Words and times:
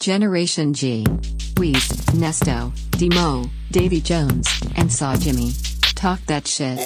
Generation 0.00 0.72
G. 0.72 1.04
Weez, 1.56 1.92
Nesto, 2.16 2.72
Demo, 2.92 3.50
Davy 3.70 4.00
Jones, 4.00 4.48
and 4.76 4.90
Saw 4.90 5.14
Jimmy. 5.14 5.52
Talk 5.94 6.20
that 6.26 6.46
shit. 6.46 6.78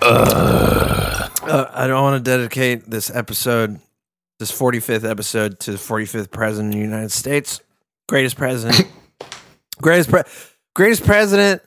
Uh, 0.00 1.66
I 1.72 1.86
don't 1.86 2.02
want 2.02 2.22
to 2.24 2.30
dedicate 2.30 2.88
this 2.90 3.10
episode, 3.14 3.80
this 4.38 4.52
45th 4.52 5.08
episode, 5.08 5.58
to 5.60 5.72
the 5.72 5.76
45th 5.78 6.30
president 6.30 6.74
of 6.74 6.78
the 6.78 6.84
United 6.84 7.10
States. 7.12 7.60
Greatest 8.08 8.36
president. 8.36 8.86
greatest, 9.82 10.10
pre- 10.10 10.22
greatest 10.74 11.04
president 11.04 11.62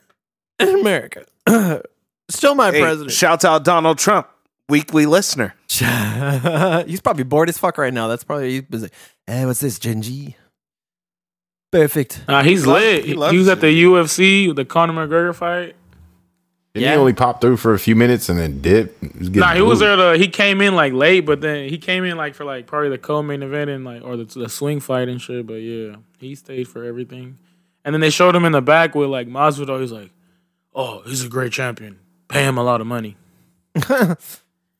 in 0.59 0.79
America. 0.79 1.25
Still 2.29 2.55
my 2.55 2.71
Hey, 2.71 2.81
president. 2.81 3.11
shouts 3.11 3.43
out 3.43 3.63
Donald 3.63 3.97
Trump, 3.97 4.27
weekly 4.69 5.05
listener. 5.05 5.55
he's 5.69 7.01
probably 7.01 7.23
bored 7.23 7.49
as 7.49 7.57
fuck 7.57 7.77
right 7.77 7.93
now. 7.93 8.07
That's 8.07 8.23
probably 8.23 8.51
he's 8.51 8.61
busy. 8.63 8.89
Hey, 9.27 9.45
what's 9.45 9.59
this, 9.59 9.79
Genji? 9.79 10.35
Perfect. 11.71 12.23
Nah, 12.27 12.43
he's 12.43 12.65
Love- 12.67 12.81
lit. 12.81 13.03
he 13.05 13.11
He, 13.11 13.15
was 13.37 13.47
at 13.47 13.59
it. 13.59 13.61
the 13.61 13.83
UFC 13.83 14.47
with 14.47 14.57
the 14.57 14.65
Conor 14.65 14.93
McGregor 15.07 15.33
fight. 15.33 15.75
Didn't 16.73 16.83
Yeah. 16.85 16.91
he 16.93 16.97
only 16.97 17.13
pop 17.13 17.41
through 17.41 17.57
for 17.57 17.73
a 17.73 17.79
few 17.79 17.95
minutes 17.95 18.29
and 18.29 18.37
then 18.39 18.61
dip? 18.61 18.97
He 19.01 19.07
was 19.19 19.29
Nah, 19.31 19.53
he 19.53 19.61
was 19.61 19.79
there. 19.79 19.95
To, 19.95 20.17
he 20.17 20.27
came 20.29 20.61
in 20.61 20.73
like 20.75 20.93
late, 20.93 21.21
but 21.21 21.41
then 21.41 21.67
he 21.69 21.77
came 21.77 22.03
in 22.05 22.15
like 22.17 22.33
for 22.35 22.45
like 22.45 22.65
probably 22.67 22.89
the 22.89 22.97
co-main 22.97 23.43
event 23.43 23.69
and 23.69 23.83
like 23.83 24.03
or 24.03 24.15
the, 24.17 24.23
the 24.25 24.47
swing 24.49 24.79
fight 24.79 25.07
and 25.09 25.21
shit. 25.21 25.45
But 25.47 25.55
yeah, 25.55 25.97
he 26.17 26.33
stayed 26.35 26.67
for 26.69 26.83
everything. 26.83 27.37
And 27.83 27.93
then 27.95 27.99
they 28.01 28.09
showed 28.09 28.35
him 28.35 28.45
in 28.45 28.51
the 28.53 28.61
back 28.61 28.95
with 28.95 29.09
like 29.09 29.27
Masvidal. 29.27 29.81
He's 29.81 29.91
like, 29.91 30.11
"Oh, 30.75 31.01
he's 31.05 31.25
a 31.25 31.29
great 31.29 31.51
champion. 31.51 31.99
Pay 32.29 32.43
him 32.45 32.57
a 32.57 32.63
lot 32.63 32.79
of 32.79 32.87
money." 32.87 33.17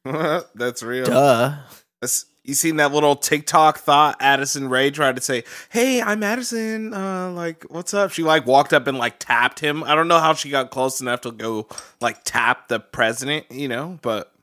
That's 0.55 0.83
real. 0.83 1.05
Duh. 1.05 1.57
That's- 2.01 2.25
you 2.43 2.55
seen 2.55 2.77
that 2.77 2.91
little 2.91 3.15
TikTok 3.15 3.77
thought 3.77 4.17
Addison 4.19 4.67
Rae 4.67 4.89
tried 4.89 5.15
to 5.15 5.21
say, 5.21 5.43
"Hey, 5.69 6.01
I'm 6.01 6.23
Addison. 6.23 6.91
Uh, 6.91 7.29
like, 7.29 7.63
what's 7.69 7.93
up?" 7.93 8.09
She 8.11 8.23
like 8.23 8.47
walked 8.47 8.73
up 8.73 8.87
and 8.87 8.97
like 8.97 9.19
tapped 9.19 9.59
him. 9.59 9.83
I 9.83 9.93
don't 9.93 10.07
know 10.07 10.17
how 10.17 10.33
she 10.33 10.49
got 10.49 10.71
close 10.71 11.01
enough 11.01 11.21
to 11.21 11.31
go 11.31 11.67
like 12.01 12.23
tap 12.23 12.67
the 12.67 12.79
president, 12.79 13.45
you 13.51 13.67
know, 13.67 13.99
but 14.01 14.33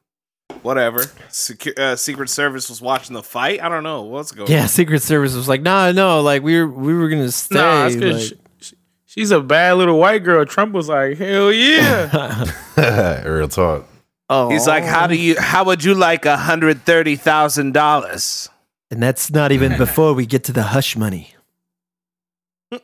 whatever. 0.63 1.01
Secu- 1.29 1.77
uh, 1.77 1.97
Secret 1.97 2.31
Service 2.31 2.69
was 2.69 2.81
watching 2.81 3.15
the 3.15 3.23
fight. 3.25 3.61
I 3.61 3.69
don't 3.69 3.83
know 3.83 4.03
what's 4.03 4.31
going. 4.31 4.49
Yeah, 4.49 4.63
on. 4.63 4.69
Secret 4.69 5.03
Service 5.03 5.35
was 5.35 5.49
like, 5.49 5.63
nah, 5.63 5.91
no, 5.91 6.21
like 6.21 6.45
we 6.45 6.57
were 6.63 6.69
we 6.69 6.95
were 6.95 7.09
gonna 7.09 7.33
stay. 7.33 7.57
Nah, 7.57 7.83
like- 7.89 8.21
she- 8.21 8.39
she- 8.61 8.77
she's 9.07 9.33
a 9.33 9.41
bad 9.41 9.73
little 9.73 9.99
white 9.99 10.23
girl. 10.23 10.45
Trump 10.47 10.73
was 10.73 10.89
like, 10.89 11.19
"Hell 11.19 11.53
yeah." 11.53 12.45
Real 13.27 13.49
talk. 13.49 13.87
Oh, 14.29 14.51
He's 14.51 14.67
like, 14.67 14.85
"How 14.85 15.07
do 15.07 15.15
oh. 15.15 15.17
you? 15.17 15.39
How 15.39 15.65
would 15.65 15.85
you 15.85 15.95
like 15.95 16.27
a 16.27 16.37
hundred 16.37 16.85
thirty 16.85 17.17
thousand 17.17 17.73
dollars?" 17.73 18.49
And 18.91 19.03
that's 19.03 19.31
not 19.31 19.53
even 19.53 19.77
before 19.79 20.15
we 20.15 20.27
get 20.27 20.45
to 20.45 20.53
the 20.53 20.63
hush 20.65 20.97
money. 20.97 21.35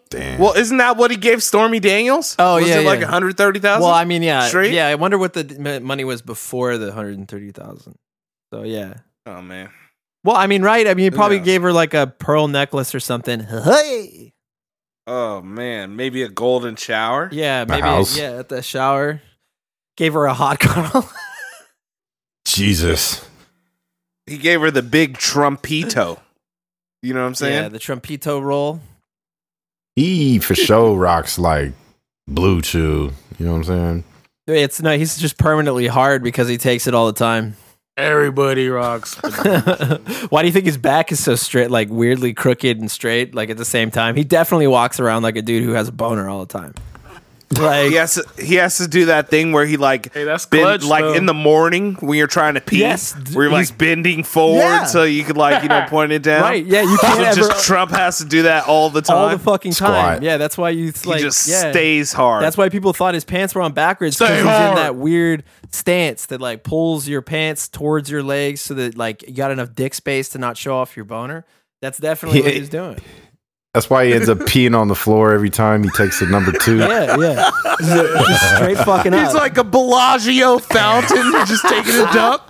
Damn. 0.08 0.40
Well, 0.40 0.54
isn't 0.54 0.78
that 0.78 0.96
what 0.96 1.10
he 1.10 1.16
gave 1.18 1.42
Stormy 1.42 1.78
Daniels? 1.78 2.36
Oh, 2.38 2.56
was 2.56 2.68
yeah, 2.68 2.80
it 2.80 2.86
like 2.86 3.00
yeah. 3.00 3.06
a 3.06 3.08
hundred 3.08 3.36
thirty 3.36 3.60
thousand? 3.60 3.82
Well, 3.82 3.92
I 3.92 4.04
mean, 4.04 4.22
yeah, 4.22 4.48
Straight? 4.48 4.72
yeah. 4.72 4.88
I 4.88 4.94
wonder 4.94 5.18
what 5.18 5.34
the 5.34 5.80
money 5.82 6.04
was 6.04 6.22
before 6.22 6.78
the 6.78 6.92
hundred 6.92 7.18
and 7.18 7.28
thirty 7.28 7.52
thousand. 7.52 7.96
So 8.52 8.62
yeah. 8.62 8.94
oh 9.26 9.42
man. 9.42 9.70
Well, 10.24 10.36
I 10.36 10.46
mean, 10.46 10.62
right? 10.62 10.86
I 10.86 10.94
mean, 10.94 11.04
he 11.04 11.10
probably 11.10 11.36
knows? 11.38 11.44
gave 11.44 11.62
her 11.62 11.72
like 11.72 11.92
a 11.92 12.06
pearl 12.06 12.48
necklace 12.48 12.94
or 12.94 13.00
something. 13.00 13.40
Hey, 13.40 14.32
Oh 15.06 15.42
man, 15.42 15.96
maybe 15.96 16.22
a 16.22 16.28
golden 16.28 16.76
shower. 16.76 17.28
yeah, 17.30 17.64
The 17.64 17.72
maybe 17.72 17.82
house. 17.82 18.16
yeah, 18.16 18.38
at 18.38 18.48
the 18.48 18.62
shower. 18.62 19.20
Gave 19.96 20.14
her 20.14 20.24
a 20.24 20.34
hot 20.34 20.58
girl. 20.60 21.10
Jesus. 22.54 23.28
He 24.26 24.38
gave 24.38 24.60
her 24.60 24.70
the 24.70 24.82
big 24.82 25.18
trumpito. 25.18 26.20
You 27.02 27.12
know 27.12 27.20
what 27.20 27.26
I'm 27.26 27.34
saying? 27.34 27.62
yeah, 27.64 27.68
the 27.68 27.80
trumpito 27.80 28.40
roll. 28.40 28.80
He 29.96 30.38
for 30.38 30.54
sure 30.54 30.96
rocks 30.96 31.38
like 31.38 31.72
BlueChew. 32.30 33.12
You 33.38 33.46
know 33.46 33.52
what 33.52 33.58
I'm 33.58 33.64
saying? 33.64 34.04
It's 34.46 34.80
no, 34.80 34.96
he's 34.96 35.18
just 35.18 35.36
permanently 35.36 35.88
hard 35.88 36.22
because 36.22 36.48
he 36.48 36.56
takes 36.56 36.86
it 36.86 36.94
all 36.94 37.06
the 37.06 37.12
time. 37.12 37.56
Everybody 37.96 38.68
rocks. 38.68 39.14
Why 40.28 40.42
do 40.42 40.46
you 40.46 40.52
think 40.52 40.66
his 40.66 40.78
back 40.78 41.12
is 41.12 41.22
so 41.22 41.34
straight, 41.34 41.70
like 41.70 41.88
weirdly 41.90 42.34
crooked 42.34 42.78
and 42.78 42.90
straight, 42.90 43.34
like 43.34 43.50
at 43.50 43.56
the 43.56 43.64
same 43.64 43.90
time? 43.90 44.16
He 44.16 44.24
definitely 44.24 44.66
walks 44.68 45.00
around 45.00 45.22
like 45.22 45.36
a 45.36 45.42
dude 45.42 45.64
who 45.64 45.72
has 45.72 45.88
a 45.88 45.92
boner 45.92 46.28
all 46.28 46.44
the 46.44 46.52
time. 46.52 46.74
Like, 47.58 47.90
he 47.90 47.94
has 47.96 48.14
to, 48.14 48.24
he 48.42 48.54
has 48.56 48.78
to 48.78 48.88
do 48.88 49.06
that 49.06 49.28
thing 49.28 49.52
where 49.52 49.66
he 49.66 49.76
like 49.76 50.12
Hey, 50.12 50.24
that's 50.24 50.46
bend, 50.46 50.62
clutch, 50.62 50.84
like 50.84 51.02
though. 51.04 51.14
in 51.14 51.26
the 51.26 51.34
morning 51.34 51.94
when 52.00 52.18
you're 52.18 52.26
trying 52.26 52.54
to 52.54 52.60
pee, 52.60 52.78
Yes, 52.80 53.14
where 53.32 53.46
you're 53.48 53.56
he's- 53.56 53.70
like 53.70 53.78
bending 53.78 54.24
forward 54.24 54.58
Yeah. 54.60 54.84
so 54.84 55.02
you 55.04 55.24
could 55.24 55.36
like 55.36 55.62
you 55.62 55.68
know 55.68 55.84
point 55.88 56.12
it 56.12 56.22
down. 56.22 56.42
right? 56.42 56.64
Yeah, 56.64 56.82
you 56.82 56.96
can't 57.00 57.20
ever 57.20 57.36
just 57.36 57.66
Trump 57.66 57.90
has 57.92 58.18
to 58.18 58.24
do 58.24 58.42
that 58.42 58.66
all 58.68 58.90
the 58.90 59.02
time. 59.02 59.16
all 59.16 59.28
the 59.30 59.38
fucking 59.38 59.72
time. 59.72 60.22
Yeah, 60.22 60.36
that's 60.36 60.56
why 60.58 60.70
you 60.70 60.86
he 60.86 61.18
just 61.18 61.46
yeah. 61.48 61.70
stays 61.70 62.12
hard. 62.12 62.42
That's 62.42 62.56
why 62.56 62.68
people 62.68 62.92
thought 62.92 63.14
his 63.14 63.24
pants 63.24 63.54
were 63.54 63.62
on 63.62 63.72
backwards 63.72 64.16
Stay 64.16 64.26
because 64.26 64.38
he's 64.38 64.68
in 64.70 64.74
that 64.76 64.96
weird 64.96 65.44
stance 65.70 66.26
that 66.26 66.40
like 66.40 66.62
pulls 66.62 67.08
your 67.08 67.22
pants 67.22 67.68
towards 67.68 68.08
your 68.10 68.22
legs 68.22 68.60
so 68.60 68.74
that 68.74 68.96
like 68.96 69.22
you 69.26 69.34
got 69.34 69.50
enough 69.50 69.74
dick 69.74 69.94
space 69.94 70.28
to 70.30 70.38
not 70.38 70.56
show 70.56 70.76
off 70.76 70.96
your 70.96 71.04
boner. 71.04 71.44
That's 71.80 71.98
definitely 71.98 72.40
what 72.42 72.54
he's 72.54 72.68
doing. 72.68 72.98
That's 73.74 73.90
why 73.90 74.06
he 74.06 74.14
ends 74.14 74.28
up 74.28 74.38
peeing 74.48 74.78
on 74.78 74.86
the 74.86 74.94
floor 74.94 75.34
every 75.34 75.50
time 75.50 75.82
he 75.82 75.90
takes 75.90 76.20
the 76.20 76.26
number 76.26 76.52
two. 76.52 76.78
Yeah, 76.78 77.16
yeah. 77.18 77.50
Just, 77.80 78.28
just 78.28 78.54
straight 78.54 78.78
fucking 78.78 79.12
up. 79.12 79.26
He's 79.26 79.34
like 79.34 79.58
a 79.58 79.64
Bellagio 79.64 80.58
fountain, 80.58 81.32
just 81.46 81.64
taking 81.68 81.94
a 81.94 82.12
dump. 82.12 82.42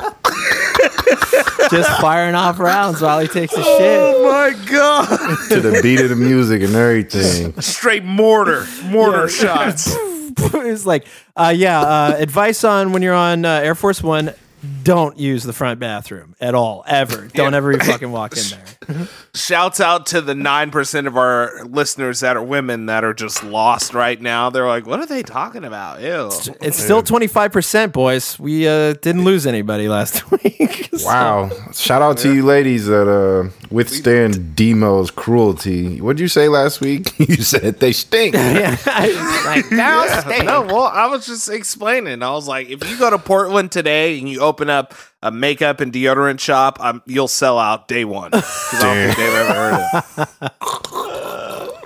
just 1.71 1.91
firing 2.01 2.35
off 2.35 2.61
rounds 2.61 3.01
while 3.01 3.21
he 3.21 3.27
takes 3.27 3.55
a 3.55 3.63
shit. 3.63 4.01
Oh 4.01 4.31
my 4.31 4.71
god! 4.71 5.09
to 5.49 5.61
the 5.61 5.81
beat 5.83 6.01
of 6.01 6.11
the 6.11 6.17
music 6.17 6.63
and 6.63 6.75
everything. 6.75 7.59
Straight 7.61 8.05
mortar, 8.05 8.67
mortar 8.85 9.27
shots. 9.29 9.97
it's 10.37 10.85
like, 10.85 11.07
uh, 11.37 11.55
yeah, 11.57 11.81
uh, 11.81 12.17
advice 12.19 12.65
on 12.65 12.93
when 12.93 13.01
you're 13.03 13.15
on 13.15 13.45
uh, 13.45 13.61
Air 13.63 13.75
Force 13.75 14.03
One, 14.03 14.35
don't 14.83 15.19
use 15.19 15.45
the 15.45 15.53
front 15.53 15.81
bathroom 15.81 16.35
at 16.41 16.55
all, 16.55 16.85
ever. 16.87 17.29
Don't 17.35 17.53
Yeah. 17.53 17.57
ever 17.57 17.79
fucking 17.79 18.13
walk 18.13 18.37
in 18.37 18.43
there. 18.89 19.09
Shouts 19.35 19.81
out 19.81 20.07
to 20.07 20.21
the 20.21 20.35
nine 20.35 20.71
percent 20.71 21.07
of 21.07 21.17
our 21.17 21.65
listeners 21.65 22.21
that 22.21 22.37
are 22.37 22.43
women 22.43 22.87
that 22.87 23.03
are 23.03 23.15
just 23.15 23.43
lost 23.43 23.95
right 23.95 24.21
now. 24.21 24.51
They're 24.51 24.67
like, 24.67 24.87
"What 24.87 25.01
are 25.01 25.07
they 25.07 25.23
talking 25.23 25.65
about?" 25.65 26.01
Ew. 26.03 26.31
It's 26.61 26.79
still 26.83 27.03
25%, 27.03 27.93
boys. 27.93 28.39
We 28.39 28.69
uh, 28.69 28.93
didn't 28.95 29.25
lose 29.25 29.47
anybody 29.47 29.89
last 29.89 30.31
week. 30.31 30.91
So- 30.95 31.07
Wow. 31.07 31.51
Shout 31.73 32.03
out 32.03 32.19
to 32.19 32.33
you 32.33 32.45
ladies 32.45 32.87
that 32.87 33.09
uh, 33.09 33.51
withstand 33.71 34.55
Demo's 34.57 35.11
cruelty. 35.11 36.01
What'd 36.01 36.21
you 36.21 36.29
say 36.29 36.49
last 36.49 36.81
week? 36.81 37.19
you 37.19 37.37
said 37.37 37.81
they 37.81 37.93
stink. 37.93 38.35
Yeah. 38.35 38.77
like, 39.45 39.69
girls 39.71 40.11
stink. 40.21 40.45
No, 40.45 40.63
well, 40.63 40.85
I 40.85 41.07
was 41.07 41.27
just 41.27 41.49
explaining. 41.49 42.23
I 42.23 42.31
was 42.31 42.47
like, 42.47 42.69
if 42.71 42.89
you 42.89 42.97
go 42.97 43.11
to 43.11 43.19
Portland 43.19 43.73
today 43.73 44.19
and 44.21 44.29
you 44.29 44.41
open 44.41 44.54
up 44.61 44.95
a 45.23 45.31
makeup 45.31 45.81
and 45.81 45.93
deodorant 45.93 46.41
shop, 46.41 46.79
um, 46.81 47.03
you'll 47.07 47.29
sell 47.29 47.59
out 47.59 47.89
day 47.89 48.05
one. 48.05 48.31
I 48.33 48.41
don't 48.81 48.97
think 48.97 49.17
they've 49.17 49.35
ever 49.35 49.55
heard 49.55 49.75
of 49.75 50.29
it. 50.51 51.85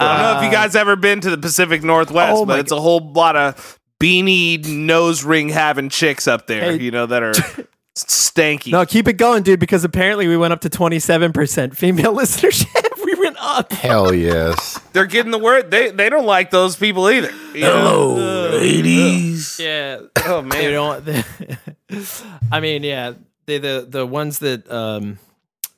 I 0.00 0.12
don't 0.12 0.22
know 0.22 0.38
if 0.38 0.44
you 0.44 0.50
guys 0.50 0.76
ever 0.76 0.96
been 0.96 1.20
to 1.22 1.30
the 1.30 1.38
Pacific 1.38 1.82
Northwest, 1.82 2.32
Oh 2.36 2.46
but 2.46 2.60
it's 2.60 2.72
a 2.72 2.80
whole 2.80 3.12
lot 3.12 3.36
of 3.36 3.78
beanie 4.00 4.64
nose 4.66 5.24
ring 5.24 5.48
having 5.48 5.88
chicks 5.88 6.28
up 6.28 6.46
there, 6.46 6.72
Hey. 6.72 6.82
you 6.82 6.90
know, 6.92 7.06
that 7.06 7.22
are 7.22 7.32
stanky. 7.96 8.70
No, 8.70 8.86
keep 8.86 9.08
it 9.08 9.14
going, 9.14 9.42
dude, 9.42 9.58
because 9.58 9.82
apparently 9.84 10.28
we 10.28 10.36
went 10.36 10.52
up 10.52 10.60
to 10.60 10.70
27% 10.70 11.74
female 11.76 12.14
listenership. 12.16 12.87
We 13.18 13.24
went 13.26 13.36
up. 13.40 13.72
Hell 13.72 14.14
yes. 14.14 14.78
They're 14.92 15.06
getting 15.06 15.32
the 15.32 15.38
word. 15.38 15.70
They 15.70 15.90
they 15.90 16.08
don't 16.08 16.26
like 16.26 16.50
those 16.50 16.76
people 16.76 17.08
either. 17.10 17.30
you 17.54 17.62
know? 17.62 18.14
Hello, 18.16 18.50
ladies. 18.58 19.58
Yeah. 19.58 20.00
Oh 20.24 20.42
They 20.42 20.48
man. 20.48 20.72
don't. 20.72 21.04
They, 21.04 21.24
I 22.52 22.60
mean, 22.60 22.82
yeah, 22.82 23.12
they 23.46 23.58
the 23.58 23.86
the 23.88 24.06
ones 24.06 24.38
that 24.40 24.70
um, 24.70 25.18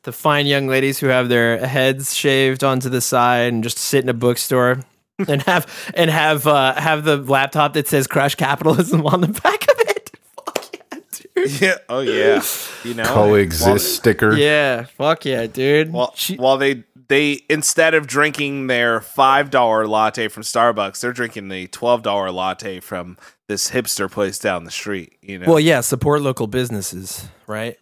the 0.03 0.12
fine 0.12 0.47
young 0.47 0.67
ladies 0.67 0.99
who 0.99 1.06
have 1.06 1.29
their 1.29 1.65
heads 1.67 2.15
shaved 2.17 2.65
onto 2.65 2.88
the 2.88 3.00
side 3.00 3.53
and 3.53 3.62
just 3.62 3.79
sit 3.79 4.03
in 4.03 4.09
a 4.09 4.15
bookstore 4.15 4.81
and 5.29 5.43
have 5.43 5.67
and 5.94 6.11
have 6.11 6.47
uh, 6.47 6.75
have 6.75 7.05
the 7.05 7.17
laptop 7.17 7.75
that 7.75 7.87
says 7.88 8.06
"Crush 8.06 8.35
Capitalism" 8.35 9.06
on 9.06 9.20
the 9.20 9.29
back 9.29 9.62
of 9.70 9.81
it. 9.81 10.11
Fuck 10.44 10.75
yeah, 10.75 10.99
dude. 11.37 11.61
Yeah. 11.61 11.75
Oh 11.88 12.00
yeah. 12.00 12.43
You 12.85 12.94
know. 12.94 13.05
Coexist 13.05 13.94
sticker. 13.97 14.32
Yeah, 14.35 14.85
fuck 14.85 15.25
yeah, 15.26 15.47
dude. 15.47 15.93
While, 15.93 16.12
She- 16.17 16.37
while 16.37 16.56
they 16.56 16.82
they 17.11 17.43
instead 17.51 17.93
of 17.93 18.07
drinking 18.07 18.69
their 18.69 19.01
five 19.01 19.51
dollar 19.51 19.87
latte 19.87 20.29
from 20.29 20.45
Starbucks, 20.45 21.01
they're 21.01 21.12
drinking 21.12 21.49
the 21.49 21.67
twelve 21.67 22.03
dollar 22.03 22.31
latte 22.31 22.79
from 22.79 23.19
this 23.49 23.71
hipster 23.73 24.09
place 24.11 24.39
down 24.39 24.62
the 24.62 24.71
street. 24.71 25.19
You 25.21 25.41
know. 25.41 25.47
Well, 25.49 25.61
yeah, 25.61 25.81
support 25.81 26.23
local 26.23 26.47
businesses, 26.47 27.29
right? 27.49 27.77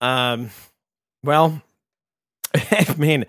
Um, 0.00 0.50
well, 1.22 1.62
I 2.54 2.94
mean, 2.98 3.26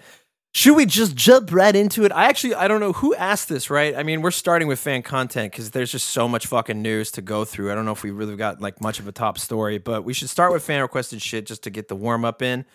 Should 0.56 0.76
we 0.76 0.88
just 0.88 1.16
jump 1.16 1.54
right 1.54 1.76
into 1.76 2.06
it? 2.06 2.12
I 2.12 2.26
actually 2.26 2.56
I 2.56 2.68
don't 2.68 2.80
know 2.80 2.94
who 2.94 3.14
asked 3.14 3.50
this, 3.50 3.70
right? 3.70 3.96
I 3.96 4.02
mean, 4.02 4.24
we're 4.24 4.32
starting 4.32 4.68
with 4.68 4.80
fan 4.80 5.04
content 5.04 5.52
because 5.52 5.70
there's 5.72 5.92
just 5.92 6.10
so 6.10 6.28
much 6.28 6.48
fucking 6.48 6.82
news 6.82 7.12
to 7.12 7.22
go 7.22 7.46
through. 7.46 7.72
I 7.72 7.76
don't 7.76 7.86
know 7.86 7.92
if 7.92 8.02
we 8.02 8.10
really 8.10 8.36
got 8.36 8.62
like 8.62 8.82
much 8.82 9.00
of 9.00 9.08
a 9.08 9.12
top 9.12 9.38
story, 9.38 9.78
but 9.78 10.04
we 10.04 10.14
should 10.14 10.30
start 10.30 10.52
with 10.52 10.64
fan 10.64 10.82
requested 10.82 11.22
shit 11.22 11.46
just 11.46 11.62
to 11.64 11.70
get 11.70 11.88
the 11.88 11.96
warm 11.96 12.26
up 12.26 12.42
in. 12.42 12.66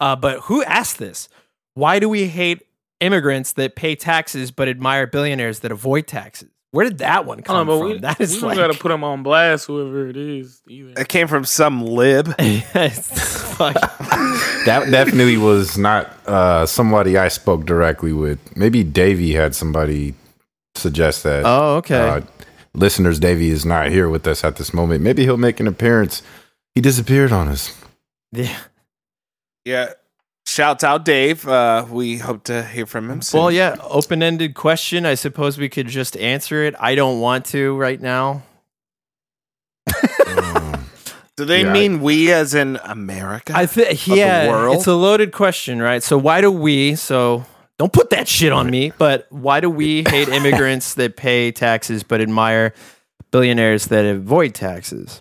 Uh, 0.00 0.16
but 0.16 0.40
who 0.40 0.64
asked 0.64 0.98
this? 0.98 1.28
Why 1.74 1.98
do 1.98 2.08
we 2.08 2.28
hate 2.28 2.62
immigrants 3.00 3.52
that 3.54 3.74
pay 3.76 3.94
taxes 3.94 4.50
but 4.50 4.68
admire 4.68 5.06
billionaires 5.06 5.60
that 5.60 5.72
avoid 5.72 6.06
taxes? 6.06 6.48
Where 6.72 6.86
did 6.88 6.98
that 6.98 7.26
one 7.26 7.42
come 7.42 7.66
don't 7.66 7.66
know, 7.66 7.72
but 7.80 7.80
from? 7.80 7.92
we, 7.92 7.98
that 8.00 8.18
we 8.18 8.40
like 8.48 8.56
gotta 8.56 8.78
put 8.78 8.88
them 8.88 9.04
on 9.04 9.22
blast, 9.22 9.66
whoever 9.66 10.08
it 10.08 10.16
is. 10.16 10.62
Either. 10.66 11.00
It 11.02 11.08
came 11.08 11.28
from 11.28 11.44
some 11.44 11.84
lib. 11.84 12.34
It's 12.38 13.52
fuck. 13.54 13.76
That 14.64 14.90
definitely 14.90 15.36
was 15.36 15.76
not 15.76 16.06
uh, 16.26 16.64
somebody 16.66 17.18
I 17.18 17.28
spoke 17.28 17.66
directly 17.66 18.12
with. 18.12 18.38
Maybe 18.56 18.84
Davey 18.84 19.32
had 19.34 19.54
somebody 19.56 20.14
suggest 20.76 21.24
that. 21.24 21.42
Oh, 21.44 21.76
okay. 21.78 21.98
Uh, 21.98 22.20
listeners, 22.72 23.18
Davey 23.18 23.50
is 23.50 23.66
not 23.66 23.90
here 23.90 24.08
with 24.08 24.26
us 24.26 24.44
at 24.44 24.56
this 24.56 24.72
moment. 24.72 25.02
Maybe 25.02 25.24
he'll 25.24 25.36
make 25.36 25.58
an 25.58 25.66
appearance. 25.66 26.22
He 26.74 26.80
disappeared 26.80 27.32
on 27.32 27.48
us. 27.48 27.76
yeah. 28.30 28.56
Yeah. 29.64 29.92
Shouts 30.46 30.82
out 30.84 31.04
Dave. 31.04 31.46
Uh, 31.46 31.86
we 31.88 32.18
hope 32.18 32.44
to 32.44 32.62
hear 32.64 32.84
from 32.86 33.10
him 33.10 33.22
soon. 33.22 33.40
Well, 33.40 33.50
yeah, 33.50 33.76
open 33.82 34.22
ended 34.22 34.54
question. 34.54 35.06
I 35.06 35.14
suppose 35.14 35.56
we 35.56 35.68
could 35.68 35.86
just 35.88 36.16
answer 36.16 36.62
it. 36.64 36.74
I 36.80 36.94
don't 36.94 37.20
want 37.20 37.44
to 37.46 37.76
right 37.76 38.00
now. 38.00 38.42
Do 41.36 41.44
they 41.46 41.62
Yeah. 41.62 41.72
mean 41.72 42.00
we 42.02 42.30
as 42.32 42.54
in 42.54 42.78
America? 42.84 43.52
I 43.56 43.64
think, 43.66 44.00
the 44.00 44.16
yeah, 44.16 44.48
world? 44.48 44.76
it's 44.76 44.86
a 44.86 44.94
loaded 44.94 45.32
question, 45.32 45.80
right? 45.80 46.02
So, 46.02 46.18
why 46.18 46.40
do 46.42 46.50
we, 46.50 46.94
so 46.96 47.46
don't 47.78 47.92
put 47.92 48.10
that 48.10 48.28
shit 48.28 48.52
on 48.52 48.68
me, 48.68 48.92
but 48.98 49.26
why 49.30 49.60
do 49.60 49.70
we 49.70 50.04
hate 50.06 50.28
immigrants 50.38 50.94
that 50.94 51.16
pay 51.16 51.50
taxes 51.50 52.02
but 52.02 52.20
admire 52.20 52.74
billionaires 53.30 53.86
that 53.86 54.04
avoid 54.04 54.54
taxes? 54.54 55.20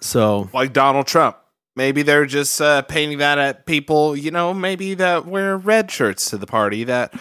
So, 0.00 0.50
like 0.52 0.72
Donald 0.72 1.06
Trump. 1.06 1.36
Maybe 1.78 2.02
they're 2.02 2.26
just 2.26 2.60
uh, 2.60 2.82
painting 2.82 3.18
that 3.18 3.38
at 3.38 3.64
people, 3.64 4.16
you 4.16 4.30
know, 4.30 4.52
maybe 4.52 4.94
that 4.94 5.26
wear 5.26 5.56
red 5.56 5.90
shirts 5.90 6.28
to 6.30 6.36
the 6.36 6.46
party 6.46 6.84
that 6.84 7.14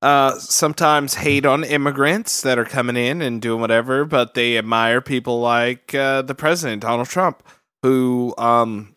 uh, 0.00 0.38
sometimes 0.38 1.14
hate 1.14 1.44
on 1.44 1.64
immigrants 1.64 2.40
that 2.42 2.58
are 2.58 2.64
coming 2.64 2.96
in 2.96 3.20
and 3.20 3.42
doing 3.42 3.60
whatever, 3.60 4.04
but 4.04 4.34
they 4.34 4.56
admire 4.56 5.00
people 5.00 5.40
like 5.40 5.94
uh, 5.94 6.22
the 6.22 6.34
president, 6.34 6.82
Donald 6.82 7.08
Trump, 7.08 7.42
who 7.82 8.32
um, 8.38 8.94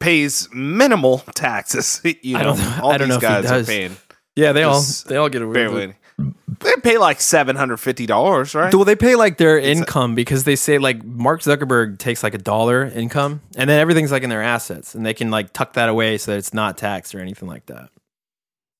pays 0.00 0.48
minimal 0.52 1.18
taxes. 1.34 2.00
you 2.22 2.34
know, 2.34 2.40
I 2.40 2.42
don't 2.42 2.80
all 2.80 2.90
I 2.90 2.98
don't 2.98 3.08
these 3.08 3.22
know 3.22 3.28
if 3.28 3.42
he 3.44 3.48
guys 3.48 3.50
are 3.50 3.64
paying 3.64 3.96
yeah, 4.38 4.52
they 4.52 4.62
all, 4.62 4.80
they 5.06 5.16
all 5.16 5.28
get 5.28 5.42
away 5.42 5.66
with 5.66 5.90
it. 5.90 5.96
They 6.18 6.74
pay 6.82 6.98
like 6.98 7.20
seven 7.20 7.54
hundred 7.54 7.76
fifty 7.76 8.04
dollars, 8.06 8.54
right? 8.54 8.74
Well, 8.74 8.84
they 8.84 8.96
pay 8.96 9.14
like 9.14 9.36
their 9.38 9.56
income 9.58 10.14
because 10.16 10.42
they 10.44 10.56
say 10.56 10.78
like 10.78 11.04
Mark 11.04 11.40
Zuckerberg 11.42 11.98
takes 11.98 12.22
like 12.24 12.34
a 12.34 12.38
dollar 12.38 12.84
income 12.86 13.40
and 13.56 13.70
then 13.70 13.78
everything's 13.78 14.10
like 14.10 14.24
in 14.24 14.30
their 14.30 14.42
assets 14.42 14.94
and 14.96 15.06
they 15.06 15.14
can 15.14 15.30
like 15.30 15.52
tuck 15.52 15.74
that 15.74 15.88
away 15.88 16.18
so 16.18 16.32
that 16.32 16.38
it's 16.38 16.52
not 16.52 16.76
taxed 16.76 17.14
or 17.14 17.20
anything 17.20 17.46
like 17.48 17.66
that. 17.66 17.90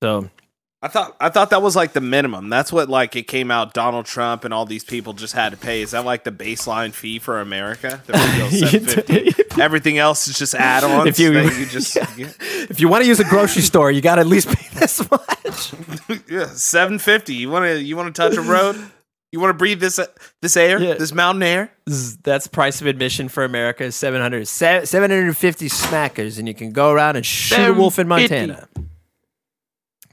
So 0.02 0.28
I 0.82 0.88
thought 0.88 1.16
I 1.20 1.28
thought 1.28 1.50
that 1.50 1.62
was 1.62 1.76
like 1.76 1.92
the 1.92 2.00
minimum. 2.00 2.48
That's 2.48 2.72
what 2.72 2.88
like 2.88 3.14
it 3.14 3.28
came 3.28 3.52
out. 3.52 3.72
Donald 3.74 4.06
Trump 4.06 4.44
and 4.44 4.52
all 4.52 4.66
these 4.66 4.82
people 4.84 5.12
just 5.12 5.34
had 5.34 5.50
to 5.50 5.56
pay. 5.56 5.82
Is 5.82 5.92
that 5.92 6.04
like 6.04 6.24
the 6.24 6.32
baseline 6.32 6.92
fee 6.92 7.20
for 7.20 7.40
America? 7.40 8.02
$750? 8.08 9.58
Everything 9.60 9.98
else 9.98 10.28
is 10.28 10.38
just 10.38 10.54
add-ons. 10.54 11.08
If 11.08 11.18
you- 11.20 11.32
you 11.40 11.66
just 11.66 11.96
if 11.96 12.80
you 12.80 12.88
want 12.88 13.02
to 13.04 13.08
use 13.08 13.20
a 13.20 13.24
grocery 13.24 13.62
store, 13.62 13.90
you 13.92 14.00
got 14.00 14.16
to 14.16 14.22
at 14.22 14.26
least 14.26 14.48
pay 14.48 14.68
this 14.80 15.08
much. 15.10 15.37
yeah, 16.28 16.46
seven 16.46 16.98
fifty. 16.98 17.34
You 17.34 17.50
want 17.50 17.64
to 17.64 17.82
you 17.82 17.96
want 17.96 18.14
to 18.14 18.20
touch 18.22 18.36
a 18.36 18.40
road? 18.42 18.76
You 19.32 19.40
want 19.40 19.50
to 19.50 19.54
breathe 19.58 19.80
this 19.80 20.00
this 20.40 20.56
air, 20.56 20.80
Yeah. 20.80 20.94
this 20.94 21.12
mountain 21.12 21.42
air? 21.42 21.70
Z- 21.90 22.18
That's 22.22 22.46
price 22.46 22.80
of 22.80 22.86
admission 22.86 23.28
for 23.28 23.44
America 23.44 23.84
is 23.84 23.94
700 23.96 24.46
750 24.48 25.68
smackers 25.68 26.38
and 26.38 26.48
you 26.48 26.54
can 26.54 26.72
go 26.72 26.90
around 26.90 27.16
and 27.16 27.26
shoot 27.26 27.58
a 27.68 27.72
wolf 27.74 27.98
in 27.98 28.08
750. 28.08 28.46
Montana. 28.46 28.87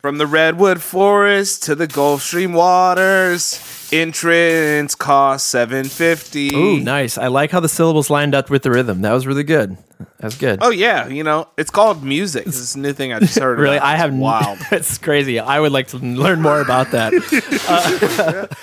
From 0.05 0.19
the 0.19 0.27
redwood 0.27 0.83
forest 0.83 1.63
to 1.63 1.73
the 1.73 1.87
Gulf 1.87 2.21
Stream 2.21 2.53
waters, 2.53 3.59
entrance 3.91 4.93
cost 4.93 5.47
seven 5.47 5.85
fifty. 5.85 6.55
Ooh, 6.55 6.79
nice. 6.79 7.17
I 7.17 7.25
like 7.25 7.49
how 7.49 7.59
the 7.59 7.67
syllables 7.67 8.11
lined 8.11 8.35
up 8.35 8.51
with 8.51 8.61
the 8.61 8.69
rhythm. 8.69 9.01
That 9.01 9.13
was 9.13 9.25
really 9.25 9.41
good. 9.43 9.77
That's 10.19 10.37
good. 10.37 10.59
Oh 10.61 10.69
yeah, 10.69 11.07
you 11.07 11.23
know 11.23 11.47
it's 11.57 11.71
called 11.71 12.03
music. 12.03 12.45
This 12.45 12.59
is 12.59 12.75
a 12.75 12.79
new 12.79 12.93
thing 12.93 13.13
I 13.13 13.19
just 13.19 13.39
heard. 13.39 13.57
really? 13.57 13.77
about. 13.77 13.87
I 13.87 13.95
have 13.95 14.13
wow. 14.13 14.55
it's 14.71 14.99
crazy. 14.99 15.39
I 15.39 15.59
would 15.59 15.71
like 15.71 15.87
to 15.87 15.97
learn 15.97 16.39
more 16.39 16.61
about 16.61 16.91
that. 16.91 17.11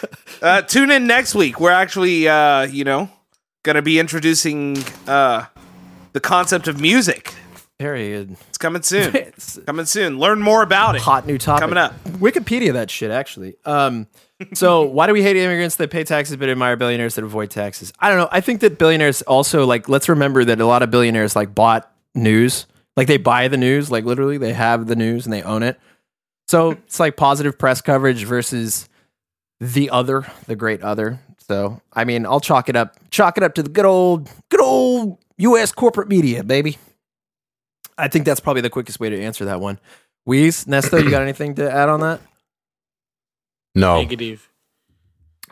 Uh, 0.42 0.60
tune 0.60 0.90
in 0.90 1.06
next 1.06 1.36
week. 1.36 1.60
We're 1.60 1.70
actually, 1.70 2.26
uh, 2.26 2.62
you 2.62 2.82
know, 2.82 3.08
going 3.62 3.76
to 3.76 3.82
be 3.82 4.00
introducing 4.00 4.76
uh, 5.06 5.46
the 6.14 6.18
concept 6.20 6.66
of 6.66 6.80
music. 6.80 7.32
Very 7.82 8.10
good. 8.10 8.36
It's 8.48 8.58
coming 8.58 8.82
soon. 8.82 9.14
It's 9.16 9.58
coming 9.66 9.86
soon. 9.86 10.18
Learn 10.18 10.40
more 10.40 10.62
about 10.62 10.94
it. 10.94 11.02
hot 11.02 11.26
new 11.26 11.36
topic 11.36 11.60
Coming 11.62 11.78
up. 11.78 11.92
Wikipedia 12.04 12.72
that 12.74 12.90
shit 12.90 13.10
actually. 13.10 13.56
Um, 13.64 14.06
so 14.54 14.82
why 14.96 15.08
do 15.08 15.12
we 15.12 15.22
hate 15.22 15.36
immigrants 15.36 15.76
that 15.76 15.90
pay 15.90 16.04
taxes 16.04 16.36
but 16.36 16.48
admire 16.48 16.76
billionaires 16.76 17.16
that 17.16 17.24
avoid 17.24 17.50
taxes? 17.50 17.92
I 17.98 18.08
don't 18.08 18.18
know. 18.18 18.28
I 18.30 18.40
think 18.40 18.60
that 18.60 18.78
billionaires 18.78 19.22
also 19.22 19.66
like. 19.66 19.88
Let's 19.88 20.08
remember 20.08 20.44
that 20.44 20.60
a 20.60 20.66
lot 20.66 20.82
of 20.82 20.90
billionaires 20.92 21.34
like 21.34 21.54
bought 21.54 21.90
news. 22.14 22.66
Like 22.96 23.08
they 23.08 23.16
buy 23.16 23.48
the 23.48 23.56
news. 23.56 23.90
Like 23.90 24.04
literally, 24.04 24.38
they 24.38 24.52
have 24.52 24.86
the 24.86 24.96
news 24.96 25.26
and 25.26 25.32
they 25.32 25.42
own 25.42 25.64
it. 25.64 25.80
So 26.46 26.72
it's 26.72 27.00
like 27.00 27.16
positive 27.16 27.58
press 27.58 27.80
coverage 27.80 28.24
versus 28.24 28.88
the 29.60 29.90
other, 29.90 30.24
the 30.46 30.54
great 30.54 30.82
other. 30.82 31.18
So 31.48 31.80
I 31.92 32.04
mean, 32.04 32.26
I'll 32.26 32.40
chalk 32.40 32.68
it 32.68 32.76
up, 32.76 32.96
chalk 33.10 33.36
it 33.38 33.42
up 33.42 33.54
to 33.54 33.62
the 33.64 33.70
good 33.70 33.86
old, 33.86 34.30
good 34.50 34.60
old 34.60 35.18
U.S. 35.38 35.72
corporate 35.72 36.08
media, 36.08 36.44
baby. 36.44 36.78
I 37.98 38.08
think 38.08 38.24
that's 38.24 38.40
probably 38.40 38.62
the 38.62 38.70
quickest 38.70 38.98
way 39.00 39.10
to 39.10 39.20
answer 39.22 39.44
that 39.46 39.60
one. 39.60 39.78
Weez, 40.28 40.66
Nesto, 40.66 41.02
you 41.02 41.10
got 41.10 41.22
anything 41.22 41.54
to 41.56 41.70
add 41.70 41.88
on 41.88 42.00
that? 42.00 42.20
No. 43.74 44.00
Negative. 44.00 44.48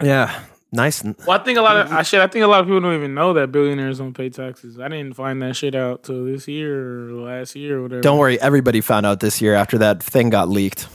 Yeah, 0.01 0.41
nice. 0.73 1.03
Well, 1.05 1.15
I 1.31 1.39
think 1.45 1.59
a 1.59 1.63
lot 1.63 1.77
of 1.77 1.93
I 1.93 2.03
shit. 2.03 2.21
I 2.21 2.27
think 2.27 2.45
a 2.45 2.49
lot 2.49 2.61
of 2.61 2.67
people 2.67 2.81
don't 2.81 2.95
even 2.95 3.15
know 3.15 3.33
that 3.35 3.53
billionaires 3.53 3.99
don't 3.99 4.15
pay 4.15 4.31
taxes. 4.31 4.79
I 4.79 4.89
didn't 4.89 5.15
find 5.15 5.43
that 5.43 5.57
shit 5.57 5.75
out 5.75 6.05
till 6.05 6.25
this 6.25 6.49
year 6.49 7.09
or 7.09 7.13
last 7.13 7.55
year 7.57 7.79
or 7.79 7.83
whatever. 7.83 8.01
Don't 8.01 8.19
worry, 8.19 8.41
everybody 8.41 8.81
found 8.81 9.05
out 9.07 9.21
this 9.21 9.43
year 9.43 9.55
after 9.55 9.79
that 9.79 10.03
thing 10.03 10.31
got 10.31 10.49
leaked. 10.49 10.87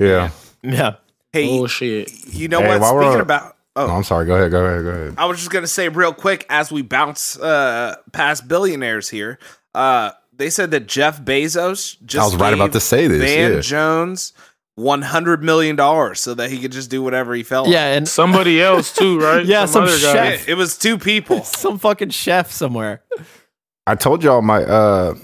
Yeah. 0.00 0.30
Yeah, 0.62 0.96
Hey, 1.32 1.46
bullshit. 1.46 2.10
you 2.34 2.48
know 2.48 2.60
Hey, 2.60 2.68
what? 2.68 2.80
while 2.80 2.94
we're 2.94 3.02
Speaking 3.02 3.14
on- 3.16 3.20
about. 3.20 3.56
Oh, 3.76 3.86
Oh, 3.88 3.90
I'm 3.96 4.04
sorry. 4.04 4.24
Go 4.26 4.34
ahead. 4.36 4.50
Go 4.50 4.64
ahead. 4.64 4.82
Go 4.84 4.90
ahead. 4.90 5.14
I 5.18 5.26
was 5.26 5.36
just 5.38 5.50
going 5.50 5.62
to 5.62 5.68
say 5.68 5.88
real 5.90 6.14
quick 6.14 6.46
as 6.48 6.72
we 6.72 6.80
bounce 6.80 7.38
uh, 7.38 7.96
past 8.12 8.48
billionaires 8.48 9.10
here. 9.10 9.38
Uh, 9.76 10.12
they 10.36 10.50
said 10.50 10.70
that 10.72 10.86
Jeff 10.86 11.20
Bezos 11.22 11.96
just 12.04 12.22
I 12.22 12.24
was 12.26 12.36
right 12.36 12.52
about 12.54 12.66
gave 12.66 12.72
to 12.74 12.80
say 12.80 13.06
this, 13.06 13.20
Van 13.22 13.52
yeah. 13.54 13.60
Jones 13.60 14.32
one 14.74 15.00
hundred 15.02 15.42
million 15.42 15.74
dollars 15.76 16.20
so 16.20 16.34
that 16.34 16.50
he 16.50 16.58
could 16.60 16.72
just 16.72 16.90
do 16.90 17.02
whatever 17.02 17.34
he 17.34 17.42
felt. 17.42 17.68
yeah, 17.68 17.94
and 17.94 18.06
Somebody 18.08 18.60
else 18.70 18.94
too, 18.94 19.18
right? 19.18 19.44
Yeah, 19.46 19.64
some 19.66 19.84
other 19.84 19.96
chef. 19.96 20.14
like. 20.14 20.34
it, 20.42 20.48
it 20.50 20.54
was 20.54 20.76
two 20.76 20.98
people. 20.98 21.42
some 21.44 21.78
fucking 21.78 22.10
chef 22.10 22.50
somewhere. 22.50 23.02
I 23.86 23.94
told 23.94 24.22
y'all 24.24 24.42
my 24.42 24.62
uh 24.64 25.14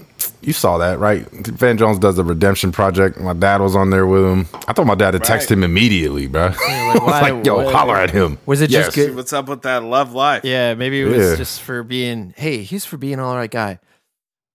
you 0.41 0.53
saw 0.53 0.77
that, 0.79 0.99
right? 0.99 1.29
Van 1.31 1.77
Jones 1.77 1.99
does 1.99 2.15
the 2.15 2.23
redemption 2.23 2.71
project. 2.71 3.19
My 3.19 3.33
dad 3.33 3.61
was 3.61 3.75
on 3.75 3.89
there 3.91 4.05
with 4.07 4.23
him. 4.25 4.47
I 4.67 4.73
thought 4.73 4.87
my 4.87 4.95
dad 4.95 5.13
had 5.13 5.23
text 5.23 5.49
Right. 5.49 5.57
him 5.57 5.63
immediately, 5.63 6.27
bro. 6.27 6.47
like, 6.47 6.59
I 6.67 6.93
was 6.93 7.01
why- 7.01 7.21
like, 7.29 7.45
yo, 7.45 7.63
why- 7.63 7.71
holler 7.71 7.95
at 7.97 8.09
him. 8.09 8.37
Was 8.45 8.61
it 8.61 8.69
just 8.69 8.95
good? 8.95 9.15
What's 9.15 9.31
up 9.33 9.47
with 9.49 9.61
that 9.63 9.83
love 9.83 10.13
life? 10.13 10.43
Yeah, 10.43 10.73
maybe 10.75 11.01
it 11.01 11.05
was 11.05 11.17
Yeah. 11.31 11.35
just 11.35 11.61
for 11.61 11.83
being. 11.83 12.33
Hey, 12.37 12.63
he's 12.63 12.85
for 12.85 12.97
being 12.97 13.19
all 13.19 13.35
right 13.35 13.51
guy. 13.51 13.79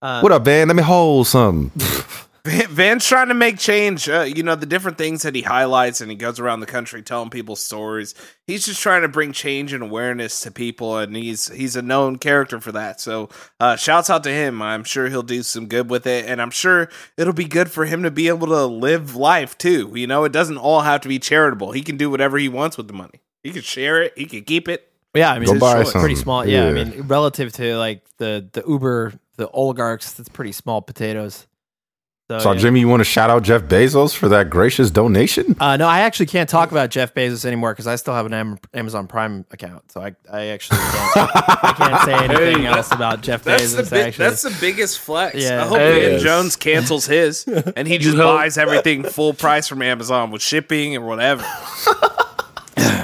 Uh, 0.01 0.21
What 0.21 0.31
up, 0.31 0.45
Van? 0.45 0.67
Let 0.67 0.75
me 0.77 0.83
hold 0.83 1.27
something. 1.27 1.71
Van, 2.45 2.67
Van's 2.69 3.05
trying 3.05 3.27
to 3.27 3.33
make 3.33 3.59
change. 3.59 4.07
Uh, 4.07 4.21
you 4.21 4.43
know 4.43 4.55
the 4.55 4.65
different 4.65 4.97
things 4.97 5.23
that 5.23 5.35
he 5.35 5.41
highlights, 5.41 5.99
and 5.99 6.09
he 6.09 6.15
goes 6.15 6.39
around 6.39 6.61
the 6.61 6.65
country 6.65 7.01
telling 7.01 7.29
people 7.29 7.57
stories. 7.57 8.15
He's 8.47 8.65
just 8.65 8.81
trying 8.81 9.01
to 9.01 9.09
bring 9.09 9.33
change 9.33 9.73
and 9.73 9.83
awareness 9.83 10.39
to 10.41 10.51
people, 10.51 10.97
and 10.97 11.15
he's 11.17 11.49
he's 11.49 11.75
a 11.75 11.81
known 11.81 12.17
character 12.17 12.61
for 12.61 12.71
that. 12.71 13.01
So, 13.01 13.29
uh, 13.59 13.75
shouts 13.75 14.09
out 14.09 14.23
to 14.23 14.31
him. 14.31 14.61
I'm 14.61 14.85
sure 14.85 15.09
he'll 15.09 15.21
do 15.21 15.43
some 15.43 15.67
good 15.67 15.89
with 15.89 16.07
it, 16.07 16.25
and 16.27 16.41
I'm 16.41 16.49
sure 16.49 16.89
it'll 17.17 17.33
be 17.33 17.43
good 17.45 17.69
for 17.69 17.83
him 17.85 18.03
to 18.03 18.11
be 18.11 18.29
able 18.29 18.47
to 18.47 18.65
live 18.65 19.15
life 19.17 19.57
too. 19.57 19.91
You 19.93 20.07
know, 20.07 20.23
it 20.23 20.31
doesn't 20.31 20.57
all 20.57 20.81
have 20.81 21.01
to 21.01 21.09
be 21.09 21.19
charitable. 21.19 21.73
He 21.73 21.81
can 21.81 21.97
do 21.97 22.09
whatever 22.09 22.37
he 22.37 22.47
wants 22.47 22.77
with 22.77 22.87
the 22.87 22.93
money. 22.93 23.19
He 23.43 23.51
can 23.51 23.63
share 23.63 24.01
it. 24.01 24.13
He 24.17 24.25
can 24.25 24.45
keep 24.45 24.69
it. 24.69 24.85
Yeah, 25.13 25.31
I 25.31 25.39
mean, 25.39 25.49
it's 25.81 25.91
pretty 25.91 26.15
small. 26.15 26.45
Yeah, 26.45 26.67
I 26.67 26.71
mean, 26.71 27.01
relative 27.07 27.51
to 27.53 27.75
like 27.77 28.05
the 28.17 28.47
the 28.53 28.63
Uber, 28.65 29.13
the 29.39 29.49
oligarchs, 29.49 30.13
that's 30.13 30.29
pretty 30.29 30.51
small 30.51 30.81
potatoes. 30.83 31.47
So, 32.31 32.51
yeah. 32.51 32.59
Jimmy, 32.59 32.79
you 32.81 32.87
want 32.87 32.99
to 32.99 33.05
shout 33.05 33.31
out 33.31 33.41
Jeff 33.41 33.63
Bezos 33.63 34.15
for 34.15 34.29
that 34.29 34.51
gracious 34.51 34.91
donation? 34.91 35.55
Uh, 35.59 35.77
no, 35.77 35.87
I 35.87 36.01
actually 36.01 36.27
can't 36.27 36.47
talk 36.47 36.69
about 36.69 36.91
Jeff 36.91 37.15
Bezos 37.15 37.43
anymore 37.43 37.71
because 37.73 37.87
I 37.87 37.95
still 37.95 38.13
have 38.13 38.27
an 38.27 38.33
Am- 38.35 38.59
Amazon 38.71 39.07
Prime 39.07 39.47
account. 39.49 39.91
So 39.91 39.99
I, 39.99 40.15
I 40.31 40.45
actually 40.49 40.77
can't, 41.13 41.31
I 41.35 41.73
can't 41.75 42.03
say 42.05 42.13
anything 42.13 42.61
Hey. 42.61 42.67
else 42.67 42.91
about 42.91 43.21
Jeff 43.21 43.43
That's 43.43 43.63
Bezos. 43.73 43.75
the 43.77 43.95
big, 43.95 44.05
actually, 44.09 44.25
that's 44.29 44.41
the 44.43 44.55
biggest 44.61 44.99
flex. 44.99 45.37
Yeah. 45.37 45.63
I 45.63 45.67
hope 45.67 45.77
Hey. 45.79 46.09
Van 46.11 46.19
Jones 46.19 46.55
cancels 46.55 47.07
his 47.07 47.45
and 47.75 47.87
he 47.87 47.97
just 47.97 48.15
buys 48.15 48.59
everything 48.59 49.01
full 49.05 49.33
price 49.33 49.67
from 49.67 49.81
Amazon 49.81 50.29
with 50.29 50.43
shipping 50.43 50.95
and 50.95 51.07
whatever. 51.07 51.43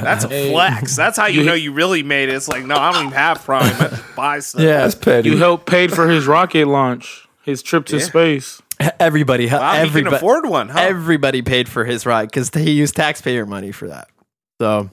That's 0.05 0.23
a 0.25 0.29
Hey. 0.29 0.51
flex. 0.51 0.95
That's 0.95 1.17
how 1.17 1.25
you 1.27 1.41
You- 1.41 1.45
know 1.45 1.53
you 1.53 1.71
really 1.73 2.03
made 2.03 2.29
it. 2.29 2.35
It's 2.35 2.47
like, 2.47 2.65
no, 2.65 2.75
I 2.75 2.91
don't 2.93 3.01
even 3.07 3.13
have 3.13 3.43
Prime. 3.43 3.63
I 3.63 3.87
just 3.89 4.15
buy 4.15 4.39
stuff. 4.39 4.61
yeah. 4.61 4.77
That's 4.81 4.95
petty. 4.95 5.29
You 5.29 5.37
helped 5.37 5.65
paid 5.65 5.91
for 5.93 6.07
his 6.07 6.25
rocket 6.27 6.67
launch, 6.67 7.27
his 7.43 7.61
trip 7.61 7.85
to 7.87 7.97
Yeah. 7.97 8.03
space. 8.03 8.61
Everybody, 8.99 9.45
Wow, 9.47 9.71
he 9.71 9.77
can 9.77 9.85
everybody, 9.87 10.15
afford 10.17 10.45
one, 10.49 10.67
huh? 10.69 10.79
everybody 10.81 11.41
paid 11.41 11.69
for 11.69 11.85
his 11.85 12.05
ride 12.05 12.29
because 12.29 12.49
he 12.53 12.71
used 12.71 12.95
taxpayer 12.95 13.45
money 13.45 13.71
for 13.71 13.87
that. 13.87 14.09
So 14.59 14.89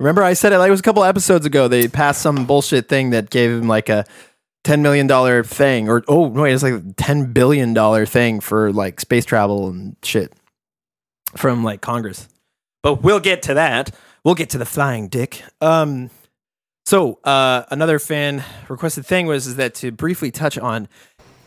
remember, 0.00 0.22
I 0.22 0.32
said 0.32 0.52
it 0.54 0.58
like 0.58 0.68
it 0.68 0.70
was 0.70 0.80
a 0.80 0.82
couple 0.82 1.04
episodes 1.04 1.44
ago. 1.44 1.68
They 1.68 1.88
passed 1.88 2.22
some 2.22 2.46
bullshit 2.46 2.88
thing 2.88 3.10
that 3.10 3.28
gave 3.28 3.50
him 3.50 3.68
like 3.68 3.90
a 3.90 4.06
ten 4.64 4.80
million 4.80 5.06
dollar 5.06 5.44
thing, 5.44 5.90
or 5.90 6.02
oh 6.08 6.28
no, 6.30 6.42
wait, 6.42 6.54
it's 6.54 6.62
like 6.62 6.72
a 6.72 6.82
ten 6.96 7.32
billion 7.34 7.74
dollar 7.74 8.06
thing 8.06 8.40
for 8.40 8.72
like 8.72 8.98
space 8.98 9.26
travel 9.26 9.68
and 9.68 9.96
shit 10.02 10.32
from 11.36 11.62
like 11.64 11.80
Congress. 11.82 12.28
But 12.82 13.02
we'll 13.02 13.20
get 13.20 13.42
to 13.42 13.54
that. 13.54 13.90
We'll 14.24 14.34
get 14.34 14.50
to 14.50 14.58
the 14.58 14.66
flying 14.66 15.08
dick. 15.08 15.42
Um, 15.60 16.10
so 16.86 17.18
uh, 17.24 17.64
another 17.70 17.98
fan 17.98 18.44
requested 18.68 19.06
thing 19.06 19.26
was 19.26 19.46
is 19.46 19.56
that 19.56 19.74
to 19.76 19.92
briefly 19.92 20.30
touch 20.30 20.58
on 20.58 20.88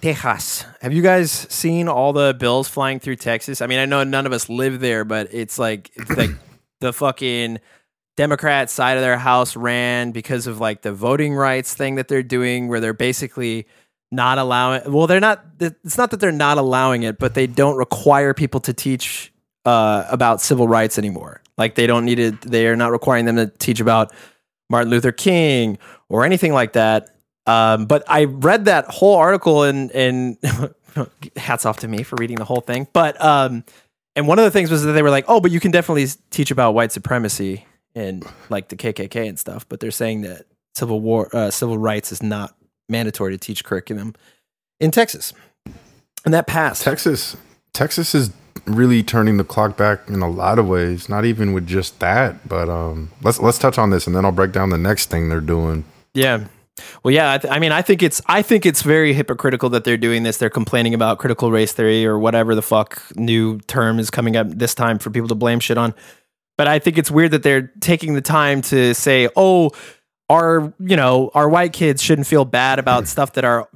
Texas. 0.01 0.65
Have 0.81 0.93
you 0.93 1.01
guys 1.01 1.31
seen 1.31 1.87
all 1.87 2.13
the 2.13 2.35
bills 2.37 2.67
flying 2.67 2.99
through 2.99 3.17
Texas? 3.17 3.61
I 3.61 3.67
mean, 3.67 3.79
I 3.79 3.85
know 3.85 4.03
none 4.03 4.25
of 4.25 4.33
us 4.33 4.49
live 4.49 4.79
there, 4.79 5.05
but 5.05 5.33
it's 5.33 5.59
like 5.59 5.91
it's 5.95 6.15
like 6.15 6.31
the 6.79 6.91
fucking 6.91 7.59
Democrat 8.17 8.69
side 8.69 8.97
of 8.97 9.03
their 9.03 9.17
house 9.17 9.55
ran 9.55 10.11
because 10.11 10.47
of 10.47 10.59
like 10.59 10.81
the 10.81 10.91
voting 10.91 11.33
rights 11.35 11.73
thing 11.73 11.95
that 11.95 12.07
they're 12.07 12.23
doing, 12.23 12.67
where 12.67 12.79
they're 12.79 12.93
basically 12.93 13.67
not 14.11 14.37
allowing. 14.37 14.91
Well, 14.91 15.07
they're 15.07 15.19
not. 15.19 15.43
It's 15.59 15.97
not 15.97 16.11
that 16.11 16.19
they're 16.19 16.31
not 16.31 16.57
allowing 16.57 17.03
it, 17.03 17.19
but 17.19 17.33
they 17.33 17.47
don't 17.47 17.77
require 17.77 18.33
people 18.33 18.59
to 18.61 18.73
teach 18.73 19.31
uh, 19.65 20.05
about 20.09 20.41
civil 20.41 20.67
rights 20.67 20.97
anymore. 20.97 21.40
Like 21.57 21.75
they 21.75 21.87
don't 21.87 22.05
need 22.05 22.19
it. 22.19 22.41
They 22.41 22.67
are 22.67 22.75
not 22.75 22.91
requiring 22.91 23.25
them 23.25 23.35
to 23.35 23.47
teach 23.47 23.79
about 23.79 24.13
Martin 24.69 24.89
Luther 24.89 25.11
King 25.11 25.77
or 26.09 26.25
anything 26.25 26.53
like 26.53 26.73
that. 26.73 27.15
Um, 27.45 27.85
but 27.85 28.03
I 28.07 28.25
read 28.25 28.65
that 28.65 28.85
whole 28.85 29.15
article 29.15 29.63
and 29.63 29.91
and 29.91 30.37
hats 31.35 31.65
off 31.65 31.79
to 31.79 31.87
me 31.87 32.03
for 32.03 32.15
reading 32.15 32.37
the 32.37 32.45
whole 32.45 32.61
thing. 32.61 32.87
But 32.93 33.21
um, 33.23 33.63
and 34.15 34.27
one 34.27 34.39
of 34.39 34.45
the 34.45 34.51
things 34.51 34.71
was 34.71 34.83
that 34.83 34.93
they 34.93 35.03
were 35.03 35.09
like, 35.09 35.25
oh, 35.27 35.39
but 35.39 35.51
you 35.51 35.59
can 35.59 35.71
definitely 35.71 36.07
teach 36.29 36.51
about 36.51 36.73
white 36.73 36.91
supremacy 36.91 37.65
and 37.95 38.25
like 38.49 38.69
the 38.69 38.75
KKK 38.75 39.27
and 39.27 39.39
stuff. 39.39 39.67
But 39.67 39.79
they're 39.79 39.91
saying 39.91 40.21
that 40.21 40.45
civil 40.75 40.99
war, 40.99 41.29
uh, 41.33 41.51
civil 41.51 41.77
rights 41.77 42.11
is 42.11 42.21
not 42.21 42.55
mandatory 42.89 43.33
to 43.33 43.37
teach 43.37 43.63
curriculum 43.63 44.15
in 44.79 44.91
Texas, 44.91 45.33
and 46.25 46.33
that 46.33 46.47
passed. 46.47 46.83
Texas, 46.83 47.37
Texas 47.73 48.13
is 48.13 48.31
really 48.75 49.03
turning 49.03 49.37
the 49.37 49.43
clock 49.43 49.77
back 49.77 50.07
in 50.07 50.21
a 50.21 50.29
lot 50.29 50.59
of 50.59 50.67
ways. 50.67 51.09
Not 51.09 51.25
even 51.25 51.53
with 51.53 51.67
just 51.67 51.99
that, 51.99 52.47
but 52.47 52.69
um, 52.69 53.11
let's 53.21 53.39
let's 53.39 53.57
touch 53.57 53.77
on 53.77 53.89
this, 53.89 54.07
and 54.07 54.15
then 54.15 54.25
I'll 54.25 54.31
break 54.31 54.51
down 54.51 54.69
the 54.69 54.77
next 54.77 55.09
thing 55.09 55.29
they're 55.29 55.41
doing. 55.41 55.85
Yeah. 56.13 56.45
Well, 57.03 57.13
yeah. 57.13 57.33
I, 57.33 57.37
th- 57.37 57.53
I 57.53 57.59
mean, 57.59 57.71
I 57.71 57.81
think 57.81 58.01
it's 58.01 58.21
I 58.27 58.41
think 58.41 58.65
it's 58.65 58.81
very 58.81 59.13
hypocritical 59.13 59.69
that 59.69 59.83
they're 59.83 59.97
doing 59.97 60.23
this. 60.23 60.37
They're 60.37 60.49
complaining 60.49 60.93
about 60.93 61.19
critical 61.19 61.51
race 61.51 61.73
theory 61.73 62.05
or 62.05 62.17
whatever 62.17 62.55
the 62.55 62.61
fuck 62.61 63.01
new 63.15 63.59
term 63.61 63.99
is 63.99 64.09
coming 64.09 64.35
up 64.35 64.47
this 64.49 64.73
time 64.73 64.99
for 64.99 65.09
people 65.09 65.27
to 65.27 65.35
blame 65.35 65.59
shit 65.59 65.77
on. 65.77 65.93
But 66.57 66.67
I 66.67 66.79
think 66.79 66.97
it's 66.97 67.11
weird 67.11 67.31
that 67.31 67.43
they're 67.43 67.71
taking 67.81 68.13
the 68.13 68.21
time 68.21 68.61
to 68.63 68.93
say, 68.93 69.29
"Oh, 69.35 69.71
our 70.29 70.73
you 70.79 70.95
know 70.95 71.29
our 71.33 71.49
white 71.49 71.73
kids 71.73 72.01
shouldn't 72.01 72.27
feel 72.27 72.45
bad 72.45 72.79
about 72.79 73.07
stuff 73.07 73.33
that 73.33 73.43
our 73.43 73.67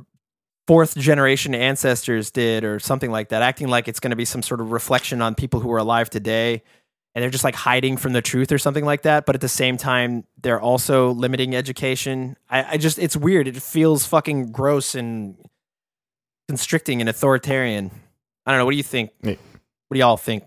fourth 0.67 0.97
generation 0.97 1.53
ancestors 1.55 2.31
did 2.31 2.63
or 2.63 2.79
something 2.79 3.11
like 3.11 3.29
that," 3.29 3.41
acting 3.41 3.67
like 3.67 3.87
it's 3.87 3.99
going 3.99 4.11
to 4.11 4.15
be 4.15 4.25
some 4.25 4.41
sort 4.41 4.61
of 4.61 4.71
reflection 4.71 5.21
on 5.21 5.35
people 5.35 5.59
who 5.59 5.71
are 5.71 5.77
alive 5.77 6.09
today 6.09 6.63
and 7.15 7.23
they're 7.23 7.29
just 7.29 7.45
like 7.45 7.55
hiding 7.55 7.95
from 7.95 8.11
the 8.11 8.21
truth 8.21 8.51
or 8.51 8.57
something 8.57 8.83
like 8.83 9.03
that. 9.03 9.25
But 9.25 9.35
at 9.35 9.41
the 9.41 9.49
same 9.49 9.77
time, 9.77 10.25
they're 10.41 10.59
also 10.59 11.11
limiting 11.11 11.55
education. 11.55 12.35
I, 12.49 12.73
I 12.73 12.77
just, 12.77 12.99
it's 12.99 13.15
weird. 13.15 13.47
It 13.47 13.55
feels 13.61 14.05
fucking 14.05 14.51
gross 14.51 14.95
and 14.95 15.37
constricting 16.49 16.99
and 16.99 17.09
authoritarian. 17.09 17.89
I 18.45 18.51
don't 18.51 18.59
know. 18.59 18.65
What 18.65 18.71
do 18.71 18.77
you 18.77 18.83
think? 18.83 19.11
What 19.87 19.95
do 19.95 19.99
y'all 19.99 20.17
think? 20.17 20.43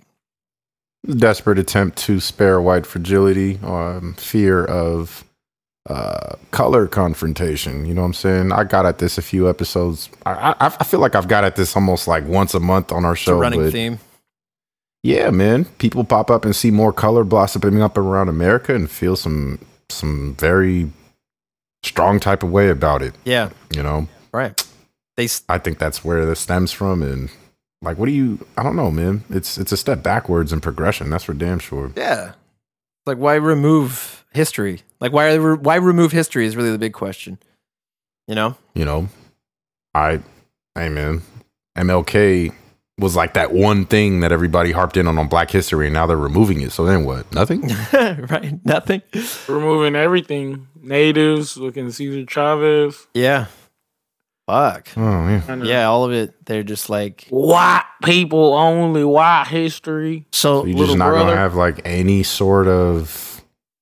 Desperate 1.08 1.58
attempt 1.58 1.96
to 1.98 2.20
spare 2.20 2.60
white 2.60 2.84
fragility, 2.84 3.58
um, 3.62 4.14
fear 4.14 4.62
of 4.64 5.24
uh, 5.88 6.34
color 6.50 6.86
confrontation. 6.86 7.86
You 7.86 7.94
know 7.94 8.02
what 8.02 8.08
I'm 8.08 8.14
saying? 8.14 8.52
I 8.52 8.64
got 8.64 8.86
at 8.86 8.98
this 8.98 9.18
a 9.18 9.22
few 9.22 9.48
episodes. 9.48 10.08
I, 10.26 10.54
I, 10.60 10.66
I 10.80 10.84
feel 10.84 11.00
like 11.00 11.14
I've 11.14 11.28
got 11.28 11.44
at 11.44 11.56
this 11.56 11.74
almost 11.74 12.06
like 12.06 12.24
once 12.26 12.54
a 12.54 12.60
month 12.60 12.92
on 12.92 13.04
our 13.04 13.12
It's 13.12 13.20
show. 13.22 13.38
running 13.38 13.62
but 13.62 13.72
theme. 13.72 13.98
Yeah, 15.02 15.30
man. 15.30 15.64
People 15.64 16.04
pop 16.04 16.30
up 16.30 16.44
and 16.44 16.54
see 16.54 16.70
more 16.70 16.92
color 16.92 17.24
blossoming 17.24 17.80
up 17.80 17.96
around 17.96 18.28
America 18.28 18.74
and 18.74 18.90
feel 18.90 19.16
some 19.16 19.58
some 19.90 20.34
very 20.38 20.90
strong 21.82 22.20
type 22.20 22.42
of 22.42 22.50
way 22.50 22.68
about 22.68 23.00
it. 23.00 23.14
Yeah. 23.24 23.50
You 23.74 23.82
know, 23.82 24.08
Right. 24.32 24.62
They, 25.16 25.24
s- 25.24 25.42
I 25.48 25.58
think 25.58 25.78
that's 25.78 26.04
where 26.04 26.26
this 26.26 26.40
stems 26.40 26.70
from. 26.72 27.02
And 27.02 27.30
like, 27.80 27.96
what 27.96 28.06
do 28.06 28.12
you? 28.12 28.44
I 28.56 28.62
don't 28.62 28.76
know, 28.76 28.90
man. 28.90 29.24
It's 29.30 29.56
it's 29.56 29.72
a 29.72 29.76
step 29.76 30.02
backwards 30.02 30.52
in 30.52 30.60
progression. 30.60 31.08
That's 31.10 31.24
for 31.24 31.32
damn 31.34 31.58
sure. 31.60 31.92
yeah. 31.96 32.32
Like, 33.06 33.16
why 33.18 33.34
remove 33.36 34.24
history? 34.32 34.82
Like, 35.00 35.12
why, 35.12 35.32
re- 35.34 35.56
why 35.56 35.76
remove 35.76 36.12
history 36.12 36.46
is 36.46 36.56
really 36.56 36.70
the 36.70 36.78
big 36.78 36.92
question. 36.92 37.38
You 38.26 38.34
know? 38.34 38.56
You 38.74 38.84
know, 38.84 39.08
I, 39.94 40.20
hey, 40.74 40.88
man. 40.88 41.22
MLK 41.76 42.52
was 42.98 43.14
like 43.14 43.34
that 43.34 43.52
one 43.52 43.86
thing 43.86 44.20
that 44.20 44.32
everybody 44.32 44.72
harped 44.72 44.96
in 44.96 45.06
on 45.06 45.16
on 45.18 45.28
Black 45.28 45.50
History, 45.50 45.86
and 45.86 45.94
now 45.94 46.06
they're 46.06 46.16
removing 46.16 46.60
it. 46.60 46.72
So 46.72 46.84
then 46.84 47.04
what? 47.04 47.32
Nothing. 47.32 47.62
right. 47.92 48.58
Nothing. 48.64 49.02
Removing 49.46 49.94
everything. 49.94 50.66
Natives, 50.80 51.56
looking 51.56 51.86
at 51.86 51.92
Cesar 51.92 52.26
Chavez. 52.26 53.06
Yeah. 53.14 53.46
Fuck. 54.48 54.88
Oh 54.96 55.00
yeah. 55.28 55.62
Yeah. 55.62 55.84
All 55.86 56.04
of 56.04 56.12
it. 56.12 56.34
They're 56.46 56.62
just 56.62 56.88
like, 56.90 57.26
White 57.30 57.84
people 58.02 58.54
only, 58.54 59.04
white 59.04 59.46
history. 59.48 60.26
so 60.32 60.64
You're 60.64 60.86
just 60.86 60.98
not 60.98 61.10
brother. 61.10 61.30
gonna 61.30 61.36
have 61.36 61.54
like 61.54 61.80
any 61.84 62.22
sort 62.22 62.66
of 62.66 63.27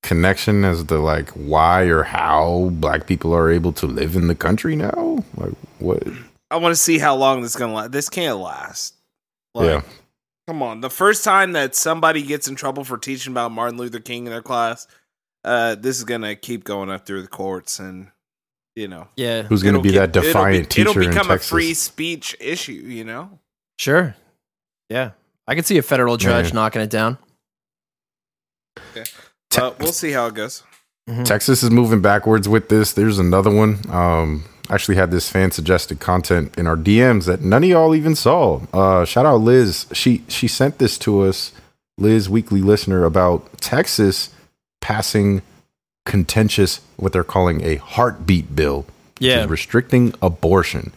connection 0.07 0.65
as 0.65 0.83
to 0.85 0.99
like 0.99 1.31
why 1.31 1.83
or 1.85 2.03
how 2.03 2.71
black 2.75 3.07
people 3.07 3.35
are 3.35 3.51
able 3.51 3.73
to 3.75 3.87
live 3.87 4.17
in 4.17 4.29
the 4.29 4.35
country 4.35 4.77
now. 4.77 5.25
Like 5.37 5.53
what? 5.79 6.03
I 6.51 6.57
want 6.57 6.73
to 6.73 6.81
see 6.81 6.99
how 6.99 7.17
long 7.17 7.43
this 7.43 7.53
is 7.53 7.57
gonna 7.57 7.75
last. 7.75 7.93
This 7.93 8.09
can't 8.09 8.39
last. 8.39 8.95
Like, 9.55 9.67
yeah, 9.67 9.83
Come 10.49 10.63
on. 10.63 10.81
The 10.81 10.91
first 10.91 11.25
time 11.25 11.53
that 11.53 11.75
somebody 11.75 12.23
gets 12.23 12.47
in 12.47 12.55
trouble 12.55 12.85
for 12.85 12.99
teaching 12.99 13.33
about 13.33 13.51
Martin 13.53 13.79
Luther 13.79 13.99
King 14.01 14.27
in 14.27 14.31
their 14.31 14.43
class, 14.43 14.87
uh, 15.45 15.75
this 15.75 15.99
is 15.99 16.05
gonna 16.05 16.37
keep 16.37 16.63
going 16.65 16.89
up 16.91 17.05
through 17.07 17.23
the 17.23 17.29
courts, 17.29 17.79
and 17.81 18.09
you 18.77 18.87
know, 18.89 19.09
Yeah. 19.17 19.43
who's 19.43 19.63
gonna 19.63 19.81
be 19.81 19.91
get- 19.93 20.13
that 20.13 20.23
defiant 20.23 20.55
it'll, 20.57 20.63
be, 20.63 20.67
teacher 20.67 20.91
it'll 20.91 21.03
in 21.03 21.09
become 21.11 21.31
a 21.31 21.39
free 21.39 21.75
speech 21.75 22.37
issue. 22.39 22.73
You 22.73 23.05
know. 23.05 23.39
Sure. 23.79 24.15
Yeah. 24.89 25.11
I 25.49 25.55
could 25.55 25.67
see 25.67 25.79
a 25.79 25.83
federal 25.83 26.17
judge 26.17 26.49
Yeah. 26.49 26.55
knocking 26.55 26.83
it 26.83 26.91
down. 26.91 27.19
Te- 29.57 29.63
Uh, 29.63 29.73
we'll 29.81 29.93
see 29.93 30.13
how 30.13 30.27
it 30.27 30.35
goes. 30.35 30.63
Texas 31.25 31.63
is 31.63 31.71
moving 31.71 32.01
backwards 32.01 32.49
with 32.49 32.69
this. 32.69 32.93
There's 32.93 33.19
another 33.21 33.51
one. 33.51 33.79
Um, 33.91 34.45
I 34.69 34.75
actually 34.75 34.97
had 34.97 35.13
this 35.13 35.29
fan 35.31 35.53
suggested 35.53 36.01
content 36.01 36.59
in 36.59 36.67
our 36.67 36.77
DMs 36.77 37.27
that 37.27 37.43
none 37.43 37.63
of 37.63 37.71
y'all 37.71 37.95
even 37.95 38.17
saw. 38.17 38.63
Uh, 38.73 39.05
shout 39.05 39.25
out 39.25 39.37
Liz. 39.37 39.87
She 39.93 40.25
she 40.29 40.49
sent 40.49 40.79
this 40.79 40.99
to 40.99 41.21
us, 41.23 41.53
Liz, 41.97 42.29
weekly 42.29 42.61
listener, 42.61 43.05
about 43.05 43.61
Texas 43.61 44.31
passing 44.81 45.43
contentious 46.05 46.81
what 46.97 47.13
they're 47.13 47.25
calling 47.25 47.63
a 47.63 47.77
heartbeat 47.77 48.55
bill, 48.57 48.81
which 49.19 49.29
Yeah. 49.29 49.45
is 49.45 49.49
restricting 49.51 50.13
abortion. 50.21 50.93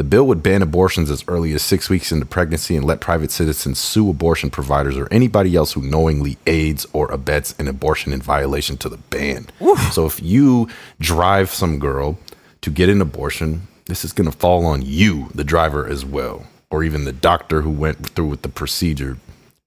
The 0.00 0.04
bill 0.04 0.26
would 0.28 0.42
ban 0.42 0.62
abortions 0.62 1.10
as 1.10 1.22
early 1.28 1.52
as 1.52 1.60
six 1.60 1.90
weeks 1.90 2.10
into 2.10 2.24
pregnancy 2.24 2.74
and 2.74 2.86
let 2.86 3.00
private 3.00 3.30
citizens 3.30 3.78
sue 3.78 4.08
abortion 4.08 4.48
providers 4.48 4.96
or 4.96 5.06
anybody 5.12 5.54
else 5.54 5.74
who 5.74 5.82
knowingly 5.82 6.38
aids 6.46 6.86
or 6.94 7.12
abets 7.12 7.54
an 7.58 7.68
abortion 7.68 8.10
in 8.14 8.22
violation 8.22 8.78
to 8.78 8.88
the 8.88 8.96
ban. 8.96 9.48
So 9.92 10.06
if 10.06 10.22
you 10.22 10.70
drive 11.00 11.50
some 11.50 11.78
girl 11.78 12.18
to 12.62 12.70
get 12.70 12.88
an 12.88 13.02
abortion, 13.02 13.68
this 13.88 14.02
is 14.02 14.14
going 14.14 14.30
to 14.30 14.34
fall 14.34 14.64
on 14.64 14.80
you, 14.80 15.28
the 15.34 15.44
driver, 15.44 15.86
as 15.86 16.02
well, 16.02 16.46
or 16.70 16.82
even 16.82 17.04
the 17.04 17.12
doctor 17.12 17.60
who 17.60 17.70
went 17.70 18.08
through 18.14 18.28
with 18.28 18.40
the 18.40 18.48
procedure. 18.48 19.18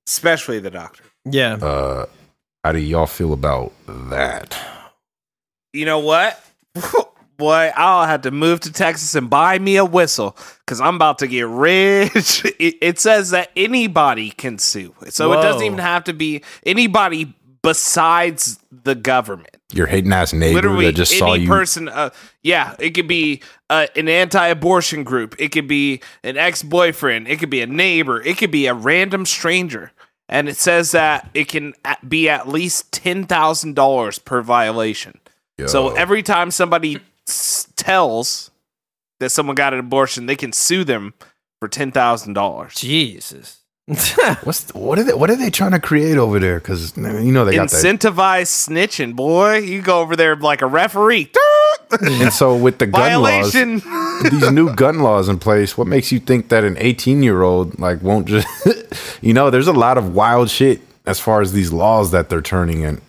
Especially 0.07 0.57
the 0.57 0.71
doctor. 0.71 1.03
Yeah. 1.25 1.57
Uh, 1.57 2.07
how 2.63 2.71
do 2.71 2.79
y'all 2.79 3.05
feel 3.05 3.33
about 3.33 3.71
that? 3.87 4.57
You 5.73 5.85
know 5.85 5.99
what? 5.99 6.43
Boy, 7.43 7.71
I'll 7.75 8.05
have 8.07 8.21
to 8.21 8.31
move 8.31 8.61
to 8.61 8.71
Texas 8.71 9.15
and 9.15 9.29
buy 9.29 9.59
me 9.59 9.75
a 9.75 9.83
whistle 9.85 10.37
because 10.59 10.79
I'm 10.79 10.95
about 10.95 11.19
to 11.19 11.27
get 11.27 11.47
rich. 11.47 12.43
It, 12.59 12.75
it 12.81 12.99
says 12.99 13.31
that 13.31 13.49
anybody 13.55 14.29
can 14.31 14.57
sue, 14.57 14.93
so 15.09 15.33
it 15.33 15.41
doesn't 15.41 15.63
even 15.65 15.79
have 15.79 16.05
to 16.05 16.13
be 16.13 16.43
anybody 16.65 17.33
besides 17.61 18.59
the 18.71 18.95
government. 18.95 19.49
Your 19.73 19.87
hating 19.87 20.13
ass 20.13 20.31
neighbor 20.33 20.55
Literally, 20.55 20.85
that 20.85 20.93
just 20.93 21.11
any 21.11 21.19
saw 21.19 21.33
you. 21.33 21.47
person. 21.47 21.89
Uh, 21.89 22.11
yeah, 22.43 22.75
it 22.79 22.91
could 22.91 23.07
be 23.07 23.41
uh, 23.69 23.87
an 23.95 24.07
anti-abortion 24.07 25.03
group. 25.03 25.35
It 25.39 25.51
could 25.51 25.67
be 25.67 26.01
an 26.23 26.37
ex-boyfriend. 26.37 27.27
It 27.27 27.39
could 27.39 27.49
be 27.49 27.61
a 27.61 27.67
neighbor. 27.67 28.21
It 28.21 28.37
could 28.37 28.51
be 28.51 28.67
a 28.67 28.73
random 28.73 29.25
stranger. 29.25 29.91
And 30.29 30.47
it 30.47 30.57
says 30.57 30.91
that 30.91 31.29
it 31.33 31.47
can 31.47 31.73
be 32.07 32.29
at 32.29 32.47
least 32.47 32.91
ten 32.93 33.25
thousand 33.25 33.75
dollars 33.75 34.19
per 34.19 34.41
violation. 34.41 35.19
So 35.65 35.89
every 35.95 36.23
time 36.23 36.51
somebody 36.51 36.95
s- 36.95 37.01
tells 37.25 38.51
that 39.19 39.29
someone 39.29 39.55
got 39.55 39.73
an 39.73 39.79
abortion, 39.79 40.25
they 40.25 40.35
can 40.35 40.51
sue 40.51 40.83
them 40.83 41.13
for 41.59 41.67
ten 41.67 41.91
thousand 41.91 42.33
dollars. 42.33 42.75
Jesus. 42.75 43.59
What's 44.43 44.73
what 44.73 44.97
are 44.97 45.03
they 45.03 45.13
what 45.13 45.29
are 45.29 45.35
they 45.35 45.49
trying 45.49 45.71
to 45.71 45.79
create 45.79 46.17
over 46.17 46.39
there? 46.39 46.59
Because 46.59 46.95
you 46.95 47.31
know 47.33 47.43
they 47.43 47.55
got 47.55 47.69
that. 47.69 47.83
Incentivize 47.83 48.47
snitching, 48.47 49.13
boy. 49.13 49.57
You 49.57 49.81
go 49.81 49.99
over 49.99 50.15
there 50.15 50.35
like 50.35 50.61
a 50.61 50.67
referee. 50.67 51.31
And 52.01 52.33
so 52.33 52.55
with 52.55 52.79
the 52.79 52.87
gun 52.87 53.21
laws, 53.21 53.53
these 54.31 54.51
new 54.51 54.73
gun 54.73 54.99
laws 54.99 55.29
in 55.29 55.37
place, 55.37 55.77
what 55.77 55.85
makes 55.85 56.11
you 56.11 56.19
think 56.19 56.49
that 56.49 56.63
an 56.63 56.75
18 56.79 57.21
year 57.21 57.43
old 57.43 57.77
like 57.77 58.01
won't 58.01 58.25
just 58.27 58.47
you 59.21 59.31
know, 59.31 59.51
there's 59.51 59.67
a 59.67 59.73
lot 59.73 59.99
of 59.99 60.15
wild 60.15 60.49
shit 60.49 60.81
as 61.05 61.19
far 61.19 61.41
as 61.41 61.53
these 61.53 61.71
laws 61.71 62.09
that 62.09 62.29
they're 62.29 62.41
turning 62.41 62.81
in 62.81 62.99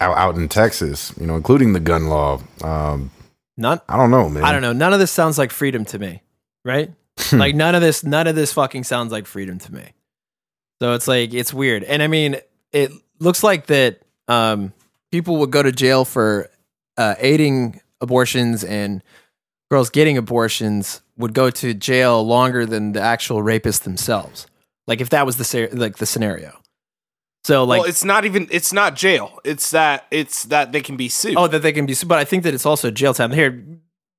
out, 0.00 0.16
out 0.16 0.36
in 0.36 0.48
Texas, 0.48 1.12
you 1.20 1.26
know, 1.26 1.36
including 1.36 1.74
the 1.74 1.80
gun 1.80 2.08
law. 2.08 2.40
Um, 2.62 3.10
Not 3.56 3.84
I 3.88 3.96
don't 3.96 4.10
know, 4.10 4.28
man. 4.28 4.44
I 4.44 4.52
don't 4.52 4.62
know. 4.62 4.72
None 4.72 4.92
of 4.92 4.98
this 4.98 5.10
sounds 5.10 5.38
like 5.38 5.50
freedom 5.50 5.84
to 5.86 5.98
me, 5.98 6.22
right? 6.64 6.90
like 7.32 7.54
none 7.54 7.74
of 7.74 7.82
this, 7.82 8.02
none 8.02 8.26
of 8.26 8.34
this 8.34 8.52
fucking 8.52 8.84
sounds 8.84 9.12
like 9.12 9.26
freedom 9.26 9.58
to 9.58 9.72
me. 9.74 9.84
So 10.80 10.94
it's 10.94 11.06
like 11.06 11.32
it's 11.34 11.52
weird, 11.54 11.84
and 11.84 12.02
I 12.02 12.06
mean, 12.08 12.36
it 12.72 12.90
looks 13.20 13.42
like 13.44 13.66
that 13.66 14.02
um, 14.26 14.72
people 15.12 15.36
would 15.38 15.50
go 15.50 15.62
to 15.62 15.70
jail 15.70 16.04
for 16.04 16.50
uh, 16.96 17.14
aiding 17.18 17.80
abortions, 18.00 18.64
and 18.64 19.02
girls 19.70 19.90
getting 19.90 20.16
abortions 20.16 21.02
would 21.16 21.34
go 21.34 21.50
to 21.50 21.74
jail 21.74 22.26
longer 22.26 22.66
than 22.66 22.92
the 22.92 23.00
actual 23.00 23.42
rapists 23.42 23.82
themselves. 23.82 24.46
Like 24.86 25.00
if 25.00 25.10
that 25.10 25.24
was 25.26 25.36
the 25.36 25.44
ser- 25.44 25.68
like 25.72 25.96
the 25.98 26.06
scenario. 26.06 26.58
So 27.44 27.64
like 27.64 27.80
well, 27.80 27.88
it's 27.88 28.04
not 28.04 28.24
even. 28.24 28.46
It's 28.50 28.72
not 28.72 28.94
jail. 28.94 29.40
It's 29.44 29.70
that. 29.70 30.06
It's 30.10 30.44
that 30.44 30.70
they 30.72 30.80
can 30.80 30.96
be 30.96 31.08
sued. 31.08 31.34
oh 31.36 31.48
that 31.48 31.62
they 31.62 31.72
can 31.72 31.86
be, 31.86 31.94
sued. 31.94 32.08
but 32.08 32.18
I 32.18 32.24
think 32.24 32.44
that 32.44 32.54
it's 32.54 32.66
also 32.66 32.90
jail 32.90 33.14
time. 33.14 33.32
Here, 33.32 33.64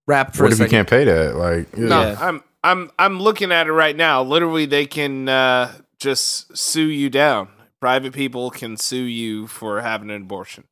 rap 0.07 0.35
for 0.35 0.43
What 0.43 0.51
a 0.51 0.55
if 0.55 0.59
you 0.59 0.67
can't 0.67 0.89
pay 0.89 1.05
that? 1.05 1.35
Like, 1.35 1.71
yeah. 1.77 1.85
no, 1.87 2.01
yeah. 2.01 2.17
I'm. 2.19 2.43
I'm. 2.63 2.91
I'm 2.99 3.19
looking 3.21 3.51
at 3.51 3.67
it 3.67 3.71
right 3.71 3.95
now. 3.95 4.23
Literally, 4.23 4.65
they 4.65 4.85
can 4.85 5.29
uh, 5.29 5.71
just 5.99 6.57
sue 6.57 6.87
you 6.87 7.09
down. 7.09 7.47
Private 7.79 8.13
people 8.13 8.49
can 8.49 8.75
sue 8.77 9.03
you 9.03 9.47
for 9.47 9.81
having 9.81 10.09
an 10.09 10.23
abortion 10.23 10.65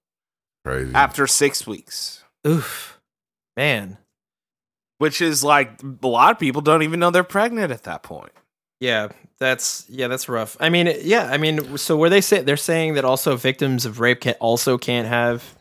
crazy. 0.66 0.94
after 0.94 1.28
six 1.28 1.66
weeks, 1.68 2.24
Oof, 2.48 3.00
man. 3.58 3.98
which 4.98 5.22
is 5.22 5.44
like 5.44 5.82
a 6.04 6.08
lot 6.08 6.32
of 6.32 6.40
people 6.40 6.62
don't 6.62 6.84
even 6.84 7.00
know 7.00 7.12
they're 7.12 7.24
pregnant 7.24 7.72
at 7.72 7.84
that 7.84 8.04
point. 8.04 8.32
Yeah, 8.80 9.10
that's 9.42 9.86
yeah, 9.90 10.08
that's 10.08 10.30
rough. 10.30 10.56
I 10.60 10.70
mean, 10.70 10.94
yeah, 11.02 11.26
I 11.26 11.38
mean, 11.38 11.78
so 11.78 11.98
where 11.98 12.10
they 12.10 12.22
say 12.22 12.42
they're 12.42 12.56
saying 12.56 12.94
that 12.94 13.04
also 13.04 13.36
victims 13.36 13.86
of 13.86 14.00
rape 14.00 14.22
can 14.22 14.36
also 14.40 14.78
can't 14.78 15.08
have 15.08 15.58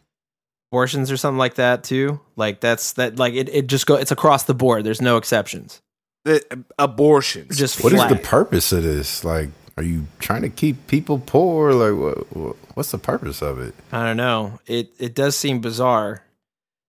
abortions 0.70 1.10
or 1.10 1.16
something 1.16 1.38
like 1.38 1.54
that 1.54 1.82
too. 1.82 2.20
Like 2.36 2.60
that's 2.60 2.92
that 2.92 3.18
like 3.18 3.34
it, 3.34 3.48
it 3.48 3.66
just 3.66 3.86
go 3.86 3.94
it's 3.96 4.12
across 4.12 4.44
the 4.44 4.54
board. 4.54 4.84
There's 4.84 5.00
no 5.00 5.16
exceptions. 5.16 5.80
The 6.24 6.64
abortions. 6.78 7.56
Just 7.56 7.82
What 7.82 7.94
is 7.94 7.98
flat. 7.98 8.10
the 8.10 8.16
purpose 8.16 8.70
of 8.72 8.82
this? 8.82 9.24
Like, 9.24 9.48
are 9.78 9.82
you 9.82 10.06
trying 10.18 10.42
to 10.42 10.50
keep 10.50 10.86
people 10.86 11.18
poor? 11.18 11.72
Like, 11.72 11.98
what, 11.98 12.36
what, 12.36 12.56
what's 12.74 12.90
the 12.90 12.98
purpose 12.98 13.40
of 13.40 13.58
it? 13.58 13.74
I 13.90 14.04
don't 14.04 14.18
know. 14.18 14.60
It 14.66 14.90
it 14.98 15.14
does 15.14 15.36
seem 15.36 15.60
bizarre. 15.60 16.22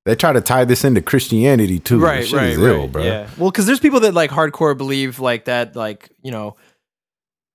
They 0.03 0.15
try 0.15 0.33
to 0.33 0.41
tie 0.41 0.65
this 0.65 0.83
into 0.83 1.01
Christianity 1.01 1.79
too. 1.79 1.99
This 2.01 2.29
shit 2.29 2.43
is 2.43 2.57
ill, 2.57 2.87
bro. 2.87 3.03
Yeah. 3.03 3.29
Well, 3.37 3.51
because 3.51 3.65
there's 3.67 3.79
people 3.79 4.01
that 4.01 4.13
like 4.13 4.31
hardcore 4.31 4.75
believe 4.75 5.19
like 5.19 5.45
that, 5.45 5.75
like 5.75 6.09
you 6.21 6.31
know, 6.31 6.57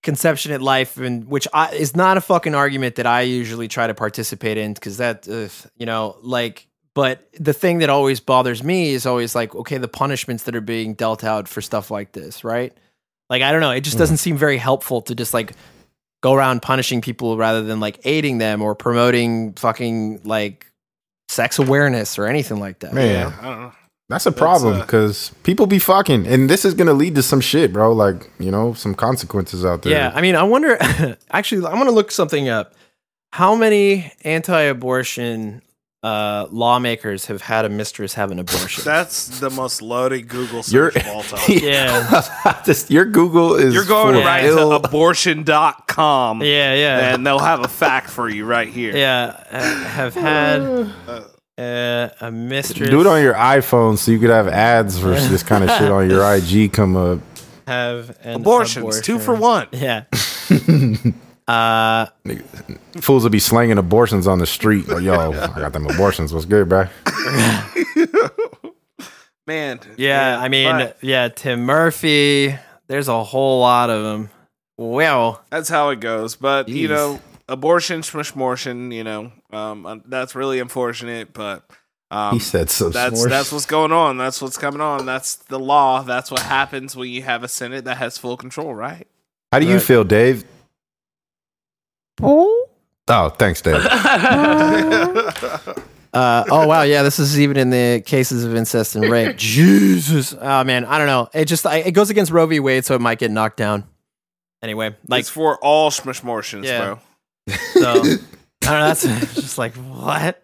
conception 0.07 0.53
at 0.53 0.63
life, 0.63 0.97
and 0.97 1.29
which 1.29 1.47
I, 1.53 1.75
is 1.75 1.95
not 1.95 2.17
a 2.17 2.23
fucking 2.23 2.55
argument 2.55 2.95
that 2.95 3.07
I 3.07 3.23
usually 3.23 3.69
try 3.69 3.87
to 3.87 3.93
participate 3.93 4.57
in 4.57 4.73
because 4.73 4.97
that, 4.97 5.29
ugh, 5.29 5.51
you 5.77 5.85
know, 5.85 6.17
like. 6.23 6.67
But 6.95 7.29
the 7.39 7.53
thing 7.53 7.81
that 7.81 7.91
always 7.91 8.21
bothers 8.21 8.65
me 8.65 8.93
is 8.93 9.05
always 9.05 9.35
like, 9.35 9.55
okay, 9.55 9.77
the 9.77 9.89
punishments 9.89 10.45
that 10.45 10.57
are 10.57 10.63
being 10.63 10.95
dealt 10.95 11.25
out 11.25 11.47
for 11.47 11.61
stuff 11.61 11.91
like 11.91 12.13
this, 12.13 12.43
right? 12.43 12.73
Like, 13.29 13.43
I 13.43 13.53
don't 13.53 13.61
know. 13.61 13.73
It 13.73 13.83
just 13.83 13.99
doesn't 13.99 14.17
mm. 14.17 14.21
seem 14.21 14.39
very 14.39 14.57
helpful 14.57 15.03
to 15.03 15.15
just 15.15 15.35
like 15.35 15.53
go 16.23 16.33
around 16.33 16.63
punishing 16.63 17.03
people 17.03 17.37
rather 17.37 17.63
than 17.63 17.81
like 17.81 18.01
aiding 18.05 18.39
them 18.39 18.63
or 18.63 18.75
promoting 18.75 19.53
fucking 19.55 20.23
like 20.25 20.73
sex 21.29 21.59
awareness 21.59 22.19
or 22.19 22.25
anything 22.25 22.59
like 22.61 22.79
that. 22.79 22.95
Man, 22.95 23.31
I 23.41 23.45
don't 23.45 23.61
know. 23.61 23.73
That's 24.09 24.25
a 24.27 24.31
problem 24.33 24.75
uh, 24.75 24.81
because 24.83 25.31
people 25.43 25.67
be 25.67 25.79
fucking, 25.81 26.27
and 26.29 26.49
this 26.49 26.65
is 26.65 26.75
gonna 26.75 26.93
lead 26.93 27.17
to 27.17 27.23
some 27.23 27.41
shit, 27.41 27.73
bro. 27.73 27.93
Like 27.93 28.31
you 28.39 28.51
know, 28.53 28.73
some 28.75 28.95
consequences 28.95 29.65
out 29.65 29.83
there. 29.83 29.93
Yeah, 29.93 30.13
I 30.15 30.21
mean, 30.21 30.37
I 30.37 30.45
wonder. 30.45 30.79
actually, 31.33 31.67
I'm 31.67 31.75
going 31.75 31.87
to 31.87 31.93
look 31.93 32.13
something 32.13 32.49
up. 32.49 32.75
How 33.33 33.55
many 33.57 34.13
anti-abortion 34.23 35.61
uh, 36.03 36.47
lawmakers 36.51 37.27
have 37.27 37.43
had 37.43 37.65
a 37.65 37.69
mistress 37.69 38.15
have 38.15 38.31
an 38.31 38.39
abortion? 38.39 38.85
That's 38.87 39.41
the 39.41 39.51
most 39.51 39.83
loaded 39.83 40.29
Google 40.29 40.63
You're- 40.69 40.93
search 40.93 40.97
of 40.97 41.09
all 41.09 41.23
time. 41.25 41.41
yeah, 41.49 42.61
This- 42.65 42.89
your 42.91 43.05
Google 43.07 43.57
is 43.57 43.75
You're 43.75 43.85
going 43.85 44.13
full 44.15 44.21
of 44.21 44.27
right 44.27 44.45
ill- 44.45 44.79
to 44.81 44.87
abortion.com. 44.87 46.43
yeah, 46.43 46.75
yeah, 46.75 47.15
And 47.15 47.27
they'll 47.27 47.39
have 47.41 47.61
a 47.65 47.69
fact 47.69 48.09
for 48.11 48.29
you 48.29 48.45
right 48.45 48.69
here. 48.69 48.97
yeah. 48.97 49.43
uh, 49.51 49.61
have 49.89 50.15
had 50.15 50.61
uh, 51.09 51.23
a 51.59 52.31
mistress. 52.33 52.91
Do 52.91 53.01
it 53.01 53.07
on 53.07 53.23
your 53.23 53.35
iPhone 53.35 53.97
so 53.97 54.11
you 54.11 54.19
could 54.19 54.31
have 54.31 54.49
ads 54.49 54.99
for 54.99 55.09
this 55.09 55.43
kind 55.43 55.65
of 55.65 55.71
shit 55.71 55.91
on 55.91 56.09
your 56.09 56.23
IG 56.37 56.73
come 56.73 56.97
up. 56.97 57.21
have 57.67 58.17
an 58.23 58.37
Abortions, 58.37 59.01
two 59.01 59.19
for 59.19 59.35
one. 59.35 59.69
Yeah. 59.73 60.05
uh, 61.49 62.07
Fools 63.01 63.23
will 63.23 63.31
be 63.31 63.39
slanging 63.39 63.79
abortions 63.79 64.27
on 64.27 64.39
the 64.39 64.47
street. 64.47 64.89
Like, 64.89 65.03
yo, 65.03 65.15
I 65.33 65.47
got 65.59 65.73
them 65.73 65.87
abortions. 65.87 66.33
What's 66.33 66.47
good, 66.47 66.69
bro? 66.69 66.87
Man. 69.47 69.79
yeah. 69.97 70.37
man, 70.37 70.41
I 70.41 70.49
mean, 70.49 70.77
but 70.77 70.99
yeah. 71.03 71.29
Tim 71.29 71.65
Murphy. 71.65 72.59
There's 72.89 73.09
a 73.09 73.25
whole 73.25 73.61
lot 73.61 73.91
of 73.91 74.03
them. 74.05 74.31
Well, 74.77 75.43
that's 75.51 75.69
how 75.69 75.91
it 75.91 76.01
goes. 76.01 76.37
But, 76.37 76.69
you 76.69 76.89
know, 76.89 77.21
abortion, 77.49 78.03
smishmortion, 78.03 78.93
you 78.93 79.03
know, 79.05 79.33
um, 79.57 79.87
uh, 79.87 79.97
that's 80.07 80.35
really 80.35 80.61
unfortunate. 80.61 81.33
But 81.33 81.65
um, 82.11 82.35
He 82.35 82.41
said 82.41 82.69
so. 82.71 82.91
that's 82.91 83.25
that's 83.27 83.51
what's 83.53 83.67
going 83.67 83.93
on. 83.93 84.19
That's 84.19 84.41
what's 84.43 84.59
coming 84.59 84.81
on. 84.81 85.07
That's 85.07 85.37
the 85.37 85.59
law. 85.59 86.03
That's 86.03 86.31
what 86.31 86.41
happens 86.43 86.95
when 86.95 87.09
you 87.09 87.23
have 87.23 87.43
a 87.43 87.49
Senate 87.49 87.85
that 87.87 87.97
has 87.97 88.19
full 88.19 88.37
control, 88.37 88.75
right? 88.75 89.07
How 89.53 89.59
do 89.61 89.67
you 89.67 89.75
Right. 89.75 89.83
feel, 89.83 90.05
Dave? 90.05 90.45
Oh, 92.23 92.67
thanks, 93.39 93.63
Dave. 93.63 93.83
Uh, 96.15 96.45
oh 96.51 96.67
wow, 96.67 96.81
yeah, 96.81 97.03
this 97.03 97.19
is 97.19 97.39
even 97.39 97.59
in 97.59 97.69
the 97.69 98.03
cases 98.07 98.43
of 98.43 98.57
incest 98.57 98.97
and 98.97 99.11
rape. 99.11 99.37
Jesus, 99.37 100.35
oh 100.41 100.65
man, 100.65 100.87
I 100.87 100.97
don't 100.97 101.09
know. 101.09 101.29
It 101.35 101.45
just 101.45 101.67
I, 101.67 101.79
it 101.79 101.93
goes 101.93 102.09
against 102.09 102.33
Roe 102.33 102.47
v. 102.47 102.59
Wade, 102.59 102.87
so 102.87 102.95
it 102.95 103.03
might 103.03 103.19
get 103.19 103.31
knocked 103.31 103.59
down. 103.59 103.85
Anyway, 104.63 104.97
like 105.09 105.21
it's 105.21 105.29
for 105.29 105.59
all 105.59 105.91
smishmortions, 105.91 106.65
Yeah. 106.65 106.97
bro. 107.47 107.57
so, 107.75 108.03
I 108.67 108.71
don't 108.71 108.81
know. 108.81 108.87
That's 108.89 109.35
just 109.35 109.59
like 109.59 109.75
what? 109.75 110.43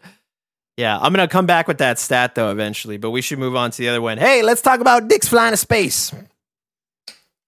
Yeah, 0.76 0.98
I'm 0.98 1.12
gonna 1.12 1.28
come 1.28 1.46
back 1.46 1.68
with 1.68 1.78
that 1.78 1.98
stat 1.98 2.34
though 2.34 2.50
eventually, 2.50 2.96
but 2.96 3.10
we 3.10 3.20
should 3.22 3.38
move 3.38 3.54
on 3.56 3.70
to 3.72 3.78
the 3.78 3.88
other 3.88 4.00
one. 4.00 4.18
Hey, 4.18 4.42
let's 4.42 4.62
talk 4.62 4.80
about 4.80 5.08
dicks 5.08 5.28
flying 5.28 5.52
to 5.52 5.56
space. 5.56 6.12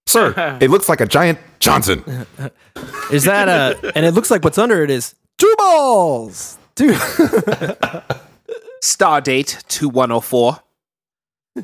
Sir, 0.07 0.57
it 0.61 0.69
looks 0.69 0.87
like 0.87 1.01
a 1.01 1.07
giant 1.07 1.39
Johnson. 1.59 2.03
Is 3.11 3.23
that 3.23 3.49
a? 3.49 3.93
And 3.95 4.05
it 4.05 4.11
looks 4.13 4.29
like 4.29 4.43
what's 4.43 4.57
under 4.57 4.83
it 4.83 4.89
is 4.91 5.15
two 5.37 5.53
balls. 5.57 6.57
Two. 6.75 6.91
Stardate 8.83 9.65
2104. 9.67 10.59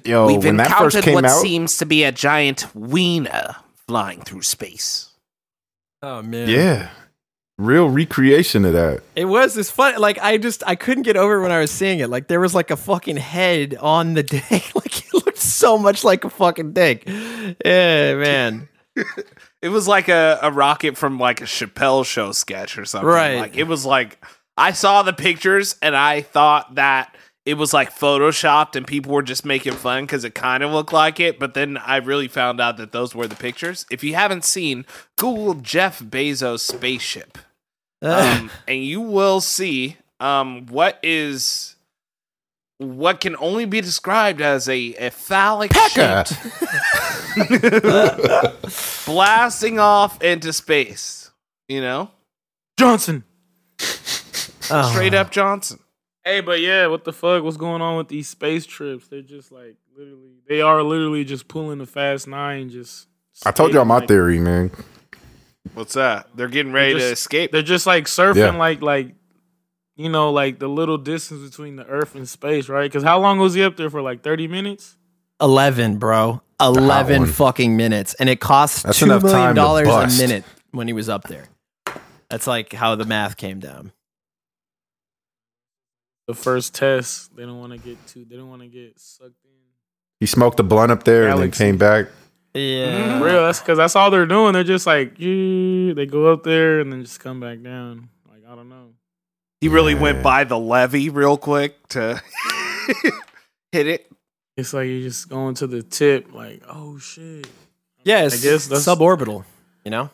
Yo, 0.06 0.28
We've 0.28 0.44
when 0.44 0.58
that 0.58 0.70
first 0.70 0.96
encountered 0.96 1.04
came 1.04 1.14
what 1.16 1.26
out, 1.26 1.42
seems 1.42 1.78
to 1.78 1.86
be 1.86 2.04
a 2.06 2.12
giant 2.12 2.74
wiener 2.74 3.56
flying 3.88 4.22
through 4.22 4.42
space. 4.44 5.10
oh 6.02 6.22
man. 6.22 6.48
yeah, 6.50 6.90
real 7.62 7.90
recreation 7.90 8.66
of 8.66 8.74
that. 8.74 9.02
It 9.16 9.26
was 9.26 9.54
this 9.56 9.70
fun. 9.72 10.00
Like 10.00 10.20
I 10.20 10.38
just 10.38 10.64
I 10.66 10.76
couldn't 10.76 11.04
get 11.04 11.18
over 11.18 11.36
it 11.36 11.42
when 11.42 11.52
I 11.52 11.60
was 11.60 11.72
seeing 11.72 12.00
it. 12.00 12.10
Like 12.10 12.28
there 12.28 12.40
was 12.40 12.56
like 12.56 12.72
a 12.72 12.78
fucking 12.78 13.18
head 13.18 13.76
on 13.80 14.14
the 14.14 14.24
dick. 14.24 14.76
like 14.76 15.00
it 15.00 15.14
looked 15.14 15.38
so 15.38 15.78
much 15.78 16.04
like 16.04 16.24
a 16.24 16.30
fucking 16.30 16.74
dick. 16.74 17.04
Yeah, 17.08 18.16
man. 18.16 18.68
It 19.62 19.70
was 19.70 19.88
like 19.88 20.10
a, 20.10 20.40
a 20.42 20.52
rocket 20.52 20.98
from 20.98 21.20
like 21.20 21.40
a 21.40 21.46
Chappelle 21.46 22.04
show 22.04 22.32
sketch 22.32 22.80
or 22.80 22.86
something. 22.86 23.08
Right. 23.08 23.38
Like 23.38 23.56
it 23.56 23.66
was 23.66 23.86
like 23.86 24.24
I 24.58 24.72
saw 24.72 25.04
the 25.04 25.14
pictures 25.14 25.76
and 25.84 25.96
I 25.96 26.22
thought 26.22 26.76
that 26.76 27.16
it 27.46 27.56
was 27.56 27.74
like 27.74 27.92
photoshopped 27.92 28.76
and 28.76 28.86
people 28.86 29.14
were 29.14 29.24
just 29.24 29.46
making 29.46 29.74
fun 29.74 30.04
because 30.04 30.24
it 30.24 30.36
kind 30.36 30.64
of 30.64 30.72
looked 30.72 30.94
like 30.94 31.20
it. 31.20 31.40
But 31.40 31.54
then 31.54 31.78
I 31.78 31.98
really 31.98 32.28
found 32.28 32.60
out 32.60 32.78
that 32.78 32.92
those 32.92 33.16
were 33.16 33.28
the 33.28 33.36
pictures. 33.36 33.86
If 33.92 34.04
you 34.04 34.16
haven't 34.16 34.46
seen, 34.46 34.86
Google 35.16 35.56
Jeff 35.56 36.00
Bezos 36.00 36.60
spaceship, 36.60 37.38
um, 38.02 38.50
and 38.68 38.84
you 38.84 39.02
will 39.02 39.42
see 39.42 39.98
um, 40.20 40.66
what 40.68 41.00
is 41.04 41.76
what 42.78 43.22
can 43.22 43.36
only 43.38 43.66
be 43.66 43.80
described 43.80 44.42
as 44.42 44.68
a, 44.68 44.96
a 44.96 45.12
phallic 45.12 45.72
shaped 45.92 46.34
blasting 49.06 49.78
off 49.78 50.22
into 50.24 50.52
space. 50.52 51.32
You 51.68 51.82
know, 51.82 52.12
Johnson. 52.78 53.24
Oh. 54.70 54.90
straight 54.92 55.14
up 55.14 55.32
Johnson. 55.32 55.80
Hey, 56.24 56.42
but 56.42 56.60
yeah, 56.62 56.88
what 56.88 57.04
the 57.04 57.14
fuck? 57.14 57.44
What's 57.44 57.58
going 57.58 57.82
on 57.82 57.98
with 57.98 58.08
these 58.08 58.28
space 58.28 58.66
trips? 58.66 59.08
They're 59.08 59.22
just 59.22 59.52
like 59.52 59.76
literally, 59.98 60.34
they 60.48 60.62
are 60.62 60.84
literally 60.84 61.24
just 61.24 61.48
pulling 61.48 61.80
the 61.80 61.86
Fast 61.86 62.28
Nine. 62.28 62.70
Just 62.70 63.08
I 63.46 63.52
told 63.52 63.74
y'all 63.74 63.86
my 63.86 63.96
like, 63.96 64.08
theory, 64.08 64.40
man. 64.40 64.72
What's 65.74 65.94
that? 65.94 66.28
They're 66.36 66.48
getting 66.48 66.74
ready 66.74 66.94
to 66.94 67.00
just- 67.00 67.12
escape. 67.14 67.52
They're 67.52 67.62
just 67.62 67.86
like 67.86 68.06
surfing, 68.06 68.36
Yeah. 68.36 68.58
like 68.58 68.82
like 68.82 69.16
you 69.96 70.10
know, 70.10 70.32
like 70.32 70.58
the 70.60 70.68
little 70.68 70.98
distance 70.98 71.48
between 71.50 71.76
the 71.76 71.86
Earth 71.86 72.16
and 72.16 72.28
space, 72.28 72.70
right? 72.70 72.90
Because 72.90 73.04
how 73.04 73.20
long 73.20 73.38
was 73.40 73.54
he 73.54 73.64
up 73.64 73.78
there 73.78 73.90
for? 73.90 74.02
Like 74.02 74.24
thirty 74.24 74.48
minutes. 74.48 74.98
11, 75.42 75.98
bro. 75.98 76.42
11 76.60 77.26
fucking 77.26 77.76
minutes. 77.76 78.14
And 78.16 78.30
it 78.30 78.40
cost 78.40 78.84
That's 78.84 79.00
2 79.00 79.06
enough 79.06 79.24
million 79.24 79.40
time 79.42 79.56
to 79.56 79.62
dollars 79.62 79.88
a 80.20 80.22
minute 80.22 80.44
when 80.70 80.86
he 80.86 80.94
was 80.94 81.10
up 81.10 81.24
there. 81.24 81.48
That's 82.30 82.46
like 82.46 82.72
how 82.74 82.94
the 82.96 83.06
math 83.06 83.38
came 83.38 83.60
down. 83.60 83.92
The 86.28 86.36
first 86.36 86.76
test, 86.76 87.36
they 87.36 87.44
don't 87.44 87.60
want 87.60 87.72
to 87.74 87.80
get 87.80 88.06
too. 88.08 88.24
They 88.30 88.36
don't 88.36 88.50
want 88.50 88.62
to 88.62 88.68
get 88.68 89.00
sucked 89.00 89.34
in. 89.44 89.50
He 90.20 90.28
smoked 90.28 90.60
a 90.60 90.64
blunt 90.64 90.92
up 90.92 91.04
there 91.04 91.28
and 91.28 91.42
then 91.42 91.50
came 91.52 91.78
back. 91.78 92.06
Yeah. 92.54 93.20
For 93.20 93.26
real, 93.26 93.44
that's 93.46 93.60
because 93.60 93.78
that's 93.78 93.96
all 93.96 94.12
they're 94.12 94.26
doing. 94.26 94.54
They're 94.54 94.64
just 94.64 94.86
like, 94.86 95.14
"Yeah," 95.18 95.94
they 95.94 96.06
go 96.06 96.32
up 96.34 96.44
there 96.44 96.80
and 96.82 96.92
then 96.92 97.04
just 97.04 97.20
come 97.20 97.40
back 97.40 97.62
down. 97.62 98.10
Like 98.30 98.44
I 98.50 98.56
don't 98.56 98.68
know. 98.70 98.90
he 99.62 99.68
really 99.70 99.94
Yeah. 99.94 100.02
went 100.02 100.24
by 100.24 100.44
the 100.44 100.58
levee 100.60 101.10
real 101.10 101.38
quick 101.38 101.88
to 101.90 102.22
hit 103.72 103.88
it. 103.88 104.12
It's 104.58 104.74
like 104.74 104.88
you're 104.88 105.02
just 105.02 105.30
going 105.30 105.56
to 105.56 105.68
the 105.68 105.82
tip. 105.82 106.34
Like, 106.34 106.62
oh 106.68 106.98
shit. 106.98 107.48
Yeah, 108.04 108.26
it's 108.26 108.40
I 108.46 108.50
guess 108.50 108.68
that's- 108.68 108.86
suborbital, 108.86 109.46
you 109.86 109.92
know? 109.92 110.10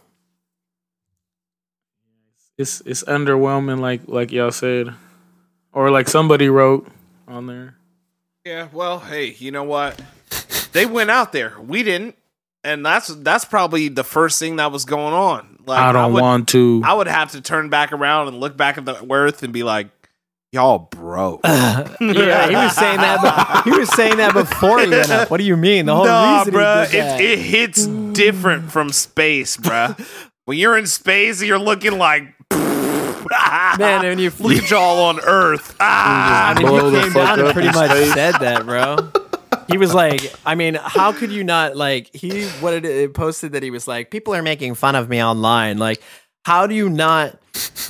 It's 2.57 2.81
it's 2.85 3.03
underwhelming, 3.03 3.79
like 3.79 4.01
like 4.07 4.31
y'all 4.31 4.51
said, 4.51 4.93
or 5.73 5.91
like 5.91 6.07
somebody 6.07 6.49
wrote 6.49 6.87
on 7.27 7.45
there. 7.47 7.75
Yeah, 8.45 8.67
well, 8.71 8.99
hey, 8.99 9.35
you 9.37 9.51
know 9.51 9.63
what? 9.63 10.01
They 10.71 10.85
went 10.85 11.09
out 11.11 11.31
there. 11.33 11.53
We 11.59 11.83
didn't. 11.83 12.15
And 12.67 12.85
that's 12.85 13.07
that's 13.07 13.45
probably 13.45 13.87
the 13.87 14.03
first 14.03 14.39
thing 14.39 14.57
that 14.57 14.73
was 14.73 14.83
going 14.83 15.13
on. 15.13 15.59
Like 15.65 15.79
I 15.79 15.93
don't 15.93 16.11
would, 16.13 16.21
want 16.21 16.49
to. 16.49 16.81
I 16.83 16.93
would 16.93 17.07
have 17.07 17.31
to 17.31 17.41
turn 17.41 17.69
back 17.69 17.93
around 17.93 18.27
and 18.27 18.39
look 18.41 18.57
back 18.57 18.77
at 18.77 18.83
the 18.83 19.05
earth 19.09 19.41
and 19.41 19.53
be 19.53 19.63
like, 19.63 19.87
Y'all 20.51 20.79
broke. 20.79 21.41
yeah, 21.45 21.87
he 21.99 22.55
was 22.55 22.75
saying 22.75 22.99
that. 22.99 23.61
He 23.63 23.71
was 23.71 23.89
saying 23.95 24.17
that 24.17 24.33
before 24.33 24.79
he 24.79 24.89
went 24.89 25.09
up. 25.09 25.29
What 25.29 25.37
do 25.37 25.43
you 25.43 25.55
mean? 25.55 25.85
The 25.85 25.95
whole 25.95 26.05
nah, 26.05 26.39
reason 26.39 26.53
he 26.53 26.59
bruh, 26.59 26.91
did 26.91 27.03
that. 27.03 27.21
it, 27.21 27.31
it 27.31 27.39
hits 27.39 27.85
different 27.85 28.71
from 28.71 28.89
space, 28.89 29.55
bruh. 29.57 29.97
when 30.45 30.57
you're 30.57 30.77
in 30.77 30.87
space, 30.87 31.41
you're 31.41 31.59
looking 31.59 31.97
like 31.97 32.33
Man, 33.79 34.05
and 34.05 34.19
you 34.19 34.31
look 34.39 34.63
at 34.63 34.69
y'all 34.69 35.03
on 35.05 35.19
Earth. 35.19 35.75
Ah, 35.79 36.51
I 36.51 36.53
mean, 36.57 36.67
Blow 36.67 36.89
he 36.89 36.95
the 36.95 37.01
came 37.03 37.13
down 37.13 37.39
and 37.39 37.53
pretty 37.53 37.71
much 37.71 37.91
said 38.13 38.35
that, 38.35 38.65
bro. 38.65 39.11
He 39.67 39.77
was 39.77 39.93
like, 39.93 40.33
I 40.45 40.55
mean, 40.55 40.75
how 40.75 41.11
could 41.11 41.31
you 41.31 41.43
not 41.43 41.75
like? 41.75 42.13
He 42.15 42.45
what 42.61 42.73
it, 42.73 42.85
it 42.85 43.13
posted 43.13 43.53
that 43.53 43.63
he 43.63 43.71
was 43.71 43.87
like, 43.87 44.11
people 44.11 44.33
are 44.33 44.43
making 44.43 44.75
fun 44.75 44.95
of 44.95 45.09
me 45.09 45.23
online. 45.23 45.77
Like, 45.77 46.01
how 46.45 46.67
do 46.67 46.73
you 46.75 46.89
not? 46.89 47.37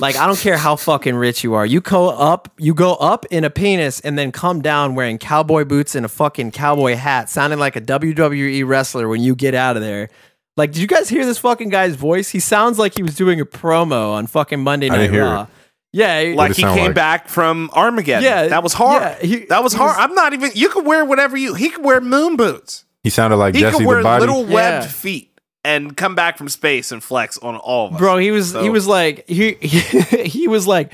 Like, 0.00 0.16
I 0.16 0.26
don't 0.26 0.38
care 0.38 0.56
how 0.56 0.76
fucking 0.76 1.14
rich 1.14 1.44
you 1.44 1.54
are. 1.54 1.66
You 1.66 1.80
go 1.80 2.08
up, 2.08 2.52
you 2.58 2.74
go 2.74 2.94
up 2.94 3.26
in 3.26 3.44
a 3.44 3.50
penis, 3.50 4.00
and 4.00 4.18
then 4.18 4.32
come 4.32 4.62
down 4.62 4.94
wearing 4.94 5.18
cowboy 5.18 5.64
boots 5.64 5.94
and 5.94 6.06
a 6.06 6.08
fucking 6.08 6.52
cowboy 6.52 6.94
hat, 6.94 7.28
sounding 7.30 7.58
like 7.58 7.76
a 7.76 7.80
WWE 7.80 8.66
wrestler 8.66 9.08
when 9.08 9.20
you 9.20 9.34
get 9.34 9.54
out 9.54 9.76
of 9.76 9.82
there. 9.82 10.08
Like, 10.56 10.72
did 10.72 10.80
you 10.80 10.88
guys 10.88 11.08
hear 11.08 11.24
this 11.24 11.38
fucking 11.38 11.68
guy's 11.68 11.94
voice? 11.94 12.30
He 12.30 12.40
sounds 12.40 12.80
like 12.80 12.96
he 12.96 13.02
was 13.02 13.14
doing 13.14 13.40
a 13.40 13.46
promo 13.46 14.12
on 14.12 14.26
fucking 14.26 14.60
Monday 14.60 14.88
Night 14.88 15.10
Raw. 15.12 15.46
It. 15.92 15.96
Yeah, 15.98 16.22
he- 16.22 16.34
like 16.34 16.54
he 16.56 16.62
came 16.62 16.86
like? 16.86 16.94
back 16.94 17.28
from 17.28 17.70
Armageddon. 17.72 18.22
Yeah, 18.24 18.48
that 18.48 18.62
was 18.62 18.72
hard. 18.72 19.02
yeah, 19.02 19.18
he- 19.26 19.44
that 19.46 19.62
was 19.62 19.72
he 19.72 19.78
hard. 19.78 19.96
was- 19.96 20.04
I'm 20.04 20.14
not 20.14 20.32
even. 20.34 20.50
You 20.54 20.68
could 20.68 20.84
wear 20.86 21.04
whatever 21.04 21.36
you. 21.36 21.54
He 21.54 21.70
could 21.70 21.84
wear 21.84 22.00
moon 22.00 22.36
boots. 22.36 22.84
He 23.02 23.10
sounded 23.10 23.36
like 23.36 23.54
He 23.54 23.60
Jesse 23.62 23.76
could 23.78 23.84
the 23.84 23.88
wear 23.88 24.02
Body. 24.02 24.20
little 24.20 24.42
webbed 24.44 24.84
Yeah. 24.84 24.90
feet 24.90 25.40
and 25.64 25.96
come 25.96 26.14
back 26.14 26.36
from 26.38 26.48
space 26.48 26.92
and 26.92 27.02
flex 27.02 27.38
on 27.38 27.56
all 27.56 27.88
of 27.88 27.94
us. 27.94 27.98
bro 27.98 28.16
he 28.18 28.30
was 28.30 28.52
he 28.52 28.70
was 28.70 28.86
like 28.86 29.28
he 29.28 29.54
he, 29.60 29.78
he 30.28 30.48
was 30.48 30.66
like 30.66 30.92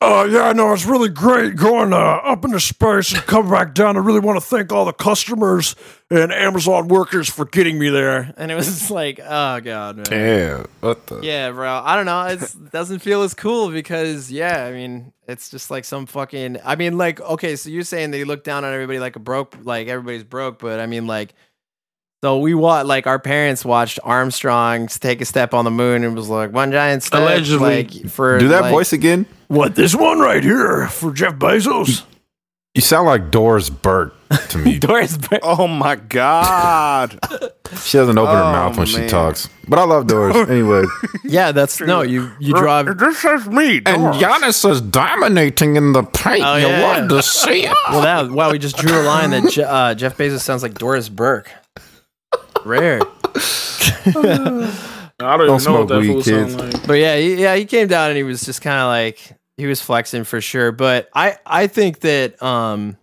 Uh, 0.00 0.26
yeah, 0.30 0.52
no, 0.52 0.72
it's 0.72 0.86
really 0.86 1.08
great 1.08 1.56
going 1.56 1.92
uh, 1.92 1.96
up 1.96 2.44
into 2.44 2.60
space 2.60 3.12
and 3.12 3.22
coming 3.24 3.50
back 3.50 3.74
down. 3.74 3.96
I 3.96 4.00
really 4.00 4.20
want 4.20 4.38
to 4.40 4.44
thank 4.46 4.72
all 4.72 4.84
the 4.84 4.92
customers 4.92 5.74
and 6.10 6.32
Amazon 6.32 6.88
workers 6.88 7.28
for 7.28 7.44
getting 7.46 7.78
me 7.78 7.88
there. 7.90 8.32
and 8.38 8.50
it 8.50 8.54
was 8.54 8.66
just 8.66 8.90
like 9.02 9.18
oh 9.22 9.60
god 9.60 9.96
man 9.96 10.06
Yeah, 10.10 10.66
what 10.80 11.06
the? 11.08 11.20
yeah 11.22 11.50
bro 11.50 11.82
i 11.84 11.96
don't 11.96 12.06
know 12.06 12.22
it 12.26 12.70
doesn't 12.70 13.00
feel 13.00 13.22
as 13.22 13.34
cool 13.34 13.70
because 13.70 14.30
yeah 14.30 14.64
i 14.64 14.72
mean 14.72 15.12
it's 15.26 15.50
just 15.50 15.68
like 15.70 15.84
some 15.84 16.06
fucking 16.06 16.58
i 16.64 16.76
mean 16.76 16.96
like 16.96 17.20
okay 17.20 17.56
so 17.56 17.68
you're 17.70 17.82
saying 17.82 18.12
that 18.12 18.18
you 18.18 18.24
look 18.24 18.44
down 18.44 18.64
on 18.64 18.72
everybody 18.72 19.00
like 19.00 19.16
a 19.16 19.18
broke 19.18 19.56
like 19.64 19.88
everybody's 19.88 20.22
broke 20.24 20.60
but 20.60 20.78
i 20.78 20.86
mean 20.86 21.06
like 21.08 21.34
so 22.22 22.38
we 22.38 22.54
watched 22.54 22.86
like 22.86 23.06
our 23.06 23.18
parents 23.18 23.64
watched 23.64 23.98
Armstrong 24.02 24.88
take 24.88 25.20
a 25.20 25.24
step 25.24 25.54
on 25.54 25.64
the 25.64 25.70
moon 25.70 26.02
and 26.04 26.16
was 26.16 26.28
like 26.28 26.52
one 26.52 26.72
giant 26.72 27.02
step 27.02 27.20
Allegedly. 27.20 27.84
like 27.84 28.08
for 28.10 28.38
Do 28.38 28.48
that 28.48 28.62
like- 28.62 28.72
voice 28.72 28.92
again. 28.92 29.26
What, 29.48 29.76
this 29.76 29.94
one 29.94 30.18
right 30.18 30.42
here 30.42 30.88
for 30.88 31.12
Jeff 31.12 31.34
Bezos? 31.34 32.02
You 32.74 32.82
sound 32.82 33.06
like 33.06 33.30
Doris 33.30 33.70
Burke 33.70 34.12
to 34.50 34.58
me. 34.58 34.78
Doris 34.80 35.16
Burke. 35.16 35.40
Oh 35.42 35.66
my 35.68 35.94
god! 35.96 37.18
she 37.80 37.96
doesn't 37.96 38.18
open 38.18 38.34
her 38.34 38.42
Oh, 38.42 38.52
mouth 38.52 38.76
when 38.76 38.86
she 38.86 39.06
talks. 39.06 39.48
But 39.68 39.78
I 39.78 39.84
love 39.84 40.08
Doris 40.08 40.36
anyway. 40.50 40.84
yeah 41.24 41.52
that's 41.52 41.80
no 41.80 42.02
you 42.02 42.30
you 42.38 42.52
drive 42.54 42.98
this 42.98 43.24
is 43.24 43.46
me. 43.48 43.76
and 43.78 43.84
Doris. 43.84 44.16
Giannis 44.18 44.70
is 44.70 44.80
dominating 44.82 45.76
in 45.76 45.92
the 45.92 46.02
paint. 46.02 46.44
Oh, 46.44 46.56
you 46.56 46.66
yeah. 46.66 46.82
love 46.98 47.08
to 47.08 47.22
see 47.22 47.64
it. 47.66 47.74
Well, 47.88 48.02
that 48.02 48.30
wow, 48.30 48.50
we 48.52 48.58
just 48.58 48.76
drew 48.76 48.92
a 49.00 49.04
line 49.04 49.30
that 49.30 49.50
Je- 49.50 49.62
uh, 49.62 49.94
Jeff 49.94 50.18
Bezos 50.18 50.40
sounds 50.40 50.62
like 50.62 50.74
Doris 50.74 51.08
Burke. 51.08 51.50
Rare, 52.66 53.00
I 53.24 54.10
don't, 54.12 55.46
Don't 55.46 55.60
even 55.60 55.72
know 55.72 55.78
what 55.80 55.88
that 55.88 55.98
weed, 56.00 56.06
fool 56.08 56.22
kids. 56.22 56.54
sound 56.54 56.74
like. 56.74 56.86
but 56.86 56.94
yeah, 56.94 57.16
he, 57.16 57.34
yeah, 57.42 57.56
he 57.56 57.64
came 57.64 57.88
down 57.88 58.10
and 58.10 58.16
he 58.16 58.22
was 58.22 58.42
just 58.42 58.60
kind 58.60 58.80
of 58.80 58.88
like 58.88 59.32
he 59.56 59.66
was 59.66 59.80
flexing 59.80 60.24
for 60.24 60.40
sure. 60.40 60.72
But 60.72 61.08
I, 61.14 61.38
I 61.46 61.66
think 61.68 62.00
that 62.00 62.42
um, 62.42 62.96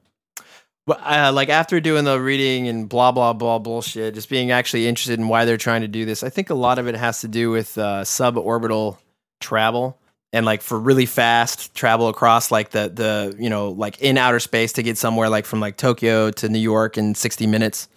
but, 0.86 0.99
uh, 1.02 1.32
like 1.34 1.49
after 1.49 1.80
doing 1.80 2.04
the 2.04 2.19
reading 2.19 2.67
and 2.67 2.88
blah 2.88 3.12
blah 3.12 3.34
blah 3.34 3.60
bullshit, 3.60 4.13
just 4.13 4.30
being 4.30 4.52
actually 4.52 4.88
interested 4.88 5.19
in 5.19 5.28
why 5.28 5.45
they're 5.45 5.58
trying 5.58 5.82
to 5.82 5.88
do 5.88 6.06
this, 6.06 6.23
I 6.23 6.30
think 6.30 6.49
a 6.49 6.56
lot 6.56 6.78
of 6.78 6.88
it 6.88 6.95
has 6.95 7.21
to 7.21 7.28
do 7.28 7.49
with 7.49 7.78
uh, 7.78 8.02
suborbital 8.04 8.97
travel 9.39 9.97
and 10.34 10.45
like 10.45 10.62
for 10.62 10.80
really 10.80 11.06
fast 11.06 11.73
travel 11.76 12.10
across 12.10 12.52
like 12.52 12.71
the 12.71 12.89
the 12.89 13.36
you 13.39 13.49
know 13.49 13.69
like 13.69 13.99
in 14.02 14.17
outer 14.17 14.39
space 14.39 14.73
to 14.73 14.84
get 14.84 14.97
somewhere 14.97 15.30
like 15.30 15.45
from 15.45 15.60
like 15.60 15.78
Tokyo 15.78 16.32
to 16.32 16.49
New 16.49 16.60
York 16.60 16.97
in 16.97 17.15
60 17.15 17.47
minutes 17.47 17.88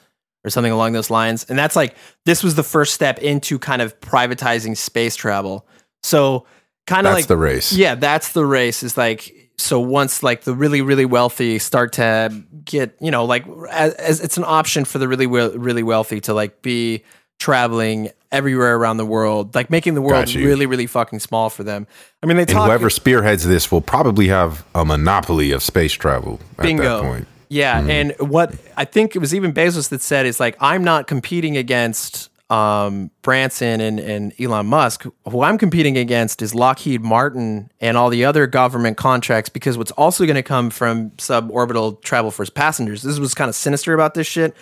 or 0.46 0.50
something 0.50 0.72
along 0.72 0.92
those 0.92 1.10
lines. 1.10 1.44
And 1.44 1.58
that's 1.58 1.76
like 1.76 1.96
this 2.24 2.42
was 2.42 2.54
the 2.54 2.62
first 2.62 2.94
step 2.94 3.18
into 3.18 3.58
kind 3.58 3.82
of 3.82 3.98
privatizing 4.00 4.76
space 4.76 5.16
travel. 5.16 5.66
So 6.02 6.46
kind 6.86 7.06
of 7.06 7.14
like 7.14 7.26
the 7.26 7.36
race. 7.36 7.72
yeah, 7.72 7.96
that's 7.96 8.32
the 8.32 8.46
race. 8.46 8.82
Is 8.82 8.96
like 8.96 9.50
so 9.58 9.80
once 9.80 10.22
like 10.22 10.42
the 10.42 10.54
really 10.54 10.82
really 10.82 11.04
wealthy 11.04 11.58
start 11.58 11.94
to 11.94 12.44
get 12.64 12.96
you 13.00 13.10
know 13.10 13.24
like 13.24 13.44
as, 13.70 13.94
as 13.94 14.20
it's 14.20 14.36
an 14.36 14.44
option 14.46 14.84
for 14.84 14.98
the 14.98 15.08
really 15.08 15.26
really 15.26 15.82
wealthy 15.82 16.20
to 16.22 16.32
like 16.32 16.62
be 16.62 17.02
traveling 17.38 18.10
everywhere 18.32 18.76
around 18.76 18.96
the 18.96 19.06
world, 19.06 19.54
like 19.54 19.70
making 19.70 19.94
the 19.94 20.02
world 20.02 20.32
really 20.34 20.66
really 20.66 20.86
fucking 20.86 21.18
small 21.18 21.50
for 21.50 21.64
them. 21.64 21.86
I 22.22 22.26
mean, 22.26 22.36
they 22.36 22.44
talk 22.44 22.66
whoever 22.66 22.88
spearheads 22.88 23.44
this 23.44 23.72
will 23.72 23.80
probably 23.80 24.28
have 24.28 24.64
a 24.74 24.84
monopoly 24.84 25.50
of 25.50 25.62
space 25.62 25.92
travel 25.92 26.40
at 26.58 26.62
bingo. 26.62 27.24
Yeah, 27.48 27.80
Mm-hmm. 27.80 27.90
and 27.90 28.14
what 28.18 28.54
I 28.76 28.84
think 28.84 29.14
it 29.16 29.18
was 29.20 29.34
even 29.34 29.52
Bezos 29.52 29.88
that 29.90 30.02
said 30.02 30.26
is 30.26 30.40
like 30.40 30.56
I'm 30.60 30.84
not 30.84 31.06
competing 31.06 31.56
against 31.56 32.30
um, 32.48 33.10
Branson 33.22 33.80
and, 33.80 33.98
and 33.98 34.32
Elon 34.40 34.66
Musk. 34.66 35.04
Who 35.28 35.42
I'm 35.42 35.58
competing 35.58 35.98
against 35.98 36.42
is 36.42 36.54
Lockheed 36.54 37.02
Martin 37.02 37.70
and 37.80 37.96
all 37.96 38.08
the 38.08 38.24
other 38.24 38.46
government 38.46 38.96
contracts 38.96 39.48
because 39.48 39.76
what's 39.76 39.90
also 39.92 40.24
going 40.26 40.36
to 40.36 40.42
come 40.44 40.70
from 40.70 41.10
suborbital 41.12 42.00
travel 42.02 42.30
for 42.30 42.46
passengers. 42.46 43.02
This 43.02 43.18
was 43.18 43.34
kind 43.34 43.48
of 43.48 43.54
sinister 43.56 43.94
about 43.94 44.14
this 44.14 44.26
shit 44.28 44.54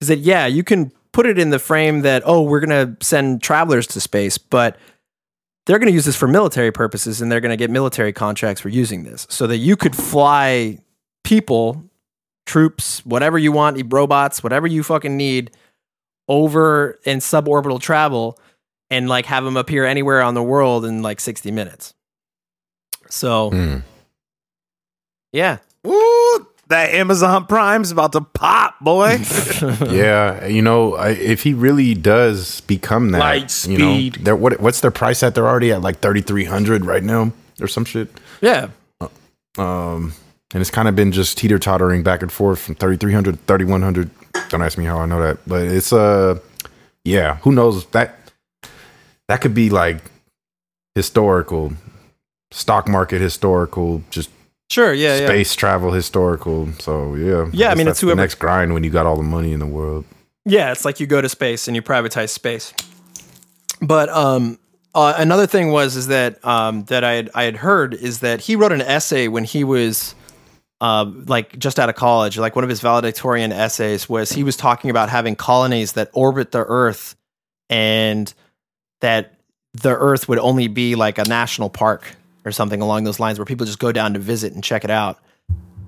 is 0.00 0.08
that 0.08 0.18
yeah, 0.18 0.46
you 0.46 0.62
can 0.62 0.92
put 1.12 1.26
it 1.26 1.38
in 1.38 1.50
the 1.50 1.58
frame 1.58 2.02
that 2.02 2.22
oh 2.24 2.42
we're 2.42 2.60
going 2.60 2.96
to 2.96 3.04
send 3.04 3.42
travelers 3.42 3.86
to 3.88 4.00
space, 4.00 4.38
but 4.38 4.76
they're 5.66 5.78
going 5.78 5.88
to 5.88 5.94
use 5.94 6.04
this 6.04 6.16
for 6.16 6.28
military 6.28 6.70
purposes 6.70 7.20
and 7.20 7.32
they're 7.32 7.40
going 7.40 7.50
to 7.50 7.56
get 7.56 7.70
military 7.70 8.12
contracts 8.12 8.60
for 8.60 8.68
using 8.68 9.04
this 9.04 9.26
so 9.30 9.46
that 9.46 9.56
you 9.56 9.76
could 9.76 9.96
fly 9.96 10.78
people, 11.24 11.82
troops, 12.46 13.04
whatever 13.06 13.38
you 13.38 13.52
want, 13.52 13.80
robots, 13.92 14.42
whatever 14.42 14.66
you 14.66 14.82
fucking 14.82 15.16
need, 15.16 15.50
over 16.28 16.98
in 17.04 17.18
suborbital 17.18 17.80
travel, 17.80 18.38
and 18.90 19.08
like 19.08 19.26
have 19.26 19.44
them 19.44 19.56
appear 19.56 19.84
anywhere 19.84 20.22
on 20.22 20.34
the 20.34 20.42
world 20.42 20.84
in 20.84 21.02
like 21.02 21.20
sixty 21.20 21.50
minutes. 21.50 21.94
So 23.10 23.50
Hmm. 23.50 23.76
yeah, 25.32 25.58
Woo! 25.82 26.46
That 26.68 26.94
Amazon 26.94 27.44
Prime's 27.46 27.90
about 27.90 28.12
to 28.12 28.22
pop, 28.22 28.80
boy. 28.80 29.18
Yeah, 29.90 30.46
you 30.46 30.62
know, 30.62 30.94
I, 30.94 31.10
if 31.10 31.42
he 31.42 31.52
really 31.52 31.92
does 31.94 32.62
become 32.62 33.10
that, 33.10 33.18
Light 33.18 33.66
you 33.66 33.76
know, 33.76 33.92
speed. 33.94 34.14
they're, 34.22 34.34
what 34.36 34.58
what's 34.60 34.80
their 34.80 34.90
price 34.90 35.22
at? 35.22 35.34
They're 35.34 35.46
already 35.46 35.72
at 35.72 35.82
like 35.82 35.98
thirty 35.98 36.22
three 36.22 36.44
hundred 36.44 36.86
right 36.86 37.02
now, 37.02 37.32
or 37.60 37.68
some 37.68 37.84
shit. 37.84 38.08
yeah, 38.40 38.68
Um, 39.58 40.14
and 40.54 40.60
it's 40.60 40.70
kind 40.70 40.88
of 40.88 40.96
been 40.96 41.12
just 41.12 41.36
teeter 41.36 41.58
tottering 41.58 42.02
back 42.02 42.22
and 42.22 42.32
forth 42.32 42.60
from 42.60 42.74
3300 42.76 43.32
to 43.32 43.38
3100. 43.46 44.10
Don't 44.48 44.62
ask 44.62 44.78
me 44.78 44.84
how 44.86 44.98
I 44.98 45.06
know 45.06 45.20
that, 45.20 45.38
but 45.46 45.62
it's 45.66 45.92
uh, 45.92 46.38
yeah, 47.04 47.36
who 47.38 47.52
knows 47.52 47.84
that 47.86 48.16
that 49.28 49.40
could 49.40 49.54
be 49.54 49.68
like 49.68 49.98
historical, 50.94 51.72
stock 52.50 52.88
market 52.88 53.20
historical, 53.20 54.02
just 54.10 54.30
sure, 54.70 54.92
yeah, 54.92 55.18
yeah. 55.18 55.26
space 55.26 55.54
travel 55.54 55.92
historical. 55.92 56.68
So 56.78 57.14
yeah, 57.14 57.46
Yeah, 57.52 57.66
I 57.68 57.70
guess 57.74 57.78
mean, 57.78 57.88
it's 57.88 58.00
whoever- 58.00 58.16
the 58.16 58.22
next 58.22 58.36
grind 58.36 58.72
when 58.74 58.84
you 58.84 58.90
got 58.90 59.06
all 59.06 59.16
the 59.16 59.22
money 59.22 59.52
in 59.52 59.58
the 59.60 59.66
world. 59.66 60.04
Yeah, 60.46 60.72
it's 60.72 60.84
like 60.84 61.00
you 61.00 61.06
go 61.06 61.20
to 61.20 61.28
space 61.28 61.68
and 61.68 61.74
you 61.74 61.80
privatize 61.82 62.28
space. 62.28 62.74
But 63.80 64.08
um, 64.10 64.58
uh, 64.94 65.14
another 65.16 65.46
thing 65.46 65.72
was 65.72 65.96
is 65.96 66.08
that 66.08 66.44
um, 66.44 66.84
that 66.84 67.02
I 67.02 67.12
had 67.14 67.30
I 67.34 67.44
had 67.44 67.56
heard 67.56 67.94
is 67.94 68.20
that 68.20 68.42
he 68.42 68.54
wrote 68.54 68.72
an 68.72 68.82
essay 68.82 69.26
when 69.28 69.44
he 69.44 69.64
was 69.64 70.14
uh, 70.84 71.10
like 71.26 71.58
just 71.58 71.78
out 71.78 71.88
of 71.88 71.94
college. 71.94 72.36
Like 72.36 72.54
one 72.54 72.62
of 72.62 72.68
his 72.68 72.82
valedictorian 72.82 73.52
essays 73.52 74.06
was 74.06 74.30
he 74.30 74.44
was 74.44 74.54
talking 74.54 74.90
about 74.90 75.08
having 75.08 75.34
colonies 75.34 75.92
that 75.92 76.10
orbit 76.12 76.52
the 76.52 76.62
Earth, 76.62 77.16
and 77.70 78.32
that 79.00 79.34
the 79.72 79.96
Earth 79.96 80.28
would 80.28 80.38
only 80.38 80.68
be 80.68 80.94
like 80.94 81.16
a 81.16 81.24
national 81.24 81.70
park 81.70 82.16
or 82.44 82.52
something 82.52 82.82
along 82.82 83.04
those 83.04 83.18
lines, 83.18 83.38
where 83.38 83.46
people 83.46 83.64
just 83.64 83.78
go 83.78 83.92
down 83.92 84.12
to 84.12 84.18
visit 84.18 84.52
and 84.52 84.62
check 84.62 84.84
it 84.84 84.90
out 84.90 85.18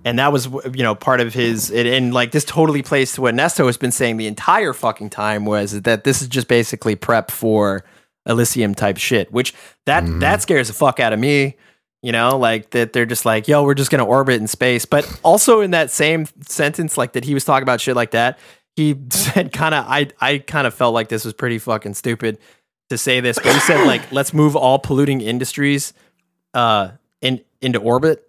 and 0.05 0.21
that 0.21 0.33
was 0.33 0.47
you 0.73 0.83
know 0.83 0.95
part 0.95 1.21
of 1.21 1.35
his 1.35 1.71
it, 1.71 1.85
and 1.87 2.15
like 2.15 2.31
this 2.31 2.45
totally 2.45 2.83
plays 2.83 3.13
to 3.13 3.21
what 3.21 3.35
Nesto 3.35 3.67
has 3.67 3.77
been 3.77 3.93
saying 3.93 4.17
the 4.17 4.29
entire 4.29 4.73
fucking 4.73 5.11
time 5.11 5.45
was 5.45 5.83
that 5.83 6.05
this 6.05 6.23
is 6.23 6.29
just 6.29 6.49
basically 6.49 6.95
prep 6.95 7.31
for 7.31 7.85
Elysium 8.25 8.75
type 8.75 8.97
shit, 8.97 9.31
which 9.33 9.53
that 9.85 10.05
that 10.21 10.41
scares 10.41 10.69
the 10.69 10.75
fuck 10.75 11.01
out 11.01 11.13
of 11.13 11.19
me. 11.19 11.57
You 12.07 12.12
know, 12.12 12.38
like 12.38 12.71
that 12.71 12.92
they're 12.92 13.05
just 13.05 13.25
like, 13.25 13.49
yo, 13.49 13.64
we're 13.64 13.75
just 13.75 13.90
gonna 13.90 14.05
orbit 14.05 14.40
in 14.40 14.47
space. 14.47 14.85
But 14.85 15.12
also 15.25 15.61
in 15.61 15.73
that 15.73 15.90
same 15.90 16.27
sentence, 16.47 16.97
like 16.97 17.14
that 17.14 17.25
he 17.25 17.35
was 17.35 17.45
talking 17.45 17.64
about 17.64 17.81
shit 17.81 17.97
like 17.97 18.12
that, 18.12 18.38
he 18.77 18.97
said 19.11 19.53
kind 19.53 19.75
of 19.75 19.85
I 19.88 20.11
I 20.21 20.38
kind 20.38 20.69
of 20.69 20.75
felt 20.75 20.95
like 20.95 21.09
this 21.09 21.25
was 21.25 21.35
pretty 21.35 21.59
fucking 21.59 21.95
stupid 21.95 22.38
to 22.90 22.97
say 22.97 23.19
this, 23.19 23.40
but 23.42 23.53
he 23.53 23.59
said 23.59 23.85
like 23.88 24.03
let's 24.12 24.33
move 24.33 24.55
all 24.55 24.79
polluting 24.79 25.21
industries 25.21 25.95
uh 26.55 26.90
in 27.21 27.40
into 27.61 27.81
orbit. 27.81 28.23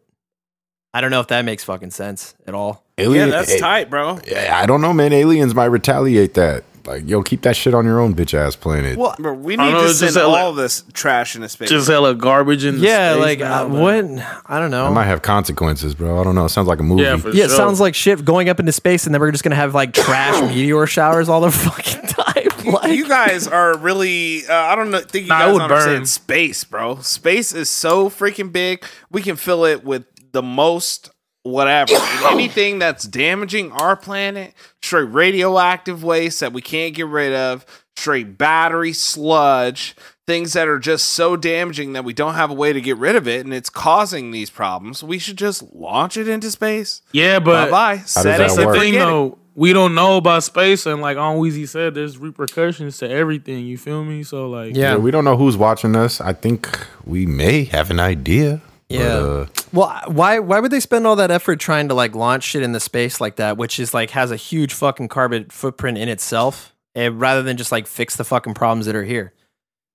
I 0.92 1.00
don't 1.00 1.12
know 1.12 1.20
if 1.20 1.28
that 1.28 1.46
makes 1.46 1.64
fucking 1.64 1.92
sense 1.92 2.34
at 2.48 2.56
all. 2.56 2.84
yeah, 2.98 3.06
Alien- 3.06 3.30
that's 3.30 3.52
eh, 3.52 3.60
tight, 3.60 3.92
bro. 3.92 4.20
Yeah, 4.26 4.60
I 4.60 4.66
don't 4.66 4.82
know, 4.82 4.92
man. 4.92 5.14
Aliens 5.14 5.54
might 5.54 5.66
retaliate 5.66 6.34
that. 6.34 6.64
Like, 6.88 7.08
yo, 7.08 7.22
keep 7.22 7.42
that 7.42 7.56
shit 7.56 7.74
on 7.74 7.84
your 7.86 8.00
own 8.00 8.16
bitch 8.16 8.34
ass 8.34 8.56
planet. 8.56 8.98
Well, 8.98 9.14
Bro, 9.20 9.34
we 9.34 9.58
need 9.58 9.72
know, 9.72 9.82
to 9.82 9.94
send 9.94 10.14
just 10.14 10.18
a- 10.18 10.24
all 10.24 10.54
this 10.54 10.84
trash 10.94 11.36
into 11.36 11.50
space. 11.50 11.70
Just 11.70 11.90
hella 11.90 12.16
garbage 12.16 12.64
in 12.64 12.76
yeah, 12.80 12.80
space 12.80 13.20
Yeah, 13.20 13.26
like 13.26 13.40
now, 13.40 13.66
uh, 13.66 13.68
what? 13.68 14.06
I 14.46 14.60
don't 14.60 14.72
know. 14.72 14.88
know. 14.88 14.92
might 14.94 15.06
have 15.06 15.22
consequences, 15.22 15.94
bro. 15.96 16.20
I 16.20 16.24
don't 16.24 16.34
know. 16.36 16.46
It 16.46 16.50
sounds 16.50 16.68
like 16.68 16.80
a 16.80 16.84
movie. 16.84 17.04
Yeah, 17.04 17.18
for 17.18 17.30
yeah, 17.32 17.44
it 17.44 17.48
sure. 17.50 17.58
sounds 17.58 17.80
like 17.82 17.94
shit 17.94 18.24
going 18.24 18.48
up 18.50 18.60
into 18.60 18.72
space, 18.72 19.06
and 19.06 19.14
then 19.14 19.20
we're 19.22 19.32
just 19.32 19.44
gonna 19.44 19.56
have 19.56 19.76
like 19.76 19.94
trash 19.94 20.42
meteor 20.50 20.88
showers 20.88 21.28
all 21.30 21.42
the 21.42 21.52
fucking 21.52 22.02
time. 22.08 22.72
Like, 22.74 22.92
you 22.98 23.08
guys 23.08 23.48
are 23.48 23.78
really 23.78 24.46
uh, 24.48 24.54
I 24.54 24.76
don't 24.76 24.90
know 24.92 25.00
think 25.00 25.24
you 25.26 25.30
Nah, 25.30 25.40
it 25.42 25.46
guys 25.46 25.54
would 25.54 25.62
understand 25.64 25.98
burn. 26.00 26.06
space, 26.06 26.64
bro. 26.64 27.00
Space 27.02 27.54
is 27.54 27.70
so 27.70 28.10
freaking 28.10 28.52
big. 28.52 28.84
We 29.12 29.22
can 29.22 29.36
fill 29.36 29.66
it 29.66 29.84
with 29.84 30.06
the 30.32 30.42
most 30.44 31.12
whatever. 31.48 31.94
Anything 32.26 32.80
that's 32.80 33.06
damaging 33.06 33.72
our 33.72 33.96
planet, 33.96 34.54
straight 34.82 35.04
radioactive 35.04 36.04
waste 36.04 36.40
that 36.40 36.54
we 36.54 36.62
can't 36.62 36.94
get 36.94 37.08
rid 37.08 37.34
of, 37.34 37.66
straight 37.96 38.38
battery 38.38 38.94
sludge, 38.94 39.96
things 40.28 40.54
that 40.54 40.68
are 40.68 40.80
just 40.80 41.08
so 41.08 41.36
damaging 41.36 41.94
that 41.94 42.04
we 42.04 42.14
don't 42.14 42.36
have 42.36 42.52
a 42.52 42.54
way 42.54 42.74
to 42.74 42.82
get 42.82 42.98
rid 42.98 43.16
of 43.16 43.28
it 43.28 43.46
and 43.46 43.54
it's 43.54 43.70
causing 43.70 44.32
these 44.32 44.50
problems. 44.50 45.04
We 45.04 45.20
should 45.20 45.38
just 45.38 45.74
launch 45.74 46.18
it 46.18 46.28
into 46.28 46.52
space. 46.52 47.02
Yeah, 47.12 47.40
but 47.40 47.72
bye. 47.72 48.00
Set 48.00 48.24
that 48.24 48.36
it 48.36 48.38
that's 48.40 48.56
the 48.58 48.72
thing, 48.74 48.94
though. 48.94 49.38
We 49.56 49.74
don't 49.74 49.96
know 49.96 50.18
about 50.18 50.44
space, 50.44 50.86
and 50.86 51.02
like 51.02 51.18
on 51.18 51.38
Weezy 51.38 51.68
said, 51.68 51.96
there's 51.96 52.20
repercussions 52.20 53.00
to 53.00 53.10
everything. 53.10 53.66
You 53.66 53.76
feel 53.80 54.04
me? 54.04 54.22
So 54.22 54.48
like, 54.48 54.76
Yeah. 54.76 54.92
Yeah, 54.92 54.98
we 54.98 55.10
don't 55.10 55.26
know 55.26 55.36
who's 55.36 55.58
watching 55.58 55.96
us. 55.96 56.22
I 56.22 56.34
think 56.34 56.70
we 57.06 57.26
may 57.26 57.64
have 57.64 57.90
an 57.90 58.00
idea. 58.00 58.62
But, 58.90 58.96
Yeah. 58.96 59.06
uh, 59.16 59.46
well, 59.74 60.02
why 60.08 60.40
why 60.40 60.60
would 60.60 60.72
they 60.72 60.80
spend 60.80 61.06
all 61.06 61.16
that 61.18 61.32
effort 61.32 61.60
trying 61.60 61.88
to 61.90 61.94
like 61.94 62.16
launch 62.16 62.44
shit 62.44 62.64
into 62.64 62.80
space 62.80 63.20
like 63.20 63.36
that, 63.38 63.58
which 63.58 63.80
is 63.80 63.94
like 63.94 64.12
has 64.12 64.32
a 64.32 64.36
huge 64.38 64.74
fucking 64.74 65.08
carbon 65.10 65.46
footprint 65.50 65.98
in 65.98 66.08
itself, 66.10 66.74
eh, 66.96 67.10
rather 67.12 67.44
than 67.44 67.58
just 67.58 67.72
like 67.72 67.86
fix 67.88 68.16
the 68.16 68.24
fucking 68.24 68.54
problems 68.54 68.86
that 68.86 68.96
are 68.96 69.04
here? 69.04 69.34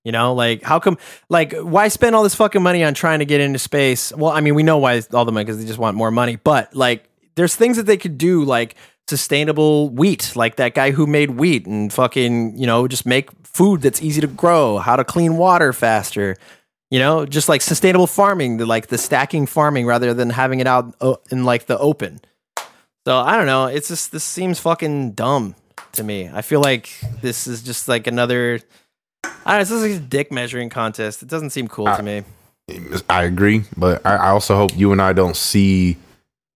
You 0.05 0.11
know, 0.11 0.33
like 0.33 0.63
how 0.63 0.79
come, 0.79 0.97
like, 1.29 1.53
why 1.53 1.87
spend 1.87 2.13
all 2.15 2.23
this 2.23 2.35
fucking 2.35 2.61
money 2.61 2.83
on 2.83 2.93
trying 2.93 3.19
to 3.19 3.25
get 3.25 3.39
into 3.39 3.57
space? 3.57 4.11
Well, 4.13 4.31
I 4.31 4.41
mean, 4.41 4.53
we 4.53 4.61
know 4.61 4.77
why 4.77 5.01
all 5.13 5.23
the 5.23 5.31
money 5.31 5.45
because 5.45 5.59
they 5.59 5.65
just 5.65 5.79
want 5.79 5.95
more 5.95 6.11
money, 6.11 6.35
but 6.35 6.75
like, 6.75 7.09
there's 7.35 7.55
things 7.55 7.77
that 7.77 7.85
they 7.85 7.95
could 7.97 8.17
do, 8.17 8.43
like 8.43 8.75
sustainable 9.07 9.89
wheat, 9.89 10.33
like 10.35 10.57
that 10.57 10.73
guy 10.73 10.91
who 10.91 11.07
made 11.07 11.31
wheat 11.31 11.65
and 11.65 11.91
fucking, 11.93 12.57
you 12.57 12.67
know, 12.67 12.87
just 12.87 13.05
make 13.05 13.29
food 13.43 13.81
that's 13.81 14.01
easy 14.01 14.19
to 14.21 14.27
grow, 14.27 14.77
how 14.77 14.95
to 14.97 15.03
clean 15.05 15.37
water 15.37 15.71
faster, 15.71 16.35
you 16.93 16.99
know, 16.99 17.25
just 17.25 17.49
like 17.49 17.61
sustainable 17.61 18.05
farming, 18.05 18.57
the, 18.57 18.67
like 18.67 18.85
the 18.85 18.99
stacking 18.99 19.47
farming 19.47 19.87
rather 19.87 20.13
than 20.13 20.29
having 20.29 20.59
it 20.59 20.67
out 20.67 20.93
uh, 21.01 21.15
in 21.31 21.43
like 21.43 21.65
the 21.65 21.75
open. 21.79 22.21
So 23.07 23.17
I 23.17 23.35
don't 23.35 23.47
know. 23.47 23.65
It's 23.65 23.87
just 23.87 24.11
this 24.11 24.23
seems 24.23 24.59
fucking 24.59 25.13
dumb 25.13 25.55
to 25.93 26.03
me. 26.03 26.29
I 26.31 26.43
feel 26.43 26.61
like 26.61 26.91
this 27.19 27.47
is 27.47 27.63
just 27.63 27.87
like 27.87 28.05
another. 28.05 28.59
I 29.23 29.29
don't 29.29 29.47
know, 29.47 29.61
it's 29.61 29.69
just 29.71 29.81
like 29.81 29.91
a 29.93 29.99
dick 29.99 30.31
measuring 30.31 30.69
contest. 30.69 31.23
It 31.23 31.29
doesn't 31.29 31.49
seem 31.49 31.67
cool 31.67 31.87
to 31.87 32.03
me. 32.03 32.25
I 33.09 33.23
agree, 33.23 33.63
but 33.75 34.05
I, 34.05 34.17
I 34.17 34.29
also 34.29 34.55
hope 34.55 34.77
you 34.77 34.91
and 34.91 35.01
I 35.01 35.13
don't 35.13 35.35
see 35.35 35.97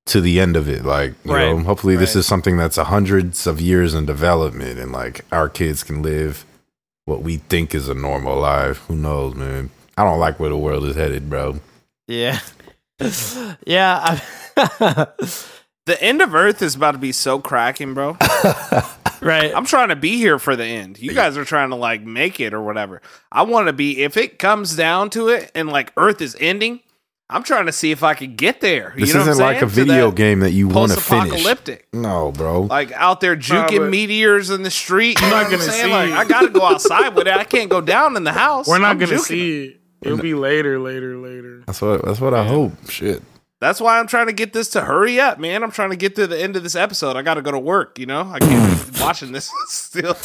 to 0.06 0.22
the 0.22 0.40
end 0.40 0.56
of 0.56 0.70
it. 0.70 0.86
Like, 0.86 1.16
you 1.26 1.34
Right, 1.34 1.50
know, 1.50 1.64
hopefully 1.64 1.96
this 1.96 2.16
is 2.16 2.28
something 2.28 2.58
that's 2.58 2.78
a 2.78 2.84
hundreds 2.84 3.48
of 3.48 3.60
years 3.60 3.96
in 3.96 4.06
development, 4.06 4.78
and 4.78 4.92
like 4.92 5.26
our 5.32 5.50
kids 5.50 5.82
can 5.82 6.04
live 6.04 6.46
what 7.06 7.24
we 7.24 7.38
think 7.38 7.74
is 7.74 7.90
a 7.90 7.96
normal 7.96 8.40
life. 8.40 8.78
Who 8.88 8.96
knows, 8.96 9.34
man? 9.34 9.72
I 9.98 10.04
don't 10.04 10.20
like 10.20 10.40
where 10.40 10.50
the 10.50 10.58
world 10.58 10.86
is 10.86 10.96
headed, 10.96 11.30
bro. 11.30 11.60
Yeah, 12.08 12.40
yeah, 13.66 14.20
I, 14.56 15.08
The 15.88 16.04
end 16.04 16.22
of 16.22 16.36
Earth 16.36 16.62
is 16.62 16.76
about 16.76 16.92
to 16.92 16.98
be 16.98 17.14
so 17.14 17.40
cracking, 17.40 17.94
bro. 17.94 18.18
right. 19.22 19.54
I'm 19.56 19.66
trying 19.66 19.88
to 19.88 19.96
be 19.96 20.18
here 20.18 20.38
for 20.38 20.58
the 20.58 20.66
end. 20.66 21.00
You 21.00 21.14
guys 21.14 21.38
are 21.38 21.46
trying 21.46 21.70
to 21.70 21.78
like 21.78 22.02
make 22.02 22.42
it 22.42 22.54
or 22.54 22.62
whatever. 22.62 23.02
I 23.32 23.44
want 23.44 23.68
to 23.68 23.74
be 23.74 24.04
if 24.04 24.18
it 24.18 24.38
comes 24.38 24.76
down 24.76 25.10
to 25.12 25.30
it 25.30 25.50
and 25.56 25.70
like 25.70 25.94
Earth 25.96 26.20
is 26.20 26.36
ending. 26.42 26.82
I'm 27.30 27.44
trying 27.44 27.68
to 27.68 27.72
see 27.72 27.92
if 27.92 28.04
I 28.04 28.16
could 28.16 28.36
get 28.36 28.60
there. 28.60 28.94
This 28.98 29.10
you 29.10 29.14
know 29.14 29.22
what 29.22 29.26
I'm 29.28 29.32
isn't 29.32 29.46
like 29.46 29.56
a 29.58 29.60
saying? 29.60 29.70
To 29.70 29.76
video 29.76 30.10
that 30.10 30.16
game 30.18 30.40
that 30.42 30.52
you 30.52 30.68
want 30.68 30.92
to 30.92 31.00
finish. 31.00 31.30
Post-apocalyptic. 31.30 31.88
No, 31.94 32.34
bro. 32.34 32.64
Like 32.64 32.92
out 32.92 33.22
there 33.22 33.38
juking 33.38 33.80
but- 33.80 33.90
meteors 33.90 34.50
in 34.50 34.64
the 34.64 34.72
street. 34.72 35.22
You 35.22 35.28
know 35.28 35.36
not 35.38 35.46
I'm 35.46 35.52
gonna 35.52 35.64
see 35.64 35.90
Like. 35.90 36.12
I 36.12 36.26
gotta 36.26 36.50
go 36.50 36.64
outside 36.64 37.16
with 37.16 37.28
it. 37.28 37.34
I 37.34 37.46
can't 37.46 37.70
go 37.70 37.80
down 37.80 38.18
in 38.18 38.26
the 38.26 38.34
house. 38.34 38.68
we're 38.68 38.78
not 38.78 38.92
I'm 38.92 38.98
gonna 38.98 39.14
juking 39.14 39.20
see 39.20 39.66
it. 39.68 39.82
It'll 40.08 40.22
be 40.22 40.34
later, 40.34 40.80
later, 40.80 41.18
later. 41.18 41.64
That's 41.68 41.82
what. 41.82 42.04
That's 42.04 42.20
what 42.20 42.34
I 42.34 42.46
hope. 42.48 42.74
Shit. 42.90 43.22
That's 43.60 43.82
why 43.82 43.98
I'm 44.00 44.06
trying 44.06 44.28
to 44.28 44.34
get 44.34 44.54
this 44.54 44.70
to 44.70 44.82
hurry 44.82 45.20
up, 45.20 45.40
man. 45.40 45.64
I'm 45.64 45.72
trying 45.72 45.90
to 45.90 45.96
get 45.96 46.16
to 46.18 46.28
the 46.28 46.40
end 46.40 46.56
of 46.56 46.62
this 46.62 46.76
episode. 46.76 47.16
I 47.16 47.24
got 47.24 47.36
to 47.36 47.42
go 47.42 47.50
to 47.50 47.58
work. 47.58 47.98
You 47.98 48.06
know, 48.06 48.22
I 48.32 48.38
can't 48.38 48.94
be 48.94 49.00
watching 49.02 49.32
this 49.32 49.52
still. 49.68 50.16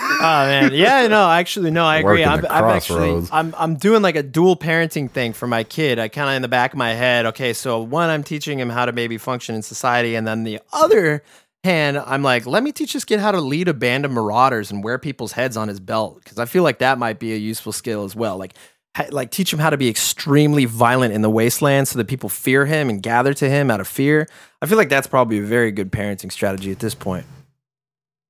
Oh 0.00 0.46
man, 0.46 0.74
yeah, 0.74 1.06
no, 1.08 1.30
actually, 1.30 1.70
no, 1.70 1.84
I 1.84 1.98
agree. 1.98 2.24
I'm, 2.24 2.44
I'm 2.46 2.64
actually, 2.64 3.28
I'm, 3.30 3.54
I'm 3.56 3.76
doing 3.76 4.02
like 4.02 4.16
a 4.16 4.24
dual 4.24 4.56
parenting 4.56 5.08
thing 5.08 5.32
for 5.34 5.46
my 5.46 5.62
kid. 5.62 6.00
I 6.00 6.08
kind 6.08 6.28
of 6.28 6.34
in 6.34 6.42
the 6.42 6.48
back 6.48 6.72
of 6.72 6.78
my 6.78 6.94
head. 6.94 7.26
Okay, 7.26 7.52
so 7.52 7.80
one, 7.80 8.10
I'm 8.10 8.24
teaching 8.24 8.58
him 8.58 8.70
how 8.70 8.86
to 8.86 8.92
maybe 8.92 9.18
function 9.18 9.54
in 9.54 9.62
society, 9.62 10.16
and 10.16 10.26
then 10.26 10.42
the 10.42 10.58
other 10.72 11.22
hand, 11.62 11.96
I'm 11.98 12.24
like, 12.24 12.44
let 12.44 12.62
me 12.62 12.72
teach 12.72 12.92
this 12.92 13.04
kid 13.04 13.20
how 13.20 13.30
to 13.30 13.40
lead 13.40 13.68
a 13.68 13.74
band 13.74 14.04
of 14.04 14.10
marauders 14.10 14.70
and 14.70 14.82
wear 14.82 14.98
people's 14.98 15.32
heads 15.32 15.56
on 15.56 15.68
his 15.68 15.80
belt 15.80 16.20
because 16.22 16.38
I 16.38 16.44
feel 16.44 16.62
like 16.64 16.78
that 16.78 16.98
might 16.98 17.18
be 17.20 17.32
a 17.32 17.36
useful 17.36 17.72
skill 17.72 18.04
as 18.04 18.14
well. 18.16 18.36
Like, 18.36 18.54
ha- 18.54 18.73
like 19.10 19.30
teach 19.30 19.52
him 19.52 19.58
how 19.58 19.70
to 19.70 19.76
be 19.76 19.88
extremely 19.88 20.64
violent 20.66 21.12
in 21.12 21.22
the 21.22 21.30
wasteland 21.30 21.88
so 21.88 21.98
that 21.98 22.06
people 22.06 22.28
fear 22.28 22.66
him 22.66 22.88
and 22.88 23.02
gather 23.02 23.34
to 23.34 23.48
him 23.48 23.70
out 23.70 23.80
of 23.80 23.88
fear. 23.88 24.28
I 24.62 24.66
feel 24.66 24.78
like 24.78 24.88
that's 24.88 25.06
probably 25.06 25.38
a 25.38 25.42
very 25.42 25.72
good 25.72 25.90
parenting 25.90 26.30
strategy 26.30 26.70
at 26.70 26.78
this 26.78 26.94
point. 26.94 27.26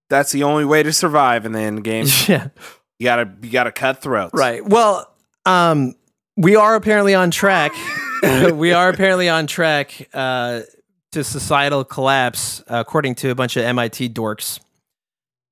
That's 0.09 0.33
the 0.33 0.43
only 0.43 0.65
way 0.65 0.83
to 0.83 0.93
survive 0.93 1.45
in 1.45 1.53
the 1.53 1.61
end 1.61 1.85
game. 1.85 2.07
yeah. 2.29 2.49
You 2.99 3.05
gotta, 3.05 3.31
you 3.43 3.51
gotta 3.51 3.73
cut 3.73 4.01
throats. 4.01 4.33
Right. 4.33 4.65
Well, 4.65 5.11
um, 5.45 5.95
we 6.37 6.57
are 6.57 6.75
apparently 6.75 7.15
on 7.15 7.31
track. 7.31 7.73
we 8.53 8.73
are 8.73 8.89
apparently 8.89 9.29
on 9.29 9.47
track 9.47 10.09
uh, 10.15 10.63
to 11.13 11.25
societal 11.25 11.85
collapse, 11.85 12.63
according 12.67 13.17
to 13.17 13.31
a 13.31 13.35
bunch 13.35 13.57
of 13.57 13.65
MIT 13.65 14.11
dorks. 14.11 14.61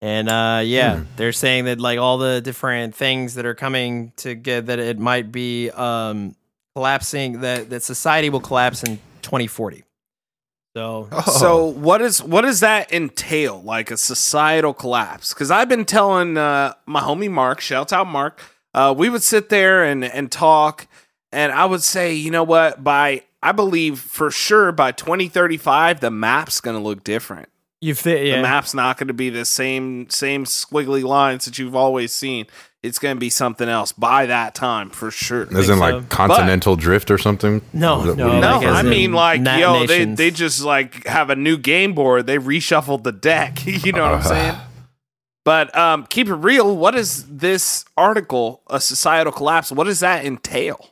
And 0.03 0.29
uh, 0.29 0.63
yeah, 0.65 1.05
they're 1.15 1.33
saying 1.33 1.67
that 1.67 1.79
like 1.79 2.01
all 2.01 2.19
the 2.19 2.41
different 2.41 2.93
things 2.93 3.35
that 3.35 3.47
are 3.47 3.55
coming 3.55 4.13
to 4.17 4.35
get 4.35 4.67
that 4.67 4.81
it 4.81 4.99
might 4.99 5.31
be 5.31 5.71
um, 5.71 6.35
collapsing 6.75 7.43
that 7.43 7.71
that 7.71 7.85
society 7.85 8.29
will 8.29 8.41
collapse 8.41 8.83
in 8.83 8.99
2040. 9.23 9.85
So 10.75 11.09
So 11.39 11.67
what 11.67 12.03
is 12.03 12.21
what 12.21 12.41
does 12.43 12.61
that 12.61 12.93
entail? 12.93 13.63
Like 13.63 13.93
a 13.93 13.97
societal 13.97 14.75
collapse? 14.75 15.33
Because 15.33 15.53
I've 15.53 15.69
been 15.69 15.85
telling 15.85 16.37
uh, 16.37 16.75
my 16.85 17.01
homie 17.01 17.31
Mark, 17.31 17.61
shouts 17.61 17.93
out 17.93 18.09
Mark. 18.09 18.41
Uh, 18.75 18.93
we 18.97 19.09
would 19.09 19.23
sit 19.23 19.51
there 19.51 19.85
and 19.85 20.05
and 20.05 20.33
talk, 20.33 20.89
and 21.31 21.53
I 21.53 21.65
would 21.65 21.83
say, 21.83 22.13
you 22.15 22.33
know 22.33 22.43
what? 22.43 22.83
By 22.83 23.23
I 23.41 23.53
believe 23.53 24.01
for 24.01 24.33
sure 24.33 24.73
by 24.73 24.91
2035, 24.91 26.01
the 26.01 26.11
map's 26.11 26.61
going 26.61 26.77
to 26.77 26.83
look 26.83 27.05
different. 27.05 27.51
You 27.83 27.95
fit 27.95 28.25
yeah. 28.27 28.37
The 28.37 28.43
map's 28.43 28.73
not 28.73 28.97
going 28.97 29.09
to 29.09 29.15
be 29.15 29.29
the 29.29 29.45
same 29.45 30.09
same 30.09 30.45
squiggly 30.45 31.03
lines 31.05 31.45
that 31.45 31.59
you've 31.59 31.77
always 31.77 32.13
seen. 32.13 32.47
It's 32.83 32.99
going 32.99 33.15
to 33.15 33.21
be 33.21 33.31
something 33.31 33.69
else 33.69 33.93
by 33.93 34.27
that 34.27 34.55
time 34.55 34.91
for 34.91 35.11
sure. 35.11 35.47
As 35.57 35.69
in 35.69 35.79
like 35.79 35.95
so. 35.95 36.07
continental 36.09 36.75
drift 36.77 37.11
or 37.11 37.19
something? 37.19 37.61
No, 37.73 37.99
What- 37.99 38.07
what 38.09 38.17
no, 38.17 38.41
No, 38.41 38.51
like 38.51 38.61
mean? 38.61 38.69
as 38.71 38.77
I 38.77 38.83
mean 38.83 39.13
like 39.13 39.41
nat 39.41 39.59
yo, 39.59 39.73
they 39.87 39.99
nations. 39.99 40.19
they 40.19 40.31
just 40.31 40.63
like 40.63 41.07
have 41.07 41.29
a 41.31 41.37
new 41.37 41.57
game 41.59 41.93
board. 41.93 42.27
They 42.27 42.39
reshuffled 42.39 43.03
the 43.03 43.13
deck. 43.13 43.65
you 43.67 43.93
know 43.93 44.03
what 44.03 44.15
I'm 44.15 44.23
saying? 44.23 44.55
But 45.45 45.77
um, 45.77 46.07
keep 46.07 46.29
it 46.29 46.35
real. 46.35 46.77
What 46.77 46.95
is 46.95 47.27
this 47.27 47.85
article? 47.97 48.63
A 48.69 48.81
societal 48.81 49.33
collapse. 49.33 49.73
What 49.73 49.85
does 49.85 49.99
that 50.01 50.25
entail? 50.25 50.91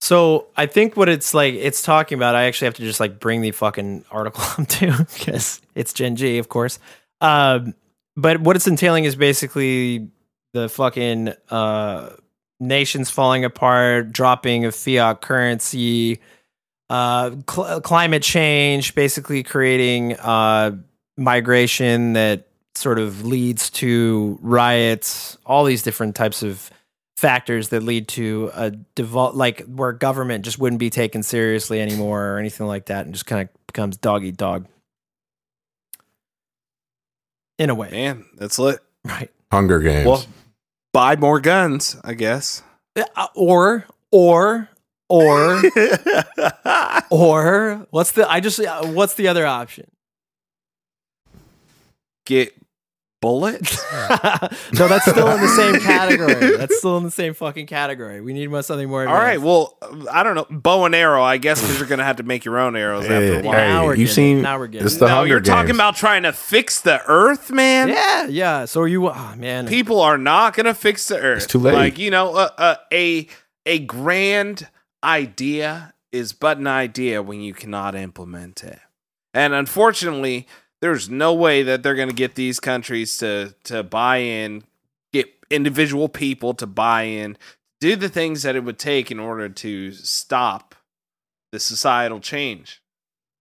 So 0.00 0.46
I 0.56 0.66
think 0.66 0.96
what 0.96 1.08
it's 1.08 1.34
like, 1.34 1.54
it's 1.54 1.82
talking 1.82 2.16
about. 2.16 2.34
I 2.34 2.44
actually 2.44 2.66
have 2.66 2.74
to 2.74 2.82
just 2.82 3.00
like 3.00 3.20
bring 3.20 3.42
the 3.42 3.50
fucking 3.50 4.04
article 4.10 4.42
up 4.58 4.68
too 4.68 4.92
because 5.14 5.60
it's 5.74 5.92
Gen 5.92 6.16
G, 6.16 6.38
of 6.38 6.48
course. 6.48 6.78
Um, 7.20 7.74
but 8.16 8.40
what 8.40 8.56
it's 8.56 8.66
entailing 8.66 9.04
is 9.04 9.14
basically 9.14 10.08
the 10.52 10.68
fucking 10.68 11.34
uh, 11.50 12.10
nations 12.58 13.10
falling 13.10 13.44
apart, 13.44 14.12
dropping 14.12 14.64
of 14.64 14.74
fiat 14.74 15.20
currency, 15.20 16.20
uh, 16.88 17.30
cl- 17.48 17.80
climate 17.80 18.22
change, 18.22 18.94
basically 18.94 19.42
creating 19.42 20.16
uh, 20.18 20.72
migration 21.16 22.14
that 22.14 22.48
sort 22.74 22.98
of 22.98 23.24
leads 23.24 23.70
to 23.70 24.38
riots, 24.42 25.36
all 25.44 25.64
these 25.64 25.82
different 25.82 26.16
types 26.16 26.42
of 26.42 26.70
factors 27.20 27.68
that 27.68 27.82
lead 27.82 28.08
to 28.08 28.50
a 28.54 28.70
devol- 28.96 29.34
like 29.34 29.60
where 29.66 29.92
government 29.92 30.42
just 30.42 30.58
wouldn't 30.58 30.80
be 30.80 30.88
taken 30.88 31.22
seriously 31.22 31.78
anymore 31.80 32.26
or 32.32 32.38
anything 32.38 32.66
like 32.66 32.86
that 32.86 33.04
and 33.04 33.14
just 33.14 33.26
kind 33.26 33.42
of 33.42 33.66
becomes 33.66 33.98
dog 33.98 34.24
eat 34.24 34.38
dog 34.38 34.66
in 37.58 37.68
a 37.68 37.74
way 37.74 37.90
Man, 37.90 38.24
that's 38.38 38.58
lit. 38.58 38.80
right 39.04 39.30
Hunger 39.52 39.80
Games. 39.80 40.06
Well, 40.06 40.24
buy 40.92 41.16
more 41.16 41.40
guns, 41.40 41.96
I 42.02 42.14
guess. 42.14 42.62
Uh, 42.96 43.26
or 43.34 43.84
or 44.10 44.68
or 45.10 45.60
or 47.10 47.86
what's 47.90 48.12
the 48.12 48.30
i 48.30 48.40
just 48.40 48.58
uh, 48.60 48.86
what's 48.86 49.14
the 49.14 49.28
other 49.28 49.46
option 49.46 49.86
Get 52.26 52.54
bullets. 53.20 53.78
no 54.72 54.88
that's 54.88 55.04
still 55.10 55.28
in 55.28 55.40
the 55.40 55.48
same 55.56 55.80
category 55.80 56.56
that's 56.56 56.78
still 56.78 56.96
in 56.96 57.04
the 57.04 57.10
same 57.10 57.34
fucking 57.34 57.66
category 57.66 58.20
we 58.20 58.32
need 58.32 58.48
more- 58.48 58.62
something 58.62 58.88
more 58.88 59.06
All 59.06 59.14
right. 59.14 59.40
Well, 59.40 59.76
I 60.10 60.22
don't 60.22 60.34
know. 60.34 60.46
Bow 60.50 60.84
and 60.86 60.94
arrow, 60.94 61.22
I 61.22 61.36
guess, 61.36 61.60
because 61.60 61.78
you're 61.78 61.88
gonna 61.88 62.04
have 62.04 62.16
to 62.16 62.22
make 62.22 62.44
your 62.44 62.58
own 62.58 62.76
arrows 62.76 63.04
after 63.04 63.40
a 63.40 63.42
while. 63.42 63.52
hey, 63.58 63.68
Now 63.68 63.84
we're 63.84 63.90
you 63.92 64.04
getting 64.04 64.14
seen? 64.14 64.38
it. 64.38 64.42
Now 64.42 64.58
we're 64.58 64.66
getting 64.68 64.86
it's 64.86 64.96
it. 64.96 65.00
the 65.00 65.08
no, 65.08 65.14
Hunger 65.16 65.28
you're 65.28 65.40
talking 65.40 65.74
about 65.74 65.96
trying 65.96 66.22
to 66.22 66.32
fix 66.32 66.80
the 66.80 67.00
Earth, 67.06 67.50
man. 67.50 67.88
yeah 67.88 68.26
yeah 68.26 68.64
so 68.64 68.80
are 68.80 68.88
you 68.88 69.08
oh 69.08 69.34
man 69.36 69.66
people 69.66 70.00
are 70.00 70.18
not 70.18 70.54
going 70.54 70.66
to 70.66 70.74
fix 70.74 71.08
the 71.08 71.18
earth. 71.18 71.44
It's 71.44 71.52
too 71.52 71.58
late. 71.58 71.74
Like 71.74 71.98
you 71.98 72.10
know, 72.10 72.36
a 72.36 72.50
a 72.58 72.78
a, 72.92 73.26
a 73.66 73.78
grand 73.80 74.68
idea 75.04 75.94
is 76.12 76.32
but 76.32 76.58
an 76.58 76.66
idea 76.66 77.22
when 77.22 77.40
you 77.40 77.54
cannot 77.54 77.94
implement 77.94 78.62
it. 78.64 78.78
And 79.34 79.54
unfortunately, 79.54 80.46
there's 80.80 81.08
no 81.10 81.34
way 81.34 81.62
that 81.62 81.82
they're 81.82 81.94
going 81.94 82.08
to 82.08 82.14
get 82.14 82.34
these 82.34 82.60
countries 82.60 83.16
to 83.18 83.54
to 83.64 83.82
buy 83.82 84.18
in, 84.18 84.64
get 85.12 85.28
individual 85.50 86.08
people 86.08 86.54
to 86.54 86.66
buy 86.66 87.02
in, 87.02 87.36
do 87.80 87.96
the 87.96 88.08
things 88.08 88.42
that 88.42 88.56
it 88.56 88.64
would 88.64 88.78
take 88.78 89.10
in 89.10 89.18
order 89.18 89.48
to 89.48 89.92
stop 89.92 90.74
the 91.52 91.60
societal 91.60 92.20
change. 92.20 92.82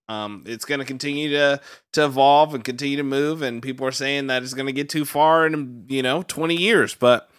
Um, 0.07 0.43
it's 0.47 0.65
going 0.65 0.79
to 0.79 0.85
continue 0.85 1.29
to 1.31 1.61
to 1.93 2.05
evolve 2.05 2.55
and 2.55 2.63
continue 2.63 2.97
to 2.97 3.03
move, 3.03 3.41
and 3.41 3.61
people 3.61 3.85
are 3.85 3.91
saying 3.91 4.27
that 4.27 4.41
it's 4.41 4.55
going 4.55 4.65
to 4.65 4.71
get 4.73 4.89
too 4.89 5.05
far 5.05 5.45
in 5.45 5.85
you 5.87 6.01
know 6.01 6.23
twenty 6.23 6.55
years. 6.55 6.95
But 6.95 7.29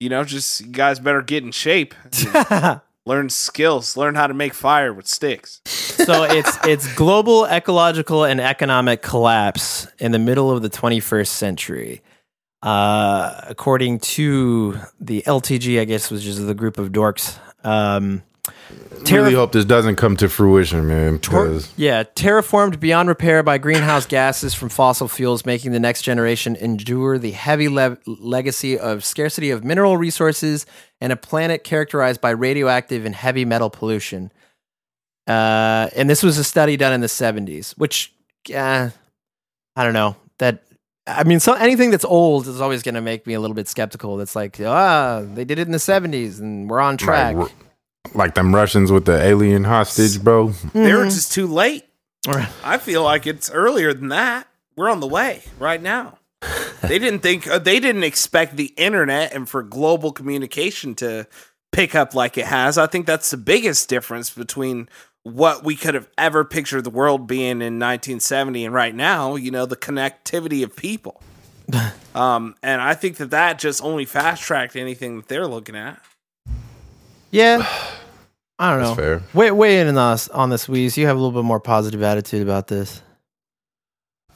you 0.00 0.08
know, 0.08 0.24
just 0.24 0.60
you 0.62 0.68
guys 0.68 0.98
better 0.98 1.22
get 1.22 1.44
in 1.44 1.52
shape, 1.52 1.94
learn 3.06 3.28
skills, 3.28 3.96
learn 3.96 4.14
how 4.14 4.26
to 4.26 4.34
make 4.34 4.54
fire 4.54 4.92
with 4.92 5.06
sticks. 5.06 5.60
so 5.66 6.24
it's 6.24 6.58
it's 6.64 6.92
global 6.94 7.44
ecological 7.46 8.24
and 8.24 8.40
economic 8.40 9.02
collapse 9.02 9.86
in 9.98 10.12
the 10.12 10.18
middle 10.18 10.50
of 10.50 10.62
the 10.62 10.70
21st 10.70 11.28
century. 11.28 12.02
Uh, 12.62 13.42
according 13.46 13.98
to 13.98 14.78
the 14.98 15.22
LTG, 15.26 15.80
I 15.80 15.84
guess, 15.84 16.10
which 16.10 16.24
is 16.24 16.44
the 16.44 16.54
group 16.54 16.78
of 16.78 16.92
dorks. 16.92 17.38
Um, 17.62 18.22
really 19.10 19.34
hope 19.34 19.52
this 19.52 19.64
doesn't 19.64 19.96
come 19.96 20.16
to 20.16 20.28
fruition, 20.28 20.86
man. 20.86 21.18
Yeah, 21.76 22.04
terraformed 22.04 22.80
beyond 22.80 23.08
repair 23.08 23.42
by 23.42 23.58
greenhouse 23.58 24.06
gases 24.06 24.54
from 24.54 24.68
fossil 24.68 25.08
fuels, 25.08 25.44
making 25.44 25.72
the 25.72 25.80
next 25.80 26.02
generation 26.02 26.56
endure 26.56 27.18
the 27.18 27.32
heavy 27.32 27.68
le- 27.68 27.98
legacy 28.06 28.78
of 28.78 29.04
scarcity 29.04 29.50
of 29.50 29.64
mineral 29.64 29.96
resources 29.96 30.66
and 31.00 31.12
a 31.12 31.16
planet 31.16 31.64
characterized 31.64 32.20
by 32.20 32.30
radioactive 32.30 33.04
and 33.04 33.14
heavy 33.14 33.44
metal 33.44 33.70
pollution. 33.70 34.32
Uh, 35.26 35.88
and 35.96 36.08
this 36.08 36.22
was 36.22 36.38
a 36.38 36.44
study 36.44 36.76
done 36.76 36.92
in 36.92 37.00
the 37.00 37.06
70s, 37.06 37.72
which, 37.72 38.12
uh, 38.54 38.90
I 39.76 39.84
don't 39.84 39.94
know. 39.94 40.16
That 40.38 40.64
I 41.06 41.24
mean, 41.24 41.38
so 41.38 41.52
anything 41.52 41.90
that's 41.90 42.04
old 42.04 42.48
is 42.48 42.60
always 42.60 42.82
going 42.82 42.94
to 42.94 43.00
make 43.00 43.26
me 43.26 43.34
a 43.34 43.40
little 43.40 43.54
bit 43.54 43.68
skeptical. 43.68 44.16
That's 44.16 44.34
like, 44.34 44.58
ah, 44.60 45.22
they 45.22 45.44
did 45.44 45.58
it 45.58 45.66
in 45.66 45.72
the 45.72 45.78
70s 45.78 46.40
and 46.40 46.68
we're 46.68 46.80
on 46.80 46.96
track. 46.96 47.36
Like, 47.36 47.52
like 48.12 48.34
them 48.34 48.54
Russians 48.54 48.92
with 48.92 49.04
the 49.04 49.20
alien 49.20 49.64
hostage, 49.64 50.22
bro. 50.22 50.48
They 50.72 50.92
were 50.92 51.04
just 51.04 51.32
too 51.32 51.46
late. 51.46 51.84
I 52.62 52.78
feel 52.78 53.02
like 53.02 53.26
it's 53.26 53.50
earlier 53.50 53.92
than 53.92 54.08
that. 54.08 54.48
We're 54.76 54.90
on 54.90 55.00
the 55.00 55.06
way 55.06 55.42
right 55.58 55.80
now. 55.80 56.18
they 56.82 56.98
didn't 56.98 57.20
think 57.20 57.46
uh, 57.46 57.58
they 57.58 57.80
didn't 57.80 58.04
expect 58.04 58.56
the 58.56 58.72
internet 58.76 59.32
and 59.32 59.48
for 59.48 59.62
global 59.62 60.12
communication 60.12 60.94
to 60.96 61.26
pick 61.72 61.94
up 61.94 62.14
like 62.14 62.36
it 62.38 62.46
has. 62.46 62.76
I 62.78 62.86
think 62.86 63.06
that's 63.06 63.30
the 63.30 63.36
biggest 63.36 63.88
difference 63.88 64.30
between 64.30 64.88
what 65.22 65.64
we 65.64 65.74
could 65.74 65.94
have 65.94 66.08
ever 66.18 66.44
pictured 66.44 66.84
the 66.84 66.90
world 66.90 67.26
being 67.26 67.62
in 67.62 67.78
1970 67.78 68.66
and 68.66 68.74
right 68.74 68.94
now, 68.94 69.36
you 69.36 69.50
know, 69.50 69.64
the 69.64 69.76
connectivity 69.76 70.62
of 70.62 70.76
people. 70.76 71.20
um, 72.14 72.54
and 72.62 72.80
I 72.80 72.94
think 72.94 73.16
that 73.16 73.30
that 73.30 73.58
just 73.58 73.82
only 73.82 74.04
fast 74.04 74.42
tracked 74.42 74.76
anything 74.76 75.16
that 75.16 75.28
they're 75.28 75.46
looking 75.46 75.76
at. 75.76 75.98
Yeah. 77.34 77.66
I 78.58 78.70
don't 78.70 78.80
know. 78.80 78.94
That's 78.94 79.00
fair. 79.00 79.22
Wait, 79.34 79.50
weigh 79.50 79.80
in 79.80 79.88
on 79.88 80.12
this, 80.12 80.28
on 80.28 80.48
this, 80.48 80.68
Weez. 80.68 80.96
You 80.96 81.06
have 81.08 81.16
a 81.16 81.20
little 81.20 81.32
bit 81.42 81.44
more 81.44 81.58
positive 81.58 82.02
attitude 82.02 82.42
about 82.42 82.68
this. 82.68 83.02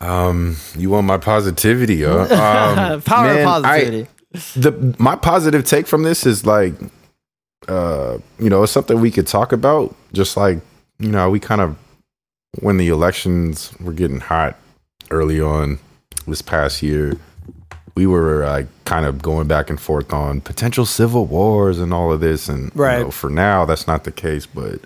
Um, 0.00 0.56
you 0.76 0.90
want 0.90 1.06
my 1.06 1.18
positivity, 1.18 2.02
huh? 2.02 2.26
Um, 2.92 3.02
Power 3.02 3.26
man, 3.26 3.38
of 3.38 3.44
positivity. 3.44 4.08
I, 4.34 4.38
the 4.56 4.96
my 4.98 5.14
positive 5.14 5.64
take 5.64 5.86
from 5.86 6.02
this 6.02 6.26
is 6.26 6.44
like, 6.44 6.74
uh, 7.68 8.18
you 8.40 8.50
know, 8.50 8.64
it's 8.64 8.72
something 8.72 9.00
we 9.00 9.12
could 9.12 9.26
talk 9.28 9.52
about. 9.52 9.94
Just 10.12 10.36
like 10.36 10.58
you 10.98 11.10
know, 11.10 11.30
we 11.30 11.38
kind 11.38 11.60
of 11.60 11.76
when 12.60 12.76
the 12.76 12.88
elections 12.88 13.72
were 13.80 13.92
getting 13.92 14.20
hot 14.20 14.56
early 15.10 15.40
on 15.40 15.78
this 16.26 16.42
past 16.42 16.82
year, 16.82 17.16
we 17.98 18.06
were 18.06 18.44
like 18.46 18.68
kind 18.84 19.04
of 19.04 19.20
going 19.20 19.48
back 19.48 19.68
and 19.68 19.80
forth 19.80 20.12
on 20.12 20.40
potential 20.40 20.86
civil 20.86 21.26
wars 21.26 21.80
and 21.80 21.92
all 21.92 22.12
of 22.12 22.20
this. 22.20 22.48
And 22.48 22.70
you 23.00 23.04
know, 23.06 23.10
for 23.10 23.28
now, 23.28 23.64
that's 23.64 23.88
not 23.88 24.04
the 24.04 24.12
case. 24.12 24.46
But 24.46 24.82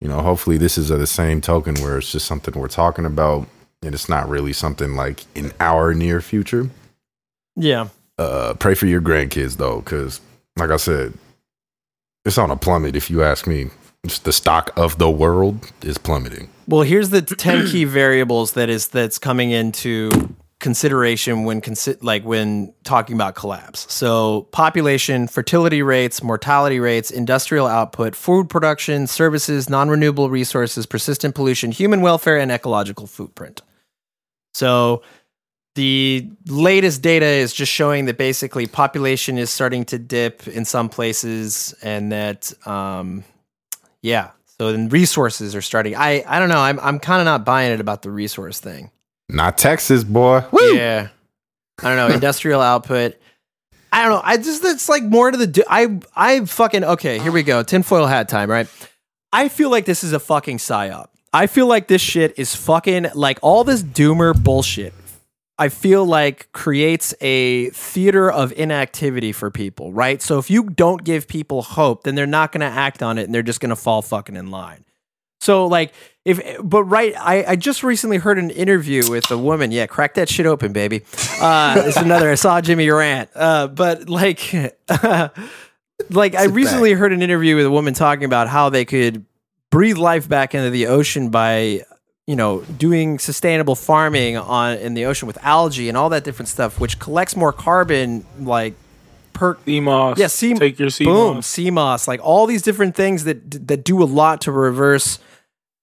you 0.00 0.06
know, 0.06 0.20
hopefully, 0.20 0.56
this 0.56 0.78
is 0.78 0.88
of 0.88 1.00
the 1.00 1.06
same 1.08 1.40
token 1.40 1.74
where 1.82 1.98
it's 1.98 2.12
just 2.12 2.26
something 2.26 2.54
we're 2.54 2.68
talking 2.68 3.04
about, 3.06 3.48
and 3.82 3.92
it's 3.92 4.08
not 4.08 4.28
really 4.28 4.52
something 4.52 4.94
like 4.94 5.24
in 5.34 5.50
our 5.58 5.94
near 5.94 6.20
future. 6.20 6.70
yeah. 7.56 7.88
Uh, 8.16 8.54
pray 8.54 8.76
for 8.76 8.86
your 8.86 9.00
grandkids 9.00 9.56
though, 9.56 9.80
because 9.80 10.20
like 10.56 10.70
I 10.70 10.76
said, 10.76 11.12
it's 12.24 12.38
on 12.38 12.52
a 12.52 12.56
plummet. 12.56 12.94
If 12.94 13.10
you 13.10 13.24
ask 13.24 13.48
me, 13.48 13.70
Just 14.06 14.22
the 14.22 14.32
stock 14.32 14.70
of 14.76 14.98
the 14.98 15.10
world 15.10 15.72
is 15.82 15.98
plummeting. 15.98 16.48
Well, 16.68 16.82
here's 16.82 17.10
the 17.10 17.20
10 17.20 17.66
key 17.66 17.84
variables 17.84 18.52
that 18.52 18.68
is 18.68 18.86
that's 18.86 19.18
coming 19.18 19.50
into 19.50 20.10
consideration 20.60 21.44
when 21.44 21.60
consi- 21.60 22.02
like 22.02 22.24
when 22.24 22.72
talking 22.84 23.14
about 23.14 23.34
collapse. 23.34 23.92
So 23.92 24.48
population, 24.52 25.26
fertility 25.28 25.82
rates, 25.82 26.22
mortality 26.22 26.80
rates, 26.80 27.10
industrial 27.10 27.66
output, 27.66 28.16
food 28.16 28.48
production, 28.48 29.06
services, 29.06 29.68
non-renewable 29.68 30.30
resources, 30.30 30.86
persistent 30.86 31.34
pollution, 31.34 31.70
human 31.70 32.00
welfare 32.00 32.38
and 32.38 32.50
ecological 32.50 33.06
footprint. 33.06 33.62
So 34.54 35.02
the 35.74 36.30
latest 36.46 37.02
data 37.02 37.26
is 37.26 37.52
just 37.52 37.72
showing 37.72 38.04
that 38.04 38.16
basically 38.16 38.66
population 38.66 39.38
is 39.38 39.50
starting 39.50 39.84
to 39.86 39.98
dip 39.98 40.46
in 40.46 40.64
some 40.64 40.88
places 40.88 41.74
and 41.82 42.12
that 42.12 42.52
um 42.66 43.24
yeah, 44.02 44.30
so 44.58 44.70
then 44.70 44.88
resources 44.90 45.54
are 45.56 45.62
starting. 45.62 45.96
I 45.96 46.22
I 46.26 46.38
don't 46.38 46.48
know. 46.48 46.60
I'm 46.60 46.78
I'm 46.80 46.98
kind 47.00 47.20
of 47.20 47.24
not 47.24 47.44
buying 47.44 47.72
it 47.72 47.80
about 47.80 48.02
the 48.02 48.10
resource 48.10 48.60
thing. 48.60 48.90
Not 49.34 49.58
Texas, 49.58 50.04
boy. 50.04 50.44
Woo! 50.52 50.74
Yeah. 50.74 51.08
I 51.82 51.88
don't 51.88 51.96
know. 51.96 52.14
Industrial 52.14 52.60
output. 52.60 53.16
I 53.92 54.02
don't 54.02 54.12
know. 54.12 54.20
I 54.24 54.36
just 54.36 54.64
it's 54.64 54.88
like 54.88 55.02
more 55.02 55.30
to 55.30 55.36
the. 55.36 55.46
do- 55.46 55.64
I 55.68 56.00
I 56.16 56.44
fucking 56.44 56.84
okay. 56.84 57.18
Here 57.18 57.32
we 57.32 57.42
go. 57.42 57.62
Tinfoil 57.62 58.06
hat 58.06 58.28
time. 58.28 58.50
Right. 58.50 58.68
I 59.32 59.48
feel 59.48 59.70
like 59.70 59.84
this 59.84 60.04
is 60.04 60.12
a 60.12 60.20
fucking 60.20 60.58
psyop. 60.58 61.08
I 61.32 61.48
feel 61.48 61.66
like 61.66 61.88
this 61.88 62.00
shit 62.00 62.38
is 62.38 62.54
fucking 62.54 63.08
like 63.14 63.38
all 63.42 63.64
this 63.64 63.82
doomer 63.82 64.40
bullshit. 64.40 64.94
I 65.58 65.68
feel 65.68 66.04
like 66.04 66.50
creates 66.52 67.14
a 67.20 67.70
theater 67.70 68.30
of 68.30 68.52
inactivity 68.52 69.32
for 69.32 69.50
people, 69.50 69.92
right? 69.92 70.20
So 70.20 70.38
if 70.38 70.50
you 70.50 70.64
don't 70.64 71.04
give 71.04 71.28
people 71.28 71.62
hope, 71.62 72.02
then 72.02 72.16
they're 72.16 72.26
not 72.26 72.50
going 72.50 72.60
to 72.60 72.66
act 72.66 73.02
on 73.02 73.18
it 73.18 73.24
and 73.24 73.34
they're 73.34 73.42
just 73.42 73.60
going 73.60 73.70
to 73.70 73.76
fall 73.76 74.02
fucking 74.02 74.34
in 74.34 74.50
line. 74.50 74.84
So 75.44 75.66
like 75.66 75.92
if 76.24 76.40
but 76.62 76.84
right, 76.84 77.14
I, 77.18 77.44
I 77.44 77.56
just 77.56 77.82
recently 77.82 78.16
heard 78.16 78.38
an 78.38 78.48
interview 78.50 79.10
with 79.10 79.30
a 79.30 79.36
woman. 79.36 79.70
Yeah, 79.72 79.86
crack 79.86 80.14
that 80.14 80.28
shit 80.30 80.46
open, 80.46 80.72
baby. 80.72 81.02
Uh, 81.40 81.82
it's 81.84 81.98
another. 81.98 82.30
I 82.30 82.34
saw 82.34 82.60
Jimmy 82.62 82.88
rant. 82.88 83.28
Uh, 83.34 83.66
but 83.68 84.08
like, 84.08 84.52
like 86.10 86.34
I 86.34 86.44
recently 86.44 86.92
heard 86.94 87.12
an 87.12 87.20
interview 87.22 87.56
with 87.56 87.66
a 87.66 87.70
woman 87.70 87.92
talking 87.94 88.24
about 88.24 88.48
how 88.48 88.70
they 88.70 88.86
could 88.86 89.24
breathe 89.70 89.98
life 89.98 90.28
back 90.28 90.54
into 90.54 90.70
the 90.70 90.86
ocean 90.86 91.28
by 91.28 91.82
you 92.26 92.36
know 92.36 92.60
doing 92.62 93.18
sustainable 93.18 93.74
farming 93.74 94.38
on 94.38 94.78
in 94.78 94.94
the 94.94 95.04
ocean 95.04 95.26
with 95.26 95.36
algae 95.44 95.88
and 95.90 95.96
all 95.98 96.08
that 96.08 96.24
different 96.24 96.48
stuff, 96.48 96.80
which 96.80 96.98
collects 96.98 97.36
more 97.36 97.52
carbon 97.52 98.24
like 98.40 98.74
per 99.34 99.58
Sea 99.66 99.80
moss. 99.80 100.16
yeah, 100.18 100.28
sea, 100.28 100.54
Take 100.54 100.78
your 100.78 100.88
sea 100.90 101.04
boom, 101.04 101.36
moss. 101.36 101.46
sea 101.46 101.70
moss, 101.70 102.08
like 102.08 102.20
all 102.22 102.46
these 102.46 102.62
different 102.62 102.94
things 102.94 103.24
that 103.24 103.66
that 103.68 103.84
do 103.84 104.02
a 104.02 104.06
lot 104.06 104.40
to 104.42 104.52
reverse 104.52 105.18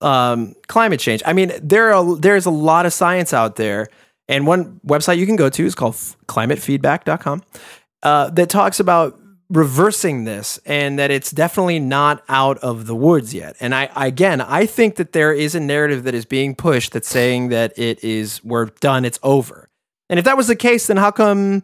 um, 0.01 0.55
climate 0.67 0.99
change. 0.99 1.21
I 1.25 1.33
mean, 1.33 1.51
there 1.61 1.93
are 1.93 2.15
there's 2.15 2.45
a 2.45 2.51
lot 2.51 2.85
of 2.85 2.93
science 2.93 3.33
out 3.33 3.55
there, 3.55 3.87
and 4.27 4.47
one 4.47 4.79
website 4.85 5.17
you 5.17 5.25
can 5.25 5.35
go 5.35 5.49
to 5.49 5.65
is 5.65 5.75
called 5.75 5.95
climatefeedback.com 6.27 7.43
uh, 8.03 8.29
that 8.31 8.49
talks 8.49 8.79
about 8.79 9.19
reversing 9.49 10.23
this 10.23 10.59
and 10.65 10.97
that 10.97 11.11
it's 11.11 11.29
definitely 11.29 11.77
not 11.77 12.23
out 12.29 12.57
of 12.59 12.87
the 12.87 12.95
woods 12.95 13.33
yet. 13.33 13.55
And 13.59 13.75
I 13.75 13.89
again, 13.95 14.39
I 14.39 14.65
think 14.65 14.95
that 14.95 15.11
there 15.11 15.33
is 15.33 15.55
a 15.55 15.59
narrative 15.59 16.03
that 16.03 16.15
is 16.15 16.25
being 16.25 16.55
pushed 16.55 16.93
that's 16.93 17.09
saying 17.09 17.49
that 17.49 17.77
it 17.77 18.03
is 18.03 18.43
we're 18.43 18.67
done, 18.79 19.03
it's 19.03 19.19
over. 19.23 19.69
And 20.09 20.19
if 20.19 20.25
that 20.25 20.37
was 20.37 20.47
the 20.47 20.55
case, 20.55 20.87
then 20.87 20.97
how 20.97 21.11
come 21.11 21.63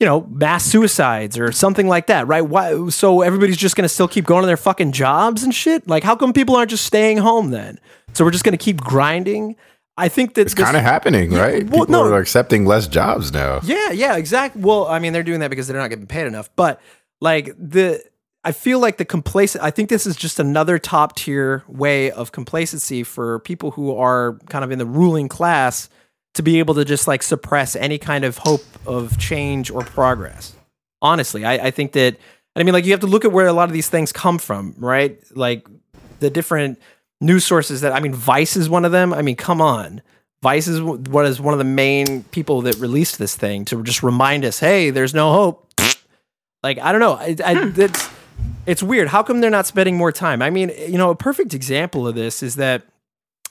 you 0.00 0.06
know, 0.06 0.22
mass 0.30 0.64
suicides 0.64 1.38
or 1.38 1.52
something 1.52 1.86
like 1.86 2.06
that, 2.06 2.26
right? 2.26 2.40
Why? 2.40 2.88
So 2.88 3.20
everybody's 3.20 3.58
just 3.58 3.76
going 3.76 3.84
to 3.84 3.88
still 3.88 4.08
keep 4.08 4.24
going 4.24 4.42
to 4.42 4.46
their 4.46 4.56
fucking 4.56 4.92
jobs 4.92 5.42
and 5.42 5.54
shit. 5.54 5.86
Like, 5.86 6.02
how 6.02 6.16
come 6.16 6.32
people 6.32 6.56
aren't 6.56 6.70
just 6.70 6.86
staying 6.86 7.18
home 7.18 7.50
then? 7.50 7.78
So 8.14 8.24
we're 8.24 8.30
just 8.30 8.42
going 8.44 8.56
to 8.56 8.64
keep 8.64 8.80
grinding. 8.80 9.56
I 9.98 10.08
think 10.08 10.34
that 10.34 10.42
It's 10.42 10.54
kind 10.54 10.76
of 10.76 10.82
happening, 10.82 11.30
right? 11.32 11.64
well, 11.68 11.84
People 11.84 12.04
no. 12.06 12.12
are 12.12 12.18
accepting 12.18 12.64
less 12.64 12.88
jobs 12.88 13.32
now. 13.32 13.60
Yeah, 13.62 13.90
yeah, 13.90 14.16
exactly. 14.16 14.62
Well, 14.62 14.86
I 14.86 14.98
mean, 14.98 15.12
they're 15.12 15.22
doing 15.22 15.40
that 15.40 15.50
because 15.50 15.68
they're 15.68 15.76
not 15.76 15.90
getting 15.90 16.06
paid 16.06 16.26
enough. 16.26 16.48
But 16.56 16.80
like 17.20 17.54
the, 17.58 18.02
I 18.42 18.52
feel 18.52 18.78
like 18.78 18.96
the 18.96 19.04
complacent. 19.04 19.62
I 19.62 19.70
think 19.70 19.90
this 19.90 20.06
is 20.06 20.16
just 20.16 20.40
another 20.40 20.78
top 20.78 21.16
tier 21.16 21.62
way 21.68 22.10
of 22.10 22.32
complacency 22.32 23.02
for 23.02 23.40
people 23.40 23.72
who 23.72 23.94
are 23.94 24.38
kind 24.48 24.64
of 24.64 24.70
in 24.70 24.78
the 24.78 24.86
ruling 24.86 25.28
class 25.28 25.90
to 26.34 26.42
be 26.42 26.58
able 26.58 26.74
to 26.74 26.84
just 26.84 27.08
like 27.08 27.22
suppress 27.22 27.76
any 27.76 27.98
kind 27.98 28.24
of 28.24 28.38
hope 28.38 28.64
of 28.86 29.18
change 29.18 29.70
or 29.70 29.82
progress. 29.82 30.54
Honestly, 31.02 31.44
I, 31.44 31.54
I 31.66 31.70
think 31.70 31.92
that. 31.92 32.16
I 32.56 32.64
mean, 32.64 32.74
like 32.74 32.84
you 32.84 32.90
have 32.90 33.00
to 33.00 33.06
look 33.06 33.24
at 33.24 33.30
where 33.30 33.46
a 33.46 33.52
lot 33.52 33.68
of 33.68 33.72
these 33.72 33.88
things 33.88 34.12
come 34.12 34.38
from, 34.38 34.74
right? 34.76 35.22
Like 35.36 35.66
the 36.18 36.30
different 36.30 36.80
news 37.20 37.44
sources 37.44 37.80
that 37.82 37.92
I 37.92 38.00
mean, 38.00 38.14
Vice 38.14 38.56
is 38.56 38.68
one 38.68 38.84
of 38.84 38.92
them. 38.92 39.12
I 39.12 39.22
mean, 39.22 39.36
come 39.36 39.60
on. 39.60 40.02
Vice 40.42 40.68
is 40.68 40.80
what 40.80 41.26
is 41.26 41.40
one 41.40 41.52
of 41.52 41.58
the 41.58 41.64
main 41.64 42.24
people 42.24 42.62
that 42.62 42.76
released 42.76 43.18
this 43.18 43.36
thing 43.36 43.64
to 43.66 43.82
just 43.82 44.02
remind 44.02 44.44
us, 44.44 44.58
hey, 44.58 44.90
there's 44.90 45.14
no 45.14 45.32
hope. 45.32 45.66
Like 46.62 46.78
I 46.78 46.92
don't 46.92 47.00
know, 47.00 47.14
I, 47.14 47.34
I, 47.42 47.54
hmm. 47.54 47.80
it's 47.80 48.10
it's 48.66 48.82
weird. 48.82 49.08
How 49.08 49.22
come 49.22 49.40
they're 49.40 49.48
not 49.48 49.66
spending 49.66 49.96
more 49.96 50.12
time? 50.12 50.42
I 50.42 50.50
mean, 50.50 50.70
you 50.76 50.98
know, 50.98 51.08
a 51.08 51.14
perfect 51.14 51.54
example 51.54 52.06
of 52.06 52.14
this 52.14 52.42
is 52.42 52.56
that 52.56 52.82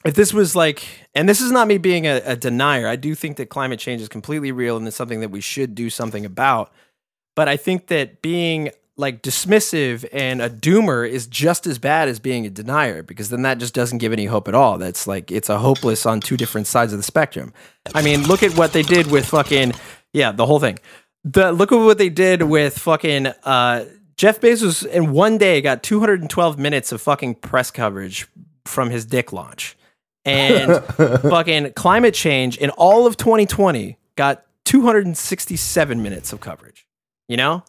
if 0.06 0.14
this 0.14 0.34
was 0.34 0.56
like, 0.56 0.86
and 1.14 1.28
this 1.28 1.42
is 1.42 1.52
not 1.52 1.68
me 1.68 1.78
being 1.78 2.08
a, 2.08 2.22
a 2.26 2.36
denier, 2.36 2.88
I 2.88 2.96
do 2.96 3.16
think 3.16 3.38
that 3.38 3.50
climate 3.50 3.80
change 3.80 4.02
is 4.02 4.08
completely 4.08 4.52
real 4.52 4.78
and 4.78 4.88
it's 4.88 4.96
something 4.96 5.20
that 5.20 5.30
we 5.30 5.42
should 5.42 5.76
do 5.76 5.90
something 5.90 6.26
about. 6.26 6.72
But 7.36 7.48
I 7.50 7.58
think 7.58 7.88
that 7.88 8.22
being 8.22 8.72
like 9.00 9.22
dismissive 9.22 10.06
and 10.12 10.42
a 10.42 10.50
doomer 10.50 11.10
is 11.10 11.26
just 11.26 11.66
as 11.66 11.80
bad 11.80 12.10
as 12.10 12.20
being 12.20 12.46
a 12.46 12.50
denier 12.50 13.02
because 13.02 13.30
then 13.30 13.44
that 13.44 13.58
just 13.58 13.74
doesn't 13.74 14.00
give 14.00 14.12
any 14.12 14.26
hope 14.26 14.48
at 14.50 14.56
all. 14.56 14.78
That's 14.78 15.08
like 15.08 15.32
it's 15.32 15.48
a 15.48 15.58
hopeless 15.58 16.06
on 16.06 16.20
two 16.20 16.36
different 16.36 16.68
sides 16.68 16.92
of 16.92 17.00
the 17.00 17.04
spectrum. 17.04 17.54
I 17.96 18.02
mean, 18.02 18.28
look 18.28 18.44
at 18.44 18.58
what 18.58 18.74
they 18.74 18.84
did 18.84 19.10
with 19.10 19.26
fucking 19.26 19.74
yeah, 20.12 20.34
the 20.34 20.46
whole 20.46 20.60
thing. 20.60 20.80
The 21.24 21.54
look 21.54 21.72
at 21.72 21.78
what 21.78 21.98
they 21.98 22.10
did 22.10 22.44
with 22.44 22.78
fucking 22.78 23.28
uh 23.28 23.86
Jeff 24.18 24.42
Bezos 24.42 24.86
in 24.86 25.14
one 25.14 25.38
day 25.38 25.62
got 25.62 25.82
212 25.82 26.60
minutes 26.60 26.92
of 26.92 27.02
fucking 27.02 27.36
press 27.36 27.72
coverage 27.72 28.28
from 28.66 28.90
his 28.90 29.06
dick 29.06 29.32
launch. 29.32 29.78
And 30.26 30.84
fucking 30.86 31.74
climate 31.74 32.14
change 32.14 32.58
in 32.58 32.70
all 32.72 33.08
of 33.08 33.18
2020 33.18 33.98
got 34.16 34.46
267 34.66 36.04
minutes 36.04 36.34
of 36.34 36.40
coverage. 36.42 36.86
You 37.28 37.38
know? 37.38 37.64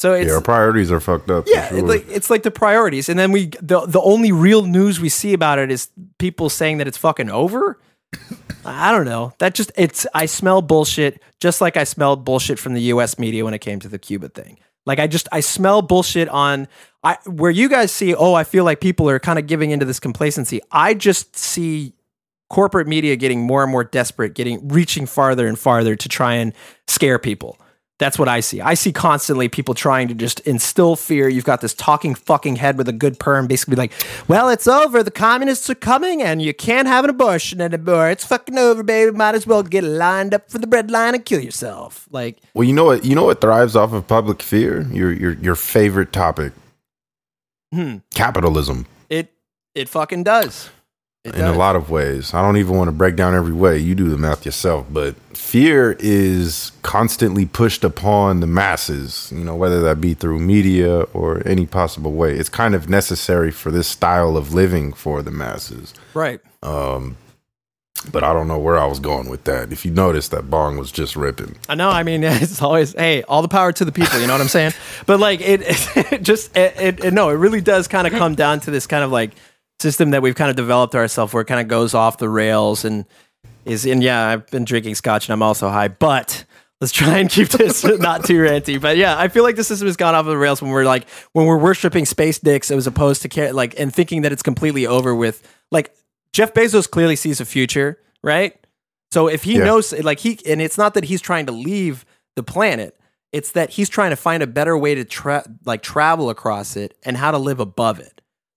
So 0.00 0.12
it's 0.12 0.28
yeah, 0.28 0.34
our 0.34 0.40
priorities 0.40 0.92
are 0.92 1.00
fucked 1.00 1.30
up. 1.30 1.44
yeah, 1.46 1.68
sure. 1.68 1.78
it's 1.78 1.88
like 1.88 2.04
it's 2.08 2.30
like 2.30 2.42
the 2.42 2.50
priorities, 2.50 3.08
and 3.08 3.18
then 3.18 3.32
we 3.32 3.46
the 3.62 3.86
the 3.86 4.00
only 4.00 4.32
real 4.32 4.66
news 4.66 5.00
we 5.00 5.08
see 5.08 5.32
about 5.32 5.58
it 5.58 5.70
is 5.70 5.88
people 6.18 6.50
saying 6.50 6.78
that 6.78 6.86
it's 6.86 6.98
fucking 6.98 7.30
over. 7.30 7.80
I 8.66 8.92
don't 8.92 9.04
know. 9.04 9.32
That 9.38 9.54
just 9.54 9.72
it's 9.76 10.06
I 10.12 10.26
smell 10.26 10.62
bullshit, 10.62 11.22
just 11.40 11.60
like 11.60 11.76
I 11.76 11.84
smelled 11.84 12.24
bullshit 12.24 12.58
from 12.58 12.74
the 12.74 12.82
U.S. 12.82 13.18
media 13.18 13.44
when 13.44 13.54
it 13.54 13.60
came 13.60 13.80
to 13.80 13.88
the 13.88 13.98
Cuba 13.98 14.28
thing. 14.28 14.58
Like 14.86 14.98
I 14.98 15.06
just 15.06 15.28
I 15.32 15.40
smell 15.40 15.82
bullshit 15.82 16.28
on 16.28 16.68
I 17.02 17.18
where 17.26 17.50
you 17.50 17.68
guys 17.68 17.92
see. 17.92 18.14
Oh, 18.14 18.34
I 18.34 18.44
feel 18.44 18.64
like 18.64 18.80
people 18.80 19.08
are 19.08 19.18
kind 19.18 19.38
of 19.38 19.46
giving 19.46 19.70
into 19.70 19.84
this 19.84 20.00
complacency. 20.00 20.60
I 20.70 20.94
just 20.94 21.36
see 21.36 21.94
corporate 22.50 22.86
media 22.86 23.16
getting 23.16 23.40
more 23.40 23.62
and 23.62 23.72
more 23.72 23.84
desperate, 23.84 24.34
getting 24.34 24.68
reaching 24.68 25.06
farther 25.06 25.46
and 25.46 25.58
farther 25.58 25.96
to 25.96 26.08
try 26.08 26.34
and 26.34 26.52
scare 26.86 27.18
people. 27.18 27.58
That's 27.98 28.18
what 28.18 28.28
I 28.28 28.40
see. 28.40 28.60
I 28.60 28.74
see 28.74 28.92
constantly 28.92 29.48
people 29.48 29.72
trying 29.72 30.08
to 30.08 30.14
just 30.14 30.40
instill 30.40 30.96
fear. 30.96 31.28
You've 31.28 31.44
got 31.44 31.60
this 31.60 31.72
talking 31.74 32.16
fucking 32.16 32.56
head 32.56 32.76
with 32.76 32.88
a 32.88 32.92
good 32.92 33.20
perm, 33.20 33.46
basically 33.46 33.76
like, 33.76 33.92
well, 34.26 34.48
it's 34.48 34.66
over. 34.66 35.04
The 35.04 35.12
communists 35.12 35.70
are 35.70 35.76
coming 35.76 36.20
and 36.20 36.42
you 36.42 36.52
can't 36.52 36.88
have 36.88 37.04
an 37.04 37.10
abortion 37.10 37.60
anymore. 37.60 38.10
It's 38.10 38.24
fucking 38.24 38.58
over, 38.58 38.82
baby. 38.82 39.12
Might 39.16 39.36
as 39.36 39.46
well 39.46 39.62
get 39.62 39.84
lined 39.84 40.34
up 40.34 40.50
for 40.50 40.58
the 40.58 40.66
bread 40.66 40.90
line 40.90 41.14
and 41.14 41.24
kill 41.24 41.40
yourself. 41.40 42.08
Like, 42.10 42.38
well, 42.52 42.64
you 42.64 42.72
know 42.72 42.84
what? 42.84 43.04
You 43.04 43.14
know 43.14 43.24
what 43.24 43.40
thrives 43.40 43.76
off 43.76 43.92
of 43.92 44.08
public 44.08 44.42
fear? 44.42 44.82
Your 44.90 45.12
your 45.12 45.32
your 45.34 45.54
favorite 45.54 46.12
topic, 46.12 46.52
hmm, 47.72 47.98
capitalism. 48.12 48.86
it 49.08 49.32
it 49.76 49.88
fucking 49.88 50.24
does. 50.24 50.68
It 51.24 51.34
in 51.34 51.40
does. 51.40 51.56
a 51.56 51.58
lot 51.58 51.74
of 51.74 51.88
ways. 51.88 52.34
I 52.34 52.42
don't 52.42 52.58
even 52.58 52.76
want 52.76 52.88
to 52.88 52.92
break 52.92 53.16
down 53.16 53.34
every 53.34 53.54
way. 53.54 53.78
You 53.78 53.94
do 53.94 54.10
the 54.10 54.18
math 54.18 54.44
yourself. 54.44 54.86
But 54.90 55.16
fear 55.34 55.96
is 55.98 56.72
constantly 56.82 57.46
pushed 57.46 57.82
upon 57.82 58.40
the 58.40 58.46
masses, 58.46 59.32
you 59.34 59.42
know, 59.42 59.56
whether 59.56 59.80
that 59.80 60.02
be 60.02 60.12
through 60.12 60.40
media 60.40 61.02
or 61.14 61.46
any 61.46 61.64
possible 61.64 62.12
way. 62.12 62.34
It's 62.34 62.50
kind 62.50 62.74
of 62.74 62.90
necessary 62.90 63.50
for 63.50 63.70
this 63.70 63.88
style 63.88 64.36
of 64.36 64.52
living 64.52 64.92
for 64.92 65.22
the 65.22 65.30
masses. 65.30 65.94
Right. 66.12 66.40
Um, 66.62 67.16
but 68.12 68.22
I 68.22 68.34
don't 68.34 68.48
know 68.48 68.58
where 68.58 68.78
I 68.78 68.84
was 68.84 68.98
going 68.98 69.30
with 69.30 69.44
that. 69.44 69.72
If 69.72 69.86
you 69.86 69.92
noticed, 69.92 70.30
that 70.32 70.50
bong 70.50 70.76
was 70.76 70.92
just 70.92 71.16
ripping. 71.16 71.56
I 71.70 71.74
know. 71.74 71.88
I 71.88 72.02
mean, 72.02 72.22
it's 72.24 72.60
always 72.60 72.92
hey, 72.92 73.22
all 73.22 73.40
the 73.40 73.48
power 73.48 73.72
to 73.72 73.84
the 73.84 73.92
people. 73.92 74.20
You 74.20 74.26
know 74.26 74.34
what 74.34 74.42
I'm 74.42 74.48
saying? 74.48 74.72
But 75.06 75.20
like, 75.20 75.40
it, 75.40 75.62
it 76.12 76.22
just 76.22 76.54
it, 76.54 76.74
it, 76.78 77.04
it 77.04 77.14
no, 77.14 77.30
it 77.30 77.34
really 77.34 77.62
does 77.62 77.88
kind 77.88 78.06
of 78.06 78.12
come 78.12 78.34
down 78.34 78.60
to 78.60 78.70
this 78.70 78.86
kind 78.86 79.02
of 79.02 79.10
like 79.10 79.30
system 79.84 80.10
that 80.12 80.22
we've 80.22 80.34
kind 80.34 80.48
of 80.50 80.56
developed 80.56 80.94
ourselves, 80.94 81.32
where 81.34 81.42
it 81.42 81.46
kind 81.46 81.60
of 81.60 81.68
goes 81.68 81.92
off 81.94 82.16
the 82.18 82.28
rails 82.30 82.84
and 82.84 83.04
is. 83.66 83.84
And 83.86 84.02
yeah, 84.02 84.26
I've 84.28 84.46
been 84.48 84.64
drinking 84.64 84.94
scotch 84.94 85.28
and 85.28 85.32
I'm 85.34 85.42
also 85.42 85.68
high, 85.68 85.88
but. 85.88 86.44
Let's 86.80 86.92
try 86.92 87.18
and 87.18 87.30
keep 87.30 87.48
this 87.48 87.82
not 88.08 88.24
too 88.26 88.40
ranty, 88.42 88.78
but 88.78 88.96
yeah, 88.98 89.16
I 89.16 89.28
feel 89.28 89.42
like 89.42 89.56
the 89.56 89.64
system 89.64 89.86
has 89.86 89.96
gone 89.96 90.14
off 90.14 90.26
the 90.26 90.36
rails 90.36 90.60
when 90.60 90.70
we're 90.70 90.84
like 90.84 91.08
when 91.32 91.46
we're 91.46 91.56
worshiping 91.56 92.04
space 92.04 92.38
dicks 92.38 92.70
as 92.70 92.86
opposed 92.86 93.22
to 93.22 93.28
care, 93.28 93.52
like 93.54 93.78
and 93.80 93.94
thinking 93.94 94.22
that 94.22 94.32
it's 94.32 94.42
completely 94.42 94.86
over 94.86 95.14
with. 95.14 95.40
Like 95.70 95.94
Jeff 96.34 96.52
Bezos 96.52 96.90
clearly 96.90 97.16
sees 97.16 97.40
a 97.40 97.44
future, 97.46 97.98
right? 98.22 98.52
So 99.12 99.28
if 99.28 99.44
he 99.44 99.56
Yeah. 99.56 99.64
knows, 99.64 99.92
like 99.94 100.18
he, 100.18 100.38
and 100.46 100.60
it's 100.60 100.76
not 100.76 100.92
that 100.94 101.04
he's 101.04 101.22
trying 101.22 101.46
to 101.46 101.52
leave 101.52 102.04
the 102.36 102.42
planet. 102.42 102.98
It's 103.32 103.52
that 103.52 103.70
he's 103.70 103.88
trying 103.88 104.10
to 104.10 104.16
find 104.16 104.42
a 104.42 104.46
better 104.46 104.76
way 104.76 104.94
to 104.96 105.04
tra- 105.04 105.46
like 105.64 105.80
travel 105.82 106.28
across 106.28 106.76
it 106.76 106.98
and 107.04 107.16
how 107.16 107.30
to 107.30 107.38
live 107.38 107.60
above 107.60 107.98
it. 108.00 108.13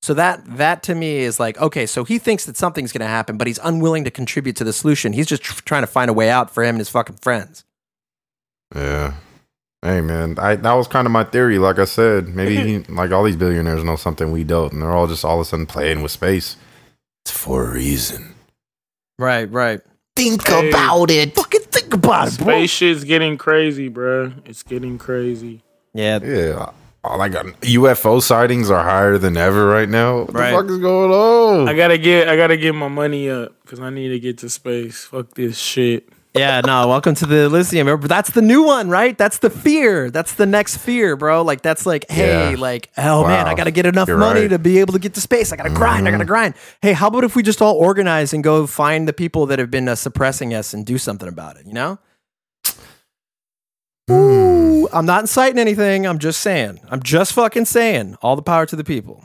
So 0.08 0.14
that 0.14 0.42
that 0.56 0.84
to 0.84 0.96
me 0.96 1.18
is 1.18 1.38
like 1.38 1.60
okay. 1.60 1.86
So 1.86 2.06
he 2.06 2.18
thinks 2.18 2.46
that 2.46 2.56
something's 2.56 2.94
going 2.94 3.02
to 3.02 3.08
happen, 3.08 3.36
but 3.38 3.46
he's 3.46 3.60
unwilling 3.62 4.06
to 4.06 4.10
contribute 4.10 4.56
to 4.56 4.64
the 4.64 4.72
solution. 4.72 5.12
He's 5.12 5.28
just 5.28 5.44
tr- 5.44 5.62
trying 5.66 5.84
to 5.84 5.88
find 5.88 6.10
a 6.10 6.14
way 6.14 6.30
out 6.30 6.50
for 6.50 6.64
him 6.64 6.76
and 6.76 6.80
his 6.80 6.88
fucking 6.88 7.18
friends. 7.18 7.66
Yeah. 8.74 9.16
Hey 9.82 10.00
man, 10.00 10.40
I 10.40 10.56
that 10.56 10.74
was 10.76 10.88
kind 10.88 11.08
of 11.08 11.12
my 11.12 11.26
theory. 11.26 11.60
Like 11.60 11.78
I 11.78 11.84
said, 11.84 12.30
maybe 12.30 12.56
he, 12.56 12.78
like 12.94 13.12
all 13.12 13.26
these 13.26 13.36
billionaires 13.36 13.84
know 13.84 13.98
something 13.98 14.32
we 14.32 14.46
don't, 14.46 14.72
and 14.72 14.82
they're 14.82 14.94
all 14.94 15.08
just 15.08 15.26
all 15.26 15.42
of 15.42 15.42
a 15.42 15.50
sudden 15.50 15.66
playing 15.66 16.02
with 16.02 16.12
space. 16.12 16.56
It's 17.26 17.38
for 17.38 17.68
a 17.68 17.74
reason. 17.74 18.34
Right, 19.20 19.52
right. 19.52 19.82
Think 20.16 20.48
Hey. 20.48 20.70
about 20.70 21.12
it. 21.12 21.36
Fucking 21.36 21.64
think 21.64 21.94
about 21.94 22.30
it, 22.30 22.38
bro. 22.38 22.48
Space 22.48 22.70
shit's 22.70 23.04
getting 23.04 23.38
crazy, 23.38 23.90
bro. 23.90 24.32
It's 24.46 24.64
getting 24.64 24.98
crazy. 24.98 25.64
Yeah, 25.94 26.20
Yeah, 26.24 26.70
like 27.16 27.32
UFO 27.32 28.22
sightings 28.22 28.70
are 28.70 28.84
higher 28.84 29.18
than 29.18 29.38
ever 29.38 29.68
right 29.68 29.88
now. 29.88 30.20
What 30.24 30.34
Right. 30.34 30.52
the 30.52 30.58
fuck 30.58 30.70
is 30.70 30.78
going 30.80 31.12
on? 31.12 31.70
I 31.70 31.74
gotta 31.74 31.98
get 31.98 32.28
I 32.28 32.36
gotta 32.36 32.58
get 32.58 32.76
my 32.76 32.88
money 32.90 33.30
up 33.30 33.54
because 33.64 33.80
I 33.80 33.90
need 33.90 34.10
to 34.10 34.20
get 34.20 34.40
to 34.40 34.50
space. 34.50 35.06
Fuck 35.06 35.34
this 35.36 35.58
shit. 35.58 36.10
yeah. 36.36 36.62
No, 36.62 36.88
welcome 36.88 37.16
to 37.16 37.26
the 37.26 37.46
Elysium. 37.46 37.88
Remember, 37.88 38.08
That's 38.08 38.30
the 38.32 38.44
new 38.44 38.62
one, 38.62 38.90
right? 38.90 39.18
That's 39.18 39.40
the 39.40 39.50
fear. 39.50 40.12
That's 40.12 40.34
the 40.34 40.46
next 40.46 40.78
fear, 40.78 41.16
bro. 41.16 41.42
Like 41.42 41.62
that's 41.64 41.86
like, 41.88 42.06
hey, 42.12 42.52
Yeah. 42.52 42.58
like, 42.60 42.90
oh 42.98 43.26
man, 43.26 43.48
I 43.48 43.56
got 43.56 43.64
to 43.64 43.72
get 43.72 43.86
enough 43.88 44.08
You're 44.08 44.18
money 44.20 44.42
right. 44.42 44.46
Mm-hmm. 44.46 44.54
to 44.54 44.60
be 44.60 44.78
able 44.80 44.94
to 44.94 45.00
get 45.00 45.14
to 45.16 45.22
space. 45.22 45.52
I 45.52 45.56
got 45.56 45.64
to 45.64 45.70
grind. 45.72 46.08
I 46.08 46.12
got 46.12 46.18
to 46.20 46.26
grind. 46.26 46.54
Hey, 46.82 46.94
how 46.94 47.08
about 47.08 47.24
if 47.24 47.36
we 47.36 47.42
just 47.42 47.62
all 47.62 47.76
organize 47.76 48.34
and 48.34 48.44
go 48.44 48.68
find 48.68 49.08
the 49.08 49.14
people 49.14 49.46
that 49.48 49.58
have 49.58 49.72
been 49.72 49.88
uh, 49.90 49.96
suppressing 49.96 50.54
us 50.54 50.74
and 50.76 50.86
do 50.86 50.98
something 51.00 51.28
about 51.28 51.58
it? 51.58 51.66
You 51.66 51.74
know. 51.74 52.00
Hmm. 54.10 54.57
Ooh, 54.88 54.98
I'm 54.98 55.06
not 55.06 55.22
inciting 55.22 55.60
anything. 55.60 56.06
I'm 56.08 56.20
just 56.20 56.42
saying. 56.42 56.80
I'm 56.90 57.02
just 57.04 57.34
fucking 57.34 57.66
saying. 57.66 58.18
All 58.22 58.36
the 58.36 58.42
power 58.42 58.66
to 58.66 58.76
the 58.76 58.84
people. 58.84 59.24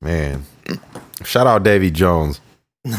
Man, 0.00 0.44
shout 1.24 1.46
out 1.46 1.62
Davy 1.62 1.90
Jones. 1.90 2.40
we 2.84 2.90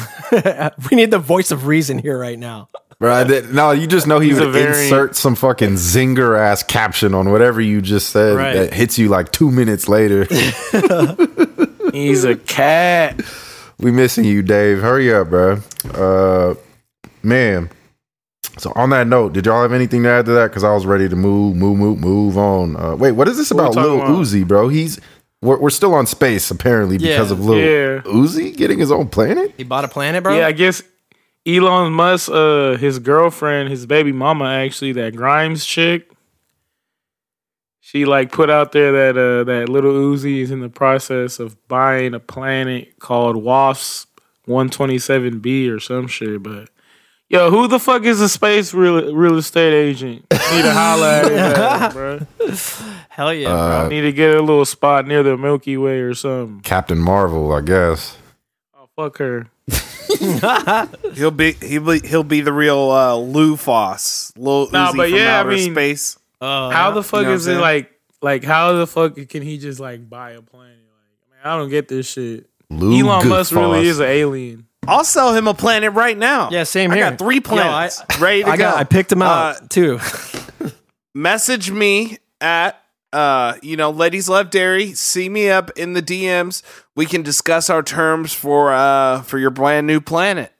need 0.97 1.11
the 1.11 1.20
voice 1.20 1.51
of 1.51 1.68
reason 1.68 1.99
here 1.99 2.18
right 2.18 2.38
now. 2.39 2.70
Bro, 2.99 3.13
I 3.13 3.24
did, 3.26 3.53
no, 3.53 3.72
you 3.72 3.88
just 3.88 4.07
know 4.07 4.20
he 4.20 4.30
He's 4.30 4.39
would 4.39 4.53
very- 4.53 4.84
insert 4.86 5.16
some 5.16 5.36
fucking 5.36 5.74
zinger 5.74 6.39
ass 6.39 6.63
caption 6.63 7.13
on 7.13 7.32
whatever 7.32 7.59
you 7.59 7.82
just 7.82 8.09
said 8.09 8.36
Right. 8.38 8.53
that 8.53 8.74
hits 8.74 8.97
you 8.97 9.09
like 9.09 9.32
two 9.32 9.51
minutes 9.51 9.88
later. 9.89 10.26
He's 11.93 12.24
a 12.24 12.36
cat. 12.36 13.22
we 13.80 13.91
missing 13.91 14.24
you, 14.26 14.41
Dave. 14.41 14.82
Hurry 14.82 15.13
up, 15.13 15.30
bro. 15.30 15.59
Uh, 15.93 16.55
man. 17.22 17.70
So 18.58 18.72
on 18.76 18.89
that 18.91 19.08
note, 19.08 19.34
did 19.34 19.45
y'all 19.45 19.62
have 19.62 19.74
anything 19.74 20.03
to 20.03 20.10
add 20.10 20.26
to 20.28 20.32
that? 20.32 20.47
Because 20.49 20.64
I 20.64 20.74
was 20.74 20.86
ready 20.86 21.10
to 21.10 21.16
move, 21.16 21.56
move, 21.58 21.78
move, 21.78 21.99
move 21.99 22.38
on. 22.38 22.76
Uh, 22.78 22.95
wait, 22.95 23.12
what 23.12 23.28
is 23.28 23.36
this 23.38 23.51
What 23.51 23.60
about 23.62 23.74
talking 23.74 23.91
Lil 23.91 24.01
about? 24.01 24.16
Uzi, 24.18 24.47
bro? 24.47 24.70
He's 24.70 24.99
we're, 25.41 25.60
we're 25.60 25.70
still 25.70 25.93
on 25.93 26.06
space 26.08 26.49
apparently 26.49 26.97
because 26.97 27.30
Yeah. 27.32 27.38
of 27.38 27.45
Lil 27.45 27.58
Yeah. 27.60 28.01
Uzi 28.03 28.56
getting 28.56 28.80
his 28.80 28.91
own 28.91 29.10
planet. 29.10 29.53
He 29.58 29.64
bought 29.64 29.84
a 29.84 29.89
planet, 29.89 30.24
bro. 30.24 30.38
Yeah, 30.38 30.47
I 30.47 30.53
guess 30.53 30.82
Elon 31.45 31.91
Musk, 31.93 32.30
uh, 32.32 32.78
his 32.78 32.97
girlfriend, 32.99 33.70
his 33.70 33.86
baby 33.86 34.12
mama, 34.12 34.45
actually, 34.45 34.93
that 34.93 35.16
Grimes 35.16 35.66
chick. 35.66 36.10
She 37.82 38.06
like 38.06 38.32
put 38.32 38.49
out 38.49 38.72
there 38.72 38.91
that 39.14 39.20
uh, 39.22 39.43
that 39.43 39.70
little 39.70 39.91
Uzi 39.93 40.41
is 40.41 40.49
in 40.49 40.62
the 40.62 40.70
process 40.70 41.39
of 41.39 41.56
buying 41.68 42.14
a 42.16 42.20
planet 42.20 42.97
called 42.99 43.36
WASP 43.36 44.08
127b 44.47 45.70
or 45.70 45.80
some 45.80 46.08
shit. 46.08 46.41
But 46.41 46.70
yo, 47.30 47.49
who 47.49 47.67
the 47.67 47.80
fuck 47.80 48.03
is 48.03 48.21
a 48.21 48.30
space 48.30 48.73
real 48.73 49.13
real 49.13 49.38
estate 49.38 49.73
agent? 49.73 50.26
Need 50.32 50.61
to 50.63 50.71
holler 50.73 51.07
at 51.07 51.32
his 51.32 51.39
ass, 51.57 51.93
bro. 51.93 52.19
Hell 53.09 53.34
yeah, 53.34 53.49
Uh, 53.53 53.88
Need 53.88 54.01
to 54.01 54.11
get 54.11 54.36
a 54.36 54.41
little 54.41 54.65
spot 54.65 55.07
near 55.07 55.23
the 55.23 55.38
Milky 55.38 55.78
Way 55.78 55.99
or 55.99 56.13
something. 56.13 56.61
Captain 56.61 56.97
Marvel, 56.99 57.51
I 57.53 57.61
guess. 57.61 58.17
Oh 58.78 58.88
fuck 58.95 59.17
her. 59.17 59.47
He'll 61.15 61.32
be 61.32 61.53
he'll 61.53 61.82
be 61.82 61.99
he'll 62.07 62.23
be 62.23 62.41
the 62.41 62.53
real 62.53 62.89
uh, 62.91 63.15
Lou 63.15 63.57
Foss, 63.57 64.32
Lil 64.38 64.69
Nah, 64.71 64.91
Uzi 64.91 64.97
but 64.97 65.09
from 65.09 65.17
yeah, 65.19 65.39
I 65.41 65.43
mean- 65.43 65.71
space. 65.73 66.17
bro. 66.39 66.69
How 66.71 66.91
the 66.91 67.03
fuck 67.03 67.23
know 67.23 67.30
what 67.30 67.36
is 67.36 67.47
I'm 67.47 67.57
it 67.57 67.61
like? 67.61 67.91
Like 68.21 68.43
how 68.43 68.73
the 68.73 68.88
fuck 68.88 69.15
can 69.30 69.41
he 69.41 69.57
just 69.57 69.80
like 69.80 70.07
buy 70.09 70.32
a 70.32 70.41
planet? 70.41 70.78
Like, 70.78 71.43
man, 71.43 71.53
I 71.53 71.57
don't 71.57 71.69
get 71.69 71.88
this 71.88 72.07
shit. 72.09 72.49
Lou 72.69 72.97
Elon 73.07 73.28
Musk 73.28 73.51
really 73.53 73.88
is 73.88 73.99
an 73.99 74.07
alien. 74.07 74.67
I'll 74.88 75.03
sell 75.03 75.33
him 75.33 75.47
a 75.47 75.53
planet 75.53 75.93
right 75.93 76.17
now. 76.17 76.49
Yeah, 76.51 76.63
same 76.63 76.91
I 76.91 76.95
here. 76.95 77.09
got 77.11 77.19
three 77.19 77.36
Yo, 77.36 77.41
planets 77.41 78.01
I- 78.09 78.19
ready 78.19 78.43
to 78.43 78.49
I 78.49 78.57
go. 78.57 78.63
got. 78.63 78.77
I 78.77 78.83
picked 78.83 79.11
him 79.11 79.21
out 79.21 79.55
Uh, 79.55 79.59
too. 79.69 79.99
message 81.15 81.71
me 81.71 82.17
at 82.41 82.81
uh 83.13 83.53
you 83.61 83.77
know 83.77 83.89
ladies 83.91 84.27
love 84.27 84.49
dairy 84.49 84.91
see 84.93 85.29
me 85.29 85.49
up 85.49 85.71
in 85.77 85.93
the 85.93 86.01
dms 86.01 86.61
we 86.97 87.05
can 87.05 87.21
discuss 87.21 87.69
our 87.69 87.81
terms 87.81 88.33
for 88.33 88.73
uh 88.73 89.21
for 89.21 89.38
your 89.39 89.49
brand 89.51 89.88
new 89.88 90.01
planet 90.01 90.51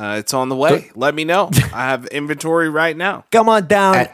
uh 0.00 0.16
it's 0.18 0.34
on 0.34 0.48
the 0.48 0.56
way 0.56 0.90
let 0.96 1.14
me 1.14 1.22
know 1.24 1.48
i 1.72 1.86
have 1.86 2.06
inventory 2.06 2.68
right 2.68 2.96
now 2.96 3.24
Come 3.30 3.48
on 3.48 3.68
down. 3.68 4.08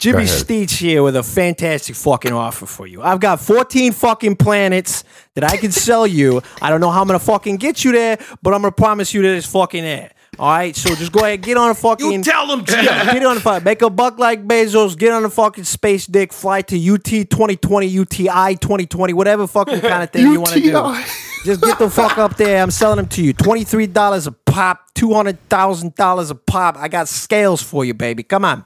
Jimmy 0.00 0.24
ahead. 0.24 0.70
Here 0.70 1.02
with 1.02 1.14
a 1.14 1.22
fantastic 1.22 1.94
fucking 1.94 2.32
offer 2.32 2.66
for 2.66 2.86
you. 2.86 3.02
I've 3.02 3.20
got 3.20 3.40
14 3.40 3.92
fucking 3.92 4.36
planets 4.36 5.04
that 5.34 5.44
I 5.44 5.56
can 5.58 5.72
sell 5.72 6.06
you. 6.06 6.42
I 6.62 6.70
don't 6.70 6.80
know 6.80 6.90
how 6.90 7.02
I'm 7.02 7.06
gonna 7.06 7.18
fucking 7.18 7.56
get 7.56 7.84
you 7.84 7.92
there, 7.92 8.18
but 8.42 8.54
I'm 8.54 8.62
gonna 8.62 8.72
promise 8.72 9.12
you 9.12 9.22
that 9.22 9.36
it's 9.36 9.46
fucking 9.46 9.82
there. 9.82 10.10
All 10.38 10.48
right, 10.48 10.74
so 10.74 10.94
just 10.94 11.12
go 11.12 11.20
ahead, 11.20 11.42
get 11.42 11.58
on 11.58 11.70
a 11.70 11.74
fucking. 11.74 12.10
you 12.10 12.22
tell 12.22 12.46
them 12.46 12.64
Yeah, 12.66 13.12
get 13.12 13.26
on 13.26 13.34
the 13.34 13.40
fuck. 13.42 13.62
Make 13.62 13.82
a 13.82 13.90
buck 13.90 14.18
like 14.18 14.46
Bezos. 14.46 14.96
Get 14.96 15.12
on 15.12 15.22
the 15.22 15.28
fucking 15.28 15.64
space 15.64 16.06
dick. 16.06 16.32
Fly 16.32 16.62
to 16.62 16.76
UT 16.94 17.04
2020, 17.04 17.86
UTI 17.86 18.54
2020, 18.54 19.12
whatever 19.12 19.46
fucking 19.46 19.80
kind 19.80 20.02
of 20.02 20.10
thing 20.10 20.32
you 20.32 20.40
want 20.40 20.52
to 20.54 20.60
do. 20.60 21.04
Just 21.44 21.60
get 21.62 21.78
the 21.78 21.90
fuck 21.90 22.16
up 22.16 22.36
there. 22.36 22.62
I'm 22.62 22.70
selling 22.70 22.96
them 22.98 23.08
to 23.08 23.22
you. 23.22 23.32
Twenty-three 23.32 23.88
dollars 23.88 24.26
a 24.26 24.32
pop. 24.32 24.94
Two 24.94 25.12
hundred 25.14 25.38
thousand 25.48 25.94
dollars 25.94 26.30
a 26.30 26.34
pop. 26.34 26.76
I 26.78 26.88
got 26.88 27.08
scales 27.08 27.62
for 27.62 27.84
you, 27.84 27.92
baby. 27.94 28.22
Come 28.22 28.44
on. 28.44 28.64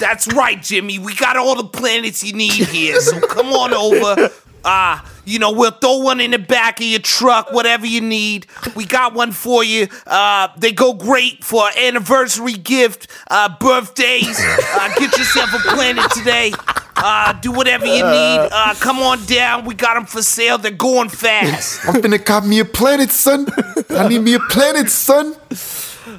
That's 0.00 0.32
right, 0.34 0.62
Jimmy. 0.62 0.98
We 0.98 1.14
got 1.14 1.36
all 1.36 1.56
the 1.56 1.64
planets 1.64 2.22
you 2.22 2.32
need 2.32 2.52
here. 2.52 3.00
So 3.00 3.20
come 3.20 3.48
on 3.48 3.72
over. 3.72 4.30
Uh, 4.64 5.00
you 5.24 5.38
know, 5.38 5.52
we'll 5.52 5.70
throw 5.70 5.98
one 5.98 6.20
in 6.20 6.32
the 6.32 6.38
back 6.38 6.80
of 6.80 6.86
your 6.86 7.00
truck, 7.00 7.52
whatever 7.52 7.86
you 7.86 8.00
need. 8.00 8.46
We 8.74 8.84
got 8.84 9.14
one 9.14 9.30
for 9.30 9.62
you. 9.62 9.86
Uh, 10.06 10.48
they 10.56 10.72
go 10.72 10.92
great 10.92 11.44
for 11.44 11.68
anniversary 11.78 12.54
gift, 12.54 13.08
uh, 13.30 13.54
birthdays. 13.58 14.38
Uh, 14.40 14.88
get 14.98 15.16
yourself 15.16 15.54
a 15.54 15.58
planet 15.74 16.10
today. 16.10 16.52
Uh, 16.96 17.32
do 17.34 17.52
whatever 17.52 17.86
you 17.86 18.02
need. 18.02 18.48
Uh, 18.50 18.74
come 18.80 18.98
on 18.98 19.24
down. 19.26 19.64
We 19.66 19.74
got 19.74 19.94
them 19.94 20.06
for 20.06 20.22
sale. 20.22 20.58
They're 20.58 20.72
going 20.72 21.10
fast. 21.10 21.86
I'm 21.86 22.02
finna 22.02 22.24
cop 22.24 22.44
me 22.44 22.58
a 22.58 22.64
planet, 22.64 23.10
son. 23.10 23.46
I 23.90 24.08
need 24.08 24.22
me 24.22 24.34
a 24.34 24.40
planet, 24.40 24.88
son. 24.90 25.36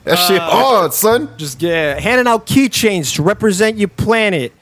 That 0.04 0.16
shit 0.16 0.42
hard, 0.42 0.94
son. 0.94 1.30
Just 1.38 1.62
yeah, 1.62 2.00
handing 2.00 2.28
out 2.28 2.46
keychains 2.46 3.16
to 3.16 3.24
represent 3.24 3.78
your 3.78 3.88
planet. 3.90 4.54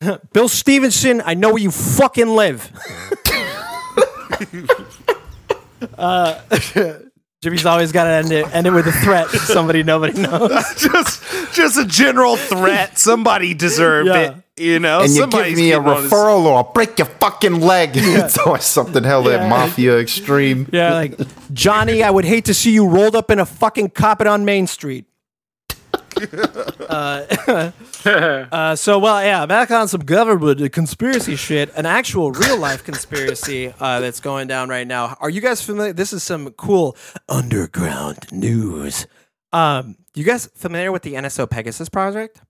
Bill 0.32 0.48
Stevenson, 0.48 1.22
I 1.24 1.34
know 1.34 1.50
where 1.50 1.62
you 1.62 1.70
fucking 1.70 2.28
live. 2.28 2.70
uh, 5.98 6.40
Jimmy's 7.42 7.66
always 7.66 7.92
got 7.92 8.04
to 8.04 8.10
end 8.10 8.32
it, 8.32 8.54
end 8.54 8.66
it 8.66 8.70
with 8.70 8.86
a 8.86 8.92
threat. 8.92 9.28
Somebody 9.28 9.82
nobody 9.82 10.20
knows. 10.20 10.50
just, 10.76 11.22
just 11.54 11.78
a 11.78 11.84
general 11.84 12.36
threat. 12.36 12.98
Somebody 12.98 13.54
deserved 13.54 14.08
Yeah. 14.08 14.20
it. 14.20 14.34
You 14.58 14.78
know, 14.78 15.00
And 15.02 15.12
you 15.14 15.26
give 15.26 15.32
me 15.56 15.72
a 15.72 15.76
getting 15.76 15.86
on 15.86 16.02
his- 16.04 16.10
referral 16.10 16.44
or 16.46 16.56
I'll 16.56 16.72
break 16.72 16.98
your 16.98 17.06
fucking 17.06 17.60
leg. 17.60 17.90
it's 17.94 18.38
always 18.38 18.64
something 18.64 19.04
hell 19.04 19.22
that 19.24 19.42
Yeah. 19.42 19.48
mafia 19.48 19.98
extreme. 19.98 20.66
Yeah, 20.72 20.94
like 20.94 21.18
Johnny, 21.52 22.02
I 22.02 22.08
would 22.10 22.24
hate 22.24 22.46
to 22.46 22.54
see 22.54 22.70
you 22.72 22.86
rolled 22.88 23.14
up 23.14 23.30
in 23.30 23.38
a 23.38 23.44
fucking 23.46 23.90
carpet 23.90 24.26
on 24.26 24.44
Main 24.46 24.66
Street. 24.66 25.04
uh, 26.88 27.26
uh, 28.06 28.74
so 28.76 28.98
well, 28.98 29.22
yeah, 29.22 29.44
back 29.44 29.70
on 29.70 29.88
some 29.88 30.00
government 30.00 30.72
conspiracy 30.72 31.36
shit, 31.36 31.70
an 31.76 31.84
actual 31.84 32.32
real 32.32 32.56
life 32.56 32.82
conspiracy 32.84 33.74
uh, 33.78 34.00
that's 34.00 34.20
going 34.20 34.48
down 34.48 34.70
right 34.70 34.86
now. 34.86 35.16
Are 35.20 35.28
you 35.28 35.42
guys 35.42 35.60
familiar? 35.62 35.92
This 35.92 36.14
is 36.14 36.22
some 36.22 36.50
cool 36.52 36.96
underground 37.28 38.18
news. 38.32 39.06
Um, 39.52 39.96
you 40.14 40.24
guys 40.24 40.46
familiar 40.54 40.90
with 40.90 41.02
the 41.02 41.14
NSO 41.14 41.48
Pegasus 41.50 41.90
project? 41.90 42.40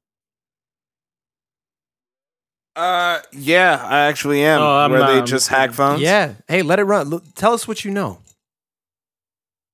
Uh, 2.76 3.20
yeah, 3.32 3.82
I 3.82 4.00
actually 4.02 4.44
am. 4.44 4.60
Oh, 4.60 4.76
I'm 4.76 4.90
where 4.90 5.00
they 5.06 5.16
not- 5.20 5.26
just 5.26 5.48
hack 5.48 5.72
phones. 5.72 6.02
Yeah. 6.02 6.34
Hey, 6.46 6.60
let 6.62 6.78
it 6.78 6.84
run. 6.84 7.08
Look, 7.08 7.24
tell 7.34 7.54
us 7.54 7.66
what 7.66 7.84
you 7.84 7.90
know. 7.90 8.18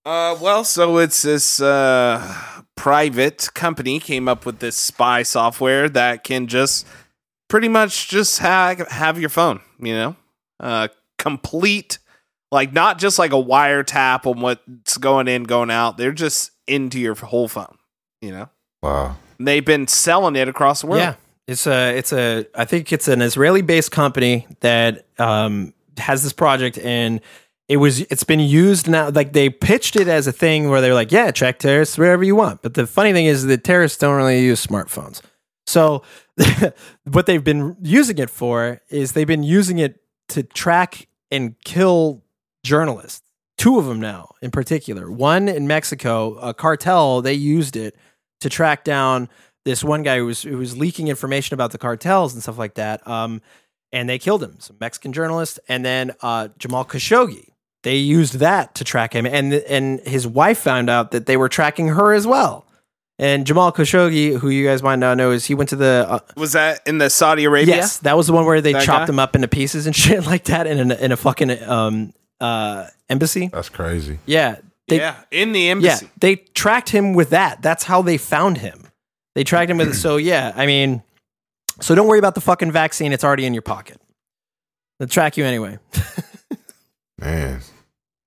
Uh, 0.04 0.36
well, 0.40 0.64
so 0.64 0.98
it's 0.98 1.22
this 1.22 1.60
uh 1.60 2.34
private 2.76 3.48
company 3.54 3.98
came 4.00 4.28
up 4.28 4.44
with 4.44 4.58
this 4.58 4.76
spy 4.76 5.22
software 5.22 5.88
that 5.88 6.24
can 6.24 6.46
just 6.48 6.86
pretty 7.48 7.68
much 7.68 8.08
just 8.08 8.38
have 8.40 8.78
have 8.88 9.20
your 9.20 9.28
phone. 9.30 9.60
You 9.80 9.94
know, 9.94 10.16
uh, 10.60 10.88
complete 11.18 11.98
Like 12.50 12.72
not 12.72 12.98
just 12.98 13.18
like 13.18 13.32
a 13.32 13.36
wiretap 13.42 14.26
on 14.26 14.40
what's 14.40 14.98
going 14.98 15.28
in, 15.28 15.44
going 15.44 15.70
out. 15.70 15.96
They're 15.96 16.12
just 16.12 16.50
into 16.66 16.98
your 17.00 17.14
whole 17.14 17.48
phone. 17.48 17.76
You 18.20 18.30
know, 18.32 18.48
Wow. 18.82 19.16
And 19.38 19.46
they've 19.48 19.64
been 19.64 19.86
selling 19.88 20.36
it 20.36 20.48
across 20.48 20.80
the 20.82 20.86
world. 20.88 21.00
Yeah, 21.00 21.14
it's 21.46 21.66
a 21.66 21.96
it's 21.96 22.12
a 22.12 22.46
I 22.54 22.64
think 22.64 22.92
it's 22.92 23.08
an 23.08 23.22
Israeli 23.22 23.62
based 23.62 23.90
company 23.90 24.46
that 24.60 25.06
um, 25.18 25.74
has 25.98 26.22
this 26.22 26.32
project 26.32 26.78
and 26.78 27.20
it 27.68 27.76
was 27.78 28.00
it's 28.00 28.24
been 28.24 28.40
used 28.40 28.88
now 28.88 29.10
like 29.10 29.32
they 29.32 29.50
pitched 29.50 29.96
it 29.96 30.08
as 30.08 30.26
a 30.26 30.32
thing 30.32 30.68
where 30.68 30.80
they're 30.80 30.94
like 30.94 31.12
yeah 31.12 31.30
track 31.30 31.58
terrorists 31.58 31.98
wherever 31.98 32.22
you 32.22 32.36
want. 32.36 32.62
But 32.62 32.74
the 32.74 32.86
funny 32.86 33.12
thing 33.12 33.26
is 33.26 33.44
that 33.46 33.64
terrorists 33.64 33.98
don't 33.98 34.16
really 34.16 34.40
use 34.40 34.64
smartphones. 34.64 35.20
So 35.66 36.02
what 37.10 37.26
they've 37.26 37.42
been 37.42 37.76
using 37.82 38.18
it 38.18 38.30
for 38.30 38.80
is 38.88 39.12
they've 39.12 39.26
been 39.26 39.42
using 39.42 39.78
it 39.78 40.00
to 40.30 40.42
track 40.42 41.08
and 41.30 41.54
kill 41.64 42.22
journalists 42.64 43.22
two 43.58 43.78
of 43.78 43.86
them 43.86 44.00
now 44.00 44.34
in 44.42 44.50
particular. 44.50 45.10
One 45.10 45.48
in 45.48 45.66
Mexico 45.66 46.34
a 46.38 46.52
cartel 46.52 47.22
they 47.22 47.34
used 47.34 47.76
it 47.76 47.96
to 48.40 48.48
track 48.48 48.82
down 48.84 49.28
this 49.64 49.82
one 49.84 50.02
guy 50.02 50.18
who 50.18 50.26
was 50.26 50.42
who 50.42 50.58
was 50.58 50.76
leaking 50.76 51.08
information 51.08 51.54
about 51.54 51.70
the 51.72 51.78
cartels 51.78 52.34
and 52.34 52.42
stuff 52.42 52.58
like 52.58 52.74
that. 52.74 53.06
Um, 53.06 53.40
and 53.92 54.08
they 54.08 54.18
killed 54.18 54.42
him, 54.42 54.56
some 54.58 54.76
Mexican 54.80 55.12
journalist, 55.12 55.60
and 55.68 55.84
then 55.84 56.12
uh, 56.22 56.48
Jamal 56.58 56.84
Khashoggi. 56.84 57.48
They 57.82 57.96
used 57.96 58.34
that 58.34 58.74
to 58.76 58.84
track 58.84 59.12
him, 59.12 59.26
and 59.26 59.52
and 59.52 60.00
his 60.00 60.26
wife 60.26 60.58
found 60.58 60.88
out 60.88 61.10
that 61.10 61.26
they 61.26 61.36
were 61.36 61.48
tracking 61.48 61.88
her 61.88 62.12
as 62.12 62.26
well. 62.26 62.64
And 63.18 63.46
Jamal 63.46 63.70
Khashoggi, 63.72 64.38
who 64.38 64.48
you 64.48 64.66
guys 64.66 64.82
might 64.82 64.98
not 64.98 65.16
know, 65.16 65.30
is 65.32 65.44
he 65.44 65.54
went 65.54 65.68
to 65.70 65.76
the 65.76 66.06
uh, 66.08 66.18
Was 66.36 66.52
that 66.52 66.80
in 66.86 66.98
the 66.98 67.10
Saudi 67.10 67.44
Arabia? 67.44 67.76
yes, 67.76 67.98
that 67.98 68.16
was 68.16 68.26
the 68.26 68.32
one 68.32 68.46
where 68.46 68.60
they 68.60 68.72
That 68.72 68.84
chopped 68.84 69.06
guy? 69.08 69.12
him 69.12 69.18
up 69.18 69.36
into 69.36 69.48
pieces 69.48 69.86
and 69.86 69.94
shit 70.04 70.26
like 70.26 70.44
that 70.44 70.66
in 70.66 70.90
a, 70.90 70.94
in 70.94 71.12
a 71.12 71.16
fucking 71.16 71.62
um, 71.64 72.12
uh, 72.40 72.86
embassy. 73.10 73.48
That's 73.52 73.68
crazy. 73.68 74.18
Yeah, 74.26 74.56
they, 74.88 74.96
yeah, 74.96 75.16
in 75.30 75.52
the 75.52 75.68
embassy. 75.68 76.06
yeah, 76.06 76.10
they 76.18 76.36
tracked 76.36 76.88
him 76.88 77.12
with 77.12 77.30
that. 77.30 77.62
That's 77.62 77.84
how 77.84 78.00
they 78.02 78.16
found 78.16 78.58
him. 78.58 78.81
They 79.34 79.44
tracked 79.44 79.70
him 79.70 79.78
with 79.78 79.88
it. 79.88 79.94
So 79.94 80.16
yeah, 80.18 80.52
I 80.54 80.66
mean, 80.66 81.02
so 81.80 81.94
don't 81.94 82.06
worry 82.06 82.18
about 82.18 82.34
the 82.34 82.40
fucking 82.40 82.70
vaccine. 82.72 83.12
It's 83.12 83.24
already 83.24 83.46
in 83.46 83.54
your 83.54 83.62
pocket. 83.62 84.00
They'll 84.98 85.08
track 85.08 85.36
you 85.36 85.44
anyway. 85.44 85.78
Man. 87.18 87.60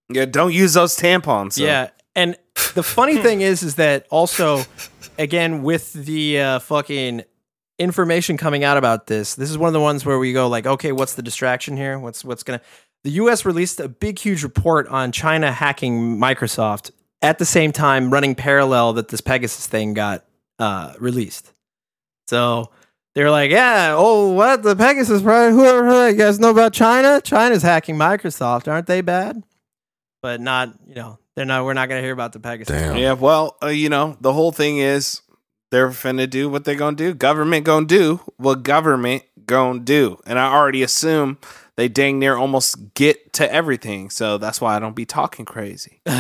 Yeah, 0.09 0.25
don't 0.25 0.53
use 0.53 0.73
those 0.73 0.95
tampons. 0.97 1.53
so- 1.53 1.63
Yeah, 1.63 1.89
and 2.15 2.37
the 2.75 2.83
funny 2.83 3.17
thing 3.17 3.41
is, 3.41 3.63
is 3.63 3.75
that 3.75 4.05
also, 4.09 4.63
again, 5.17 5.63
with 5.63 5.93
the 5.93 6.39
uh, 6.39 6.59
fucking 6.59 7.23
information 7.79 8.37
coming 8.37 8.63
out 8.63 8.77
about 8.77 9.07
this, 9.07 9.35
this 9.35 9.49
is 9.49 9.57
one 9.57 9.67
of 9.67 9.73
the 9.73 9.81
ones 9.81 10.05
where 10.05 10.17
we 10.19 10.31
go 10.33 10.47
like, 10.47 10.65
okay, 10.65 10.91
what's 10.91 11.15
the 11.15 11.21
distraction 11.23 11.75
here? 11.75 11.97
What's 11.99 12.23
what's 12.23 12.43
gonna? 12.43 12.61
The 13.03 13.11
U.S. 13.11 13.45
released 13.45 13.79
a 13.79 13.87
big, 13.87 14.17
huge 14.17 14.43
report 14.43 14.87
on 14.87 15.11
China 15.11 15.51
hacking 15.51 16.17
Microsoft 16.17 16.91
at 17.21 17.37
the 17.37 17.45
same 17.45 17.71
time, 17.71 18.11
running 18.11 18.33
parallel 18.35 18.93
that 18.93 19.09
this 19.09 19.21
Pegasus 19.21 19.67
thing 19.67 19.93
got 19.93 20.23
uh, 20.59 20.93
released. 20.99 21.51
So. 22.27 22.71
They're 23.13 23.31
like, 23.31 23.49
yeah, 23.49 23.95
oh, 23.97 24.33
what? 24.33 24.61
The 24.61 24.75
Pegasus 24.75 25.21
project? 25.21 25.55
Whoever, 25.55 26.09
you 26.09 26.17
guys 26.17 26.37
know 26.37 26.49
about 26.49 26.73
China? 26.73 27.21
China's 27.21 27.63
hacking 27.63 27.95
Microsoft. 27.95 28.69
Aren't 28.69 28.87
they 28.87 28.99
bad? 28.99 29.41
But 30.21 30.41
not, 30.41 30.73
you 30.85 30.95
know, 30.95 31.17
they're 31.33 31.45
not, 31.45 31.63
we're 31.63 31.75
not 31.75 31.87
going 31.87 31.99
to 31.99 32.03
hear 32.03 32.11
about 32.11 32.33
the 32.33 32.41
Pegasus. 32.41 32.75
Damn. 32.75 32.97
Yeah, 32.97 33.13
well, 33.13 33.55
uh, 33.63 33.67
you 33.67 33.87
know, 33.87 34.17
the 34.19 34.33
whole 34.33 34.51
thing 34.51 34.79
is 34.79 35.21
they're 35.71 35.89
finna 35.89 36.29
do 36.29 36.49
what 36.49 36.63
they're 36.65 36.75
gonna 36.75 36.95
do. 36.95 37.13
Government 37.13 37.65
gonna 37.65 37.85
do 37.85 38.21
what 38.37 38.63
government 38.63 39.23
gonna 39.45 39.79
do. 39.79 40.19
And 40.25 40.39
I 40.39 40.53
already 40.53 40.83
assume 40.83 41.37
they 41.75 41.87
dang 41.87 42.19
near 42.19 42.37
almost 42.37 42.93
get 42.93 43.33
to 43.33 43.51
everything. 43.51 44.09
So 44.09 44.37
that's 44.37 44.61
why 44.61 44.75
I 44.75 44.79
don't 44.79 44.95
be 44.95 45.05
talking 45.05 45.45
crazy. 45.45 46.01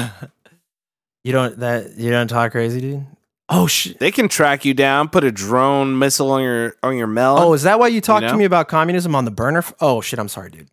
You 1.23 1.31
don't 1.31 1.57
that 1.57 1.97
you 1.97 2.11
don't 2.11 2.27
talk 2.27 2.51
crazy, 2.51 2.79
dude. 2.79 3.07
Oh 3.47 3.67
shit. 3.67 3.99
They 3.99 4.11
can 4.11 4.27
track 4.27 4.65
you 4.65 4.73
down, 4.73 5.09
put 5.09 5.23
a 5.23 5.31
drone 5.31 5.99
missile 5.99 6.31
on 6.31 6.41
your 6.41 6.75
on 6.81 6.97
your 6.97 7.07
melon. 7.07 7.43
Oh, 7.43 7.53
is 7.53 7.63
that 7.63 7.79
why 7.79 7.87
you 7.89 8.01
talked 8.01 8.23
know? 8.23 8.31
to 8.31 8.37
me 8.37 8.45
about 8.45 8.67
communism 8.67 9.15
on 9.15 9.25
the 9.25 9.31
burner? 9.31 9.59
F- 9.59 9.73
oh 9.79 10.01
shit, 10.01 10.17
I'm 10.19 10.27
sorry, 10.27 10.49
dude. 10.49 10.69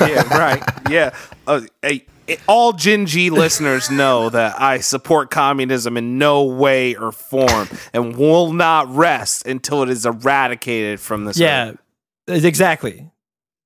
yeah, 0.00 0.22
right. 0.36 0.62
Yeah. 0.90 1.14
Uh, 1.46 1.62
hey, 1.80 2.04
all 2.48 2.72
Gen 2.72 3.06
G 3.06 3.30
listeners 3.30 3.90
know 3.90 4.28
that 4.28 4.60
I 4.60 4.78
support 4.80 5.30
communism 5.30 5.96
in 5.96 6.18
no 6.18 6.44
way 6.44 6.94
or 6.96 7.12
form 7.12 7.68
and 7.94 8.16
will 8.16 8.52
not 8.52 8.92
rest 8.94 9.46
until 9.46 9.82
it 9.82 9.88
is 9.88 10.04
eradicated 10.04 11.00
from 11.00 11.24
this 11.24 11.38
Yeah, 11.38 11.72
earth. 12.28 12.44
exactly. 12.44 13.08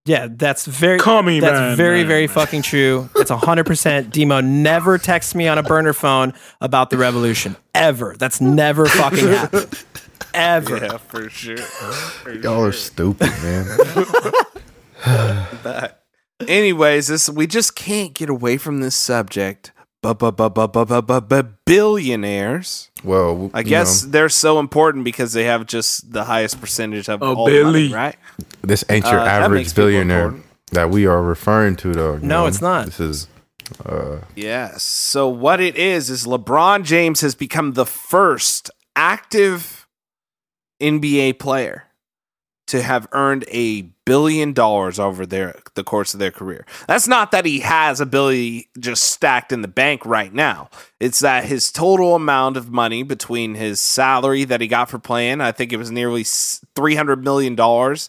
Yeah, 0.07 0.29
that's 0.31 0.67
very 0.67 0.99
Commie 0.99 1.41
that's 1.41 1.53
man, 1.53 1.77
very 1.77 1.99
man, 1.99 2.07
very 2.09 2.27
man. 2.29 2.35
fucking 2.35 2.63
true. 2.63 3.11
It's 3.17 3.31
hundred 3.31 3.67
percent. 3.67 4.11
Demo 4.13 4.41
never 4.41 4.99
texts 4.99 5.35
me 5.35 5.49
on 5.49 5.59
a 5.59 5.65
burner 5.65 5.93
phone 5.93 6.33
about 6.61 6.91
the 6.91 6.97
revolution 6.97 7.57
ever. 7.75 8.15
That's 8.17 8.41
never 8.41 8.87
fucking 8.87 9.29
happened. 9.29 9.85
Ever. 10.33 10.77
Yeah, 10.77 10.97
for 10.99 11.29
sure. 11.29 11.57
For 11.57 12.33
Y'all 12.33 12.63
are 12.65 12.73
stupid, 12.73 13.31
man. 13.43 13.65
that. 15.05 16.03
Anyways, 16.47 17.09
this 17.09 17.29
we 17.29 17.47
just 17.47 17.75
can't 17.75 18.15
get 18.15 18.29
away 18.29 18.59
from 18.59 18.81
this 18.81 18.95
subject. 18.95 19.73
But 20.03 21.65
billionaires. 21.65 22.91
well, 23.03 23.51
I 23.53 23.63
guess 23.63 24.05
know, 24.05 24.11
they're 24.11 24.29
so 24.29 24.61
important 24.61 25.05
because 25.05 25.33
they 25.33 25.45
have 25.45 25.67
just 25.67 26.13
the 26.13 26.25
highest 26.25 26.61
percentage 26.61 27.09
of 27.09 27.23
Oh, 27.23 27.35
all 27.35 27.47
the 27.47 27.65
money, 27.65 27.93
right? 27.93 28.17
this 28.63 28.85
ain't 28.89 29.05
your 29.07 29.21
uh, 29.21 29.27
average 29.27 29.61
makes 29.61 29.73
people 29.73 29.87
billionaire 29.87 30.35
that 30.73 30.91
we 30.91 31.07
are 31.07 31.23
referring 31.23 31.77
to, 31.77 31.93
though. 31.93 32.19
No, 32.19 32.43
know? 32.43 32.47
it's 32.47 32.61
not. 32.61 32.87
This 32.87 33.01
is 33.01 33.29
Uh, 33.85 34.19
Yes. 34.37 34.85
So 34.85 35.29
what 35.29 35.61
it 35.61 35.77
is 35.77 36.09
is 36.09 36.25
LeBron 36.25 36.85
James 36.85 37.21
has 37.23 37.35
become 37.35 37.73
the 37.73 37.87
first 37.87 38.71
active 38.95 39.89
NBA 40.81 41.39
player 41.41 41.85
to 42.69 42.83
have 42.83 43.09
earned 43.13 43.45
a 43.53 43.89
billion 44.07 44.55
dollars 44.55 44.99
over 44.99 45.27
their 45.27 45.61
the 45.75 45.85
course 45.85 46.15
of 46.15 46.21
their 46.21 46.31
career. 46.31 46.65
That's 46.89 47.07
not 47.07 47.33
that 47.33 47.45
he 47.45 47.61
has 47.61 48.01
a 48.01 48.07
billion 48.07 48.65
just 48.79 49.03
stacked 49.03 49.53
in 49.53 49.61
the 49.61 49.69
bank 49.69 50.07
right 50.07 50.33
now. 50.33 50.71
It's 50.99 51.21
that 51.21 51.45
his 51.45 51.71
total 51.71 52.15
amount 52.15 52.57
of 52.57 52.71
money 52.71 53.03
between 53.03 53.57
his 53.57 53.81
salary 53.81 54.45
that 54.45 54.63
he 54.63 54.69
got 54.69 54.89
for 54.89 54.99
playing, 54.99 55.43
I 55.43 55.53
think 55.53 55.73
it 55.73 55.77
was 55.77 55.91
nearly 55.91 56.25
three 56.25 56.95
hundred 56.95 57.23
million 57.23 57.55
dollars, 57.55 58.09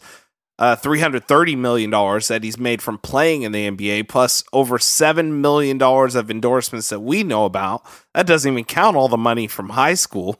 uh, 0.59 0.77
three 0.77 1.01
hundred 1.01 1.27
thirty 1.27 1.55
million 1.55 1.89
dollars 1.89 2.29
that 2.29 2.43
he's 2.43 2.59
made 2.59 2.81
from 2.81 2.99
playing 2.99 3.41
in 3.41 3.51
the 3.51 3.69
NBA, 3.69 4.07
plus 4.07 4.43
over 4.53 4.79
seven 4.79 5.41
million 5.41 5.77
dollars 5.77 6.15
of 6.15 6.31
endorsements 6.31 6.89
that 6.89 7.01
we 7.01 7.23
know 7.23 7.43
about. 7.43 7.83
That 8.13 8.27
doesn't 8.27 8.49
even 8.49 8.63
count 8.63 8.95
all 8.95 9.09
the 9.09 9.17
money 9.17 9.47
from 9.47 9.69
high 9.69 9.95
school. 9.95 10.39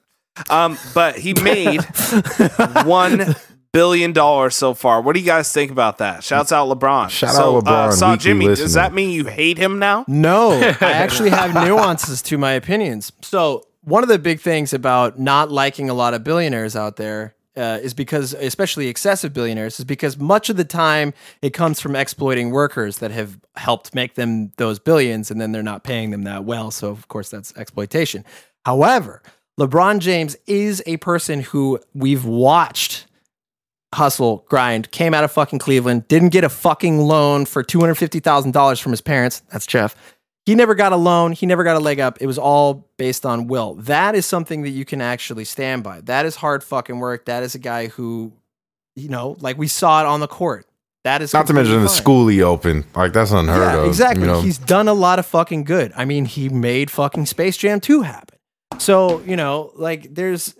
um, 0.50 0.78
but 0.94 1.16
he 1.16 1.32
made 1.32 1.80
one 2.84 3.34
billion 3.72 4.12
dollars 4.12 4.54
so 4.54 4.74
far. 4.74 5.00
What 5.00 5.14
do 5.14 5.20
you 5.20 5.26
guys 5.26 5.52
think 5.52 5.70
about 5.70 5.98
that? 5.98 6.24
Shouts 6.24 6.52
out 6.52 6.68
LeBron. 6.68 7.10
Shout 7.10 7.34
so, 7.34 7.58
out 7.58 7.64
LeBron, 7.64 7.88
Uh, 7.88 7.92
saw 7.92 8.10
weekly 8.12 8.22
Jimmy. 8.24 8.46
Does 8.46 8.74
that 8.74 8.92
mean 8.94 9.10
you 9.10 9.24
hate 9.26 9.58
him 9.58 9.78
now? 9.78 10.04
No, 10.08 10.52
I 10.80 10.92
actually 10.92 11.30
have 11.30 11.54
nuances 11.54 12.22
to 12.22 12.38
my 12.38 12.52
opinions. 12.52 13.12
So, 13.22 13.66
one 13.82 14.02
of 14.02 14.08
the 14.08 14.18
big 14.18 14.40
things 14.40 14.72
about 14.72 15.18
not 15.18 15.50
liking 15.50 15.88
a 15.88 15.94
lot 15.94 16.12
of 16.14 16.22
billionaires 16.24 16.76
out 16.76 16.96
there 16.96 17.34
uh, 17.56 17.78
is 17.82 17.94
because, 17.94 18.34
especially 18.34 18.88
excessive 18.88 19.32
billionaires, 19.32 19.78
is 19.78 19.84
because 19.84 20.18
much 20.18 20.50
of 20.50 20.56
the 20.56 20.64
time 20.64 21.14
it 21.42 21.50
comes 21.50 21.80
from 21.80 21.96
exploiting 21.96 22.50
workers 22.50 22.98
that 22.98 23.10
have 23.10 23.38
helped 23.56 23.94
make 23.94 24.14
them 24.14 24.52
those 24.58 24.78
billions 24.78 25.30
and 25.30 25.40
then 25.40 25.52
they're 25.52 25.62
not 25.62 25.84
paying 25.84 26.10
them 26.10 26.22
that 26.22 26.44
well. 26.44 26.70
So, 26.70 26.90
of 26.90 27.08
course, 27.08 27.30
that's 27.30 27.56
exploitation. 27.56 28.24
However, 28.64 29.22
LeBron 29.58 29.98
James 29.98 30.36
is 30.46 30.82
a 30.86 30.98
person 30.98 31.40
who 31.40 31.80
we've 31.94 32.24
watched 32.24 33.06
hustle, 33.94 34.44
grind, 34.48 34.90
came 34.90 35.14
out 35.14 35.24
of 35.24 35.32
fucking 35.32 35.58
Cleveland, 35.58 36.06
didn't 36.08 36.28
get 36.30 36.44
a 36.44 36.48
fucking 36.48 36.98
loan 37.00 37.44
for 37.46 37.62
$250,000 37.64 38.80
from 38.80 38.92
his 38.92 39.00
parents. 39.00 39.42
That's 39.50 39.66
Jeff. 39.66 39.94
He 40.46 40.54
never 40.54 40.74
got 40.74 40.92
a 40.92 40.96
loan. 40.96 41.32
He 41.32 41.44
never 41.46 41.62
got 41.62 41.76
a 41.76 41.80
leg 41.80 42.00
up. 42.00 42.18
It 42.20 42.26
was 42.26 42.38
all 42.38 42.88
based 42.96 43.26
on 43.26 43.48
will. 43.48 43.74
That 43.74 44.14
is 44.14 44.24
something 44.24 44.62
that 44.62 44.70
you 44.70 44.84
can 44.86 45.00
actually 45.02 45.44
stand 45.44 45.82
by. 45.84 46.00
That 46.02 46.24
is 46.24 46.36
hard 46.36 46.64
fucking 46.64 46.98
work. 46.98 47.26
That 47.26 47.42
is 47.42 47.54
a 47.54 47.58
guy 47.58 47.88
who, 47.88 48.32
you 48.96 49.08
know, 49.10 49.36
like 49.40 49.58
we 49.58 49.68
saw 49.68 50.00
it 50.00 50.06
on 50.06 50.20
the 50.20 50.28
court. 50.28 50.64
That 51.04 51.20
is 51.22 51.32
not 51.34 51.46
to 51.46 51.52
mention 51.52 51.74
the 51.82 51.86
fine. 51.88 51.96
school 51.96 52.28
he 52.28 52.42
opened. 52.42 52.84
Like 52.94 53.12
that's 53.12 53.30
unheard 53.30 53.58
Yeah, 53.60 53.76
of. 53.80 53.86
exactly. 53.88 54.22
You 54.22 54.32
know? 54.32 54.40
He's 54.40 54.58
done 54.58 54.88
a 54.88 54.94
lot 54.94 55.18
of 55.18 55.26
fucking 55.26 55.64
good. 55.64 55.92
I 55.96 56.04
mean, 56.04 56.24
he 56.24 56.48
made 56.48 56.90
fucking 56.90 57.26
Space 57.26 57.56
Jam 57.56 57.78
2 57.80 58.02
happen. 58.02 58.38
So, 58.78 59.20
you 59.20 59.36
know, 59.36 59.70
like 59.76 60.14
there's 60.14 60.54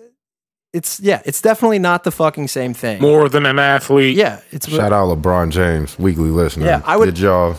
it's 0.73 1.01
yeah, 1.01 1.23
it's 1.25 1.41
definitely 1.41 1.79
not 1.79 2.05
the 2.05 2.11
fucking 2.11 2.49
same 2.49 2.75
thing. 2.75 3.01
More 3.01 3.29
than 3.29 3.47
an 3.47 3.59
athlete. 3.59 4.17
Yeah, 4.17 4.41
it's 4.51 4.69
Shout 4.69 4.93
out 4.93 5.09
LeBron 5.17 5.51
James, 5.51 5.99
weekly 5.99 6.31
listener. 6.31 6.67
Yeah, 6.67 6.83
I 6.85 6.97
would- 6.97 7.07
Did 7.07 7.19
y'all? 7.19 7.57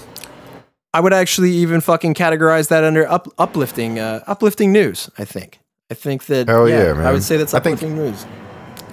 I 0.93 0.99
would 1.01 1.13
actually 1.13 1.51
even 1.51 1.81
fucking 1.81 2.15
categorize 2.15 2.69
that 2.69 2.83
under 2.83 3.07
up, 3.07 3.27
uplifting 3.37 3.99
uh, 3.99 4.23
uplifting 4.27 4.71
news, 4.71 5.09
I 5.17 5.25
think. 5.25 5.59
I 5.91 5.93
think 5.95 6.25
that 6.25 6.47
Hell 6.47 6.67
yeah, 6.69 6.93
man. 6.93 7.05
I 7.05 7.11
would 7.11 7.23
say 7.23 7.37
that's 7.37 7.53
I 7.53 7.59
think- 7.59 7.77
uplifting 7.77 7.95
news. 7.97 8.25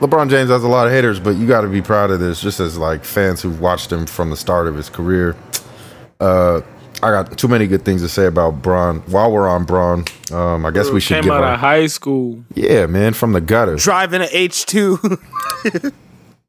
LeBron 0.00 0.28
James 0.28 0.50
has 0.50 0.62
a 0.62 0.68
lot 0.68 0.86
of 0.86 0.92
haters, 0.92 1.18
but 1.18 1.36
you 1.36 1.46
got 1.46 1.62
to 1.62 1.68
be 1.68 1.80
proud 1.80 2.10
of 2.10 2.20
this. 2.20 2.42
Just 2.42 2.60
as 2.60 2.76
like 2.76 3.02
fans 3.02 3.40
who've 3.40 3.60
watched 3.60 3.90
him 3.90 4.04
from 4.04 4.28
the 4.28 4.36
start 4.36 4.66
of 4.66 4.74
his 4.74 4.90
career, 4.90 5.34
uh, 6.20 6.60
I 7.02 7.10
got 7.10 7.36
too 7.36 7.48
many 7.48 7.66
good 7.66 7.84
things 7.84 8.00
to 8.02 8.08
say 8.08 8.26
about 8.26 8.62
Bron. 8.62 9.00
While 9.00 9.30
we're 9.30 9.48
on 9.48 9.64
Bron, 9.64 10.04
um, 10.32 10.64
I 10.64 10.70
guess 10.70 10.90
we 10.90 11.00
should 11.00 11.14
Came 11.16 11.24
give 11.24 11.32
out 11.32 11.44
our, 11.44 11.54
of 11.54 11.60
high 11.60 11.86
school. 11.86 12.42
yeah, 12.54 12.86
man, 12.86 13.12
from 13.12 13.32
the 13.32 13.40
gutter. 13.40 13.76
Driving 13.76 14.22
an 14.22 14.28
H 14.32 14.66
two. 14.66 14.98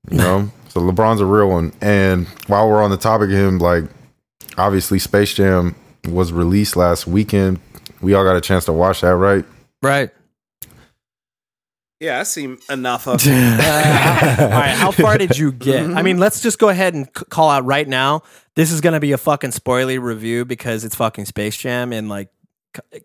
You 0.10 0.18
know, 0.20 0.50
so 0.70 0.80
LeBron's 0.80 1.20
a 1.20 1.26
real 1.26 1.50
one. 1.50 1.74
And 1.82 2.28
while 2.48 2.70
we're 2.70 2.82
on 2.82 2.92
the 2.92 2.98
topic 2.98 3.26
of 3.30 3.36
him, 3.36 3.58
like 3.58 3.84
obviously 4.58 5.00
Space 5.00 5.34
Jam 5.34 5.76
was 6.08 6.32
released 6.32 6.78
last 6.78 7.08
weekend. 7.08 7.60
We 8.02 8.14
all 8.14 8.24
got 8.24 8.38
a 8.38 8.42
chance 8.42 8.64
to 8.66 8.74
watch 8.74 9.02
that, 9.02 9.16
right? 9.18 9.44
Right. 9.82 10.12
Yeah, 12.00 12.20
I 12.20 12.24
seen 12.24 12.58
enough 12.70 13.08
of. 13.08 13.22
Uh, 13.28 13.30
how, 13.30 14.44
all 14.46 14.50
right, 14.52 14.70
how 14.76 14.92
far 14.92 15.18
did 15.18 15.38
you 15.38 15.52
get? 15.52 15.86
I 15.92 16.02
mean, 16.02 16.18
let's 16.20 16.42
just 16.42 16.60
go 16.60 16.70
ahead 16.70 16.94
and 16.94 17.06
c- 17.18 17.26
call 17.30 17.50
out 17.50 17.66
right 17.66 17.88
now. 17.88 18.22
This 18.56 18.72
is 18.72 18.82
going 18.82 18.94
to 18.94 19.00
be 19.00 19.12
a 19.12 19.18
fucking 19.18 19.52
spoilery 19.52 20.02
review 20.02 20.46
because 20.46 20.84
it's 20.86 20.96
fucking 20.96 21.26
Space 21.26 21.58
Jam 21.58 21.94
and 21.94 22.10
like, 22.10 22.30
c- 22.94 23.02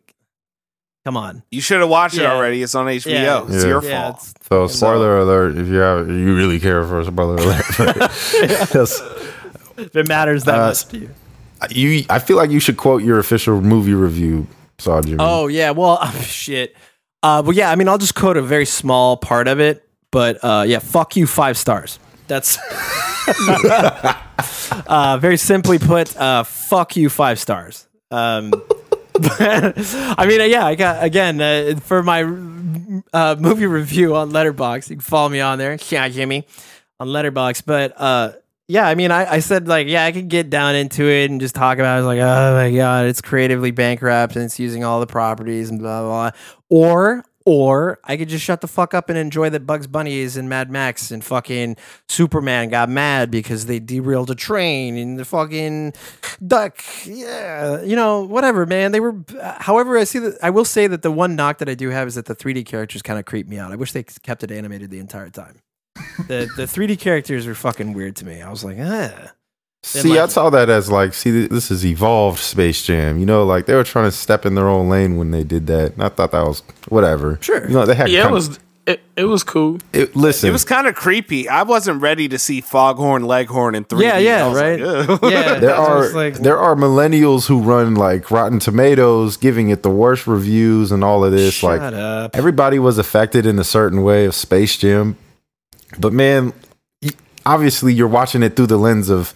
come 1.04 1.16
on. 1.16 1.42
You 1.50 1.60
should 1.60 1.80
have 1.80 1.88
watched 1.88 2.16
it 2.16 2.24
already. 2.26 2.62
It's 2.62 2.74
on 2.74 2.86
HBO. 2.86 3.06
Yeah. 3.10 3.44
It's 3.44 3.62
Yeah. 3.64 3.68
your 3.70 3.84
Yeah, 3.84 4.02
fault. 4.02 4.16
it's- 4.16 4.34
So 4.48 4.66
spoiler 4.68 5.18
alert 5.18 5.56
if 5.56 5.66
you 5.68 5.74
have 5.76 6.08
you 6.08 6.34
really 6.36 6.60
care 6.60 6.84
for 6.84 7.00
a 7.00 7.04
spoiler 7.04 7.36
alert. 7.36 7.64
Yes. 8.74 9.00
if 9.76 9.96
it 9.96 10.08
matters 10.08 10.44
that 10.44 10.58
Uh, 10.58 10.66
much 10.68 10.84
to 10.88 10.98
you. 10.98 11.10
you 11.70 12.04
I 12.10 12.18
feel 12.18 12.36
like 12.36 12.50
you 12.50 12.60
should 12.60 12.76
quote 12.76 13.02
your 13.02 13.18
official 13.18 13.60
movie 13.60 13.94
review, 13.94 14.46
Saw 14.78 15.00
Jimmy. 15.02 15.16
Oh 15.20 15.46
yeah, 15.48 15.70
well 15.70 16.04
shit. 16.22 16.74
Uh, 17.22 17.42
well 17.44 17.54
yeah, 17.54 17.70
I 17.70 17.76
mean 17.76 17.88
I'll 17.88 17.98
just 17.98 18.14
quote 18.14 18.36
a 18.36 18.42
very 18.42 18.66
small 18.66 19.16
part 19.16 19.48
of 19.48 19.60
it, 19.60 19.86
but 20.10 20.42
uh, 20.42 20.64
yeah, 20.66 20.80
fuck 20.80 21.16
you 21.16 21.26
five 21.26 21.56
stars. 21.56 21.98
That's 22.26 22.58
uh, 24.86 25.18
very 25.20 25.36
simply 25.36 25.78
put, 25.78 26.16
uh, 26.16 26.44
fuck 26.44 26.96
you 26.96 27.08
five 27.08 27.38
stars. 27.38 27.86
Um, 28.10 28.52
I 29.14 30.24
mean, 30.26 30.40
uh, 30.40 30.44
yeah, 30.44 30.64
I 30.64 30.74
got 30.74 31.04
again 31.04 31.40
uh, 31.40 31.78
for 31.80 32.02
my 32.02 32.22
uh, 33.12 33.36
movie 33.38 33.66
review 33.66 34.16
on 34.16 34.30
Letterboxd. 34.30 34.90
You 34.90 34.96
can 34.96 35.02
follow 35.02 35.28
me 35.28 35.40
on 35.40 35.58
there, 35.58 35.76
yeah, 35.90 36.08
Jimmy, 36.08 36.46
on 36.98 37.08
Letterboxd. 37.08 37.64
But 37.66 37.92
uh, 37.96 38.32
yeah, 38.72 38.88
I 38.88 38.94
mean, 38.94 39.10
I, 39.10 39.34
I 39.34 39.38
said 39.40 39.68
like, 39.68 39.86
yeah, 39.86 40.06
I 40.06 40.12
could 40.12 40.28
get 40.28 40.48
down 40.48 40.74
into 40.74 41.04
it 41.04 41.30
and 41.30 41.38
just 41.38 41.54
talk 41.54 41.76
about. 41.76 41.90
it. 41.90 41.92
I 41.92 41.96
was 41.98 42.06
like, 42.06 42.20
oh 42.20 42.54
my 42.54 42.74
god, 42.74 43.04
it's 43.04 43.20
creatively 43.20 43.70
bankrupt 43.70 44.34
and 44.34 44.46
it's 44.46 44.58
using 44.58 44.82
all 44.82 44.98
the 44.98 45.06
properties 45.06 45.68
and 45.68 45.78
blah 45.78 46.00
blah. 46.00 46.30
blah. 46.30 46.38
Or 46.70 47.22
or 47.44 47.98
I 48.02 48.16
could 48.16 48.30
just 48.30 48.42
shut 48.42 48.62
the 48.62 48.66
fuck 48.68 48.94
up 48.94 49.10
and 49.10 49.18
enjoy 49.18 49.50
that 49.50 49.66
Bugs 49.66 49.86
Bunny 49.86 50.20
is 50.20 50.38
in 50.38 50.48
Mad 50.48 50.70
Max 50.70 51.10
and 51.10 51.22
fucking 51.22 51.76
Superman 52.08 52.70
got 52.70 52.88
mad 52.88 53.30
because 53.30 53.66
they 53.66 53.78
derailed 53.78 54.30
a 54.30 54.34
train 54.34 54.96
and 54.96 55.18
the 55.18 55.26
fucking 55.26 55.92
duck. 56.46 56.82
Yeah, 57.04 57.82
you 57.82 57.94
know, 57.94 58.22
whatever, 58.22 58.64
man. 58.64 58.92
They 58.92 59.00
were. 59.00 59.22
However, 59.58 59.98
I 59.98 60.04
see 60.04 60.18
that. 60.20 60.38
I 60.42 60.48
will 60.48 60.64
say 60.64 60.86
that 60.86 61.02
the 61.02 61.12
one 61.12 61.36
knock 61.36 61.58
that 61.58 61.68
I 61.68 61.74
do 61.74 61.90
have 61.90 62.08
is 62.08 62.14
that 62.14 62.24
the 62.24 62.34
3D 62.34 62.64
characters 62.64 63.02
kind 63.02 63.18
of 63.18 63.26
creep 63.26 63.46
me 63.48 63.58
out. 63.58 63.70
I 63.70 63.76
wish 63.76 63.92
they 63.92 64.02
kept 64.02 64.42
it 64.42 64.50
animated 64.50 64.90
the 64.90 64.98
entire 64.98 65.28
time. 65.28 65.60
The 66.28 66.50
The 66.56 66.64
3D 66.64 66.98
characters 66.98 67.46
are 67.46 67.54
fucking 67.54 67.92
weird 67.92 68.16
to 68.16 68.26
me. 68.26 68.42
I 68.42 68.50
was 68.50 68.64
like, 68.64 68.78
ah. 68.80 69.32
see, 69.82 70.10
like 70.10 70.18
I 70.18 70.26
saw 70.28 70.50
that 70.50 70.68
as 70.70 70.90
like, 70.90 71.14
see, 71.14 71.46
this 71.46 71.70
is 71.70 71.84
evolved 71.84 72.38
Space 72.38 72.84
Jam. 72.84 73.18
You 73.18 73.26
know, 73.26 73.44
like 73.44 73.66
they 73.66 73.74
were 73.74 73.84
trying 73.84 74.06
to 74.06 74.12
step 74.12 74.46
in 74.46 74.54
their 74.54 74.68
own 74.68 74.88
lane 74.88 75.16
when 75.16 75.30
they 75.30 75.44
did 75.44 75.66
that. 75.68 75.94
And 75.94 76.02
I 76.02 76.08
thought 76.08 76.32
that 76.32 76.44
was 76.44 76.62
whatever. 76.88 77.38
Sure. 77.40 77.66
You 77.66 77.74
know, 77.74 77.86
they 77.86 77.94
had 77.94 78.08
Yeah, 78.08 78.20
it 78.20 78.22
kind 78.24 78.34
was 78.34 78.58
it, 78.84 79.00
it 79.14 79.24
was 79.26 79.44
cool. 79.44 79.78
It, 79.92 80.16
listen, 80.16 80.48
It 80.48 80.52
was 80.52 80.64
kind 80.64 80.88
of 80.88 80.96
creepy. 80.96 81.48
I 81.48 81.62
wasn't 81.62 82.02
ready 82.02 82.26
to 82.28 82.36
see 82.38 82.60
Foghorn 82.60 83.24
Leghorn 83.24 83.76
in 83.76 83.84
3D. 83.84 84.02
Yeah, 84.02 84.18
yeah, 84.18 84.52
right. 84.52 84.80
like, 84.80 85.22
Yeah, 85.30 85.54
there 85.60 85.76
are 85.76 86.10
like- 86.10 86.34
there 86.38 86.58
are 86.58 86.74
millennials 86.74 87.46
who 87.46 87.60
run 87.60 87.94
like 87.94 88.30
Rotten 88.32 88.58
Tomatoes, 88.58 89.36
giving 89.36 89.68
it 89.68 89.84
the 89.84 89.90
worst 89.90 90.26
reviews 90.26 90.90
and 90.90 91.04
all 91.04 91.24
of 91.24 91.30
this. 91.30 91.54
Shut 91.54 91.80
like 91.80 91.92
up. 91.92 92.36
everybody 92.36 92.80
was 92.80 92.98
affected 92.98 93.46
in 93.46 93.60
a 93.60 93.64
certain 93.64 94.02
way 94.02 94.24
of 94.24 94.34
Space 94.34 94.76
Jam, 94.76 95.16
but 95.98 96.12
man, 96.12 96.52
obviously 97.44 97.92
you're 97.92 98.08
watching 98.08 98.42
it 98.42 98.56
through 98.56 98.66
the 98.66 98.76
lens 98.76 99.08
of 99.08 99.34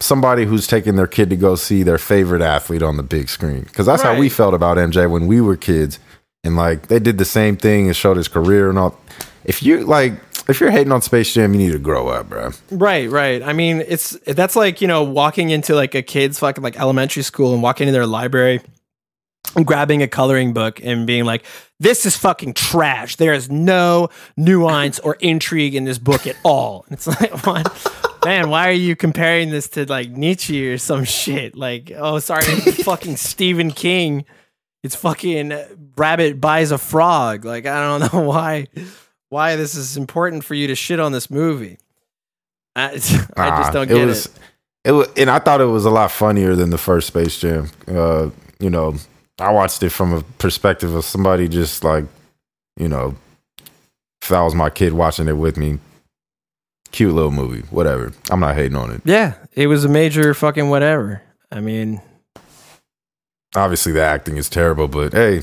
somebody 0.00 0.44
who's 0.44 0.66
taking 0.66 0.96
their 0.96 1.06
kid 1.06 1.30
to 1.30 1.36
go 1.36 1.54
see 1.54 1.82
their 1.82 1.98
favorite 1.98 2.42
athlete 2.42 2.82
on 2.82 2.96
the 2.96 3.02
big 3.02 3.28
screen. 3.28 3.62
Because 3.62 3.86
that's 3.86 4.02
how 4.02 4.18
we 4.18 4.28
felt 4.28 4.54
about 4.54 4.76
MJ 4.76 5.10
when 5.10 5.26
we 5.26 5.40
were 5.40 5.56
kids, 5.56 5.98
and 6.44 6.56
like 6.56 6.88
they 6.88 6.98
did 6.98 7.18
the 7.18 7.24
same 7.24 7.56
thing 7.56 7.86
and 7.86 7.96
showed 7.96 8.16
his 8.16 8.28
career 8.28 8.68
and 8.68 8.78
all. 8.78 8.98
If 9.44 9.62
you 9.62 9.84
like, 9.84 10.14
if 10.48 10.60
you're 10.60 10.70
hating 10.70 10.92
on 10.92 11.02
Space 11.02 11.32
Jam, 11.32 11.54
you 11.54 11.58
need 11.58 11.72
to 11.72 11.78
grow 11.78 12.08
up, 12.08 12.28
bro. 12.28 12.50
Right, 12.70 13.08
right. 13.08 13.42
I 13.42 13.52
mean, 13.52 13.84
it's 13.86 14.10
that's 14.26 14.56
like 14.56 14.80
you 14.80 14.88
know 14.88 15.04
walking 15.04 15.50
into 15.50 15.74
like 15.74 15.94
a 15.94 16.02
kid's 16.02 16.38
fucking 16.38 16.62
like 16.62 16.78
elementary 16.78 17.22
school 17.22 17.54
and 17.54 17.62
walking 17.62 17.88
into 17.88 17.98
their 17.98 18.06
library 18.06 18.60
grabbing 19.64 20.02
a 20.02 20.08
coloring 20.08 20.52
book 20.52 20.80
and 20.82 21.06
being 21.06 21.24
like, 21.24 21.44
"This 21.80 22.06
is 22.06 22.16
fucking 22.16 22.54
trash. 22.54 23.16
There 23.16 23.32
is 23.34 23.50
no 23.50 24.08
nuance 24.36 24.98
or 25.00 25.14
intrigue 25.20 25.74
in 25.74 25.84
this 25.84 25.98
book 25.98 26.26
at 26.26 26.36
all." 26.44 26.84
And 26.88 26.94
it's 26.96 27.06
like, 27.20 27.46
what? 27.46 28.18
Man, 28.24 28.50
why 28.50 28.68
are 28.68 28.72
you 28.72 28.94
comparing 28.94 29.50
this 29.50 29.68
to 29.70 29.84
like 29.86 30.10
Nietzsche 30.10 30.68
or 30.68 30.78
some 30.78 31.04
shit? 31.04 31.56
Like, 31.56 31.92
oh, 31.96 32.18
sorry, 32.20 32.44
fucking 32.84 33.16
Stephen 33.16 33.70
King. 33.72 34.24
It's 34.84 34.96
fucking 34.96 35.52
rabbit 35.96 36.40
buys 36.40 36.70
a 36.72 36.78
frog. 36.78 37.44
Like, 37.44 37.66
I 37.66 37.98
don't 37.98 38.12
know 38.12 38.20
why 38.28 38.66
why 39.28 39.56
this 39.56 39.74
is 39.74 39.96
important 39.96 40.44
for 40.44 40.54
you 40.54 40.66
to 40.68 40.74
shit 40.74 41.00
on 41.00 41.12
this 41.12 41.30
movie. 41.30 41.78
I, 42.76 42.90
I 42.90 42.96
just 42.96 43.28
Ah, 43.36 43.70
don't 43.72 43.88
get 43.88 43.96
it. 43.98 44.06
was, 44.06 44.28
it. 44.84 44.92
was, 44.92 45.08
and 45.16 45.28
I 45.30 45.38
thought 45.38 45.60
it 45.60 45.66
was 45.66 45.84
a 45.84 45.90
lot 45.90 46.10
funnier 46.10 46.54
than 46.54 46.70
the 46.70 46.78
first 46.78 47.06
Space 47.08 47.38
Jam. 47.38 47.68
Uh, 47.88 48.30
you 48.60 48.70
know, 48.70 48.94
I 49.38 49.50
watched 49.50 49.82
it 49.82 49.90
from 49.90 50.12
a 50.12 50.22
perspective 50.38 50.94
of 50.94 51.04
somebody 51.04 51.48
just 51.48 51.84
like, 51.84 52.04
you 52.76 52.88
know, 52.88 53.16
if 54.22 54.28
that 54.28 54.40
was 54.40 54.54
my 54.54 54.70
kid 54.70 54.92
watching 54.92 55.26
it 55.28 55.32
with 55.36 55.56
me, 55.56 55.78
cute 56.92 57.14
little 57.14 57.30
movie, 57.30 57.62
whatever. 57.70 58.12
I'm 58.30 58.40
not 58.40 58.54
hating 58.54 58.76
on 58.76 58.90
it. 58.92 59.00
Yeah, 59.04 59.34
it 59.54 59.66
was 59.66 59.84
a 59.84 59.88
major 59.88 60.32
fucking 60.34 60.68
whatever. 60.70 61.22
I 61.50 61.60
mean, 61.60 62.00
Obviously, 63.54 63.92
the 63.92 64.00
acting 64.02 64.38
is 64.38 64.48
terrible, 64.48 64.88
but 64.88 65.12
hey, 65.12 65.42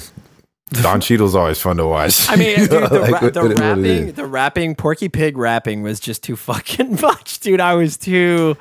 Don 0.82 1.00
Cheadle's 1.02 1.36
always 1.36 1.62
fun 1.62 1.78
to 1.78 1.86
watch. 1.86 2.28
I 2.28 2.38
mean, 2.38 2.58
dude, 2.58 2.70
the, 2.72 2.80
Like, 3.02 3.22
ra- 3.22 3.30
the 3.30 3.42
what 3.44 3.60
rapping, 3.60 4.12
the 4.14 4.26
rapping, 4.26 4.74
Porky 4.76 5.10
Pig 5.10 5.38
rapping 5.38 5.84
was 5.84 6.00
just 6.00 6.24
too 6.24 6.36
fucking 6.36 6.96
much, 7.02 7.40
dude. 7.40 7.60
I 7.62 7.76
was 7.76 7.98
too. 7.98 8.58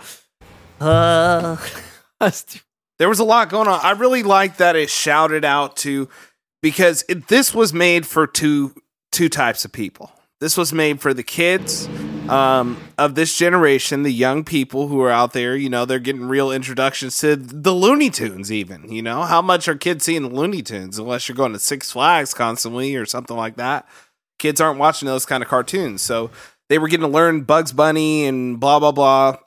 Uh, 0.80 1.56
I 2.20 2.24
was 2.26 2.44
too- 2.44 2.60
there 2.98 3.08
was 3.08 3.18
a 3.18 3.24
lot 3.24 3.48
going 3.48 3.68
on. 3.68 3.80
I 3.82 3.92
really 3.92 4.22
like 4.22 4.58
that 4.58 4.76
it 4.76 4.90
shouted 4.90 5.44
out 5.44 5.76
to 5.78 6.08
because 6.62 7.04
it, 7.08 7.28
this 7.28 7.54
was 7.54 7.72
made 7.72 8.06
for 8.06 8.26
two 8.26 8.74
two 9.12 9.28
types 9.28 9.64
of 9.64 9.72
people. 9.72 10.12
This 10.40 10.56
was 10.56 10.72
made 10.72 11.00
for 11.00 11.12
the 11.12 11.24
kids 11.24 11.88
um, 12.28 12.76
of 12.96 13.16
this 13.16 13.36
generation, 13.36 14.04
the 14.04 14.12
young 14.12 14.44
people 14.44 14.86
who 14.86 15.00
are 15.00 15.10
out 15.10 15.32
there. 15.32 15.56
You 15.56 15.68
know, 15.68 15.84
they're 15.84 15.98
getting 15.98 16.28
real 16.28 16.52
introductions 16.52 17.18
to 17.18 17.34
the 17.34 17.74
Looney 17.74 18.10
Tunes. 18.10 18.52
Even 18.52 18.90
you 18.92 19.02
know, 19.02 19.22
how 19.22 19.42
much 19.42 19.68
are 19.68 19.76
kids 19.76 20.04
seeing 20.04 20.22
the 20.22 20.28
Looney 20.28 20.62
Tunes 20.62 20.98
unless 20.98 21.28
you're 21.28 21.36
going 21.36 21.52
to 21.52 21.58
Six 21.58 21.92
Flags 21.92 22.34
constantly 22.34 22.96
or 22.96 23.06
something 23.06 23.36
like 23.36 23.56
that? 23.56 23.88
Kids 24.38 24.60
aren't 24.60 24.78
watching 24.78 25.06
those 25.06 25.26
kind 25.26 25.42
of 25.42 25.48
cartoons, 25.48 26.02
so 26.02 26.30
they 26.68 26.78
were 26.78 26.88
getting 26.88 27.06
to 27.06 27.12
learn 27.12 27.42
Bugs 27.42 27.72
Bunny 27.72 28.26
and 28.26 28.60
blah 28.60 28.78
blah 28.78 28.92
blah 28.92 29.38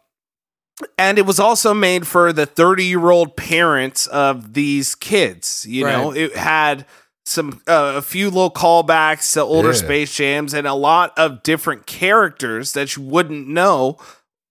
and 0.97 1.17
it 1.17 1.25
was 1.25 1.39
also 1.39 1.73
made 1.73 2.07
for 2.07 2.31
the 2.33 2.45
30 2.45 2.85
year 2.85 3.09
old 3.09 3.35
parents 3.35 4.07
of 4.07 4.53
these 4.53 4.95
kids 4.95 5.65
you 5.67 5.83
know 5.85 6.11
it 6.13 6.35
had 6.35 6.85
some 7.25 7.61
uh, 7.67 7.93
a 7.97 8.01
few 8.01 8.25
little 8.29 8.51
callbacks 8.51 9.33
to 9.33 9.41
older 9.41 9.69
Yeah. 9.69 9.75
space 9.75 10.15
jams 10.15 10.53
and 10.53 10.65
a 10.67 10.73
lot 10.73 11.13
of 11.17 11.43
different 11.43 11.85
characters 11.85 12.73
that 12.73 12.95
you 12.95 13.03
wouldn't 13.03 13.47
know 13.47 13.97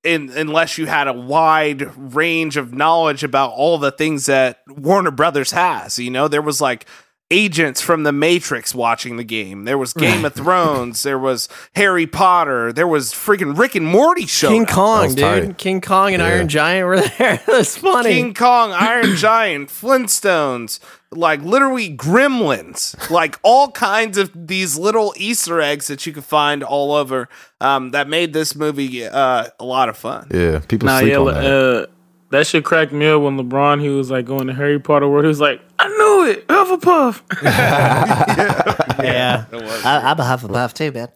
in, 0.05 0.31
unless 0.31 0.79
you 0.79 0.87
had 0.87 1.09
a 1.09 1.13
wide 1.13 1.95
range 1.97 2.57
of 2.57 2.73
knowledge 2.73 3.23
about 3.23 3.51
all 3.51 3.77
the 3.77 3.91
things 3.91 4.27
that 4.27 4.61
Warner 4.67 5.11
Brothers 5.11 5.51
has. 5.51 5.99
You 5.99 6.11
know, 6.11 6.27
there 6.27 6.41
was 6.41 6.61
like 6.61 6.87
agents 7.31 7.81
from 7.81 8.03
the 8.03 8.13
Matrix 8.13 8.75
watching 8.75 9.17
the 9.17 9.25
game. 9.25 9.65
There 9.65 9.79
was 9.79 9.93
Game 9.93 10.25
of 10.25 10.35
Thrones. 10.35 11.03
There 11.05 11.19
was 11.19 11.49
Harry 11.77 12.07
Potter. 12.07 12.73
There 12.73 12.87
was 12.89 13.13
freaking 13.13 13.57
Rick 13.57 13.75
and 13.77 13.87
Morty 13.87 14.27
show. 14.27 14.49
King 14.49 14.67
Kong, 14.67 15.05
was 15.07 15.15
dude. 15.15 15.25
tight. 15.47 15.59
King 15.59 15.81
Kong 15.81 16.13
and 16.15 16.21
Yeah. 16.21 16.29
Iron 16.29 16.49
Giant 16.49 16.87
were 16.87 17.01
there. 17.19 17.41
That's 17.47 17.77
funny. 17.77 18.11
King 18.15 18.35
Kong, 18.35 18.73
Iron 18.73 19.15
Giant, 19.17 19.69
Flintstones, 19.71 20.81
like 21.13 21.43
literally 21.43 21.97
gremlins, 21.97 23.11
like 23.11 23.39
all 23.43 23.71
kinds 23.71 24.19
of 24.19 24.31
these 24.35 24.77
little 24.77 25.13
Easter 25.17 25.61
eggs 25.61 25.87
that 25.89 26.05
you 26.07 26.13
could 26.13 26.25
find 26.25 26.63
all 26.63 26.93
over 26.93 27.29
um, 27.61 27.91
that 27.93 28.09
made 28.09 28.33
this 28.33 28.55
movie 28.57 29.05
uh, 29.07 29.47
a 29.59 29.65
lot 29.65 29.89
of 29.89 29.97
fun. 29.97 30.27
yeah, 30.33 30.61
people 30.67 30.87
Nah, 30.87 30.99
sleep 31.01 31.13
yeah, 31.13 31.19
on 31.19 31.27
that. 31.27 31.45
uh, 31.45 31.87
that 32.31 32.47
shit 32.47 32.65
cracked 32.65 32.93
me 32.93 33.07
up 33.07 33.23
when 33.23 33.37
LeBron 33.37 33.81
he 33.81 33.89
was 33.89 34.11
like 34.11 34.25
going 34.25 34.47
to 34.47 34.55
Harry 34.55 34.79
Potter 34.81 35.09
world. 35.09 35.25
He 35.25 35.29
was 35.29 35.41
like, 35.41 35.61
I 35.79 35.89
knew 35.89 36.31
it, 36.31 36.47
Hufflepuff. 36.49 37.23
yeah. 39.03 39.47
It 39.53 39.63
was. 39.63 39.85
I, 39.85 40.11
I'm 40.11 40.17
half 40.17 40.45
a 40.45 40.49
Hufflepuff 40.49 40.73
too, 40.73 40.93
man. 40.93 41.09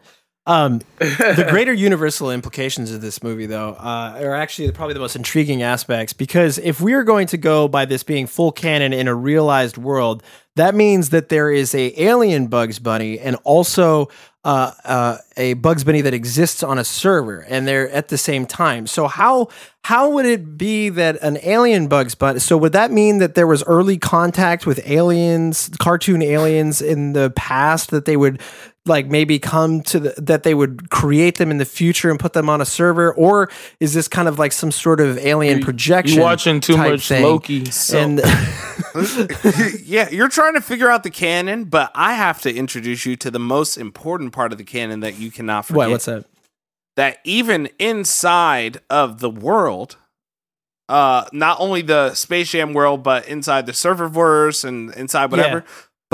Um, 0.47 0.83
the 0.99 1.47
greater 1.51 1.73
universal 1.73 2.31
implications 2.31 2.93
of 2.93 3.01
this 3.01 3.23
movie, 3.23 3.47
though, 3.47 3.71
uh, 3.71 4.19
are 4.21 4.35
actually 4.35 4.71
probably 4.73 4.95
the 4.95 5.01
most 5.01 5.17
intriguing 5.17 5.63
aspects 5.63 6.13
because 6.13 6.59
if 6.59 6.81
we 6.81 6.93
are 6.93 7.05
going 7.05 7.27
to 7.29 7.39
go 7.39 7.67
by 7.67 7.87
this 7.87 8.03
being 8.03 8.27
full 8.27 8.53
canon 8.53 8.93
in 8.93 9.09
a 9.09 9.15
realized 9.15 9.79
world, 9.79 10.23
that 10.57 10.75
means 10.75 11.11
that 11.11 11.31
there 11.31 11.51
is 11.51 11.75
a 11.75 12.01
alien 12.01 12.49
Bugs 12.49 12.79
Bunny 12.79 13.19
and 13.19 13.37
also 13.45 14.09
uh, 14.45 14.73
uh, 14.85 15.17
a 15.39 15.55
Bugs 15.55 15.83
Bunny 15.85 16.03
that 16.03 16.13
exists 16.13 16.63
on 16.63 16.79
a 16.79 16.85
server, 16.85 17.41
and 17.49 17.67
they're 17.67 17.89
at 17.91 18.09
the 18.09 18.19
same 18.19 18.45
time. 18.45 18.87
So 18.87 19.09
how 19.09 19.49
how 19.85 20.11
would 20.11 20.27
it 20.27 20.59
be 20.59 20.91
that 20.91 21.21
an 21.23 21.39
alien 21.43 21.89
Bugs 21.89 22.15
Bunny? 22.15 22.39
So 22.41 22.59
would 22.59 22.73
that 22.73 22.91
mean 22.91 23.19
that 23.19 23.35
there 23.35 23.47
was 23.47 23.63
early 23.65 23.97
contact 23.97 24.67
with 24.67 24.87
aliens, 24.87 25.71
cartoon 25.81 26.21
aliens 26.21 26.83
in 26.83 27.15
the 27.15 27.31
past 27.31 27.91
that 27.91 28.05
they 28.05 28.19
would 28.19 28.41
like 28.87 29.07
maybe 29.07 29.39
come 29.39 29.83
to 29.83 30.01
the, 30.01 30.15
that 30.19 30.43
they 30.43 30.55
would 30.55 30.91
create 30.91 31.39
them 31.39 31.51
in 31.51 31.59
the 31.59 31.65
future 31.65 32.11
and 32.11 32.21
put 32.21 32.33
them 32.35 32.51
on 32.51 32.61
a 32.61 32.67
server, 32.67 33.13
or 33.15 33.51
is 33.81 33.95
this 33.95 34.09
kind 34.09 34.29
of 34.29 34.39
like 34.39 34.53
some 34.53 34.71
sort 34.71 35.01
of 35.01 35.19
alien 35.19 35.61
projection? 35.63 36.19
You 36.19 36.23
watching 36.23 36.61
too 36.61 36.77
type 36.77 36.93
much 36.93 37.09
thing? 37.09 37.23
Loki. 37.23 37.65
and 37.93 38.19
yeah, 39.85 40.09
you're 40.11 40.29
trying 40.29 40.55
to 40.55 40.61
figure 40.61 40.91
out 40.91 41.03
the 41.03 41.11
canon, 41.11 41.65
but 41.65 41.91
I 41.95 42.15
have 42.15 42.43
to 42.43 42.55
introduce 42.55 43.07
you 43.07 43.17
to 43.17 43.31
the 43.31 43.39
most 43.39 43.77
important 43.77 44.33
part 44.33 44.53
of 44.53 44.59
the 44.59 44.65
canon 44.65 45.01
that 45.01 45.19
you 45.19 45.31
cannot 45.31 45.67
forget. 45.67 45.77
what? 45.77 45.91
What's 45.91 46.05
that? 46.05 46.27
that 46.97 47.19
even 47.25 47.69
inside 47.79 48.79
of 48.89 49.21
the 49.21 49.31
world, 49.31 49.97
uh, 50.89 51.25
not 51.33 51.59
only 51.61 51.83
the 51.83 52.15
Space 52.15 52.51
Jam 52.51 52.73
world, 52.73 53.03
but 53.03 53.27
inside 53.27 53.67
the 53.67 53.73
serververse 53.73 54.65
and 54.65 54.93
inside 54.95 55.31
whatever, 55.31 55.65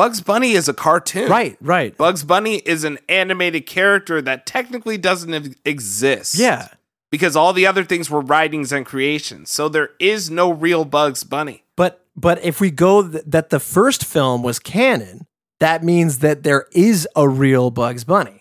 Bugs 0.01 0.23
Bunny 0.23 0.53
is 0.53 0.67
a 0.67 0.73
cartoon. 0.73 1.29
Right, 1.29 1.59
right. 1.61 1.95
Bugs 1.95 2.25
Bunny 2.25 2.57
is 2.57 2.85
an 2.85 2.99
animated 3.07 3.67
character 3.67 4.23
that 4.23 4.47
technically 4.47 4.97
doesn't 4.97 5.59
exist. 5.67 6.37
Yeah. 6.37 6.69
Because 7.11 7.37
all 7.37 7.53
the 7.53 7.67
other 7.67 7.85
things 7.85 8.09
were 8.09 8.23
writings 8.23 8.73
and 8.73 8.87
creations. 8.87 9.51
So 9.51 9.69
there 9.69 9.91
is 10.01 10.31
no 10.31 10.51
real 10.51 10.87
Bugs 10.87 11.23
Bunny. 11.23 11.65
But 11.77 12.03
but 12.17 12.43
if 12.43 12.63
we 12.63 12.71
go 12.71 13.07
th- 13.07 13.25
that 13.27 13.51
the 13.51 13.61
first 13.61 14.07
film 14.07 14.43
was 14.43 14.59
canon, 14.59 15.27
that 15.59 15.85
means 15.85 16.21
that 16.21 16.45
there 16.45 16.65
is 16.73 17.07
a 17.15 17.29
real 17.29 17.71
Bugs 17.71 18.05
Bunny. 18.05 18.41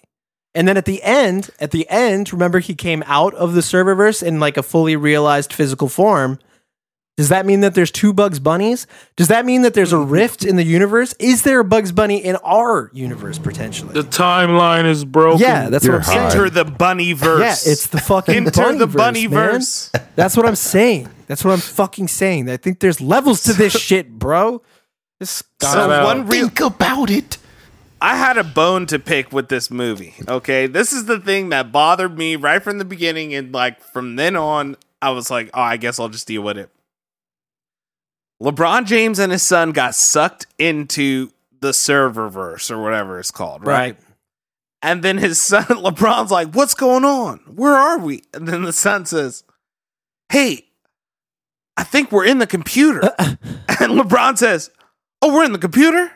And 0.56 0.66
then 0.66 0.78
at 0.78 0.86
the 0.86 1.04
end, 1.04 1.50
at 1.60 1.72
the 1.72 1.86
end, 1.90 2.32
remember 2.32 2.60
he 2.60 2.74
came 2.74 3.04
out 3.06 3.34
of 3.34 3.54
the 3.54 3.60
serververse 3.60 4.24
in 4.24 4.40
like 4.40 4.56
a 4.56 4.64
fully 4.64 4.96
realized 4.96 5.52
physical 5.52 5.90
form. 5.90 6.40
Does 7.20 7.28
that 7.28 7.46
mean 7.46 7.60
that 7.60 7.76
there's 7.76 7.92
two 7.92 8.14
Bugs 8.14 8.40
Bunnies? 8.40 8.88
Does 9.18 9.28
that 9.28 9.46
mean 9.46 9.64
that 9.64 9.74
there's 9.74 9.92
a 9.92 9.98
mm-hmm. 9.98 10.10
rift 10.10 10.46
in 10.46 10.56
the 10.56 10.64
universe? 10.64 11.14
Is 11.20 11.44
there 11.44 11.60
a 11.60 11.66
Bugs 11.66 11.92
Bunny 11.92 12.24
in 12.24 12.38
our 12.38 12.90
universe 12.94 13.38
potentially? 13.38 13.92
The 13.92 14.08
timeline 14.08 14.86
is 14.86 15.04
broken. 15.04 15.42
yeah, 15.42 15.68
that's 15.68 15.84
You're 15.84 15.98
what 15.98 16.08
I'm 16.08 16.14
saying. 16.14 16.26
Enter 16.28 16.50
the 16.50 16.64
bunny 16.64 17.12
verse. 17.12 17.42
Yeah, 17.42 17.74
it's 17.74 17.88
the 17.88 18.00
fucking 18.00 18.36
Enter 18.48 18.74
the 18.74 18.88
bunny 18.88 19.28
bunnyverse. 19.28 20.02
That's 20.16 20.38
what 20.38 20.46
I'm 20.46 20.56
saying. 20.56 21.10
That's 21.28 21.44
what 21.44 21.52
I'm 21.52 21.60
fucking 21.60 22.08
saying. 22.08 22.50
I 22.50 22.56
think 22.56 22.80
there's 22.80 23.02
levels 23.02 23.44
to 23.44 23.52
this 23.52 23.74
shit, 23.78 24.10
bro. 24.18 24.62
This 25.20 25.44
So 25.62 26.06
one 26.06 26.26
real 26.26 26.48
Think 26.48 26.62
about 26.62 27.10
it. 27.10 27.38
I 28.00 28.16
had 28.16 28.38
a 28.38 28.46
bone 28.46 28.86
to 28.86 28.98
pick 28.98 29.34
with 29.34 29.50
this 29.50 29.70
movie. 29.70 30.14
Okay, 30.26 30.68
this 30.68 30.94
is 30.94 31.04
the 31.04 31.20
thing 31.20 31.50
that 31.50 31.74
bothered 31.74 32.18
me 32.18 32.38
right 32.38 32.64
from 32.64 32.78
the 32.78 32.86
beginning, 32.86 33.34
and 33.34 33.52
like 33.54 33.82
from 33.82 34.16
then 34.16 34.38
on, 34.38 34.78
I 35.02 35.10
was 35.10 35.30
like, 35.30 35.50
"Oh, 35.54 35.62
I 35.62 35.76
guess 35.76 36.00
I'll 36.00 36.08
just 36.08 36.26
deal 36.26 36.44
with 36.44 36.58
it." 36.58 36.72
LeBron 38.42 38.86
James 38.86 39.20
and 39.20 39.32
his 39.32 39.44
son 39.44 39.72
got 39.72 39.96
sucked 39.96 40.48
into 40.58 41.32
the 41.60 41.72
serververse 41.72 42.72
or 42.72 42.82
whatever 42.82 43.20
it's 43.20 43.32
called, 43.32 43.66
right? 43.66 43.96
right. 43.96 43.98
And 44.82 45.04
then 45.04 45.18
his 45.18 45.42
son, 45.42 45.64
LeBron's 45.70 46.32
like, 46.32 46.54
"What's 46.54 46.74
going 46.74 47.04
on? 47.04 47.40
Where 47.54 47.76
are 47.76 48.00
we?" 48.00 48.24
And 48.34 48.48
then 48.48 48.64
the 48.64 48.74
son 48.74 49.06
says, 49.06 49.44
"Hey, 50.30 50.68
I 51.76 51.84
think 51.84 52.12
we're 52.12 52.26
in 52.26 52.40
the 52.40 52.48
computer." 52.48 53.14
and 53.20 53.38
LeBron 54.00 54.38
says, 54.38 54.72
"Oh, 55.22 55.34
we're 55.34 55.44
in 55.44 55.52
the 55.52 55.60
computer." 55.60 56.12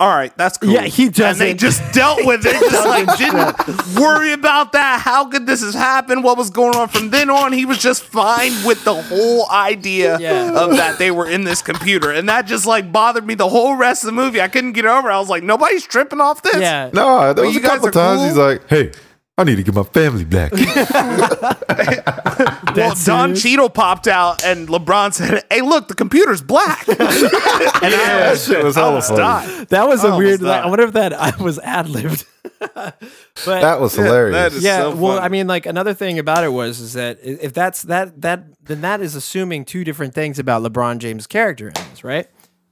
All 0.00 0.08
right, 0.08 0.34
that's 0.38 0.56
cool. 0.56 0.70
Yeah, 0.70 0.84
he 0.86 1.10
just 1.10 1.20
And 1.20 1.48
they 1.48 1.52
just 1.54 1.82
dealt 1.92 2.18
with 2.26 2.46
it, 2.46 2.58
just 2.70 2.86
like 2.86 3.18
didn't 3.18 4.00
worry 4.00 4.32
about 4.32 4.72
that. 4.72 5.02
How 5.02 5.26
could 5.26 5.46
this 5.46 5.60
has 5.62 5.74
happened? 5.74 6.24
What 6.24 6.38
was 6.38 6.48
going 6.48 6.74
on? 6.74 6.88
From 6.88 7.10
then 7.10 7.28
on, 7.28 7.52
he 7.52 7.66
was 7.66 7.76
just 7.78 8.02
fine 8.02 8.52
with 8.64 8.82
the 8.84 8.94
whole 8.94 9.48
idea 9.50 10.18
Yeah. 10.18 10.52
of 10.58 10.70
that 10.78 10.98
they 10.98 11.10
were 11.10 11.28
in 11.28 11.44
this 11.44 11.60
computer, 11.60 12.10
and 12.10 12.28
that 12.30 12.46
just 12.46 12.64
like 12.66 12.90
bothered 12.90 13.26
me 13.26 13.34
the 13.34 13.48
whole 13.50 13.74
rest 13.76 14.02
of 14.02 14.06
the 14.06 14.12
movie. 14.12 14.40
I 14.40 14.48
couldn't 14.48 14.72
get 14.72 14.86
over. 14.86 15.10
it. 15.10 15.12
I 15.12 15.18
was 15.20 15.28
like, 15.28 15.42
nobody's 15.42 15.84
tripping 15.86 16.20
off 16.20 16.40
this. 16.42 16.56
Yeah. 16.56 16.88
No, 16.94 17.34
there 17.34 17.44
was 17.44 17.54
you 17.54 17.60
a 17.60 17.62
couple 17.62 17.90
times 17.90 18.20
cool. 18.20 18.26
he's 18.26 18.36
like, 18.38 18.66
"Hey, 18.68 18.92
I 19.40 19.44
need 19.44 19.56
to 19.56 19.62
get 19.62 19.74
my 19.74 19.82
family 19.84 20.24
back." 20.24 20.52
Well, 22.76 22.94
Don 23.04 23.34
Cheadle 23.34 23.68
popped 23.68 24.06
out, 24.06 24.44
and 24.44 24.68
LeBron 24.68 25.12
said, 25.12 25.44
"Hey, 25.50 25.60
look, 25.60 25.88
the 25.88 25.94
computer's 25.94 26.40
black." 26.40 26.88
and 26.88 26.96
I, 27.00 27.08
that 27.80 28.38
shit 28.38 28.62
was 28.64 28.76
I 28.76 28.82
almost 28.82 29.10
died. 29.14 29.68
That 29.68 29.88
was 29.88 30.04
I 30.04 30.14
a 30.14 30.18
weird. 30.18 30.40
died. 30.40 30.64
I 30.64 30.68
wonder 30.68 30.84
if 30.84 30.92
that 30.92 31.12
I 31.12 31.34
was 31.42 31.58
ad 31.58 31.88
libbed. 31.88 32.24
but 32.74 33.00
That 33.44 33.80
was 33.80 33.94
hilarious. 33.94 34.34
that 34.34 34.52
is- 34.52 34.62
yeah. 34.64 34.78
so 34.82 34.94
well, 34.96 35.14
funny. 35.16 35.26
I 35.26 35.28
mean, 35.28 35.46
like 35.46 35.66
another 35.66 35.94
thing 35.94 36.18
about 36.18 36.44
it 36.44 36.52
was 36.52 36.80
is 36.80 36.92
that 36.94 37.18
if 37.22 37.52
that's 37.52 37.82
that 37.82 38.20
that 38.22 38.44
then 38.64 38.80
that 38.82 39.00
is 39.00 39.14
assuming 39.14 39.64
two 39.64 39.84
different 39.84 40.14
things 40.14 40.38
about 40.38 40.62
LeBron 40.62 40.98
James' 40.98 41.26
character 41.26 41.68
in 41.68 41.74
this, 41.90 42.04
right? 42.04 42.28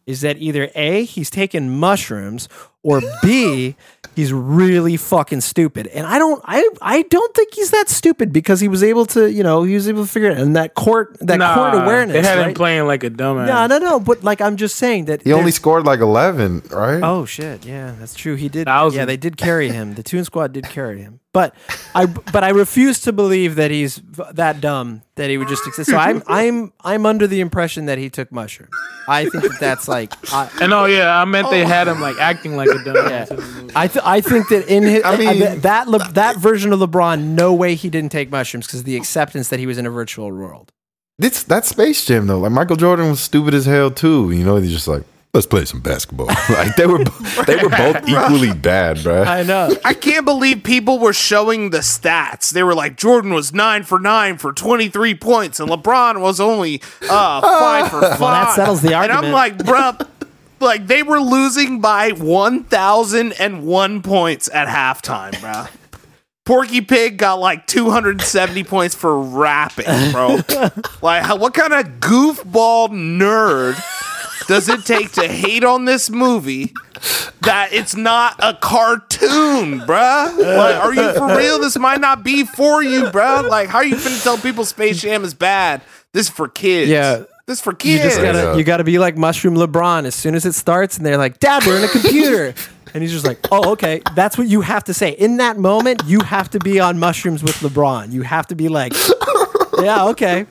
Is 0.06 0.22
that 0.22 0.38
either 0.38 0.70
a 0.74 1.04
he's 1.04 1.28
taken 1.28 1.68
mushrooms 1.78 2.48
or 2.82 3.02
b 3.22 3.76
he's 4.18 4.32
really 4.32 4.96
fucking 4.96 5.40
stupid, 5.40 5.86
and 5.86 6.04
I 6.04 6.18
don't 6.18 6.42
I 6.44 6.68
I 6.82 7.02
don't 7.02 7.32
think 7.36 7.54
he's 7.54 7.70
that 7.70 7.88
stupid 7.88 8.32
because 8.32 8.58
he 8.58 8.66
was 8.66 8.82
able 8.82 9.06
to 9.14 9.30
you 9.30 9.44
know 9.44 9.62
he 9.62 9.74
was 9.74 9.88
able 9.88 10.04
to 10.04 10.10
figure 10.10 10.30
it 10.30 10.36
out 10.36 10.42
and 10.42 10.56
that 10.56 10.74
court 10.74 11.16
that 11.20 11.38
Nah, 11.38 11.54
court 11.54 11.74
awareness. 11.84 12.14
They 12.14 12.22
had 12.28 12.44
him 12.44 12.54
playing 12.54 12.86
like 12.86 13.04
a 13.04 13.10
dumbass. 13.10 13.46
No, 13.46 13.66
no, 13.68 13.78
no. 13.78 14.00
But 14.00 14.24
like 14.24 14.40
I'm 14.40 14.56
just 14.56 14.74
saying 14.76 15.04
that 15.04 15.22
he 15.22 15.32
only 15.32 15.52
scored 15.52 15.84
like 15.84 16.00
eleven, 16.00 16.62
right? 16.70 17.00
Oh 17.02 17.24
shit! 17.24 17.64
Yeah, 17.64 17.94
that's 17.98 18.14
true. 18.14 18.34
He 18.34 18.48
did. 18.48 18.64
Thousand. 18.66 18.98
Yeah, 18.98 19.04
they 19.04 19.16
did 19.16 19.36
carry 19.36 19.70
him. 19.70 19.94
The 19.94 20.02
Toon 20.02 20.24
Squad 20.24 20.52
did 20.52 20.64
carry 20.64 21.00
him. 21.00 21.20
But 21.34 21.54
I, 21.94 22.06
but 22.06 22.42
I 22.42 22.48
refuse 22.48 23.00
to 23.02 23.12
believe 23.12 23.56
that 23.56 23.70
he's 23.70 24.00
that 24.32 24.60
dumb 24.62 25.02
that 25.16 25.28
he 25.28 25.36
would 25.36 25.46
just 25.48 25.66
exist. 25.66 25.90
So 25.90 25.96
I'm, 25.96 26.22
I'm, 26.26 26.72
I'm 26.82 27.04
under 27.04 27.26
the 27.26 27.40
impression 27.40 27.84
that 27.86 27.98
he 27.98 28.08
took 28.08 28.32
mushrooms. 28.32 28.72
I 29.06 29.28
think 29.28 29.44
that 29.44 29.60
that's 29.60 29.88
like, 29.88 30.12
I, 30.32 30.50
And 30.60 30.72
oh 30.72 30.86
yeah, 30.86 31.20
I 31.20 31.24
meant 31.26 31.50
they 31.50 31.64
had 31.66 31.86
him 31.86 32.00
like 32.00 32.16
acting 32.18 32.56
like 32.56 32.68
a 32.68 32.72
dumbass. 32.74 33.30
in 33.30 33.36
the 33.36 33.42
movie. 33.42 33.72
I, 33.76 33.88
th- 33.88 34.04
I 34.06 34.20
think 34.22 34.48
that 34.48 34.68
in 34.68 34.82
his, 34.84 35.04
I 35.04 35.16
mean- 35.16 35.40
that 35.40 35.62
that, 35.62 35.88
Le- 35.88 36.12
that 36.12 36.36
version 36.38 36.72
of 36.72 36.80
LeBron, 36.80 37.20
no 37.22 37.52
way 37.52 37.74
he 37.74 37.90
didn't 37.90 38.10
take 38.10 38.30
mushrooms 38.30 38.66
because 38.66 38.84
the 38.84 38.96
acceptance 38.96 39.48
that 39.50 39.58
he 39.60 39.66
was 39.66 39.76
in 39.76 39.84
a 39.86 39.90
virtual 39.90 40.32
world. 40.32 40.72
It's 41.18 41.42
that 41.44 41.66
Space 41.66 42.04
Jam 42.06 42.26
though. 42.26 42.38
Like 42.38 42.52
Michael 42.52 42.76
Jordan 42.76 43.10
was 43.10 43.20
stupid 43.20 43.52
as 43.52 43.66
hell 43.66 43.90
too. 43.90 44.30
You 44.30 44.44
know, 44.44 44.56
he's 44.56 44.72
just 44.72 44.88
like, 44.88 45.02
let's 45.34 45.46
play 45.46 45.64
some 45.64 45.80
basketball. 45.80 46.26
like 46.50 46.76
they 46.76 46.86
were, 46.86 47.04
they 47.46 47.56
were 47.56 47.68
both 47.68 48.08
equally 48.08 48.52
bad, 48.52 49.02
bro. 49.02 49.22
I 49.22 49.42
know. 49.42 49.74
I 49.84 49.94
can't 49.94 50.24
believe 50.24 50.62
people 50.62 50.98
were 50.98 51.12
showing 51.12 51.70
the 51.70 51.78
stats. 51.78 52.50
They 52.50 52.62
were 52.62 52.74
like 52.74 52.96
Jordan 52.96 53.32
was 53.32 53.52
nine 53.52 53.82
for 53.84 53.98
nine 53.98 54.38
for 54.38 54.52
twenty 54.52 54.88
three 54.88 55.14
points, 55.14 55.60
and 55.60 55.70
LeBron 55.70 56.20
was 56.20 56.40
only 56.40 56.82
uh, 57.08 57.40
five 57.40 57.90
for 57.90 58.00
five. 58.00 58.18
that 58.18 58.54
settles 58.54 58.82
the 58.82 58.94
argument. 58.94 59.26
And 59.26 59.26
I'm 59.26 59.32
like, 59.32 59.58
bruh, 59.58 60.08
like 60.60 60.86
they 60.86 61.02
were 61.02 61.20
losing 61.20 61.80
by 61.80 62.10
one 62.10 62.64
thousand 62.64 63.32
and 63.40 63.64
one 63.64 64.02
points 64.02 64.48
at 64.52 64.68
halftime, 64.68 65.40
bro. 65.40 65.66
Porky 66.44 66.80
Pig 66.80 67.18
got 67.18 67.34
like 67.40 67.66
270 67.66 68.64
points 68.64 68.94
for 68.94 69.20
rapping, 69.20 69.84
bro. 70.12 70.38
like, 71.02 71.38
what 71.38 71.52
kind 71.52 71.74
of 71.74 72.00
goofball 72.00 72.88
nerd 72.88 73.78
does 74.48 74.68
it 74.68 74.84
take 74.84 75.12
to 75.12 75.28
hate 75.28 75.62
on 75.62 75.84
this 75.84 76.10
movie 76.10 76.72
that 77.42 77.72
it's 77.72 77.94
not 77.94 78.34
a 78.40 78.54
cartoon, 78.54 79.80
bruh? 79.80 80.36
Like, 80.56 80.76
are 80.76 80.92
you 80.94 81.12
for 81.14 81.36
real? 81.36 81.58
This 81.60 81.78
might 81.78 82.00
not 82.00 82.24
be 82.24 82.44
for 82.44 82.82
you, 82.82 83.04
bruh. 83.04 83.48
Like, 83.48 83.68
how 83.68 83.78
are 83.78 83.84
you 83.84 83.96
finna 83.96 84.22
tell 84.22 84.36
people 84.38 84.64
Space 84.64 85.00
Jam 85.00 85.22
is 85.24 85.34
bad? 85.34 85.82
This 86.12 86.26
is 86.28 86.32
for 86.32 86.48
kids. 86.48 86.90
Yeah. 86.90 87.24
This 87.46 87.58
is 87.58 87.60
for 87.62 87.70
You 87.72 87.76
kids. 87.76 88.02
just 88.02 88.20
gotta, 88.20 88.58
you 88.58 88.64
gotta 88.64 88.84
be 88.84 88.98
like 88.98 89.16
Mushroom 89.16 89.54
LeBron. 89.54 90.04
As 90.04 90.14
soon 90.14 90.34
as 90.34 90.44
it 90.44 90.52
starts, 90.54 90.96
and 90.98 91.06
they're 91.06 91.16
like, 91.16 91.38
"Dad, 91.40 91.64
we're 91.64 91.78
in 91.78 91.84
a 91.84 91.88
computer," 91.88 92.52
and 92.94 93.02
he's 93.02 93.10
just 93.12 93.26
like, 93.26 93.38
"Oh, 93.50 93.72
okay." 93.72 94.02
That's 94.14 94.36
what 94.36 94.48
you 94.48 94.60
have 94.60 94.84
to 94.84 94.92
say 94.94 95.10
in 95.12 95.38
that 95.38 95.56
moment. 95.56 96.02
You 96.06 96.20
have 96.20 96.50
to 96.50 96.58
be 96.58 96.78
on 96.78 96.98
mushrooms 96.98 97.42
with 97.42 97.54
LeBron. 97.60 98.12
You 98.12 98.20
have 98.22 98.46
to 98.48 98.54
be 98.54 98.68
like, 98.68 98.92
"Yeah, 99.78 100.06
okay." 100.08 100.44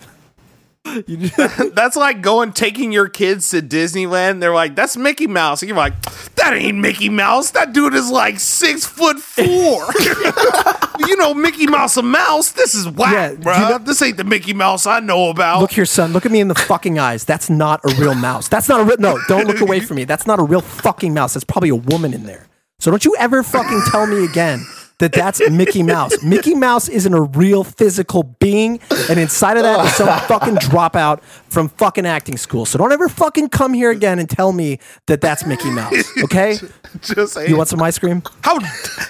Just, 1.08 1.36
That's 1.76 1.96
like 1.96 2.22
going 2.22 2.54
taking 2.54 2.92
your 2.92 3.10
kids 3.10 3.50
to 3.50 3.62
Disneyland. 3.62 4.40
They're 4.40 4.54
like, 4.54 4.76
"That's 4.76 4.96
Mickey 4.98 5.28
Mouse." 5.28 5.62
And 5.62 5.70
you're 5.70 5.78
like, 5.78 5.94
"That 6.36 6.54
ain't 6.54 6.78
Mickey 6.78 7.10
Mouse. 7.10 7.52
That 7.52 7.74
dude 7.74 7.94
is 7.94 8.10
like 8.10 8.40
six 8.40 8.86
foot 8.86 9.20
four. 9.20 9.46
you 11.08 11.16
know, 11.18 11.34
Mickey 11.34 11.68
Mouse 11.68 11.98
a 11.98 12.02
mouse. 12.02 12.52
This 12.52 12.76
is 12.76 12.88
whack, 12.90 13.14
Yeah, 13.14 13.30
do 13.30 13.36
bruh. 13.38 13.60
you 13.60 13.70
know- 13.70 13.78
this 13.80 14.02
ain't 14.02 14.18
the 14.18 14.24
Mickey 14.24 14.54
Mouse 14.54 14.86
I 14.86 15.00
know 15.00 15.30
about." 15.30 15.62
look 15.62 15.72
here, 15.72 15.86
son. 15.86 16.14
Look 16.14 16.26
at 16.26 16.32
me 16.32 16.40
in 16.40 16.48
the 16.48 16.56
fucking 16.56 16.98
eyes. 17.00 17.24
That's 17.26 17.50
not 17.50 17.80
a 17.84 17.96
real 18.00 18.16
mouse. 18.16 18.48
That's 18.48 18.70
not 18.70 18.80
a 18.82 18.84
real. 18.84 18.98
No, 19.00 19.18
don't 19.28 19.46
look 19.48 19.62
away 19.62 19.80
from 19.80 19.98
me. 19.98 20.04
That's 20.06 20.26
not 20.28 20.40
a 20.40 20.44
real 20.44 20.62
fucking 20.62 21.14
mouse. 21.14 21.34
That's 21.34 21.44
probably 21.44 21.70
a 21.70 21.76
woman 21.76 22.14
in 22.14 22.24
there. 22.24 22.48
So 22.80 22.92
don't 22.92 23.04
you 23.04 23.16
ever 23.18 23.42
fucking 23.44 23.82
tell 23.90 24.06
me 24.06 24.24
again 24.24 24.64
that 25.00 25.12
that's 25.12 25.48
Mickey 25.50 25.84
Mouse. 25.84 26.24
Mickey 26.24 26.56
Mouse 26.56 26.89
isn't 26.89 27.14
a 27.14 27.22
real 27.22 27.64
physical 27.64 28.24
being, 28.39 28.80
and 29.10 29.20
inside 29.20 29.58
of 29.58 29.64
that 29.64 29.86
is 29.86 29.95
some 29.95 30.08
fucking 30.22 30.56
dropout 30.56 31.22
from 31.22 31.70
fucking 31.70 32.06
acting 32.06 32.38
school. 32.38 32.66
So 32.66 32.78
don't 32.78 32.91
ever 32.91 33.08
fucking 33.08 33.50
come 33.50 33.74
here 33.74 33.91
again 33.91 34.18
and 34.20 34.30
tell 34.30 34.52
me 34.52 34.80
that 35.06 35.22
that's 35.22 35.45
Mickey 35.45 35.70
Mouse. 35.70 36.06
Okay? 36.24 36.58
Just. 37.02 37.38
You 37.48 37.58
want 37.58 37.70
some 37.70 37.82
ice 37.82 38.00
cream? 38.00 38.24
How 38.41 38.60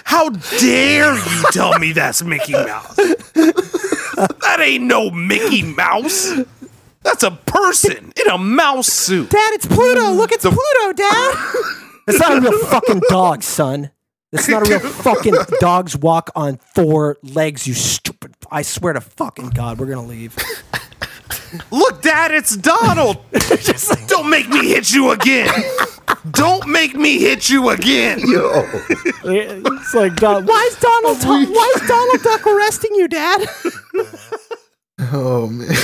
how 0.04 0.30
dare 0.58 1.14
you 1.14 1.42
tell 1.52 1.78
me 1.78 1.92
that's 1.92 2.22
Mickey 2.22 2.52
Mouse? 2.52 2.96
that 2.96 4.58
ain't 4.60 4.84
no 4.84 5.10
Mickey 5.10 5.62
Mouse. 5.62 6.32
That's 7.02 7.22
a 7.22 7.30
person 7.30 8.12
in 8.20 8.30
a 8.30 8.36
mouse 8.36 8.88
suit. 8.88 9.30
Dad, 9.30 9.52
it's 9.54 9.64
Pluto. 9.66 10.12
Look, 10.12 10.32
it's 10.32 10.44
Pluto, 10.44 10.92
Dad. 10.94 11.34
It's 12.08 12.18
not 12.20 12.38
a 12.38 12.40
real 12.40 12.58
fucking 12.68 13.02
dog, 13.10 13.42
son. 13.42 13.90
It's 14.32 14.48
not 14.48 14.66
a 14.66 14.70
real 14.70 14.78
fucking 14.80 15.34
dogs 15.60 15.96
walk 15.96 16.30
on 16.36 16.58
four 16.74 17.16
legs, 17.22 17.66
you 17.66 17.74
stupid. 17.74 18.34
I 18.50 18.62
swear 18.62 18.92
to 18.92 19.00
fucking 19.00 19.50
God, 19.50 19.78
we're 19.78 19.86
gonna 19.86 20.06
leave. 20.06 20.36
Look, 21.70 22.02
Dad, 22.02 22.30
it's 22.30 22.56
Donald. 22.56 23.16
Don't 24.06 24.28
make 24.28 24.48
me 24.48 24.68
hit 24.68 24.92
you 24.92 25.10
again. 25.12 25.48
Don't 26.30 26.66
make 26.68 26.94
me 26.94 27.18
hit 27.18 27.48
you 27.48 27.70
again. 27.70 28.18
Yo. 28.20 28.50
It's 29.24 29.94
like, 29.94 30.16
Don- 30.16 30.44
why 30.44 30.68
is 30.70 30.78
Donald? 30.78 31.18
why 31.24 31.72
is 31.76 31.88
Donald 31.88 32.22
Duck 32.22 32.46
arresting 32.46 32.94
you, 32.94 33.08
Dad? 33.08 33.46
Oh 35.12 35.46
man. 35.46 35.74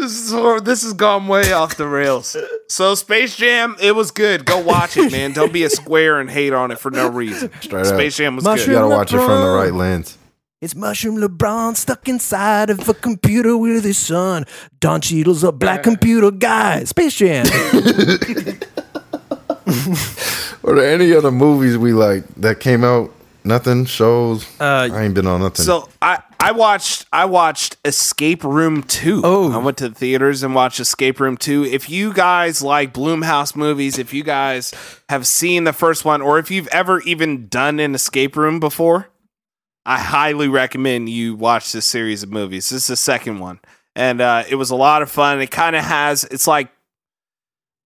This 0.00 0.18
is 0.26 0.32
hor- 0.32 0.60
this 0.60 0.82
has 0.82 0.94
gone 0.94 1.28
way 1.28 1.52
off 1.52 1.76
the 1.76 1.86
rails. 1.86 2.34
So 2.68 2.94
Space 2.94 3.36
Jam, 3.36 3.76
it 3.80 3.94
was 3.94 4.10
good. 4.10 4.46
Go 4.46 4.58
watch 4.58 4.96
it, 4.96 5.12
man. 5.12 5.32
Don't 5.32 5.52
be 5.52 5.62
a 5.64 5.70
square 5.70 6.18
and 6.20 6.30
hate 6.30 6.52
on 6.54 6.70
it 6.70 6.78
for 6.78 6.90
no 6.90 7.08
reason. 7.08 7.50
Straight 7.60 7.80
up. 7.86 7.94
Space 7.94 8.16
Jam 8.16 8.36
was 8.36 8.44
You 8.44 8.50
Mushroom- 8.50 8.66
good. 8.66 8.72
You 8.72 8.78
gotta 8.78 8.96
watch 8.96 9.12
it 9.12 9.18
from 9.18 9.40
the 9.42 9.48
right 9.50 9.74
lens. 9.74 10.16
It's 10.62 10.74
Mushroom 10.74 11.16
LeBron 11.18 11.76
stuck 11.76 12.06
inside 12.08 12.68
of 12.70 12.86
a 12.88 12.94
computer 12.94 13.56
with 13.56 13.82
his 13.84 13.96
son. 13.98 14.44
Don 14.80 15.00
Cheadle's 15.00 15.42
a 15.44 15.52
black 15.52 15.82
computer 15.82 16.30
guy. 16.30 16.84
Space 16.84 17.14
Jam. 17.14 17.46
Are 20.64 20.74
there 20.74 20.92
any 20.92 21.12
other 21.14 21.30
movies 21.30 21.78
we 21.78 21.92
like 21.92 22.26
that 22.36 22.60
came 22.60 22.84
out? 22.84 23.10
Nothing 23.44 23.84
shows. 23.84 24.46
Uh, 24.60 24.88
I 24.92 25.04
ain't 25.04 25.14
been 25.14 25.26
on 25.26 25.40
nothing. 25.40 25.64
So 25.64 25.88
I 26.02 26.22
I 26.38 26.52
watched 26.52 27.06
I 27.12 27.24
watched 27.26 27.76
Escape 27.84 28.44
Room 28.44 28.82
2. 28.82 29.22
Oh. 29.24 29.52
I 29.52 29.58
went 29.58 29.78
to 29.78 29.88
the 29.88 29.94
theaters 29.94 30.42
and 30.42 30.54
watched 30.54 30.80
Escape 30.80 31.20
Room 31.20 31.36
2. 31.36 31.64
If 31.64 31.90
you 31.90 32.12
guys 32.12 32.62
like 32.62 32.94
Blumhouse 32.94 33.54
movies, 33.56 33.98
if 33.98 34.12
you 34.12 34.22
guys 34.22 34.72
have 35.08 35.26
seen 35.26 35.64
the 35.64 35.72
first 35.72 36.04
one 36.04 36.22
or 36.22 36.38
if 36.38 36.50
you've 36.50 36.68
ever 36.68 37.00
even 37.02 37.48
done 37.48 37.80
an 37.80 37.94
escape 37.94 38.36
room 38.36 38.60
before, 38.60 39.08
I 39.84 39.98
highly 39.98 40.48
recommend 40.48 41.08
you 41.08 41.34
watch 41.34 41.72
this 41.72 41.86
series 41.86 42.22
of 42.22 42.30
movies. 42.30 42.70
This 42.70 42.82
is 42.82 42.88
the 42.88 42.96
second 42.96 43.38
one. 43.38 43.60
And 43.96 44.20
uh, 44.20 44.44
it 44.48 44.54
was 44.54 44.70
a 44.70 44.76
lot 44.76 45.02
of 45.02 45.10
fun. 45.10 45.40
It 45.40 45.50
kind 45.50 45.76
of 45.76 45.84
has 45.84 46.24
it's 46.24 46.46
like 46.46 46.70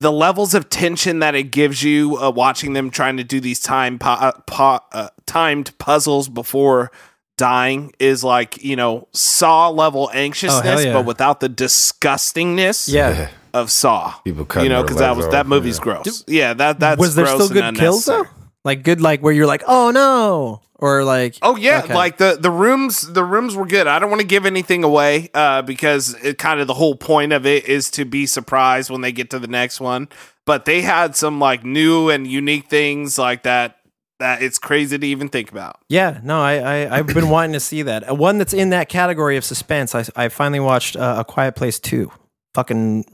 the 0.00 0.12
levels 0.12 0.54
of 0.54 0.68
tension 0.68 1.20
that 1.20 1.34
it 1.34 1.44
gives 1.44 1.82
you 1.82 2.18
uh, 2.18 2.30
watching 2.30 2.72
them 2.72 2.90
trying 2.90 3.16
to 3.16 3.24
do 3.24 3.40
these 3.40 3.60
time 3.60 3.98
po- 3.98 4.10
uh, 4.10 4.32
po- 4.46 4.80
uh, 4.92 5.08
timed 5.26 5.76
puzzles 5.78 6.28
before 6.28 6.90
dying 7.36 7.92
is 7.98 8.22
like 8.22 8.62
you 8.62 8.76
know 8.76 9.08
saw 9.12 9.68
level 9.68 10.08
anxiousness 10.14 10.84
yeah. 10.84 10.92
but 10.92 11.04
without 11.04 11.40
the 11.40 11.48
disgustingness 11.48 12.92
yeah. 12.92 13.28
of 13.54 13.70
saw 13.70 14.12
People 14.24 14.44
cutting 14.44 14.70
you 14.70 14.76
know 14.76 14.82
because 14.82 14.98
that 14.98 15.16
was 15.16 15.26
off, 15.26 15.32
that 15.32 15.46
movie's 15.46 15.78
yeah. 15.78 15.82
gross 15.82 16.24
yeah 16.28 16.54
that 16.54 16.78
that's 16.78 17.00
Was 17.00 17.16
there 17.16 17.24
gross 17.24 17.46
still 17.46 17.48
good 17.48 17.74
kills 17.76 18.04
though? 18.04 18.26
Like 18.64 18.82
good, 18.82 19.02
like 19.02 19.20
where 19.20 19.32
you're 19.32 19.46
like, 19.46 19.62
oh 19.66 19.90
no, 19.90 20.62
or 20.78 21.04
like, 21.04 21.36
Oh 21.42 21.54
yeah, 21.54 21.82
Okay. 21.84 21.94
like 21.94 22.16
the 22.16 22.38
the 22.40 22.50
rooms 22.50 23.02
the 23.02 23.22
rooms 23.22 23.54
were 23.54 23.66
good. 23.66 23.86
I 23.86 23.98
don't 23.98 24.08
want 24.08 24.22
to 24.22 24.26
give 24.26 24.46
anything 24.46 24.84
away 24.84 25.28
uh, 25.34 25.60
because 25.60 26.14
it 26.24 26.38
kind 26.38 26.60
of 26.60 26.66
the 26.66 26.74
whole 26.74 26.94
point 26.94 27.34
of 27.34 27.44
it 27.44 27.66
is 27.66 27.90
to 27.92 28.06
be 28.06 28.24
surprised 28.24 28.88
when 28.88 29.02
they 29.02 29.12
get 29.12 29.28
to 29.30 29.38
the 29.38 29.48
next 29.48 29.80
one. 29.80 30.08
But 30.46 30.64
they 30.64 30.80
had 30.80 31.14
some 31.14 31.38
like 31.38 31.62
new 31.62 32.08
and 32.08 32.26
unique 32.26 32.68
things 32.68 33.18
like 33.18 33.42
that 33.42 33.80
that 34.20 34.42
it's 34.42 34.58
crazy 34.58 34.98
to 34.98 35.06
even 35.06 35.28
think 35.28 35.50
about. 35.50 35.80
Yeah, 35.88 36.20
no, 36.22 36.40
I, 36.40 36.54
I 36.84 36.98
I've 36.98 37.06
been 37.08 37.28
wanting 37.28 37.52
to 37.54 37.60
see 37.60 37.82
that. 37.82 38.08
Uh, 38.10 38.14
One 38.14 38.38
that's 38.38 38.52
in 38.54 38.70
that 38.70 38.88
category 38.88 39.36
of 39.36 39.44
suspense. 39.44 39.94
I 39.94 40.04
I 40.16 40.28
finally 40.28 40.60
watched 40.60 40.96
uh, 40.96 41.16
A 41.18 41.24
Quiet 41.24 41.56
Place 41.56 41.78
Two. 41.80 42.10
Fucking 42.54 43.04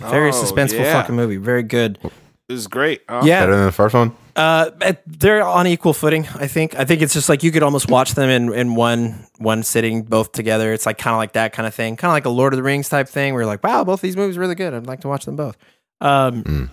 very 0.00 0.28
Oh, 0.30 0.32
suspenseful 0.32 0.80
yeah. 0.80 0.92
fucking 1.00 1.14
movie. 1.16 1.36
Very 1.38 1.62
good. 1.62 1.98
It 2.02 2.52
was 2.52 2.66
great. 2.66 3.00
huh? 3.08 3.22
Yeah, 3.24 3.40
Better 3.40 3.56
than 3.56 3.64
the 3.66 3.72
first 3.72 3.94
one. 3.94 4.12
uh, 4.36 4.70
they're 5.06 5.42
on 5.42 5.66
equal 5.66 5.94
footing. 5.94 6.26
I 6.34 6.46
think. 6.46 6.74
I 6.74 6.84
think 6.84 7.00
it's 7.00 7.14
just 7.14 7.30
like 7.30 7.42
you 7.42 7.50
could 7.50 7.62
almost 7.62 7.88
watch 7.88 8.12
them 8.12 8.28
in 8.28 8.52
in 8.52 8.74
one 8.74 9.26
one 9.38 9.62
sitting, 9.62 10.02
both 10.02 10.32
together. 10.32 10.74
It's 10.74 10.84
like 10.84 10.98
kind 10.98 11.14
of 11.14 11.18
like 11.18 11.32
that 11.32 11.54
kind 11.54 11.66
of 11.66 11.74
thing, 11.74 11.96
kind 11.96 12.10
of 12.10 12.14
like 12.14 12.26
a 12.26 12.30
Lord 12.30 12.52
of 12.52 12.58
the 12.58 12.62
Rings 12.62 12.90
type 12.90 13.08
thing, 13.08 13.32
where 13.32 13.42
you're 13.42 13.46
like, 13.46 13.64
wow, 13.64 13.82
both 13.84 14.02
these 14.02 14.14
movies 14.16 14.36
are 14.36 14.40
really 14.40 14.56
good. 14.56 14.74
I'd 14.74 14.86
like 14.86 15.00
to 15.00 15.08
watch 15.08 15.24
them 15.24 15.36
both. 15.36 15.56
Um, 16.02 16.42
Mm. 16.44 16.70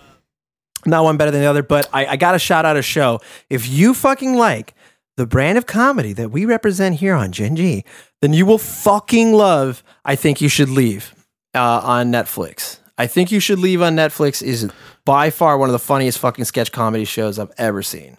Not 0.85 1.03
one 1.03 1.17
better 1.17 1.31
than 1.31 1.41
the 1.41 1.47
other, 1.47 1.63
but 1.63 1.89
I, 1.93 2.05
I 2.05 2.15
got 2.17 2.31
to 2.33 2.39
shout 2.39 2.65
out 2.65 2.77
a 2.77 2.81
show. 2.81 3.19
If 3.49 3.67
you 3.67 3.93
fucking 3.93 4.35
like 4.35 4.73
the 5.17 5.25
brand 5.27 5.57
of 5.57 5.65
comedy 5.65 6.13
that 6.13 6.29
we 6.31 6.45
represent 6.45 6.95
here 6.95 7.13
on 7.15 7.31
Gen 7.31 7.55
G, 7.55 7.83
then 8.21 8.33
you 8.33 8.45
will 8.45 8.57
fucking 8.57 9.33
love. 9.33 9.83
I 10.05 10.15
think 10.15 10.41
you 10.41 10.49
should 10.49 10.69
leave 10.69 11.13
uh, 11.53 11.81
on 11.83 12.11
Netflix. 12.11 12.79
I 12.97 13.07
think 13.07 13.31
you 13.31 13.39
should 13.39 13.59
leave 13.59 13.81
on 13.81 13.95
Netflix 13.95 14.43
is 14.43 14.69
by 15.05 15.29
far 15.31 15.57
one 15.57 15.69
of 15.69 15.73
the 15.73 15.79
funniest 15.79 16.19
fucking 16.19 16.45
sketch 16.45 16.71
comedy 16.71 17.05
shows 17.05 17.39
I've 17.39 17.51
ever 17.57 17.81
seen. 17.81 18.17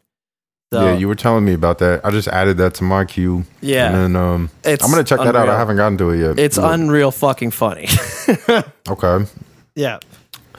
So, 0.73 0.87
yeah, 0.87 0.97
you 0.97 1.07
were 1.07 1.15
telling 1.15 1.45
me 1.45 1.53
about 1.53 1.79
that. 1.81 2.01
I 2.05 2.11
just 2.11 2.29
added 2.29 2.57
that 2.57 2.73
to 2.75 2.85
my 2.85 3.05
queue. 3.05 3.45
Yeah. 3.61 3.87
And 3.89 3.95
then 3.95 4.17
um, 4.17 4.51
I'm 4.65 4.77
gonna 4.79 5.05
check 5.05 5.19
that 5.19 5.37
out. 5.37 5.49
I 5.49 5.59
haven't 5.59 5.77
gotten 5.77 5.99
to 5.99 6.11
it 6.11 6.21
yet. 6.21 6.39
It's 6.39 6.57
But- 6.57 6.73
unreal 6.73 7.11
fucking 7.11 7.51
funny. 7.51 7.89
okay. 8.89 9.27
yeah, 9.75 9.99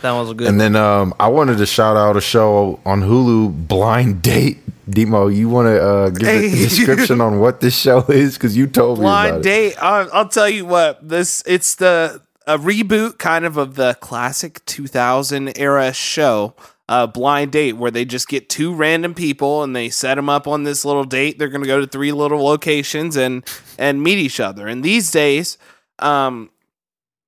that 0.03 0.11
was 0.11 0.29
a 0.29 0.33
good. 0.33 0.47
And 0.47 0.61
then 0.61 0.75
um, 0.75 1.13
I 1.19 1.27
wanted 1.27 1.57
to 1.57 1.65
shout 1.65 1.97
out 1.97 2.15
a 2.15 2.21
show 2.21 2.79
on 2.85 3.01
Hulu, 3.01 3.67
Blind 3.67 4.21
Date. 4.21 4.59
Demo, 4.89 5.27
you 5.27 5.47
want 5.47 5.67
to 5.67 5.81
uh, 5.81 6.09
give 6.09 6.27
a 6.27 6.49
description 6.51 7.21
on 7.21 7.39
what 7.39 7.61
this 7.61 7.75
show 7.75 7.99
is? 8.09 8.33
Because 8.33 8.55
you 8.55 8.67
told 8.67 8.99
me 8.99 9.05
about 9.05 9.29
Blind 9.29 9.43
date. 9.43 9.75
I'll, 9.81 10.09
I'll 10.11 10.27
tell 10.27 10.49
you 10.49 10.65
what. 10.65 11.07
This 11.07 11.41
it's 11.45 11.75
the 11.75 12.21
a 12.45 12.57
reboot 12.57 13.17
kind 13.17 13.45
of 13.45 13.55
of 13.55 13.75
the 13.75 13.97
classic 14.01 14.63
2000 14.65 15.57
era 15.57 15.93
show. 15.93 16.53
Uh, 16.89 17.07
blind 17.07 17.53
date 17.53 17.77
where 17.77 17.89
they 17.89 18.03
just 18.03 18.27
get 18.27 18.49
two 18.49 18.73
random 18.73 19.13
people 19.13 19.63
and 19.63 19.73
they 19.73 19.89
set 19.89 20.15
them 20.15 20.27
up 20.27 20.49
on 20.49 20.63
this 20.63 20.83
little 20.83 21.05
date. 21.05 21.39
They're 21.39 21.47
going 21.47 21.63
to 21.63 21.67
go 21.67 21.79
to 21.79 21.87
three 21.87 22.11
little 22.11 22.43
locations 22.43 23.15
and 23.15 23.45
and 23.79 24.03
meet 24.03 24.17
each 24.17 24.41
other. 24.41 24.67
And 24.67 24.83
these 24.83 25.09
days, 25.09 25.57
um, 25.99 26.49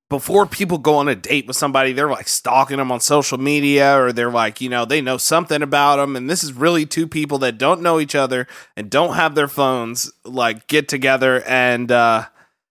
before 0.09 0.45
people 0.45 0.77
go 0.77 0.97
on 0.97 1.07
a 1.07 1.15
date 1.15 1.47
with 1.47 1.55
somebody, 1.55 1.91
they're 1.91 2.09
like 2.09 2.27
stalking 2.27 2.77
them 2.77 2.91
on 2.91 2.99
social 2.99 3.39
media 3.39 3.99
or 3.99 4.13
they're 4.13 4.31
like, 4.31 4.61
you 4.61 4.69
know, 4.69 4.85
they 4.85 5.01
know 5.01 5.17
something 5.17 5.63
about 5.63 5.95
them. 5.97 6.15
And 6.15 6.29
this 6.29 6.43
is 6.43 6.53
really 6.53 6.85
two 6.85 7.07
people 7.07 7.39
that 7.39 7.57
don't 7.57 7.81
know 7.81 7.99
each 7.99 8.13
other 8.13 8.47
and 8.75 8.89
don't 8.89 9.15
have 9.15 9.33
their 9.33 9.47
phones 9.47 10.11
like 10.23 10.67
get 10.67 10.87
together 10.87 11.41
and, 11.43 11.91
uh, 11.91 12.25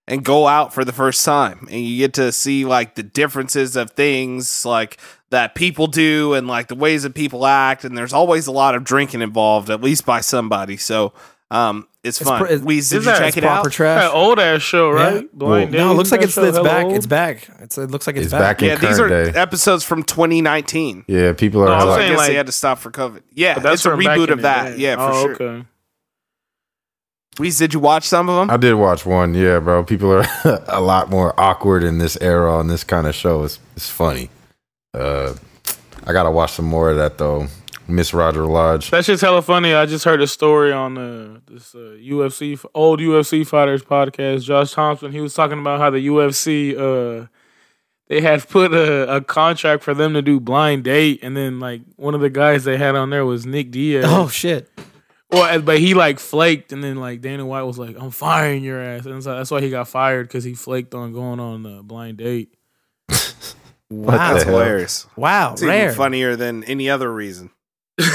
and 0.07 0.23
go 0.23 0.47
out 0.47 0.73
for 0.73 0.85
the 0.85 0.93
first 0.93 1.25
time. 1.25 1.67
And 1.69 1.81
you 1.81 1.97
get 1.97 2.13
to 2.13 2.31
see 2.31 2.63
like 2.63 2.95
the 2.95 3.03
differences 3.03 3.75
of 3.75 3.91
things 3.91 4.65
like 4.65 4.97
that 5.31 5.55
people 5.55 5.87
do 5.87 6.35
and 6.35 6.47
like 6.47 6.67
the 6.67 6.75
ways 6.75 7.03
that 7.03 7.15
people 7.15 7.45
act. 7.45 7.83
And 7.83 7.97
there's 7.97 8.13
always 8.13 8.47
a 8.47 8.51
lot 8.51 8.75
of 8.75 8.83
drinking 8.83 9.21
involved 9.21 9.69
at 9.69 9.81
least 9.81 10.05
by 10.05 10.21
somebody. 10.21 10.77
So 10.77 11.11
um 11.51 11.87
it's, 12.03 12.21
It's 12.21 12.29
fun 12.29 12.39
pr- 12.39 12.45
it's- 12.45 12.61
we 12.61 12.75
did 12.75 12.79
is 12.79 12.91
you 12.93 12.99
that- 13.01 13.17
check 13.19 13.37
it 13.37 13.41
proper 13.41 13.67
out 13.67 13.71
trash. 13.71 14.01
That 14.01 14.11
old 14.13 14.39
ass 14.39 14.61
show, 14.61 14.89
right? 14.91 15.15
Yeah. 15.23 15.27
Blind 15.33 15.71
no, 15.71 15.91
it 15.91 15.95
looks 15.95 16.11
like 16.11 16.21
it's 16.21 16.37
it's 16.37 16.57
back. 16.59 16.83
hella 16.85 16.93
It's 16.95 17.05
back. 17.07 17.47
It's, 17.61 17.77
it 17.77 17.89
looks 17.91 18.05
like 18.07 18.15
it's, 18.15 18.25
It's 18.25 18.31
back. 18.31 18.59
back 18.59 18.61
in 18.63 18.69
yeah 18.69 18.75
these 18.75 18.99
are 18.99 19.09
day. 19.09 19.29
episodes 19.39 19.83
from 19.83 20.03
2019 20.03 21.05
Yeah, 21.07 21.33
people 21.33 21.61
are. 21.63 21.67
No, 21.67 21.73
I'm 21.73 21.87
like, 21.87 21.89
I 21.89 21.97
saying, 21.99 22.11
guess 22.11 22.17
like- 22.19 22.27
they 22.29 22.35
had 22.35 22.45
to 22.47 22.51
stop 22.51 22.77
for 22.79 22.91
COVID. 22.91 23.21
Yeah, 23.33 23.59
that's 23.59 23.75
it's 23.75 23.85
a 23.85 23.89
reboot 23.89 24.29
of 24.29 24.41
that. 24.43 24.75
day. 24.75 24.77
Yeah, 24.77 24.95
for 24.95 25.01
oh, 25.01 25.21
sure. 25.23 25.33
Okay. 25.35 25.65
Weez, 27.37 27.59
did 27.59 27.73
you 27.73 27.79
watch 27.81 28.05
some 28.07 28.29
of 28.29 28.37
them? 28.37 28.49
I 28.49 28.57
did 28.57 28.75
watch 28.75 29.05
one. 29.05 29.33
Yeah, 29.33 29.59
bro. 29.59 29.83
People 29.83 30.09
are 30.13 30.25
a 30.69 30.79
lot 30.79 31.09
more 31.09 31.37
awkward 31.39 31.83
in 31.83 31.97
this 31.97 32.17
era 32.21 32.53
on 32.55 32.67
this 32.67 32.83
kind 32.85 33.07
of 33.07 33.13
show. 33.15 33.43
It's 33.43 33.59
it's 33.75 33.89
funny. 33.89 34.29
Uh, 34.93 35.33
I 36.07 36.13
gotta 36.13 36.31
watch 36.31 36.53
some 36.53 36.65
more 36.65 36.91
of 36.91 36.97
that 36.97 37.17
though. 37.17 37.47
Miss 37.87 38.13
Roger 38.13 38.45
Lodge. 38.45 38.89
That 38.91 39.05
shit's 39.05 39.21
hella 39.21 39.41
funny. 39.41 39.73
I 39.73 39.85
just 39.85 40.05
heard 40.05 40.21
a 40.21 40.27
story 40.27 40.71
on 40.73 40.97
uh, 40.97 41.39
this 41.45 41.75
uh, 41.75 41.97
UFC 42.01 42.63
old 42.73 42.99
UFC 42.99 43.45
fighters 43.45 43.83
podcast. 43.83 44.43
Josh 44.43 44.71
Thomson. 44.71 45.11
He 45.11 45.21
was 45.21 45.33
talking 45.33 45.59
about 45.59 45.79
how 45.79 45.89
the 45.91 46.05
UFC 46.07 46.75
uh, 46.77 47.27
they 48.07 48.21
had 48.21 48.47
put 48.49 48.73
a, 48.73 49.17
a 49.17 49.21
contract 49.21 49.83
for 49.83 49.93
them 49.93 50.13
to 50.13 50.21
do 50.21 50.39
blind 50.39 50.83
date, 50.83 51.19
and 51.21 51.37
then 51.37 51.59
like 51.59 51.81
one 51.95 52.15
of 52.15 52.21
the 52.21 52.29
guys 52.29 52.63
they 52.63 52.77
had 52.77 52.95
on 52.95 53.09
there 53.11 53.25
was 53.25 53.45
Nick 53.45 53.69
Diaz. 53.71 54.05
Oh 54.07 54.27
shit! 54.29 54.67
Well, 55.31 55.61
but 55.61 55.79
he 55.79 55.93
like 55.93 56.19
flaked, 56.19 56.71
and 56.71 56.83
then 56.83 56.95
like 56.97 57.21
Dana 57.21 57.45
White 57.45 57.63
was 57.63 57.77
like, 57.77 57.95
"I'm 57.99 58.11
firing 58.11 58.63
your 58.63 58.81
ass," 58.81 59.05
and 59.05 59.23
so 59.23 59.35
that's 59.35 59.51
why 59.51 59.61
he 59.61 59.69
got 59.69 59.87
fired 59.87 60.27
because 60.27 60.43
he 60.43 60.53
flaked 60.55 60.93
on 60.95 61.13
going 61.13 61.39
on 61.39 61.61
the 61.63 61.83
blind 61.83 62.17
date. 62.17 62.53
Wow, 63.87 64.33
That's 64.33 64.43
hell? 64.45 64.53
hilarious. 64.57 65.05
wow, 65.15 65.53
It's 65.53 65.61
rare. 65.61 65.83
even 65.85 65.95
funnier 65.95 66.35
than 66.35 66.63
any 66.63 66.89
other 66.89 67.13
reason. 67.13 67.51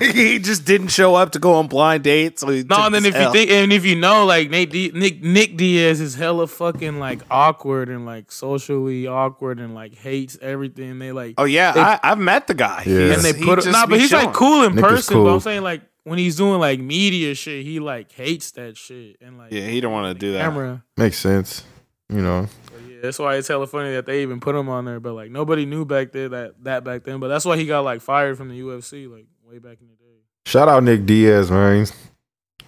he 0.00 0.38
just 0.38 0.64
didn't 0.64 0.88
show 0.88 1.14
up 1.14 1.32
to 1.32 1.38
go 1.38 1.54
on 1.54 1.66
blind 1.68 2.04
dates. 2.04 2.40
So 2.42 2.48
No, 2.48 2.86
and 2.86 2.94
then 2.94 3.02
this 3.02 3.14
if 3.14 3.20
you 3.20 3.32
think, 3.32 3.50
and 3.50 3.72
if 3.72 3.84
you 3.84 3.96
know, 3.96 4.24
like 4.24 4.50
Nate, 4.50 4.70
D, 4.70 4.90
Nick, 4.94 5.22
Nick 5.22 5.56
Diaz 5.56 6.00
is 6.00 6.14
hella 6.14 6.46
fucking 6.46 6.98
like 6.98 7.22
awkward 7.30 7.88
and 7.88 8.06
like 8.06 8.30
socially 8.32 9.06
awkward 9.06 9.60
and 9.60 9.74
like 9.74 9.94
hates 9.94 10.38
everything. 10.40 10.98
They 10.98 11.12
like, 11.12 11.34
oh 11.38 11.44
yeah, 11.44 11.72
they- 11.72 11.80
I, 11.80 12.00
I've 12.02 12.18
met 12.18 12.46
the 12.46 12.54
guy. 12.54 12.84
Yeah. 12.86 13.14
And 13.14 13.22
they 13.22 13.32
put, 13.32 13.60
just 13.62 13.72
nah, 13.72 13.86
but 13.86 14.00
he's 14.00 14.10
chilling. 14.10 14.26
like 14.26 14.34
cool 14.34 14.64
in 14.64 14.74
Nick 14.74 14.84
is 14.84 14.90
person. 14.90 15.24
But. 15.24 15.34
I'm 15.34 15.40
saying 15.40 15.62
like 15.62 15.82
when 16.04 16.18
he's 16.18 16.36
doing 16.36 16.60
like 16.60 16.80
media 16.80 17.34
shit, 17.34 17.64
he 17.64 17.80
like 17.80 18.12
hates 18.12 18.50
that 18.52 18.76
shit 18.76 19.16
and 19.20 19.38
like 19.38 19.52
Yeah, 19.52 19.66
he 19.66 19.80
don't 19.80 19.92
want 19.92 20.14
to 20.14 20.18
do 20.18 20.32
that. 20.32 20.40
camera. 20.42 20.84
Makes 20.96 21.18
sense. 21.18 21.64
You 22.08 22.20
know, 22.20 22.46
So, 22.46 22.52
yeah, 22.52 22.61
that's 23.02 23.18
why 23.18 23.34
it's 23.36 23.48
hella 23.48 23.66
funny 23.66 23.90
that 23.92 24.06
they 24.06 24.22
even 24.22 24.40
put 24.40 24.54
him 24.54 24.68
on 24.68 24.84
there. 24.86 25.00
But 25.00 25.12
like 25.14 25.30
nobody 25.30 25.66
knew 25.66 25.84
back 25.84 26.12
there 26.12 26.28
that 26.30 26.64
that 26.64 26.84
back 26.84 27.02
then. 27.04 27.20
But 27.20 27.28
that's 27.28 27.44
why 27.44 27.56
he 27.58 27.66
got 27.66 27.80
like 27.80 28.00
fired 28.00 28.38
from 28.38 28.48
the 28.48 28.58
UFC 28.60 29.10
like 29.12 29.26
way 29.44 29.58
back 29.58 29.78
in 29.80 29.88
the 29.88 29.94
day. 29.96 30.20
shout 30.46 30.68
out 30.68 30.82
Nick 30.84 31.04
Diaz, 31.04 31.50
man. 31.50 31.86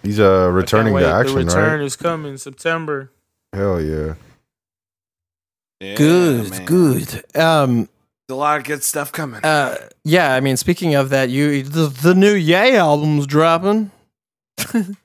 He's 0.03 0.19
uh 0.19 0.49
returning 0.51 0.93
wait. 0.93 1.01
to 1.01 1.07
action, 1.09 1.35
The 1.39 1.45
return 1.45 1.79
right? 1.79 1.85
is 1.85 1.95
coming 1.95 2.37
September. 2.37 3.11
Hell 3.53 3.81
yeah. 3.81 4.15
Yeah, 5.79 5.95
good, 5.95 6.49
man. 6.51 6.65
good. 6.65 7.35
Um, 7.35 7.89
a 8.29 8.33
lot 8.33 8.57
of 8.59 8.63
good 8.65 8.81
stuff 8.83 9.11
coming. 9.11 9.43
uh, 9.43 9.77
yeah. 10.03 10.33
I 10.33 10.39
mean, 10.39 10.57
speaking 10.57 10.95
of 10.95 11.09
that, 11.09 11.29
you 11.29 11.63
the, 11.63 11.87
the 11.87 12.15
new 12.15 12.33
Yay 12.33 12.75
album's 12.77 13.27
dropping. 13.27 13.91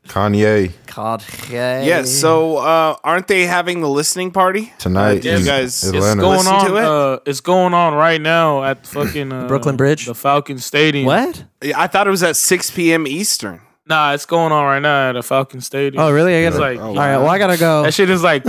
Kanye 0.08 0.70
Kanye. 0.86 1.50
Yay. 1.50 1.86
yeah, 1.86 2.02
so 2.04 2.56
uh, 2.58 2.96
aren't 3.04 3.28
they 3.28 3.46
having 3.46 3.80
the 3.80 3.88
listening 3.88 4.30
party? 4.30 4.72
tonight. 4.78 5.24
You 5.24 5.32
in 5.32 5.44
guys- 5.44 5.82
It's 5.82 5.84
It's 5.84 5.94
Atlanta. 5.96 6.20
going 6.22 6.36
Listen 6.38 6.54
on. 6.54 6.66
to 6.70 6.76
it? 6.76 6.84
Uh, 6.84 7.18
it's 7.26 7.40
going 7.40 7.74
on 7.74 7.94
right 7.94 8.20
now 8.20 8.64
at 8.64 8.86
fucking 8.86 9.32
uh, 9.32 9.46
Brooklyn 9.48 9.76
Bridge? 9.76 10.06
the 10.06 10.14
Falcon 10.14 10.58
Stadium. 10.58 11.06
what? 11.06 11.44
I 11.76 11.86
thought 11.86 12.06
it 12.06 12.10
was 12.10 12.22
at 12.22 12.36
6 12.36 12.70
p.m. 12.72 13.06
Eastern. 13.06 13.60
Nah, 13.86 14.12
it's 14.12 14.26
going 14.26 14.52
on 14.52 14.64
right 14.64 14.78
now 14.82 15.08
at 15.10 15.12
the 15.12 15.22
Falcon 15.22 15.60
Stadium. 15.60 16.02
Oh, 16.02 16.10
really? 16.10 16.34
I 16.34 16.48
It's 16.48 16.56
gotta. 16.58 16.74
like 16.74 16.80
all 16.80 16.94
right. 16.94 17.16
Well, 17.16 17.26
I 17.28 17.38
gotta 17.38 17.56
go. 17.58 17.82
that 17.82 17.92
shit 17.94 18.08
is 18.10 18.22
like 18.22 18.44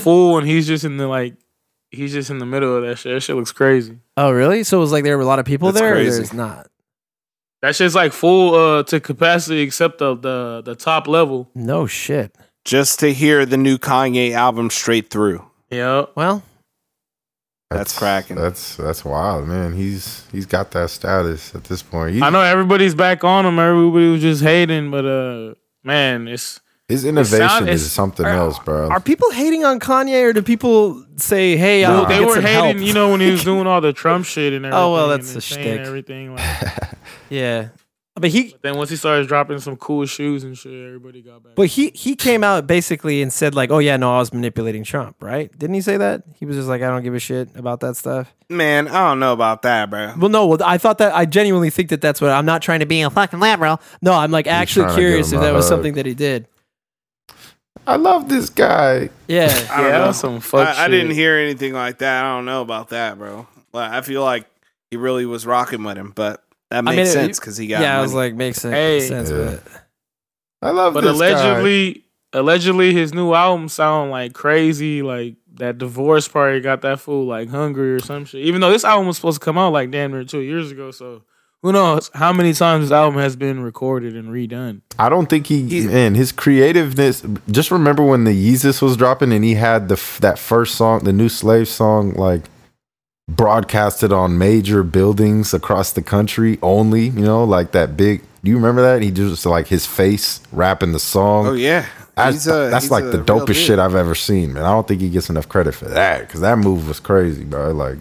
full, 0.00 0.38
and 0.38 0.46
he's 0.46 0.66
just 0.66 0.84
in 0.84 0.96
the 0.96 1.06
like, 1.06 1.34
he's 1.90 2.12
just 2.12 2.30
in 2.30 2.38
the 2.38 2.46
middle 2.46 2.74
of 2.76 2.82
that 2.84 2.96
shit. 2.96 3.12
That 3.12 3.20
shit 3.20 3.36
looks 3.36 3.52
crazy. 3.52 3.98
Oh, 4.16 4.30
really? 4.30 4.64
So 4.64 4.78
it 4.78 4.80
was 4.80 4.92
like 4.92 5.04
there 5.04 5.16
were 5.18 5.22
a 5.24 5.26
lot 5.26 5.38
of 5.40 5.44
people 5.44 5.72
That's 5.72 5.80
there. 5.82 5.92
Or 5.92 5.96
crazy. 5.96 6.16
there's 6.16 6.32
not. 6.32 6.68
That 7.62 7.74
shit's 7.74 7.94
like 7.94 8.12
full 8.12 8.54
uh 8.54 8.82
to 8.84 9.00
capacity 9.00 9.60
except 9.60 9.98
the 9.98 10.14
the 10.14 10.62
the 10.64 10.74
top 10.74 11.08
level. 11.08 11.50
No 11.54 11.86
shit. 11.86 12.34
Just 12.64 13.00
to 13.00 13.12
hear 13.12 13.46
the 13.46 13.56
new 13.56 13.78
Kanye 13.78 14.32
album 14.32 14.70
straight 14.70 15.10
through. 15.10 15.44
Yeah. 15.70 16.04
Well, 16.14 16.42
That's 17.70 17.98
cracking. 17.98 18.36
That's 18.36 18.76
that's 18.76 19.04
wild, 19.04 19.46
man. 19.48 19.72
He's 19.74 20.24
he's 20.32 20.46
got 20.46 20.70
that 20.72 20.90
status 20.90 21.54
at 21.54 21.64
this 21.64 21.82
point. 21.82 22.14
He, 22.14 22.22
I 22.22 22.30
know 22.30 22.40
everybody's 22.42 22.94
back 22.94 23.24
on 23.24 23.44
him. 23.44 23.58
Everybody 23.58 24.08
was 24.10 24.22
just 24.22 24.42
hating, 24.42 24.90
but 24.90 25.04
uh, 25.04 25.54
man, 25.84 26.28
it's 26.28 26.60
his 26.88 27.04
innovation 27.04 27.48
sound- 27.48 27.68
is 27.68 27.90
something 27.92 28.24
are- 28.24 28.30
else, 28.32 28.58
bro. 28.60 28.88
are 28.88 29.00
people 29.00 29.30
hating 29.32 29.64
on 29.64 29.78
Kanye, 29.80 30.24
or 30.24 30.32
do 30.32 30.40
people 30.42 31.04
say, 31.16 31.56
"Hey, 31.58 31.82
No. 31.82 32.02
I'll 32.04 32.06
they 32.06 32.20
get 32.20 32.26
were 32.28 32.34
some 32.36 32.44
hating. 32.44 32.64
help"? 32.78 32.86
You 32.86 32.94
know 32.94 33.10
when 33.10 33.20
he 33.20 33.30
was 33.30 33.44
doing 33.50 33.66
all 33.66 33.80
the 33.82 33.92
Trump 33.92 34.24
shit 34.24 34.54
and 34.54 34.64
everything. 34.64 34.82
Oh, 34.84 34.92
well, 34.94 35.08
that's 35.08 35.28
and 35.28 35.36
a 35.38 35.40
shtick. 35.42 35.80
Everything. 35.80 36.34
Like, 36.34 36.44
Yeah, 37.30 37.68
but 38.20 38.30
he 38.30 38.54
then 38.62 38.76
once 38.76 38.90
he 38.90 38.96
started 38.96 39.28
dropping 39.28 39.58
some 39.58 39.76
cool 39.76 40.06
shoes 40.06 40.44
and 40.44 40.56
shit, 40.56 40.72
everybody 40.72 41.22
got 41.22 41.42
back. 41.42 41.54
But 41.54 41.68
he 41.68 41.90
he 41.94 42.16
came 42.16 42.42
out 42.42 42.66
basically 42.66 43.22
and 43.22 43.32
said 43.32 43.54
like, 43.54 43.70
"Oh 43.70 43.78
yeah, 43.78 43.96
no, 43.96 44.14
I 44.14 44.18
was 44.18 44.32
manipulating 44.32 44.84
Trump," 44.84 45.16
right? 45.20 45.56
Didn't 45.56 45.74
he 45.74 45.80
say 45.80 45.96
that? 45.96 46.24
He 46.34 46.44
was 46.44 46.56
just 46.56 46.68
like, 46.68 46.82
"I 46.82 46.88
don't 46.88 47.02
give 47.02 47.14
a 47.14 47.18
shit 47.18 47.48
about 47.56 47.80
that 47.80 47.96
stuff." 47.96 48.32
Man, 48.48 48.88
I 48.88 49.08
don't 49.08 49.20
know 49.20 49.32
about 49.32 49.62
that, 49.62 49.90
bro. 49.90 50.14
Well, 50.18 50.30
no, 50.30 50.46
well, 50.46 50.58
I 50.64 50.78
thought 50.78 50.98
that 50.98 51.14
I 51.14 51.24
genuinely 51.26 51.70
think 51.70 51.90
that 51.90 52.00
that's 52.00 52.20
what 52.20 52.30
I'm 52.30 52.46
not 52.46 52.62
trying 52.62 52.80
to 52.80 52.86
be 52.86 53.02
a 53.02 53.10
fucking 53.10 53.40
liberal. 53.40 53.80
No, 54.02 54.12
I'm 54.12 54.30
like 54.30 54.46
actually 54.46 54.92
curious 54.94 55.28
if 55.28 55.34
him 55.34 55.40
a 55.40 55.42
that 55.46 55.52
was 55.54 55.64
hug. 55.64 55.70
something 55.76 55.94
that 55.94 56.06
he 56.06 56.14
did. 56.14 56.48
I 57.86 57.96
love 57.96 58.28
this 58.28 58.50
guy. 58.50 59.10
Yeah, 59.28 59.46
I 59.70 59.80
don't 59.80 59.90
yeah, 59.90 59.98
know. 59.98 60.12
some 60.12 60.40
fuck 60.40 60.66
I, 60.76 60.84
I 60.84 60.88
didn't 60.88 61.12
hear 61.12 61.36
anything 61.36 61.72
like 61.72 61.98
that. 61.98 62.24
I 62.24 62.36
don't 62.36 62.44
know 62.44 62.62
about 62.62 62.90
that, 62.90 63.16
bro. 63.16 63.46
Like, 63.72 63.92
I 63.92 64.00
feel 64.00 64.22
like 64.22 64.46
he 64.90 64.96
really 64.96 65.24
was 65.26 65.46
rocking 65.46 65.84
with 65.84 65.96
him, 65.96 66.12
but 66.14 66.42
that 66.70 66.84
makes 66.84 66.96
mean, 66.96 67.06
sense 67.06 67.38
because 67.40 67.56
he 67.56 67.66
got. 67.66 67.80
yeah. 67.82 67.98
I 67.98 68.02
was 68.02 68.14
like, 68.14 68.34
makes 68.34 68.58
sense. 68.60 68.74
Hey. 68.74 69.00
sense 69.00 69.30
Yeah. 69.30 69.58
but 70.60 70.66
I 70.68 70.70
love 70.70 70.94
But 70.94 71.02
this 71.04 71.18
guy. 71.18 71.28
allegedly, 71.28 72.04
allegedly, 72.32 72.92
his 72.92 73.14
new 73.14 73.32
album 73.34 73.68
sound 73.68 74.10
like 74.10 74.32
crazy. 74.34 75.02
Like 75.02 75.36
that 75.54 75.78
divorce 75.78 76.28
party 76.28 76.60
got 76.60 76.82
that 76.82 77.00
fool 77.00 77.26
like 77.26 77.48
hungry 77.48 77.92
or 77.94 78.00
some 78.00 78.24
shit. 78.24 78.44
Even 78.44 78.60
though 78.60 78.70
this 78.70 78.84
album 78.84 79.06
was 79.06 79.16
supposed 79.16 79.40
to 79.40 79.44
come 79.44 79.56
out 79.58 79.72
like 79.72 79.90
damn 79.90 80.10
near 80.12 80.24
two 80.24 80.40
years 80.40 80.70
ago, 80.70 80.90
so 80.90 81.22
who 81.62 81.72
knows 81.72 82.10
how 82.14 82.32
many 82.32 82.52
times 82.52 82.84
this 82.84 82.92
album 82.92 83.18
has 83.20 83.34
been 83.34 83.60
recorded 83.60 84.14
and 84.14 84.28
redone. 84.28 84.82
I 84.98 85.08
don't 85.08 85.28
think 85.28 85.46
he, 85.48 85.62
He- 85.68 85.86
man, 85.86 86.14
his 86.14 86.30
creativeness. 86.32 87.24
Just 87.50 87.70
remember 87.72 88.02
when 88.04 88.24
the 88.24 88.30
Yeezus 88.32 88.80
was 88.82 88.96
dropping 88.96 89.32
and 89.32 89.44
he 89.44 89.54
had 89.54 89.88
the 89.88 90.00
that 90.20 90.38
first 90.38 90.74
song, 90.76 91.00
the 91.04 91.12
new 91.12 91.28
slave 91.28 91.66
song, 91.66 92.12
like 92.14 92.42
broadcasted 93.28 94.12
on 94.12 94.38
major 94.38 94.82
buildings 94.82 95.52
across 95.54 95.92
the 95.92 96.02
country 96.02 96.58
only. 96.62 97.04
You 97.08 97.20
know, 97.20 97.44
like 97.44 97.72
that 97.72 97.96
big. 97.96 98.22
Do 98.42 98.50
you 98.50 98.56
remember 98.56 98.82
that? 98.82 99.02
He 99.02 99.10
just 99.10 99.44
like 99.46 99.66
his 99.68 99.86
face 99.86 100.40
rapping 100.52 100.92
the 100.92 100.98
song. 101.00 101.46
oh 101.48 101.52
yeah, 101.54 101.86
I- 102.16 102.32
He's 102.32 102.46
a- 102.46 102.68
that's 102.70 102.84
he's 102.86 102.90
like 102.90 103.04
a 103.04 103.08
the 103.10 103.18
dopest 103.18 103.64
shit 103.66 103.78
I've 103.78 103.94
ever 103.96 104.14
seen, 104.14 104.52
man. 104.54 104.64
I 104.64 104.70
don't 104.70 104.86
think 104.88 105.00
he 105.00 105.10
gets 105.10 105.28
enough 105.28 105.48
credit 105.48 105.74
for 105.74 105.86
that 105.86 106.20
because 106.20 106.40
that 106.40 106.56
move 106.58 106.86
was 106.88 107.00
crazy, 107.00 107.44
bro. 107.44 107.72
Like, 107.72 107.98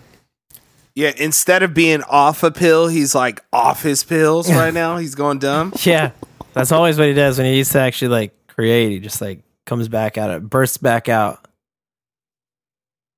Yeah, 0.95 1.11
instead 1.17 1.63
of 1.63 1.73
being 1.73 2.03
off 2.03 2.43
a 2.43 2.51
pill, 2.51 2.87
he's 2.87 3.13
like 3.15 3.41
off 3.51 3.81
his 3.83 4.03
pills 4.03 4.49
right 4.51 4.73
now. 4.83 4.97
He's 4.97 5.15
going 5.15 5.39
dumb. 5.39 5.73
yeah, 5.83 6.11
that's 6.53 6.71
always 6.71 6.97
what 6.99 7.07
he 7.07 7.13
does 7.15 7.37
when 7.39 7.47
he 7.47 7.57
used 7.57 7.71
to 7.73 7.79
actually 7.79 8.09
like 8.09 8.33
create. 8.47 8.91
He 8.91 8.99
just 8.99 9.19
like 9.21 9.39
comes 9.65 9.87
back 9.89 10.17
out, 10.19 10.29
it 10.29 10.47
bursts 10.47 10.77
back 10.77 11.09
out. 11.09 11.45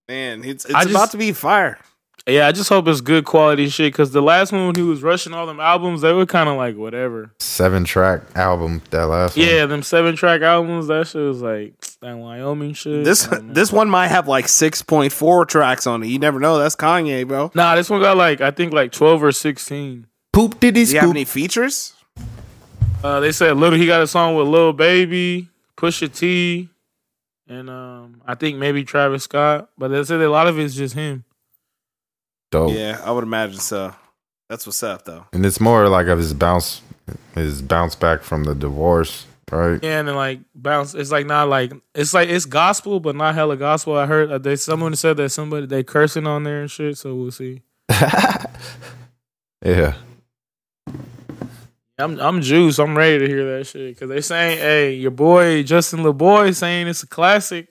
Man, 0.07 0.43
it's, 0.43 0.65
it's 0.65 0.73
I 0.73 0.83
about 0.83 0.91
just- 0.91 1.11
to 1.11 1.17
be 1.17 1.33
fire. 1.33 1.77
Yeah, 2.31 2.47
I 2.47 2.51
just 2.51 2.69
hope 2.69 2.87
it's 2.87 3.01
good 3.01 3.25
quality 3.25 3.69
shit. 3.69 3.93
Cause 3.93 4.11
the 4.11 4.21
last 4.21 4.51
one 4.51 4.67
when 4.67 4.75
he 4.75 4.81
was 4.81 5.01
rushing 5.03 5.33
all 5.33 5.45
them 5.45 5.59
albums, 5.59 6.01
they 6.01 6.13
were 6.13 6.25
kind 6.25 6.47
of 6.49 6.57
like 6.57 6.75
whatever. 6.75 7.31
seven 7.39 7.83
track 7.83 8.21
album, 8.35 8.81
that 8.91 9.05
last 9.07 9.37
one. 9.37 9.45
Yeah, 9.45 9.65
them 9.65 9.83
seven 9.83 10.15
track 10.15 10.41
albums, 10.41 10.87
that 10.87 11.07
shit 11.07 11.21
was 11.21 11.41
like 11.41 11.73
that 12.01 12.17
Wyoming 12.17 12.73
shit. 12.73 13.03
This 13.03 13.27
I 13.27 13.35
don't 13.35 13.47
know. 13.47 13.53
this 13.53 13.71
one 13.71 13.89
might 13.89 14.07
have 14.07 14.27
like 14.27 14.47
six 14.47 14.81
point 14.81 15.11
four 15.11 15.45
tracks 15.45 15.85
on 15.87 16.03
it. 16.03 16.07
You 16.07 16.19
never 16.19 16.39
know. 16.39 16.57
That's 16.57 16.75
Kanye, 16.75 17.27
bro. 17.27 17.51
nah, 17.53 17.75
this 17.75 17.89
one 17.89 18.01
got 18.01 18.17
like 18.17 18.41
I 18.41 18.51
think 18.51 18.73
like 18.73 18.91
twelve 18.91 19.23
or 19.23 19.31
sixteen. 19.31 20.07
Poop 20.31 20.59
diddy 20.59 20.85
Do 20.85 20.91
you 20.93 20.99
have 20.99 21.09
any 21.09 21.25
features? 21.25 21.93
Uh, 23.03 23.19
they 23.19 23.31
said 23.31 23.55
little 23.57 23.79
he 23.79 23.85
got 23.85 24.01
a 24.01 24.07
song 24.07 24.35
with 24.35 24.47
Lil 24.47 24.73
Baby, 24.73 25.49
Pusha 25.77 26.13
T, 26.13 26.69
and 27.47 27.69
um 27.69 28.21
I 28.25 28.35
think 28.35 28.57
maybe 28.57 28.83
Travis 28.83 29.23
Scott. 29.23 29.69
But 29.77 29.87
they 29.89 30.03
said 30.03 30.21
a 30.21 30.29
lot 30.29 30.47
of 30.47 30.59
it's 30.59 30.75
just 30.75 30.95
him. 30.95 31.23
Dope. 32.51 32.73
Yeah, 32.73 33.01
I 33.03 33.11
would 33.11 33.23
imagine 33.23 33.59
so. 33.59 33.93
That's 34.49 34.65
what's 34.65 34.81
up, 34.81 35.05
though. 35.05 35.25
And 35.31 35.45
it's 35.45 35.59
more 35.59 35.87
like 35.89 36.07
of 36.07 36.17
his 36.17 36.33
bounce, 36.33 36.81
his 37.35 37.61
bounce 37.61 37.95
back 37.95 38.23
from 38.23 38.45
the 38.45 38.55
divorce, 38.55 39.27
right? 39.51 39.79
Yeah, 39.83 39.99
and 39.99 40.07
then 40.07 40.15
like 40.15 40.39
bounce. 40.55 40.95
It's 40.95 41.11
like 41.11 41.27
not 41.27 41.49
like 41.49 41.71
it's 41.93 42.13
like 42.13 42.29
it's 42.29 42.45
gospel, 42.45 42.99
but 42.99 43.15
not 43.15 43.35
hella 43.35 43.57
gospel. 43.57 43.95
I 43.95 44.07
heard 44.07 44.31
uh, 44.31 44.39
they 44.39 44.55
someone 44.55 44.95
said 44.95 45.17
that 45.17 45.29
somebody 45.29 45.67
they 45.67 45.83
cursing 45.83 46.25
on 46.25 46.43
there 46.43 46.61
and 46.61 46.71
shit. 46.71 46.97
So 46.97 47.13
we'll 47.15 47.31
see. 47.31 47.61
Yeah. 49.63 49.95
I'm 51.97 52.17
I'm 52.19 52.41
juice. 52.41 52.79
I'm 52.79 52.97
ready 52.97 53.19
to 53.19 53.27
hear 53.27 53.57
that 53.57 53.67
shit 53.67 53.93
because 53.93 54.09
they 54.09 54.21
saying, 54.21 54.59
"Hey, 54.59 54.93
your 54.93 55.11
boy 55.11 55.63
Justin 55.63 55.99
LaBoy 55.99 56.55
saying 56.55 56.87
it's 56.87 57.03
a 57.03 57.07
classic." 57.07 57.67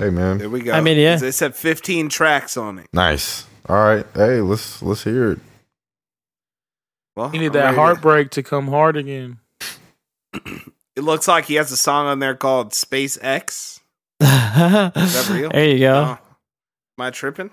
Hey 0.00 0.10
man. 0.10 0.38
There 0.38 0.48
we 0.50 0.60
go. 0.60 0.72
I 0.72 0.80
mean, 0.80 0.98
yeah. 0.98 1.16
They 1.16 1.30
said 1.30 1.54
15 1.54 2.08
tracks 2.08 2.56
on 2.56 2.78
it. 2.78 2.86
Nice. 2.92 3.46
All 3.68 3.76
right. 3.76 4.06
Hey, 4.14 4.40
let's 4.40 4.82
let's 4.82 5.04
hear 5.04 5.32
it. 5.32 5.38
Well, 7.16 7.30
He 7.30 7.38
need 7.38 7.46
I'm 7.46 7.52
that 7.52 7.60
ready 7.64 7.74
to- 7.76 7.80
heartbreak 7.80 8.30
to 8.32 8.42
come 8.42 8.68
hard 8.68 8.96
again. 8.96 9.38
It 10.96 11.02
looks 11.02 11.26
like 11.28 11.44
he 11.46 11.54
has 11.54 11.70
a 11.72 11.76
song 11.76 12.06
on 12.06 12.18
there 12.18 12.34
called 12.34 12.74
Space 12.74 13.18
X. 13.20 13.80
that 14.20 15.28
real? 15.30 15.50
There 15.52 15.68
you 15.68 15.78
go. 15.80 15.94
Oh. 15.94 16.18
Am 16.98 17.06
I 17.06 17.10
tripping? 17.10 17.50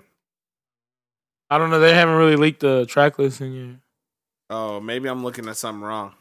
I 1.50 1.58
don't 1.58 1.70
know. 1.70 1.80
They 1.80 1.94
haven't 1.94 2.14
really 2.16 2.36
leaked 2.36 2.60
the 2.60 2.86
track 2.86 3.18
listing 3.18 3.52
yet. 3.52 3.76
Oh, 4.50 4.80
maybe 4.80 5.08
I'm 5.08 5.24
looking 5.24 5.48
at 5.48 5.56
something 5.56 5.82
wrong. 5.82 6.12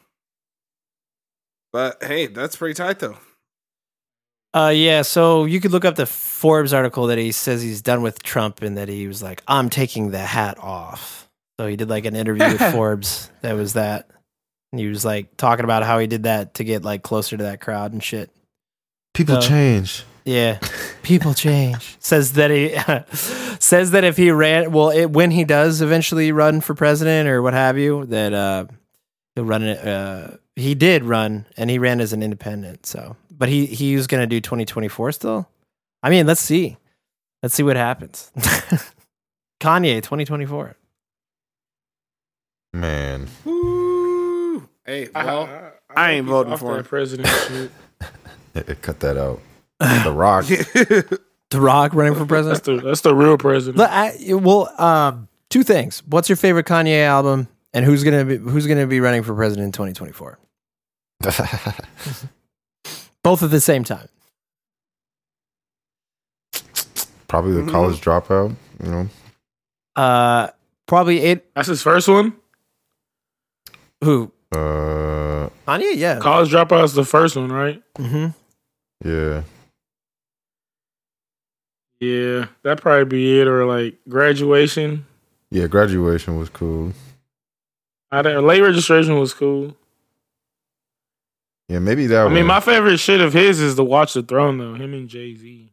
But 1.74 2.04
hey, 2.04 2.28
that's 2.28 2.56
pretty 2.56 2.74
tight 2.74 3.00
though. 3.00 3.18
Uh, 4.54 4.72
yeah. 4.76 5.02
So 5.02 5.46
you 5.46 5.60
could 5.62 5.72
look 5.72 5.86
up 5.86 5.96
the 5.96 6.06
Forbes 6.06 6.74
article 6.74 7.08
that 7.08 7.18
he 7.18 7.32
says 7.32 7.62
he's 7.62 7.82
done 7.82 8.02
with 8.02 8.22
Trump 8.24 8.62
and 8.62 8.78
that 8.78 8.90
he 8.90 9.08
was 9.08 9.24
like, 9.24 9.42
"I'm 9.48 9.70
taking 9.70 10.12
the 10.12 10.20
hat 10.20 10.58
off." 10.60 11.30
So 11.60 11.68
he 11.68 11.76
did 11.76 11.90
like 11.90 12.06
an 12.06 12.16
interview 12.16 12.44
with 12.46 12.60
Forbes. 12.74 13.30
That 13.42 13.54
was 13.54 13.74
that. 13.74 14.10
And 14.72 14.80
he 14.80 14.88
was 14.88 15.06
like 15.06 15.36
talking 15.38 15.64
about 15.66 15.84
how 15.84 16.00
he 16.00 16.08
did 16.08 16.24
that 16.24 16.56
to 16.56 16.64
get 16.64 16.84
like 16.84 17.04
closer 17.04 17.38
to 17.38 17.44
that 17.44 17.62
crowd 17.62 17.94
and 17.94 18.04
shit. 18.04 18.30
People 19.14 19.38
Uh, 19.38 19.42
change. 19.42 20.04
Yeah, 20.26 20.60
people 21.04 21.34
change. 21.34 21.98
Says 22.00 22.34
that 22.34 22.52
he 22.52 22.76
says 23.60 23.92
that 23.92 24.04
if 24.04 24.18
he 24.18 24.32
ran, 24.32 24.72
well, 24.72 24.90
it, 24.90 25.08
when 25.12 25.32
he 25.32 25.44
does 25.46 25.82
eventually 25.82 26.32
run 26.32 26.62
for 26.62 26.74
president 26.76 27.28
or 27.28 27.42
what 27.42 27.54
have 27.54 27.78
you, 27.78 28.06
that 28.08 28.34
uh, 28.34 28.66
he'll 29.36 29.46
run 29.46 29.64
it. 29.64 29.86
Uh, 29.86 30.38
he 30.56 30.76
did 30.76 31.04
run, 31.04 31.46
and 31.58 31.70
he 31.70 31.80
ran 31.80 32.00
as 32.02 32.14
an 32.14 32.22
independent. 32.22 32.86
So, 32.86 33.16
but 33.42 33.50
he 33.50 33.66
he 33.66 33.96
was 33.96 34.06
going 34.06 34.22
to 34.22 34.28
do 34.28 34.40
2024 34.40 35.14
still. 35.14 35.50
I 36.04 36.12
mean, 36.12 36.28
let's 36.28 36.40
see, 36.40 36.78
let's 37.42 37.56
see 37.56 37.64
what 37.64 37.76
happens. 37.76 38.32
Kanye 39.60 39.96
2024. 40.04 40.76
Man, 42.74 43.28
Woo. 43.44 44.70
Hey, 44.86 45.10
well, 45.16 45.50
I 45.96 46.12
ain't 46.12 46.28
think 46.28 46.28
he's 46.28 46.30
voting 46.30 46.58
for 46.58 46.78
him. 46.78 46.86
president 46.86 47.28
shit. 48.54 48.82
Cut 48.84 49.00
that 49.00 49.18
out. 49.18 49.42
The 49.80 50.12
Rock. 50.14 50.46
The 51.50 51.60
Rock 51.60 51.94
running 51.94 52.16
for 52.16 52.26
president. 52.26 52.64
That's 52.64 52.82
the 52.82 52.88
that's 52.88 53.02
the 53.02 53.14
real 53.14 53.38
president. 53.38 53.78
Look, 53.78 53.90
I, 53.90 54.16
well, 54.36 54.72
um, 54.82 55.28
two 55.50 55.64
things. 55.64 56.02
What's 56.06 56.30
your 56.30 56.38
favorite 56.38 56.66
Kanye 56.66 57.04
album, 57.04 57.50
and 57.74 57.84
who's 57.84 58.06
gonna 58.06 58.24
be 58.24 58.38
who's 58.38 58.68
gonna 58.68 58.88
be 58.88 59.02
running 59.02 59.22
for 59.24 59.36
president 59.36 59.66
in 59.66 59.72
2024? 59.74 60.40
Both 63.24 63.44
at 63.44 63.52
the 63.52 63.62
same 63.62 63.84
time. 63.84 64.08
Probably 67.28 67.62
the 67.64 67.72
college 67.72 68.02
dropout. 68.02 68.56
You 68.84 68.92
know, 68.92 69.10
Uh, 69.96 70.48
probably 70.88 71.20
it. 71.20 71.50
That's 71.56 71.68
his 71.68 71.82
first 71.82 72.08
one. 72.08 72.34
Who? 74.04 74.32
uh, 74.52 75.50
Kanye? 75.68 75.96
Yeah. 75.96 76.20
College 76.20 76.52
dropout 76.52 76.84
is 76.84 76.94
the 76.94 77.06
first 77.06 77.36
one, 77.36 77.52
right? 77.52 77.82
Mm 77.96 78.10
hmm 78.10 79.08
yeah, 79.08 79.42
Yeah, 82.00 82.48
that 82.64 82.82
probably 82.82 83.06
be 83.06 83.40
it, 83.40 83.48
or 83.48 83.66
like 83.66 83.98
graduation. 84.10 85.06
yeah. 85.52 85.68
Graduation 85.68 86.38
was 86.38 86.50
cool. 86.50 86.94
I 88.12 88.22
don't- 88.22 88.46
late 88.46 88.62
registration 88.62 89.18
was 89.20 89.34
cool. 89.34 89.76
Yeah, 91.72 91.80
maybe 91.80 92.08
that. 92.08 92.28
I 92.28 92.30
mean, 92.30 92.46
my 92.46 92.60
favorite 92.60 92.98
shit 92.98 93.22
of 93.22 93.32
his 93.34 93.60
is 93.62 93.76
the 93.76 93.84
Watch 93.86 94.14
the 94.14 94.24
Throne 94.24 94.58
though. 94.58 94.74
Him 94.74 94.94
and 94.94 95.08
Jay 95.08 95.36
Z. 95.36 95.72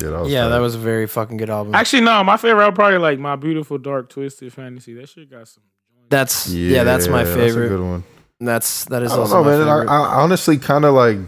yeah, 0.00 0.08
that 0.10 0.20
was 0.20 0.32
Yeah, 0.32 0.48
that 0.48 0.58
was 0.58 0.74
a 0.74 0.78
very 0.78 1.06
fucking 1.06 1.36
good 1.36 1.50
album. 1.50 1.74
Actually, 1.74 2.02
no, 2.02 2.24
my 2.24 2.36
favorite 2.36 2.62
album 2.64 2.74
probably 2.74 2.98
like 2.98 3.18
My 3.18 3.36
Beautiful 3.36 3.78
Dark 3.78 4.08
Twisted 4.08 4.52
Fantasy. 4.52 4.94
That 4.94 5.08
shit 5.08 5.30
got 5.30 5.46
some. 5.48 5.62
that's 6.08 6.48
yeah, 6.48 6.82
that's 6.84 7.06
my 7.08 7.22
a 7.22 7.26
favorite. 7.26 7.68
good 7.68 7.80
one. 7.80 8.04
That's 8.40 8.84
that 8.86 9.02
is 9.02 9.12
I 9.12 9.16
don't 9.16 9.22
also 9.22 9.36
know, 9.38 9.44
my 9.44 9.50
man. 9.50 9.60
I, 9.68 9.80
favorite. 9.80 9.92
I 9.92 9.98
honestly 10.22 10.58
kind 10.58 10.84
of 10.84 10.94
like. 10.94 11.18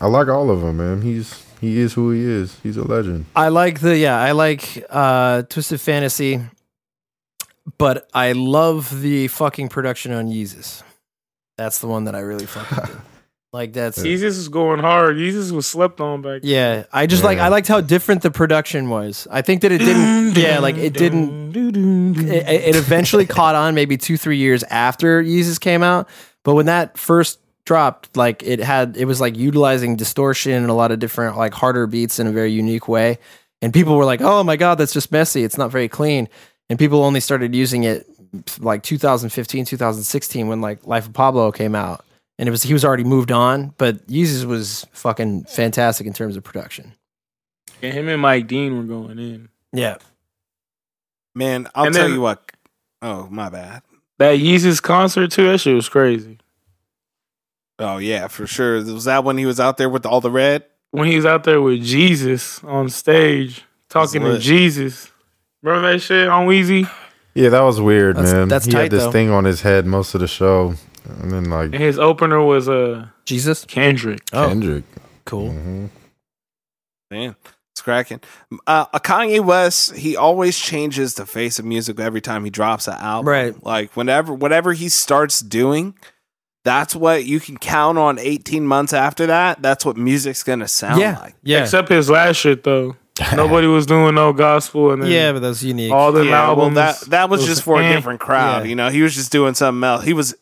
I 0.00 0.06
like 0.06 0.28
all 0.28 0.50
of 0.50 0.60
them, 0.62 0.76
man. 0.78 1.02
He's 1.02 1.44
he 1.60 1.78
is 1.78 1.92
who 1.92 2.12
he 2.12 2.22
is. 2.24 2.58
He's 2.62 2.76
a 2.78 2.84
legend. 2.84 3.26
I 3.36 3.48
like 3.48 3.80
the 3.80 3.96
yeah, 3.98 4.18
I 4.18 4.32
like 4.32 4.82
uh 4.88 5.42
Twisted 5.42 5.80
Fantasy, 5.80 6.40
but 7.76 8.08
I 8.14 8.32
love 8.32 9.02
the 9.02 9.28
fucking 9.28 9.68
production 9.68 10.12
on 10.12 10.28
Yeezus. 10.28 10.82
That's 11.58 11.78
the 11.80 11.88
one 11.88 12.04
that 12.04 12.14
I 12.14 12.20
really 12.20 12.46
fucking 12.46 12.86
do. 12.94 13.00
Like 13.52 13.72
that's 13.72 13.98
Yeezus 13.98 14.22
is 14.22 14.48
going 14.48 14.78
hard. 14.78 15.16
Yeezus 15.16 15.50
was 15.50 15.66
slept 15.66 16.00
on 16.00 16.22
back. 16.22 16.42
yeah. 16.44 16.84
I 16.92 17.06
just 17.06 17.24
like 17.24 17.38
I 17.38 17.48
liked 17.48 17.66
how 17.66 17.80
different 17.80 18.22
the 18.22 18.30
production 18.30 18.88
was. 18.88 19.26
I 19.28 19.42
think 19.42 19.62
that 19.62 19.72
it 19.72 19.78
didn't 19.78 20.36
yeah, 20.36 20.60
like 20.60 20.76
it 20.76 20.92
didn't 20.92 21.56
it, 21.56 22.48
it 22.48 22.76
eventually 22.76 23.26
caught 23.26 23.56
on 23.56 23.74
maybe 23.74 23.96
two 23.96 24.16
three 24.16 24.36
years 24.36 24.62
after 24.64 25.20
Yeezus 25.22 25.60
came 25.60 25.82
out. 25.82 26.08
But 26.44 26.54
when 26.54 26.66
that 26.66 26.96
first 26.96 27.40
dropped, 27.64 28.16
like 28.16 28.44
it 28.44 28.60
had 28.60 28.96
it 28.96 29.06
was 29.06 29.20
like 29.20 29.36
utilizing 29.36 29.96
distortion 29.96 30.52
and 30.52 30.70
a 30.70 30.74
lot 30.74 30.92
of 30.92 31.00
different 31.00 31.36
like 31.36 31.52
harder 31.52 31.88
beats 31.88 32.20
in 32.20 32.28
a 32.28 32.32
very 32.32 32.52
unique 32.52 32.86
way. 32.86 33.18
And 33.62 33.74
people 33.74 33.96
were 33.96 34.04
like, 34.04 34.20
"Oh 34.20 34.44
my 34.44 34.56
god, 34.56 34.76
that's 34.76 34.92
just 34.92 35.10
messy. 35.10 35.42
It's 35.42 35.58
not 35.58 35.72
very 35.72 35.88
clean." 35.88 36.28
And 36.68 36.78
people 36.78 37.02
only 37.02 37.18
started 37.18 37.52
using 37.52 37.82
it 37.82 38.06
like 38.60 38.84
2015, 38.84 39.64
2016 39.64 40.46
when 40.46 40.60
like 40.60 40.86
Life 40.86 41.06
of 41.08 41.12
Pablo 41.12 41.50
came 41.50 41.74
out. 41.74 42.04
And 42.40 42.48
it 42.48 42.50
was 42.50 42.62
he 42.62 42.72
was 42.72 42.84
already 42.86 43.04
moved 43.04 43.30
on, 43.30 43.74
but 43.76 44.06
Yeezus 44.08 44.46
was 44.46 44.86
fucking 44.92 45.44
fantastic 45.44 46.06
in 46.06 46.14
terms 46.14 46.36
of 46.36 46.42
production. 46.42 46.94
And 47.82 47.92
him 47.92 48.08
and 48.08 48.20
Mike 48.22 48.46
Dean 48.46 48.76
were 48.76 48.82
going 48.84 49.18
in. 49.18 49.50
Yeah. 49.74 49.96
Man, 51.34 51.68
I'll 51.74 51.84
And 51.86 51.94
tell 51.94 52.04
then- 52.06 52.14
you 52.14 52.20
what. 52.22 52.50
Oh, 53.02 53.28
my 53.30 53.48
bad. 53.50 53.82
That 54.18 54.38
Yeezus 54.38 54.82
concert 54.82 55.30
too. 55.30 55.48
That 55.50 55.58
shit 55.58 55.74
was 55.74 55.88
crazy. 55.88 56.38
Oh 57.78 57.96
yeah, 57.98 58.26
for 58.28 58.46
sure. 58.46 58.74
Was 58.82 59.04
that 59.04 59.22
when 59.24 59.38
he 59.38 59.46
was 59.46 59.58
out 59.60 59.76
there 59.78 59.88
with 59.88 60.04
all 60.04 60.20
the 60.20 60.30
red? 60.30 60.64
When 60.90 61.08
he 61.08 61.16
was 61.16 61.24
out 61.26 61.44
there 61.44 61.60
with 61.62 61.82
Jesus 61.82 62.62
on 62.64 62.88
stage 62.90 63.64
talking 63.88 64.22
to. 64.22 64.38
Jesus. 64.38 65.10
Remember 65.62 65.92
that 65.92 66.00
shit 66.00 66.28
on 66.28 66.46
Weezy? 66.46 66.90
Yeah, 67.34 67.50
that 67.50 67.60
was 67.60 67.80
weird, 67.80 68.16
That's- 68.16 68.32
man. 68.32 68.48
that's 68.48 68.64
he 68.66 68.72
tight, 68.72 68.82
had 68.84 68.90
this 68.92 69.04
though. 69.04 69.12
thing 69.12 69.30
on 69.30 69.44
his 69.44 69.62
head 69.62 69.86
most 69.86 70.14
of 70.14 70.20
the 70.20 70.26
show, 70.26 70.74
and 71.04 71.30
then 71.30 71.44
like 71.50 71.66
And 71.66 71.74
his 71.82 71.98
opener 71.98 72.40
was 72.42 72.68
uh 72.68 73.06
Jesus. 73.24 73.64
Kendrick. 73.64 74.20
Oh, 74.32 74.48
Kendrick. 74.48 74.84
cool. 75.24 75.50
Mhm. 75.50 75.90
Man, 77.10 77.34
it's 77.72 77.82
cracking. 77.82 78.20
Uh, 78.66 78.86
Kanye 79.00 79.40
West, 79.44 79.96
he 79.96 80.16
always 80.16 80.56
changes 80.58 81.14
the 81.14 81.26
face 81.26 81.58
of 81.58 81.64
music 81.64 81.98
every 81.98 82.20
time 82.20 82.44
he 82.44 82.50
drops 82.50 82.86
an 82.86 82.94
album. 82.94 83.28
Right. 83.28 83.64
Like 83.64 83.96
whenever, 83.96 84.32
whatever 84.32 84.72
he 84.72 84.88
starts 84.88 85.40
doing, 85.40 85.94
that's 86.64 86.94
what 86.94 87.24
you 87.24 87.40
can 87.40 87.56
count 87.56 87.98
on. 87.98 88.18
Eighteen 88.18 88.64
months 88.66 88.92
after 88.92 89.26
that, 89.26 89.60
that's 89.62 89.84
what 89.84 89.96
music's 89.96 90.42
gonna 90.44 90.68
sound 90.68 91.00
Yeah. 91.00 91.18
like. 91.20 91.34
Yeah. 91.42 91.62
Except 91.62 91.88
his 91.88 92.08
last 92.10 92.36
shit 92.36 92.62
though. 92.64 92.96
Nobody 93.34 93.66
was 93.66 93.84
doing 93.86 94.14
no 94.14 94.32
gospel 94.32 94.92
and 94.92 95.02
then 95.02 95.10
yeah, 95.10 95.32
but 95.32 95.40
that's 95.42 95.62
unique. 95.62 95.92
all 95.92 96.10
the 96.12 96.24
Yeah, 96.24 96.30
well, 96.52 96.60
albums. 96.70 96.74
that 96.76 97.00
that 97.10 97.28
was, 97.28 97.44
just 97.44 97.62
for 97.64 97.80
eh. 97.82 97.90
a 97.90 97.94
different 97.96 98.20
crowd. 98.20 98.62
Yeah. 98.64 98.68
You 98.70 98.76
know, 98.76 98.88
he 98.88 99.02
was 99.02 99.14
just 99.14 99.30
doing 99.32 99.52
something 99.54 99.82
else. 99.86 100.04
He 100.04 100.12
was 100.14 100.28
c- 100.30 100.36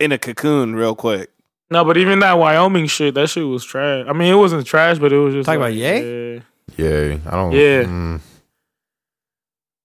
in 0.00 0.12
a 0.12 0.18
cocoon 0.18 0.74
real 0.74 0.94
quick. 0.94 1.30
No, 1.70 1.84
but 1.84 1.96
even 1.96 2.20
that 2.20 2.34
Wyoming 2.38 2.86
shit, 2.86 3.14
that 3.14 3.28
shit 3.28 3.46
was 3.46 3.64
trash. 3.64 4.06
I 4.08 4.12
mean, 4.12 4.32
it 4.32 4.36
wasn't 4.36 4.66
trash, 4.66 4.98
but 4.98 5.12
it 5.12 5.18
was 5.18 5.34
just 5.34 5.46
Talking 5.46 5.60
like, 5.60 5.74
about 5.74 5.76
Ye? 5.76 6.34
yeah. 6.34 6.40
Yeah, 6.76 7.18
I 7.26 7.30
don't. 7.30 7.52
Yeah. 7.52 7.82
mm. 7.84 8.20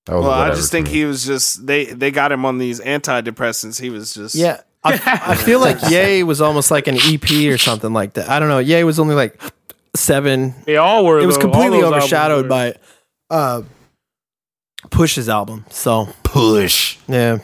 Well, 0.07 0.29
I 0.31 0.49
just 0.49 0.71
think 0.71 0.87
he 0.87 1.05
was 1.05 1.23
just 1.25 1.65
they 1.67 1.85
they 1.85 2.09
got 2.09 2.31
him 2.31 2.43
on 2.45 2.57
these 2.57 2.79
antidepressants. 2.79 3.79
He 3.79 3.89
was 3.89 4.13
just 4.13 4.33
Yeah. 4.35 4.61
I, 4.83 4.93
I 5.23 5.35
feel 5.45 5.59
like 5.59 5.77
Yay 5.89 6.23
was 6.23 6.41
almost 6.41 6.71
like 6.71 6.87
an 6.87 6.95
EP 6.95 7.29
or 7.53 7.57
something 7.57 7.93
like 7.93 8.13
that. 8.13 8.29
I 8.29 8.39
don't 8.39 8.47
know. 8.49 8.59
Yay 8.59 8.83
was 8.85 8.97
only 8.99 9.13
like 9.13 9.39
seven. 9.95 10.55
They 10.65 10.77
all 10.77 11.05
were. 11.05 11.19
It 11.19 11.25
was 11.25 11.35
though. 11.35 11.41
Completely 11.41 11.83
overshadowed 11.83 12.47
by 12.49 12.75
uh, 13.29 13.63
Push's 14.89 15.27
album. 15.29 15.65
So 15.69 16.07
push. 16.23 16.97
yeah, 17.07 17.39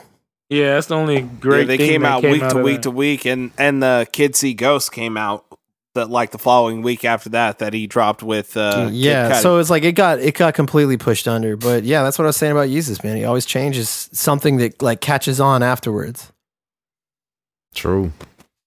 Yeah, 0.48 0.74
that's 0.74 0.86
the 0.86 0.94
only 0.94 1.20
Yeah, 1.20 1.28
great. 1.40 1.66
they 1.66 1.76
thing 1.76 1.88
came 1.88 2.02
that 2.02 2.12
out 2.12 2.20
came 2.22 2.32
week 2.32 2.48
to 2.48 2.62
week 2.62 2.76
that. 2.76 2.82
to 2.84 2.90
week, 2.90 3.24
and 3.26 3.50
and 3.58 3.82
the 3.82 4.06
Kids 4.12 4.38
See 4.38 4.54
Ghosts 4.54 4.88
came 4.90 5.16
out 5.16 5.44
that 5.94 6.08
like 6.10 6.30
the 6.30 6.38
following 6.38 6.82
week 6.82 7.04
after 7.04 7.30
that 7.30 7.58
that 7.58 7.72
he 7.72 7.86
dropped 7.86 8.22
with 8.22 8.56
uh, 8.56 8.88
yeah. 8.92 9.32
Cudi. 9.32 9.42
So 9.42 9.58
it's 9.58 9.70
like 9.70 9.82
it 9.82 9.92
got 9.92 10.20
it 10.20 10.34
got 10.34 10.54
completely 10.54 10.96
pushed 10.98 11.26
under. 11.26 11.56
But 11.56 11.82
yeah, 11.84 12.02
that's 12.04 12.18
what 12.18 12.24
I 12.24 12.28
was 12.28 12.36
saying 12.36 12.52
about 12.52 12.68
Yeezus, 12.68 13.02
man. 13.02 13.16
He 13.16 13.24
always 13.24 13.46
changes 13.46 14.08
something 14.12 14.58
that 14.58 14.80
like 14.82 15.00
catches 15.00 15.40
on 15.40 15.62
afterwards. 15.62 16.30
True. 17.74 18.12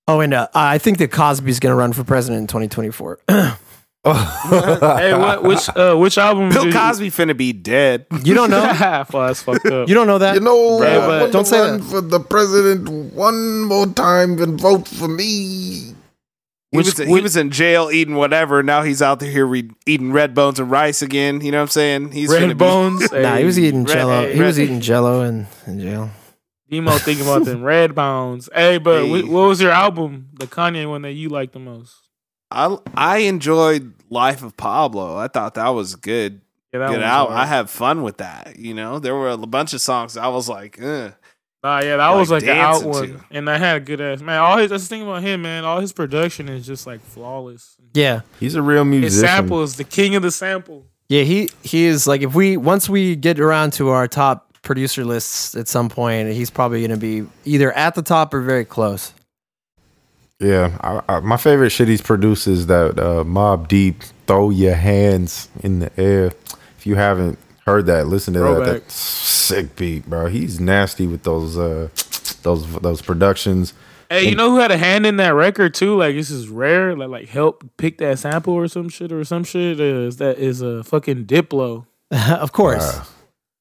Oh, 0.08 0.20
and 0.22 0.34
uh, 0.34 0.48
I 0.56 0.80
think 0.80 0.98
that 0.98 1.12
Cosby's 1.12 1.60
going 1.60 1.72
to 1.72 1.76
run 1.76 1.94
for 1.94 2.04
president 2.04 2.42
in 2.42 2.48
2024. 2.48 3.20
Hey, 4.06 5.14
what? 5.14 5.44
Which 5.44 5.70
uh, 5.76 5.96
which 5.96 6.18
album? 6.18 6.50
Bill 6.50 6.64
did- 6.66 6.74
Cosby 6.74 7.10
finna 7.12 7.36
be 7.36 7.52
dead. 7.54 8.06
you 8.24 8.34
don't 8.34 8.50
know? 8.50 8.62
Fuck, 8.74 9.10
that's 9.12 9.42
fucked 9.44 9.66
up. 9.66 9.88
You 9.90 9.94
don't 9.96 10.08
know 10.08 10.18
that? 10.18 10.36
You 10.36 10.40
know, 10.42 10.80
Right, 10.80 10.94
I 10.94 10.98
but- 11.06 11.20
want 11.22 11.34
Don't 11.34 11.46
say 11.46 11.60
that. 11.60 11.84
for 11.84 12.02
the 12.02 12.20
president 12.20 12.90
one 13.14 13.62
more 13.64 13.88
time 13.88 14.42
and 14.42 14.60
vote 14.60 14.88
for 14.88 15.08
me. 15.08 15.96
He 16.72 16.78
Which- 16.78 16.86
was 16.86 16.98
he 16.98 17.22
was 17.22 17.36
in 17.36 17.50
jail 17.52 17.90
eating 17.92 18.16
whatever. 18.16 18.62
Now 18.64 18.84
he's 18.84 19.02
out 19.02 19.20
there 19.20 19.30
here 19.32 19.46
re- 19.46 19.70
eating 19.86 20.12
red 20.14 20.34
bones 20.34 20.60
and 20.60 20.70
rice 20.72 21.02
again. 21.02 21.42
You 21.42 21.52
know 21.52 21.58
what 21.58 21.64
I'm 21.64 21.68
saying? 21.70 22.12
He's 22.12 22.30
finna 22.32 22.48
Red 22.50 22.58
Bones. 22.58 23.12
Nah, 23.12 23.36
he 23.38 23.44
was 23.46 23.60
eating 23.60 23.84
Red- 23.84 23.94
Jello. 23.94 24.22
hey, 24.22 24.34
he 24.36 24.42
was 24.42 24.60
eating 24.60 24.80
Jello 24.80 25.24
in, 25.24 25.48
in 25.68 25.80
jail. 25.80 26.10
Demo 26.70 26.92
thinking 27.00 27.26
about 27.26 27.46
them 27.46 27.64
Red 27.64 27.96
Bones. 27.96 28.48
Hey, 28.54 28.78
but 28.78 29.06
Hey. 29.08 29.24
what 29.24 29.48
was 29.48 29.60
your 29.60 29.72
album, 29.72 30.28
the 30.40 30.46
Kanye 30.46 30.88
one 30.88 31.02
that 31.02 31.14
you 31.14 31.28
liked 31.30 31.54
the 31.54 31.60
most? 31.60 31.96
I 32.52 32.78
I 32.96 33.18
enjoyed 33.20 33.94
Life 34.10 34.44
of 34.44 34.58
Pablo. 34.58 35.18
I 35.18 35.28
thought 35.28 35.54
that 35.56 35.70
was 35.70 35.96
good. 35.96 36.42
Yeah, 36.74 36.80
that 36.80 36.90
good 36.92 37.04
out. 37.04 37.30
hard. 37.30 37.40
I 37.42 37.46
had 37.46 37.70
fun 37.70 38.04
with 38.04 38.18
that. 38.18 38.58
You 38.58 38.74
know, 38.74 39.00
there 39.00 39.16
were 39.16 39.30
a 39.30 39.38
bunch 39.38 39.74
of 39.74 39.82
songs 39.82 40.18
I 40.18 40.28
was 40.28 40.48
like, 40.50 40.80
Ugh. 40.82 41.14
Nah, 41.62 41.80
yeah, 41.82 41.98
that 41.98 42.08
like 42.08 42.20
was 42.20 42.32
like 42.32 42.44
an 42.44 42.50
out 42.58 42.84
one, 42.86 43.08
to. 43.10 43.20
and 43.32 43.50
I 43.50 43.58
had 43.58 43.78
a 43.78 43.80
good 43.82 44.00
ass 44.00 44.22
man. 44.22 44.40
All 44.40 44.58
his 44.58 44.70
that's 44.70 44.84
the 44.84 44.90
thing 44.90 45.02
about 45.02 45.22
him, 45.24 45.42
man. 45.42 45.66
All 45.66 45.82
his 45.82 45.92
production 45.92 46.48
is 46.48 46.66
just 46.66 46.88
like 46.88 47.02
flawless. 47.02 47.76
Yeah. 47.94 48.22
He's 48.40 48.56
a 48.56 48.62
real 48.62 48.86
His 48.86 48.90
musician. 49.02 49.28
sample 49.28 49.62
is 49.64 49.76
the 49.76 49.84
king 49.84 50.16
of 50.16 50.22
the 50.22 50.32
sample. 50.32 50.86
Yeah, 51.10 51.24
he 51.24 51.50
he 51.64 51.86
is 51.86 52.08
like 52.08 52.22
if 52.22 52.34
we 52.34 52.56
once 52.56 52.88
we 52.88 53.16
get 53.18 53.40
around 53.42 53.74
to 53.74 53.90
our 53.90 54.08
top 54.08 54.54
producer 54.62 55.04
lists 55.04 55.56
at 55.56 55.68
some 55.68 55.90
point, 55.90 56.30
he's 56.32 56.50
probably 56.50 56.80
going 56.80 56.92
to 56.92 56.98
be 56.98 57.26
either 57.46 57.72
at 57.74 57.94
the 57.96 58.04
top 58.04 58.34
or 58.34 58.42
very 58.42 58.64
close. 58.64 59.14
Yeah, 60.40 60.78
I, 60.82 61.16
I, 61.16 61.20
my 61.20 61.38
favorite 61.38 61.72
shit 61.72 61.88
he's 61.88 62.02
produced 62.02 62.48
is 62.48 62.68
that 62.68 62.98
uh, 62.98 63.24
Mobb 63.24 63.68
Deep 63.68 64.03
"Throw 64.26 64.49
Your 64.49 64.76
Hands 64.76 65.49
in 65.61 65.80
the 65.80 65.99
Air." 65.99 66.32
If 66.78 66.86
you 66.86 66.95
haven't 66.95 67.38
Heard 67.70 67.86
that. 67.86 68.07
Listen 68.07 68.34
to 68.34 68.40
that. 68.40 68.45
Throwback. 68.45 68.82
That 68.86 68.91
sick 68.91 69.76
beat, 69.76 70.10
bro. 70.10 70.26
He's 70.26 70.60
nasty 70.60 71.06
with 71.06 71.22
those 71.22 71.56
uh 71.56 71.90
those 72.41 72.68
those 72.80 72.99
productions. 73.03 73.76
Hey, 74.10 74.28
you 74.28 74.36
know 74.36 74.49
who 74.49 74.57
had 74.57 74.72
a 74.72 74.78
hand 74.78 75.06
in 75.06 75.18
that 75.18 75.36
record 75.36 75.76
too? 75.76 75.95
Like 75.95 76.16
this 76.16 76.32
is 76.32 76.49
rare. 76.49 76.95
Like 76.95 77.10
like 77.10 77.30
help 77.30 77.64
pick 77.78 77.99
that 77.99 78.18
sample 78.18 78.56
or 78.56 78.68
some 78.68 78.90
shit 78.90 79.11
or 79.11 79.24
some 79.24 79.44
shit. 79.44 79.80
Is 79.80 80.18
that 80.18 80.40
is 80.40 80.61
a 80.61 80.84
fucking 80.84 81.26
Diplo? 81.26 81.86
of 82.11 82.52
course. 82.53 82.98
Wow. 82.98 83.03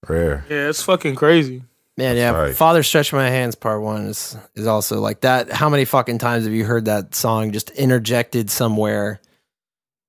Rare. 0.09 0.44
Yeah, 0.48 0.70
it's 0.70 0.82
fucking 0.82 1.14
crazy. 1.14 1.64
Man, 1.98 2.16
yeah. 2.16 2.30
right. 2.30 2.54
Father 2.54 2.84
Stretch 2.84 3.12
My 3.12 3.28
Hands 3.28 3.52
Part 3.56 3.82
One 3.82 4.06
is 4.06 4.36
is 4.54 4.68
also 4.68 5.00
like 5.00 5.22
that. 5.22 5.50
How 5.50 5.68
many 5.68 5.84
fucking 5.84 6.18
times 6.18 6.44
have 6.44 6.54
you 6.54 6.64
heard 6.64 6.84
that 6.84 7.12
song 7.12 7.50
just 7.50 7.70
interjected 7.70 8.50
somewhere, 8.50 9.20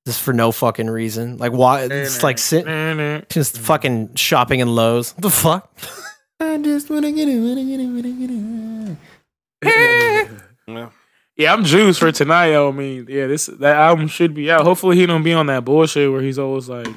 just 0.06 0.22
for 0.22 0.32
no 0.32 0.52
fucking 0.52 0.88
reason? 0.88 1.38
Like 1.38 1.52
why? 1.52 1.86
It's 1.86 2.22
like 2.22 2.38
sit, 2.38 2.68
just 3.30 3.58
fucking 3.58 4.14
shopping 4.14 4.60
in 4.60 4.76
Lowe's. 4.76 5.14
What 5.14 5.22
the 5.24 5.30
fuck? 5.32 5.76
I 6.40 6.60
just 6.60 6.92
wanna 6.92 7.12
get 7.12 7.28
it, 7.28 7.40
wanna 7.40 7.66
get 7.66 7.80
it, 7.80 7.88
wanna 7.88 8.12
get 8.12 8.30
it. 9.64 10.28
Yeah. 10.68 10.90
Yeah, 11.36 11.54
I'm 11.54 11.64
juiced 11.64 12.00
for 12.00 12.12
tonight. 12.12 12.56
I 12.56 12.70
mean, 12.70 13.08
yeah, 13.10 13.26
this 13.26 13.48
that 13.48 13.78
album 13.78 14.08
should 14.08 14.36
be 14.36 14.52
out. 14.52 14.62
Hopefully, 14.62 14.96
he 14.96 15.08
don't 15.08 15.24
be 15.24 15.34
on 15.34 15.48
that 15.48 15.66
bullshit 15.66 16.12
where 16.12 16.22
he's 16.22 16.38
always 16.38 16.70
like, 16.70 16.88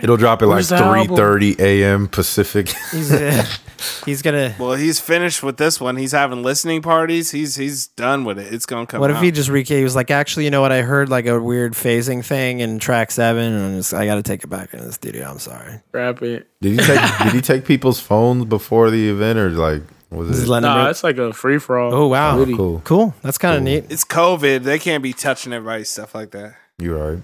It'll 0.00 0.16
drop 0.16 0.42
at 0.42 0.48
like 0.48 0.56
Where's 0.56 0.68
the 0.70 0.76
album? 0.76 1.16
3:30 1.16 1.60
a.m. 1.60 2.08
Pacific. 2.08 2.68
He's 2.90 3.12
uh, 3.12 3.44
he's 4.06 4.22
gonna. 4.22 4.54
Well, 4.58 4.72
he's 4.74 4.98
finished 4.98 5.42
with 5.42 5.58
this 5.58 5.80
one. 5.80 5.96
He's 5.96 6.12
having 6.12 6.42
listening 6.42 6.82
parties. 6.82 7.30
He's 7.30 7.56
he's 7.56 7.88
done 7.88 8.24
with 8.24 8.38
it. 8.38 8.52
It's 8.52 8.66
gonna 8.66 8.86
come. 8.86 9.00
What 9.00 9.10
if 9.10 9.20
he 9.20 9.30
just 9.30 9.50
recap? 9.50 9.76
He 9.76 9.84
was 9.84 9.94
like, 9.94 10.10
actually, 10.10 10.44
you 10.44 10.50
know 10.50 10.60
what? 10.60 10.72
I 10.72 10.82
heard 10.82 11.08
like 11.08 11.26
a 11.26 11.38
weird 11.40 11.74
phasing 11.74 12.24
thing 12.24 12.60
in 12.60 12.78
track 12.78 13.10
seven, 13.10 13.52
and 13.52 13.76
just, 13.76 13.92
I 13.94 14.06
got 14.06 14.14
to 14.16 14.22
take 14.22 14.42
it 14.42 14.48
back 14.48 14.72
in 14.74 14.80
the 14.80 14.92
studio. 14.92 15.28
I'm 15.30 15.38
sorry. 15.38 15.80
rap 15.92 16.22
it. 16.22 16.48
Did 16.62 16.72
he 16.72 16.76
take 16.78 17.18
did 17.24 17.32
he 17.34 17.40
take 17.40 17.64
people's 17.64 18.00
phones 18.00 18.46
before 18.46 18.90
the 18.90 19.08
event 19.10 19.38
or 19.38 19.50
like 19.50 19.82
was 20.10 20.30
is 20.30 20.42
it 20.44 20.48
letting 20.48 20.62
Nah, 20.68 20.88
it's 20.90 21.04
like 21.04 21.18
a 21.18 21.32
free 21.32 21.58
for 21.58 21.78
all. 21.78 21.94
Oh 21.94 22.06
wow, 22.08 22.38
Oh, 22.38 22.46
cool. 22.56 22.80
cool. 22.84 23.14
That's 23.22 23.38
kind 23.38 23.56
of 23.56 23.62
neat. 23.62 23.84
It's 23.90 24.04
COVID. 24.04 24.62
They 24.62 24.78
can't 24.78 25.02
be 25.02 25.12
touching 25.12 25.52
everybody's 25.52 25.90
stuff 25.90 26.14
like 26.14 26.30
that. 26.32 26.54
You're 26.78 27.12
right. 27.14 27.22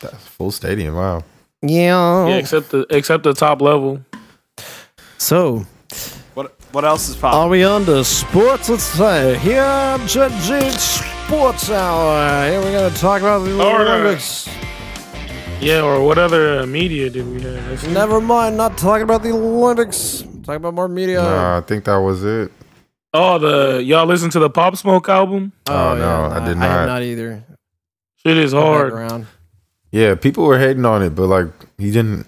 That's 0.00 0.26
full 0.26 0.50
stadium. 0.50 0.94
Wow. 0.94 1.24
Yeah. 1.62 2.28
Yeah, 2.28 2.36
except 2.36 2.70
the 2.70 2.86
except 2.90 3.24
the 3.24 3.32
top 3.32 3.60
level. 3.60 4.00
So 5.18 5.64
What 6.34 6.54
what 6.72 6.84
else 6.84 7.08
is 7.08 7.22
Are 7.22 7.48
we 7.48 7.64
on 7.64 7.84
to 7.86 8.04
sports? 8.04 8.68
Let's 8.68 8.84
say 8.84 9.38
here 9.38 9.62
at 9.62 10.00
JG 10.00 10.70
Sports 11.26 11.70
Hour. 11.70 12.50
Here 12.50 12.60
we're 12.60 12.72
going 12.72 12.92
to 12.92 13.00
talk 13.00 13.20
about 13.22 13.40
the 13.44 13.60
Olympics. 13.60 14.48
Yeah, 15.60 15.80
or 15.80 16.04
what 16.04 16.18
other 16.18 16.60
uh, 16.60 16.66
media 16.66 17.08
did 17.08 17.26
we 17.26 17.40
have? 17.40 17.88
Never 17.88 18.20
mind, 18.20 18.58
not 18.58 18.76
talking 18.76 19.04
about 19.04 19.22
the 19.22 19.30
Olympics. 19.30 20.20
Talking 20.44 20.56
about 20.56 20.74
more 20.74 20.86
media. 20.88 21.22
Nah, 21.22 21.56
I 21.58 21.60
think 21.62 21.86
that 21.86 21.96
was 21.96 22.22
it. 22.22 22.52
Oh, 23.14 23.38
the 23.38 23.82
y'all 23.82 24.04
listen 24.04 24.28
to 24.30 24.38
the 24.38 24.50
Pop 24.50 24.76
Smoke 24.76 25.08
album? 25.08 25.52
Oh, 25.66 25.96
no, 25.96 26.24
I 26.30 26.46
did 26.46 26.58
I 26.58 26.66
have 26.66 26.80
not. 26.80 26.86
not 26.86 27.02
either. 27.02 27.42
Shit 28.16 28.36
is 28.36 28.52
hard. 28.52 29.26
Background. 29.96 30.18
Yeah, 30.18 30.20
people 30.20 30.44
were 30.44 30.58
hating 30.58 30.84
on 30.84 31.02
it, 31.02 31.10
but 31.14 31.26
like 31.26 31.48
he 31.78 31.90
didn't. 31.90 32.26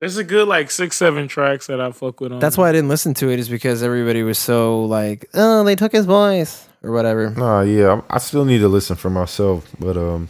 There's 0.00 0.16
a 0.16 0.24
good 0.24 0.46
like 0.46 0.70
six, 0.70 0.96
seven 0.96 1.26
tracks 1.26 1.66
that 1.66 1.80
I 1.80 1.90
fuck 1.92 2.20
with 2.20 2.32
on. 2.32 2.38
That's 2.38 2.56
why 2.56 2.68
I 2.68 2.72
didn't 2.72 2.88
listen 2.88 3.14
to 3.14 3.30
it. 3.30 3.38
Is 3.40 3.48
because 3.48 3.82
everybody 3.82 4.22
was 4.22 4.38
so 4.38 4.84
like, 4.84 5.28
oh, 5.34 5.64
they 5.64 5.74
took 5.76 5.92
his 5.92 6.06
voice 6.06 6.68
or 6.82 6.92
whatever. 6.92 7.30
Nah, 7.30 7.62
yeah, 7.62 8.00
I 8.08 8.14
I 8.16 8.18
still 8.18 8.44
need 8.44 8.58
to 8.58 8.68
listen 8.68 8.94
for 8.96 9.10
myself, 9.10 9.68
but 9.80 9.96
um, 9.96 10.28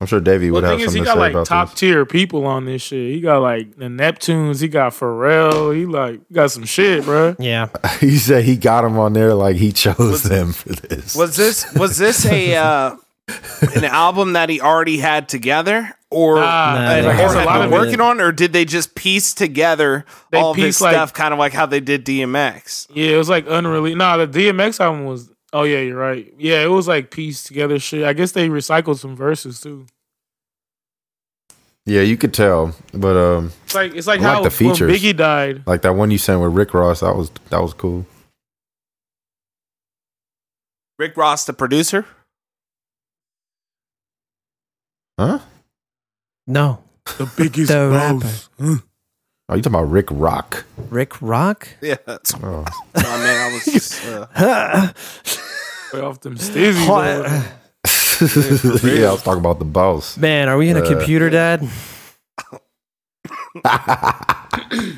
I'm 0.00 0.06
sure 0.06 0.18
Davey 0.18 0.50
Well, 0.50 0.62
would 0.62 0.64
the 0.64 0.68
have 0.68 0.78
thing 0.78 0.80
is, 0.80 0.92
something 0.94 1.02
he 1.02 1.04
to 1.04 1.10
got 1.10 1.14
say 1.14 1.20
like 1.20 1.32
about 1.32 1.46
top 1.46 1.70
this. 1.70 1.80
tier 1.80 2.06
people 2.06 2.46
on 2.46 2.64
this 2.64 2.80
shit. 2.80 3.12
He 3.14 3.20
got 3.20 3.42
like 3.42 3.76
the 3.76 3.84
Neptunes. 3.84 4.62
He 4.62 4.68
got 4.68 4.92
Pharrell. 4.94 5.76
He 5.76 5.84
like 5.84 6.20
got 6.32 6.50
some 6.50 6.64
shit, 6.64 7.04
bro. 7.04 7.36
Yeah. 7.38 7.68
he 8.00 8.16
said 8.16 8.44
he 8.44 8.56
got 8.56 8.84
him 8.84 8.98
on 8.98 9.12
there 9.12 9.34
like 9.34 9.56
he 9.56 9.72
chose 9.72 10.22
them 10.22 10.52
for 10.54 10.70
this. 10.70 11.14
Was 11.14 11.36
this 11.36 11.72
was 11.74 11.98
this 11.98 12.24
a 12.24 12.56
uh, 12.56 12.96
an 13.76 13.84
album 13.84 14.32
that 14.34 14.48
he 14.48 14.60
already 14.60 14.98
had 14.98 15.28
together, 15.28 15.94
or 16.10 16.36
Nah, 16.36 16.74
like, 16.74 17.18
a 17.18 17.44
lot 17.44 17.62
of 17.62 17.70
working 17.70 18.00
on, 18.00 18.20
or 18.20 18.32
did 18.32 18.52
they 18.52 18.64
just 18.64 18.94
piece 18.94 19.32
together 19.34 20.04
They 20.30 20.38
all 20.38 20.50
of 20.52 20.56
his 20.56 20.66
pieced, 20.66 20.80
like- 20.80 20.94
stuff, 20.94 21.12
kind 21.12 21.32
of 21.32 21.38
like 21.38 21.52
how 21.52 21.66
they 21.66 21.80
did 21.80 22.04
DMX? 22.04 22.88
Yeah, 22.94 23.10
it 23.12 23.16
was 23.16 23.28
like 23.28 23.46
unreleased. 23.48 23.96
Nah, 23.96 24.16
the 24.16 24.26
DMX 24.28 24.80
album 24.80 25.04
was. 25.04 25.30
Oh 25.54 25.64
yeah, 25.64 25.80
you're 25.80 25.98
right. 25.98 26.32
Yeah, 26.38 26.62
it 26.62 26.68
was 26.68 26.88
like 26.88 27.10
pieced 27.10 27.46
together 27.46 27.78
shit. 27.78 28.04
I 28.04 28.14
guess 28.14 28.32
they 28.32 28.48
recycled 28.48 28.98
some 28.98 29.14
verses 29.14 29.60
too. 29.60 29.86
Yeah, 31.84 32.02
you 32.02 32.16
could 32.16 32.32
tell, 32.32 32.74
but 32.94 33.16
um, 33.16 33.52
It's 33.64 33.74
like 33.74 33.94
it's 33.94 34.06
like 34.06 34.20
I 34.20 34.22
like 34.22 34.44
how 34.44 34.48
the 34.48 34.64
when. 34.64 34.74
Biggie 34.76 35.16
died. 35.16 35.62
like 35.66 35.82
that 35.82 35.94
one 35.94 36.10
you 36.10 36.16
sent 36.18 36.40
with 36.40 36.52
Rick 36.52 36.72
Ross, 36.74 37.00
that 37.00 37.16
was 37.16 37.30
that 37.50 37.60
was 37.60 37.74
cool. 37.74 38.06
Rick 40.98 41.16
Ross, 41.16 41.44
the 41.44 41.52
producer. 41.52 42.06
Huh? 45.22 45.38
No. 46.48 46.82
The 47.18 47.30
biggest 47.36 47.70
The 47.70 48.18
boss. 48.20 48.48
Oh, 49.48 49.54
you 49.54 49.62
talking 49.62 49.66
about 49.78 49.90
Rick 49.90 50.08
Rock? 50.10 50.64
Rick 50.90 51.22
Rock. 51.22 51.68
Yeah, 51.80 51.94
that's 52.04 52.34
Oh, 52.42 52.64
I 52.94 53.00
mean. 53.18 53.38
I 53.38 53.50
was 53.54 53.64
just, 53.66 54.04
uh, 54.06 54.92
Way 55.92 56.00
off 56.00 56.20
them 56.20 56.36
stizzies. 56.36 56.88
What? 56.88 57.06
over 57.18 58.78
there. 58.86 59.00
yeah, 59.00 59.08
I 59.08 59.12
was 59.12 59.22
talking 59.22 59.38
about 59.40 59.58
the 59.60 59.64
boss. 59.64 60.16
Man, 60.16 60.48
are 60.48 60.56
we 60.58 60.68
in 60.70 60.76
a 60.76 60.80
Uh, 60.82 60.88
computer, 60.88 61.30
Dad? 61.30 61.62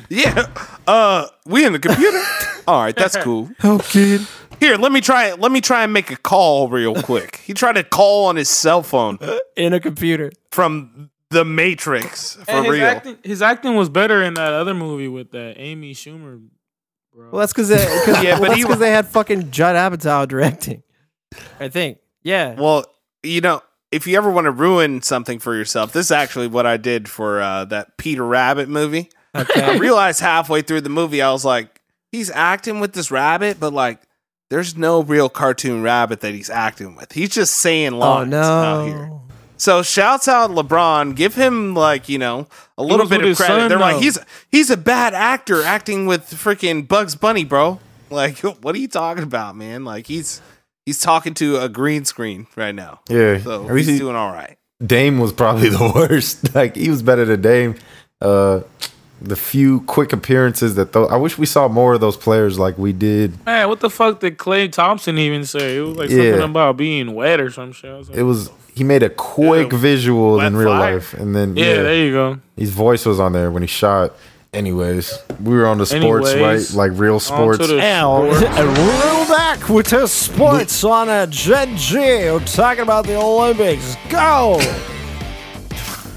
yeah. 0.09 0.45
Uh, 0.87 1.27
we 1.45 1.65
in 1.65 1.73
the 1.73 1.79
computer. 1.79 2.21
All 2.67 2.81
right, 2.81 2.95
that's 2.95 3.17
cool. 3.17 3.49
Oh, 3.63 3.79
kid. 3.83 4.21
Here, 4.59 4.75
let 4.77 4.91
me 4.91 5.01
try. 5.01 5.33
Let 5.33 5.51
me 5.51 5.61
try 5.61 5.83
and 5.83 5.93
make 5.93 6.11
a 6.11 6.15
call 6.17 6.69
real 6.69 6.95
quick. 7.01 7.37
He 7.37 7.53
tried 7.53 7.73
to 7.73 7.83
call 7.83 8.25
on 8.25 8.35
his 8.35 8.49
cell 8.49 8.81
phone 8.83 9.17
In 9.57 9.73
a 9.73 9.79
computer. 9.79 10.31
from 10.51 11.09
the 11.29 11.43
Matrix 11.45 12.35
for 12.35 12.51
And 12.51 12.65
his 12.65 12.71
real. 12.73 12.85
acting, 12.85 13.17
his 13.23 13.41
acting 13.41 13.75
was 13.75 13.89
better 13.89 14.21
in 14.23 14.35
that 14.35 14.53
other 14.53 14.73
movie 14.73 15.07
with 15.07 15.31
that 15.31 15.55
Amy 15.57 15.93
Schumer. 15.93 16.41
Bro. 17.13 17.29
Well, 17.31 17.39
that's 17.39 17.53
because 17.53 17.69
they, 17.69 17.77
cause, 18.05 18.07
Yeah, 18.23 18.33
well, 18.33 18.41
but 18.41 18.47
that's 18.49 18.57
he 18.59 18.63
'cause 18.65 18.79
they 18.79 18.91
had 18.91 19.07
fucking 19.07 19.51
Judd 19.51 19.75
Apatow 19.75 20.27
directing. 20.27 20.83
I 21.59 21.69
think. 21.69 21.97
Yeah. 22.23 22.53
Well, 22.59 22.85
you 23.23 23.41
know, 23.41 23.61
if 23.91 24.05
you 24.07 24.17
ever 24.17 24.29
want 24.31 24.45
to 24.45 24.51
ruin 24.51 25.01
something 25.01 25.39
for 25.39 25.55
yourself, 25.55 25.93
this 25.93 26.07
is 26.07 26.11
actually 26.11 26.47
what 26.47 26.65
I 26.65 26.77
did 26.77 27.07
for 27.09 27.41
uh, 27.41 27.65
that 27.65 27.97
Peter 27.97 28.25
Rabbit 28.25 28.67
movie. 28.69 29.09
I 29.33 29.77
realized 29.79 30.19
halfway 30.21 30.61
through 30.61 30.81
the 30.81 30.89
movie, 30.89 31.21
I 31.21 31.31
was 31.31 31.43
like, 31.45 31.81
he's 32.11 32.29
acting 32.31 32.79
with 32.79 32.93
this 32.93 33.11
rabbit, 33.11 33.59
but 33.59 33.73
like, 33.73 33.99
there's 34.49 34.75
no 34.77 35.01
real 35.03 35.29
cartoon 35.29 35.81
rabbit 35.81 36.21
that 36.21 36.33
he's 36.33 36.49
acting 36.49 36.95
with. 36.95 37.11
He's 37.13 37.29
just 37.29 37.55
saying 37.55 37.93
oh 37.93 37.97
lines 37.99 38.33
out 38.33 38.85
here. 38.85 39.11
So 39.57 39.81
shouts 39.83 40.27
out 40.27 40.51
LeBron. 40.51 41.15
Give 41.15 41.33
him 41.33 41.73
like 41.75 42.09
you 42.09 42.17
know 42.17 42.47
a 42.77 42.83
little 42.83 43.07
bit 43.07 43.23
of 43.23 43.37
credit. 43.37 43.53
son, 43.61 43.69
They're 43.69 43.79
like 43.79 44.01
he's 44.01 44.19
he's 44.51 44.69
a 44.69 44.77
bad 44.77 45.13
actor 45.13 45.63
acting 45.63 46.05
with 46.05 46.23
freaking 46.31 46.87
Bugs 46.87 47.15
Bunny, 47.15 47.43
bro. 47.45 47.79
Like 48.09 48.39
what 48.61 48.75
are 48.75 48.79
you 48.79 48.87
talking 48.87 49.23
about, 49.23 49.55
man? 49.55 49.85
Like 49.85 50.07
he's 50.07 50.41
he's 50.85 50.99
talking 50.99 51.33
to 51.35 51.57
a 51.61 51.69
green 51.69 52.05
screen 52.05 52.47
right 52.55 52.75
now. 52.75 52.99
Yeah, 53.09 53.39
So 53.39 53.65
At 53.65 53.73
least 53.73 53.87
he's 53.89 53.95
he- 53.97 53.99
doing 54.03 54.15
all 54.15 54.31
right. 54.31 54.57
Dame 54.85 55.19
was 55.19 55.31
probably 55.31 55.69
the 55.69 55.91
worst. 55.95 56.53
Like 56.53 56.75
he 56.75 56.89
was 56.89 57.01
better 57.01 57.23
than 57.25 57.41
Dame. 57.41 57.75
Uh, 58.21 58.61
the 59.21 59.35
few 59.35 59.79
quick 59.81 60.11
appearances 60.13 60.75
that 60.75 60.91
though 60.93 61.05
I 61.07 61.15
wish 61.15 61.37
we 61.37 61.45
saw 61.45 61.67
more 61.67 61.93
of 61.93 62.01
those 62.01 62.17
players 62.17 62.59
like 62.59 62.77
we 62.77 62.91
did. 62.93 63.43
Man, 63.45 63.69
what 63.69 63.79
the 63.79 63.89
fuck 63.89 64.19
did 64.19 64.37
Klay 64.37 64.71
Thompson 64.71 65.17
even 65.17 65.45
say? 65.45 65.77
It 65.77 65.81
was 65.81 65.95
like 65.97 66.09
Yeah. 66.09 66.31
something 66.31 66.49
about 66.51 66.77
being 66.77 67.13
wet 67.15 67.39
or 67.39 67.49
some 67.49 67.71
shit. 67.71 67.97
Was 67.97 68.09
like, 68.09 68.17
It 68.17 68.23
was 68.23 68.49
he 68.73 68.83
made 68.83 69.03
a 69.03 69.09
quick 69.09 69.71
Yeah, 69.71 69.77
visual 69.77 70.41
in 70.41 70.55
real 70.57 70.67
fire. 70.69 70.95
life, 70.95 71.13
and 71.13 71.33
then 71.35 71.55
yeah, 71.55 71.65
yeah, 71.65 71.81
there 71.83 71.95
you 72.05 72.11
go. 72.11 72.37
his 72.57 72.71
voice 72.71 73.05
was 73.05 73.19
on 73.19 73.31
there 73.33 73.49
when 73.51 73.63
he 73.63 73.67
shot. 73.67 74.11
Anyways, 74.53 75.17
we 75.43 75.53
were 75.55 75.65
on 75.65 75.79
the 75.79 75.85
sports, 75.85 76.29
Anyways, 76.31 76.71
right? 76.71 76.77
Like 76.89 76.99
real 76.99 77.19
sports. 77.19 77.59
to 77.59 77.67
the 77.67 77.75
Now, 77.77 78.31
sport. 78.33 78.55
roll 78.57 79.25
back 79.27 79.67
with 79.69 79.87
the 79.87 80.07
sports 80.07 80.81
on 80.83 81.09
a 81.09 81.27
Gen 81.27 81.75
G. 81.75 81.95
We're 81.97 82.39
talking 82.39 82.83
about 82.83 83.05
the 83.05 83.15
Olympics. 83.17 83.97
Go! 84.09 84.59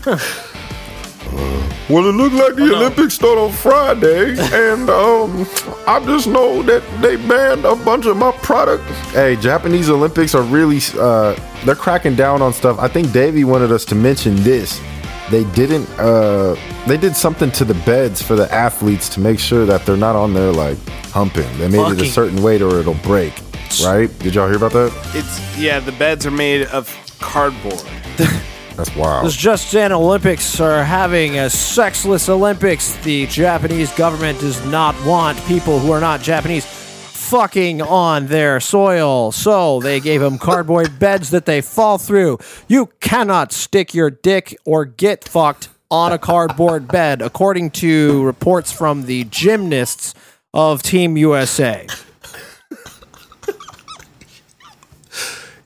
Well, 1.89 2.07
it 2.07 2.13
looked 2.13 2.35
like 2.35 2.55
the 2.57 2.77
Olympics 2.77 3.15
start 3.15 3.39
on 3.39 3.51
Friday, 3.51 4.37
and 4.53 4.91
um, 4.91 5.47
I 5.87 6.03
just 6.05 6.27
know 6.27 6.63
that 6.65 6.83
they 7.01 7.17
banned 7.17 7.65
a 7.65 7.75
bunch 7.77 8.05
of 8.05 8.17
my 8.19 8.31
product. 8.33 8.85
Hey, 9.13 9.37
Japanese 9.37 9.89
Olympics 9.89 10.35
are 10.35 10.43
really 10.43 10.81
uh, 10.99 11.35
they're 11.65 11.75
cracking 11.75 12.15
down 12.15 12.43
on 12.43 12.53
stuff. 12.53 12.79
I 12.79 12.89
think 12.89 13.13
Davey 13.13 13.45
wanted 13.45 13.73
us 13.73 13.87
to 13.87 13.95
mention 13.95 14.37
this. 14.37 14.81
They 15.31 15.45
didn't. 15.53 15.89
Uh, 15.99 16.57
they 16.87 16.99
did 16.99 17.17
something 17.17 17.51
to 17.53 17.65
the 17.65 17.75
beds 17.87 18.21
for 18.21 18.37
the 18.37 18.53
athletes 18.53 19.09
to 19.11 19.21
make 19.21 19.39
sure 19.39 19.65
that 19.65 19.87
they're 19.87 19.97
not 19.97 20.15
on 20.15 20.35
there 20.35 20.53
like 20.53 20.79
humping. 21.11 21.49
They 21.57 21.69
made 21.69 21.91
it 21.93 22.03
a 22.03 22.07
certain 22.07 22.43
weight 22.43 22.61
or 22.61 22.81
it'll 22.81 22.95
break. 22.95 23.33
Right? 23.83 24.11
Did 24.19 24.35
y'all 24.35 24.47
hear 24.49 24.57
about 24.57 24.73
that? 24.73 24.93
It's 25.15 25.59
yeah, 25.59 25.81
the 25.81 25.93
beds 25.93 26.27
are 26.27 26.31
made 26.31 26.67
of 26.67 26.95
cardboard. 27.19 27.83
That's 28.79 28.95
wild. 28.95 29.27
This 29.27 29.35
Just 29.35 29.73
Jan 29.73 29.91
Olympics 29.91 30.61
are 30.61 30.85
having 30.85 31.37
a 31.37 31.51
sexless 31.51 32.29
Olympics. 32.29 32.95
The 32.99 33.27
Japanese 33.27 33.93
government 33.97 34.39
does 34.39 34.65
not 34.67 34.95
want 35.05 35.37
people 35.47 35.81
who 35.81 35.91
are 35.91 36.01
not 36.01 36.23
Japanese 36.23 36.65
fucking 36.65 37.83
on 37.83 38.29
their 38.29 38.61
soil. 38.61 39.33
So 39.33 39.81
they 39.81 39.99
gave 39.99 40.21
them 40.21 40.39
cardboard 40.39 40.97
beds 41.01 41.31
that 41.31 41.45
they 41.45 41.61
fall 41.61 41.99
through. 41.99 42.39
You 42.69 42.91
cannot 43.01 43.51
stick 43.51 43.95
your 43.95 44.11
dick 44.11 44.57
or 44.65 44.85
get 44.85 45.25
fucked 45.25 45.71
on 45.91 46.13
a 46.13 46.19
cardboard 46.19 46.87
bed, 46.93 47.21
according 47.21 47.73
to 47.73 48.23
reports 48.23 48.71
from 48.71 49.07
the 49.07 49.25
gymnasts 49.25 50.15
of 50.55 50.85
Team 50.85 51.17
USA. 51.17 51.85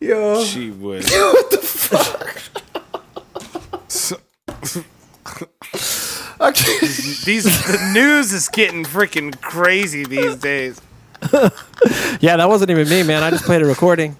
Yo. 0.00 0.42
She 0.44 0.70
would. 0.70 1.04
These 7.24 7.44
the 7.44 7.90
news 7.92 8.32
is 8.32 8.48
getting 8.48 8.84
freaking 8.84 9.38
crazy 9.40 10.04
these 10.04 10.36
days. 10.36 10.80
Yeah, 12.20 12.36
that 12.36 12.48
wasn't 12.48 12.70
even 12.70 12.88
me, 12.88 13.02
man. 13.02 13.24
I 13.24 13.30
just 13.30 13.44
played 13.44 13.62
a 13.62 13.64
recording. 13.64 14.16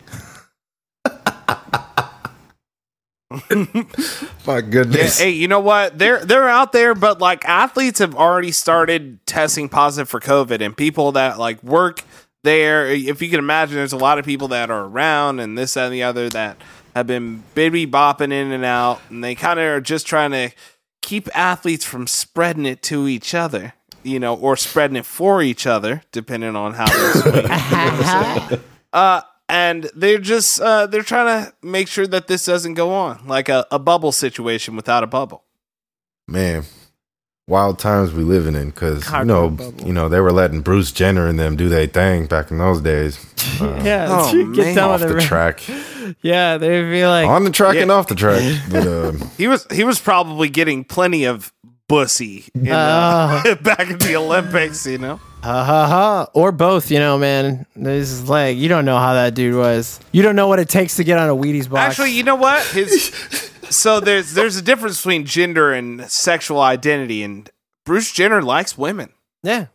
My 4.47 4.61
goodness. 4.61 5.21
Hey, 5.21 5.31
you 5.31 5.47
know 5.47 5.61
what? 5.61 5.99
They're 5.99 6.25
they're 6.25 6.49
out 6.49 6.73
there, 6.73 6.95
but 6.95 7.21
like 7.21 7.45
athletes 7.45 8.01
have 8.01 8.15
already 8.17 8.51
started 8.51 9.25
testing 9.27 9.69
positive 9.69 10.09
for 10.09 10.19
COVID, 10.21 10.61
and 10.61 10.77
people 10.77 11.13
that 11.13 11.39
like 11.39 11.63
work 11.63 12.03
there. 12.43 12.89
If 12.89 13.23
you 13.23 13.31
can 13.31 13.39
imagine, 13.39 13.77
there's 13.77 13.93
a 13.93 13.99
lot 13.99 14.19
of 14.19 14.25
people 14.25 14.49
that 14.49 14.71
are 14.71 14.85
around, 14.85 15.39
and 15.39 15.57
this 15.57 15.75
that, 15.75 15.85
and 15.87 15.95
the 15.95 16.03
other 16.03 16.29
that 16.31 16.57
have 16.95 17.07
been 17.07 17.43
baby 17.55 17.87
bopping 17.87 18.33
in 18.33 18.53
and 18.53 18.65
out, 18.65 19.01
and 19.09 19.23
they 19.23 19.35
kind 19.35 19.59
of 19.59 19.67
are 19.67 19.81
just 19.81 20.07
trying 20.07 20.33
to 20.33 20.51
keep 21.03 21.29
athletes 21.37 21.85
from 21.85 22.07
spreading 22.07 22.65
it 22.65 22.83
to 22.85 23.07
each 23.09 23.35
other, 23.35 23.75
you 24.03 24.19
know, 24.19 24.35
or 24.35 24.57
spreading 24.57 24.97
it 24.97 25.05
for 25.05 25.43
each 25.43 25.67
other, 25.67 26.03
depending 26.13 26.57
on 26.57 26.73
how 26.75 26.87
they're 26.89 28.61
uh, 28.93 29.21
and 29.49 29.91
they're 29.95 30.19
just 30.19 30.61
uh, 30.61 30.87
they're 30.87 31.03
trying 31.03 31.45
to 31.45 31.53
make 31.63 31.89
sure 31.89 32.07
that 32.07 32.27
this 32.29 32.45
doesn't 32.47 32.75
go 32.75 32.93
on, 32.93 33.27
like 33.27 33.49
a, 33.49 33.67
a 33.71 33.79
bubble 33.79 34.13
situation 34.13 34.77
without 34.77 35.03
a 35.05 35.07
bubble. 35.07 35.45
Man, 36.29 36.65
wild 37.49 37.79
times 37.79 38.13
we 38.15 38.23
living 38.23 38.55
in 38.55 38.71
because 38.71 39.11
you 39.13 39.25
know, 39.25 39.51
bubble. 39.51 39.87
you 39.87 39.93
know, 39.93 40.09
they 40.09 40.21
were 40.21 40.33
letting 40.33 40.61
Bruce 40.63 40.93
Jenner 40.93 41.27
and 41.27 41.39
them 41.39 41.57
do 41.57 41.69
their 41.69 41.87
thing 41.87 42.27
back 42.27 42.51
in 42.51 42.59
those 42.59 42.81
days. 42.81 43.19
Uh, 43.61 43.81
Yeah, 43.85 44.07
Oh, 44.09 44.33
get 44.55 44.65
man. 44.67 44.75
down 44.77 44.91
off 44.93 45.01
with 45.01 45.11
the 45.11 45.17
it. 45.19 45.23
track, 45.23 45.61
Yeah, 46.23 46.59
they'd 46.59 46.91
be 46.91 47.07
like, 47.07 47.27
on 47.27 47.45
the 47.45 47.51
track 47.51 47.75
Yeah. 47.77 47.83
and 47.83 47.91
off 47.91 48.09
the 48.09 48.15
track. 48.15 48.43
But 48.71 48.87
uh, 48.87 49.13
He 49.39 49.47
was 49.49 49.67
he 49.73 49.85
was 49.85 49.99
probably 50.01 50.49
getting 50.49 50.85
plenty 50.85 51.25
of 51.25 51.53
bussy 51.89 52.45
in, 52.55 52.69
Ah. 52.73 53.43
uh, 53.47 53.55
back 53.63 53.81
at 53.91 54.01
the 54.01 54.17
Olympics, 54.17 54.87
you 54.87 54.99
know. 54.99 55.21
ha 55.43 55.65
ha 55.65 55.87
ha, 55.87 56.27
or 56.35 56.53
both. 56.53 56.91
You 56.91 56.99
know, 57.01 57.19
man. 57.19 57.67
This 57.77 58.11
is 58.11 58.29
like 58.29 58.57
you 58.57 58.69
don't 58.69 58.85
know 58.85 58.99
how 58.99 59.15
that 59.15 59.35
dude 59.35 59.55
was. 59.57 60.01
You 60.13 60.23
don't 60.23 60.37
know 60.37 60.49
what 60.49 60.59
it 60.59 60.69
takes 60.69 60.97
to 60.97 61.05
get 61.05 61.19
on 61.19 61.29
a 61.29 61.35
Wheaties 61.37 61.69
box. 61.69 61.81
Actually, 61.91 62.13
you 62.13 62.23
know 62.23 62.37
what? 62.37 62.65
His 62.67 63.11
so 63.71 64.01
there's 64.01 64.35
there's 64.35 64.57
a 64.57 64.63
difference 64.63 64.99
between 64.99 65.25
gender 65.27 65.73
and 65.73 66.11
sexual 66.11 66.61
identity, 66.61 67.23
and 67.23 67.51
Bruce 67.85 68.13
Jenner 68.13 68.43
likes 68.43 68.79
women. 68.79 69.11
yeah. 69.43 69.67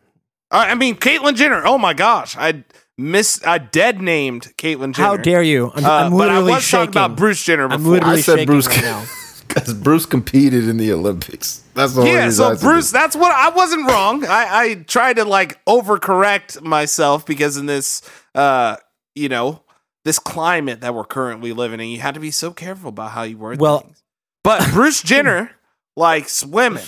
I 0.49 0.71
I 0.71 0.75
mean, 0.75 0.95
Caitlyn 0.95 1.35
Jenner. 1.35 1.61
Oh 1.65 1.77
my 1.77 1.93
gosh, 1.93 2.37
I 2.37 2.63
miss 2.97 3.41
I 3.45 3.57
dead 3.59 4.01
named 4.01 4.53
Caitlyn 4.57 4.93
Jenner. 4.93 5.07
How 5.07 5.17
dare 5.17 5.43
you? 5.43 5.71
I'm, 5.75 5.85
Uh, 5.85 5.89
I'm 5.89 6.11
but 6.11 6.29
I 6.29 6.33
literally 6.39 6.51
was 6.53 6.63
shaking. 6.63 6.85
talking 6.93 7.01
about 7.07 7.17
Bruce 7.17 7.43
Jenner 7.43 7.67
I'm 7.67 7.85
literally 7.85 8.17
I 8.19 8.21
said 8.21 8.33
shaking 8.39 8.47
Bruce 8.47 8.67
right 8.67 8.81
now. 8.81 9.05
because 9.47 9.73
Bruce 9.75 10.05
competed 10.05 10.67
in 10.67 10.77
the 10.77 10.91
Olympics. 10.91 11.63
That's 11.73 11.93
the 11.93 12.01
only 12.01 12.13
yeah, 12.13 12.25
reason 12.25 12.45
I 12.45 12.55
so 12.55 12.61
Bruce, 12.61 12.91
that's 12.91 13.15
what 13.15 13.31
I 13.31 13.49
wasn't 13.49 13.87
wrong. 13.89 14.25
I, 14.25 14.47
I 14.49 14.73
tried 14.75 15.17
to 15.17 15.25
like 15.25 15.63
overcorrect 15.65 16.61
myself 16.61 17.25
because 17.25 17.57
in 17.57 17.65
this, 17.65 18.01
uh, 18.35 18.77
you 19.15 19.29
know, 19.29 19.61
this 20.05 20.19
climate 20.19 20.81
that 20.81 20.93
we're 20.95 21.03
currently 21.05 21.53
living 21.53 21.79
in, 21.79 21.87
you 21.89 21.99
had 21.99 22.13
to 22.15 22.19
be 22.19 22.31
so 22.31 22.51
careful 22.51 22.89
about 22.89 23.11
how 23.11 23.23
you 23.23 23.37
word 23.37 23.59
Well- 23.59 23.79
things. 23.81 24.03
But 24.43 24.65
Bruce 24.71 25.01
Jenner 25.01 25.51
likes 25.97 26.45
women, 26.45 26.83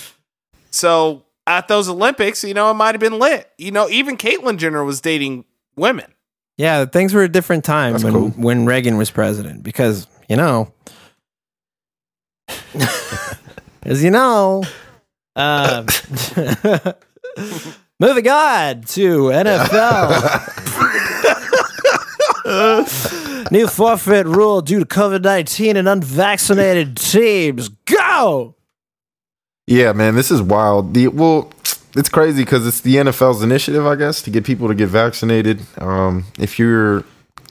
so 0.72 1.24
at 1.46 1.68
those 1.68 1.90
Olympics, 1.90 2.42
you 2.44 2.54
know, 2.54 2.72
it 2.72 2.76
might 2.76 2.94
have 2.94 3.02
been 3.02 3.20
lit. 3.20 3.50
You 3.58 3.72
know, 3.72 3.90
even 3.90 4.16
Caitlyn 4.16 4.58
Jenner 4.58 4.84
was 4.86 5.02
dating 5.02 5.44
women. 5.80 6.14
Yeah, 6.58 6.86
things 6.86 7.14
were 7.14 7.24
a 7.24 7.30
different 7.30 7.64
time 7.64 7.94
That's 7.94 8.04
when 8.04 8.14
cool. 8.14 8.30
when 8.32 8.66
Reagan 8.66 8.98
was 8.98 9.10
president 9.10 9.64
because 9.64 10.08
you 10.28 10.36
know, 10.36 10.74
as 13.84 14.04
you 14.04 14.12
know, 14.12 14.64
um, 15.36 15.86
moving 18.00 18.28
on 18.28 18.82
to 18.82 19.30
NFL. 19.30 20.72
New 23.52 23.68
forfeit 23.68 24.26
rule 24.26 24.62
due 24.62 24.80
to 24.80 24.86
COVID 24.86 25.22
nineteen 25.22 25.78
and 25.78 25.88
unvaccinated 25.88 26.98
teams. 26.98 27.70
Go. 27.70 28.56
Yeah, 29.66 29.94
man, 29.94 30.16
this 30.16 30.32
is 30.32 30.42
wild. 30.42 30.94
The 30.94 31.08
well, 31.10 31.52
it's 31.96 32.10
crazy 32.10 32.44
because 32.44 32.68
it's 32.68 32.82
the 32.82 32.96
NFL's 32.96 33.42
initiative, 33.42 33.86
I 33.86 33.96
guess, 33.96 34.22
to 34.24 34.30
get 34.30 34.44
people 34.44 34.68
to 34.68 34.76
get 34.76 34.88
vaccinated. 34.88 35.62
Um, 35.78 36.26
if 36.38 36.60
your 36.60 37.04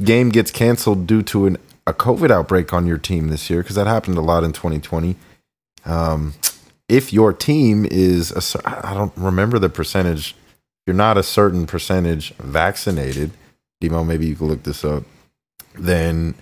game 0.02 0.28
gets 0.28 0.51
canceled 0.51 1.06
due 1.06 1.23
to 1.23 1.47
an, 1.47 1.59
a 1.86 1.93
COVID 1.93 2.31
outbreak 2.31 2.73
on 2.73 2.86
your 2.86 2.98
team 2.98 3.28
this 3.28 3.51
year, 3.51 3.62
because 3.62 3.77
that 3.77 3.86
happened 3.86 4.16
a 4.16 4.23
lot 4.23 4.44
in 4.44 4.52
2020. 4.52 5.16
Um, 5.85 6.35
if 6.89 7.12
your 7.12 7.32
team 7.32 7.86
is, 7.90 8.32
a, 8.32 8.69
I 8.69 8.94
don't 8.94 9.12
remember 9.16 9.59
the 9.59 9.69
percentage. 9.69 10.36
You're 10.86 10.94
not 10.97 11.19
a 11.19 11.23
certain 11.23 11.66
percentage 11.66 12.32
vaccinated. 12.35 13.32
Demo, 13.81 14.05
maybe 14.05 14.27
you 14.27 14.36
can 14.36 14.48
look 14.48 14.62
this 14.62 14.85
up. 14.85 15.05
Then 15.74 16.35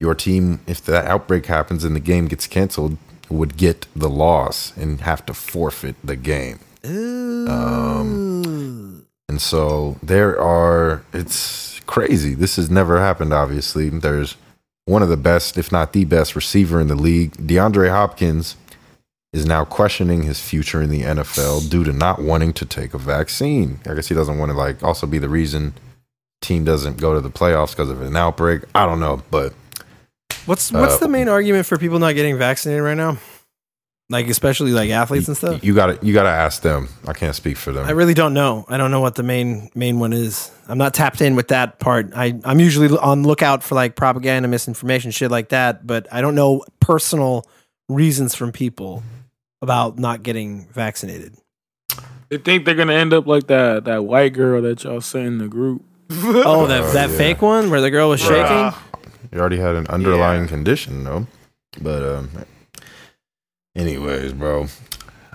your 0.00 0.14
team, 0.14 0.60
if 0.66 0.84
that 0.86 1.06
outbreak 1.06 1.46
happens 1.46 1.84
and 1.84 1.94
the 1.94 2.00
game 2.00 2.26
gets 2.28 2.46
canceled, 2.46 2.96
would 3.28 3.56
get 3.56 3.86
the 3.94 4.10
loss 4.10 4.76
and 4.76 5.00
have 5.02 5.24
to 5.26 5.34
forfeit 5.34 5.96
the 6.02 6.16
game. 6.16 6.58
Um, 6.86 9.06
and 9.28 9.40
so 9.40 9.96
there 10.02 10.40
are, 10.40 11.02
it's 11.12 11.80
crazy. 11.86 12.34
This 12.34 12.56
has 12.56 12.70
never 12.70 12.98
happened, 12.98 13.32
obviously. 13.32 13.88
There's 13.88 14.36
one 14.84 15.02
of 15.02 15.08
the 15.08 15.16
best, 15.16 15.58
if 15.58 15.72
not 15.72 15.92
the 15.92 16.04
best, 16.04 16.36
receiver 16.36 16.80
in 16.80 16.88
the 16.88 16.94
league. 16.94 17.32
DeAndre 17.32 17.90
Hopkins 17.90 18.56
is 19.32 19.44
now 19.44 19.64
questioning 19.64 20.22
his 20.22 20.40
future 20.40 20.80
in 20.80 20.90
the 20.90 21.02
NFL 21.02 21.68
due 21.70 21.84
to 21.84 21.92
not 21.92 22.20
wanting 22.22 22.52
to 22.54 22.64
take 22.64 22.94
a 22.94 22.98
vaccine. 22.98 23.80
I 23.86 23.94
guess 23.94 24.08
he 24.08 24.14
doesn't 24.14 24.38
want 24.38 24.50
to, 24.50 24.56
like, 24.56 24.82
also 24.82 25.06
be 25.06 25.18
the 25.18 25.28
reason 25.28 25.74
team 26.42 26.64
doesn't 26.64 26.98
go 26.98 27.14
to 27.14 27.20
the 27.20 27.30
playoffs 27.30 27.70
because 27.70 27.90
of 27.90 28.02
an 28.02 28.16
outbreak. 28.16 28.62
I 28.74 28.86
don't 28.86 29.00
know, 29.00 29.22
but 29.30 29.52
What's 30.44 30.70
what's 30.70 30.94
Uh, 30.94 30.98
the 30.98 31.08
main 31.08 31.28
argument 31.28 31.66
for 31.66 31.76
people 31.76 31.98
not 31.98 32.14
getting 32.14 32.38
vaccinated 32.38 32.84
right 32.84 32.96
now? 32.96 33.18
Like 34.08 34.28
especially 34.28 34.70
like 34.70 34.90
athletes 34.90 35.26
and 35.26 35.36
stuff. 35.36 35.64
you 35.64 35.74
got 35.74 35.86
to 36.00 36.06
you 36.06 36.12
got 36.14 36.22
to 36.22 36.28
ask 36.28 36.62
them. 36.62 36.88
I 37.08 37.12
can't 37.12 37.34
speak 37.34 37.56
for 37.56 37.72
them. 37.72 37.86
I 37.86 37.90
really 37.90 38.14
don't 38.14 38.34
know. 38.34 38.64
I 38.68 38.76
don't 38.76 38.92
know 38.92 39.00
what 39.00 39.16
the 39.16 39.24
main 39.24 39.68
main 39.74 39.98
one 39.98 40.12
is. 40.12 40.50
I'm 40.68 40.78
not 40.78 40.94
tapped 40.94 41.20
in 41.20 41.34
with 41.34 41.48
that 41.48 41.80
part. 41.80 42.12
I 42.14 42.38
I'm 42.44 42.60
usually 42.60 42.96
on 42.96 43.24
lookout 43.24 43.64
for 43.64 43.74
like 43.74 43.96
propaganda, 43.96 44.46
misinformation, 44.48 45.10
shit 45.10 45.32
like 45.32 45.48
that. 45.48 45.86
But 45.88 46.06
I 46.12 46.20
don't 46.20 46.36
know 46.36 46.62
personal 46.78 47.48
reasons 47.88 48.36
from 48.36 48.52
people 48.52 49.02
about 49.60 49.98
not 49.98 50.22
getting 50.22 50.66
vaccinated. 50.68 51.34
They 52.28 52.38
think 52.38 52.64
they're 52.64 52.74
gonna 52.76 52.92
end 52.94 53.12
up 53.12 53.26
like 53.26 53.48
that 53.48 53.86
that 53.86 54.04
white 54.04 54.34
girl 54.34 54.62
that 54.62 54.84
y'all 54.84 55.00
sent 55.00 55.26
in 55.26 55.38
the 55.38 55.48
group. 55.48 55.82
Oh, 56.12 56.66
that 56.68 56.82
Oh, 56.84 56.92
that 56.92 57.10
yeah. 57.10 57.16
fake 57.16 57.42
one 57.42 57.70
where 57.70 57.80
the 57.80 57.90
girl 57.90 58.10
was 58.10 58.20
shaking. 58.20 58.72
You 59.32 59.40
already 59.40 59.56
had 59.56 59.74
an 59.74 59.88
underlying 59.88 60.46
condition, 60.46 61.02
though. 61.02 61.26
But 61.80 62.02
um, 62.04 62.30
anyways, 63.76 64.32
bro. 64.32 64.66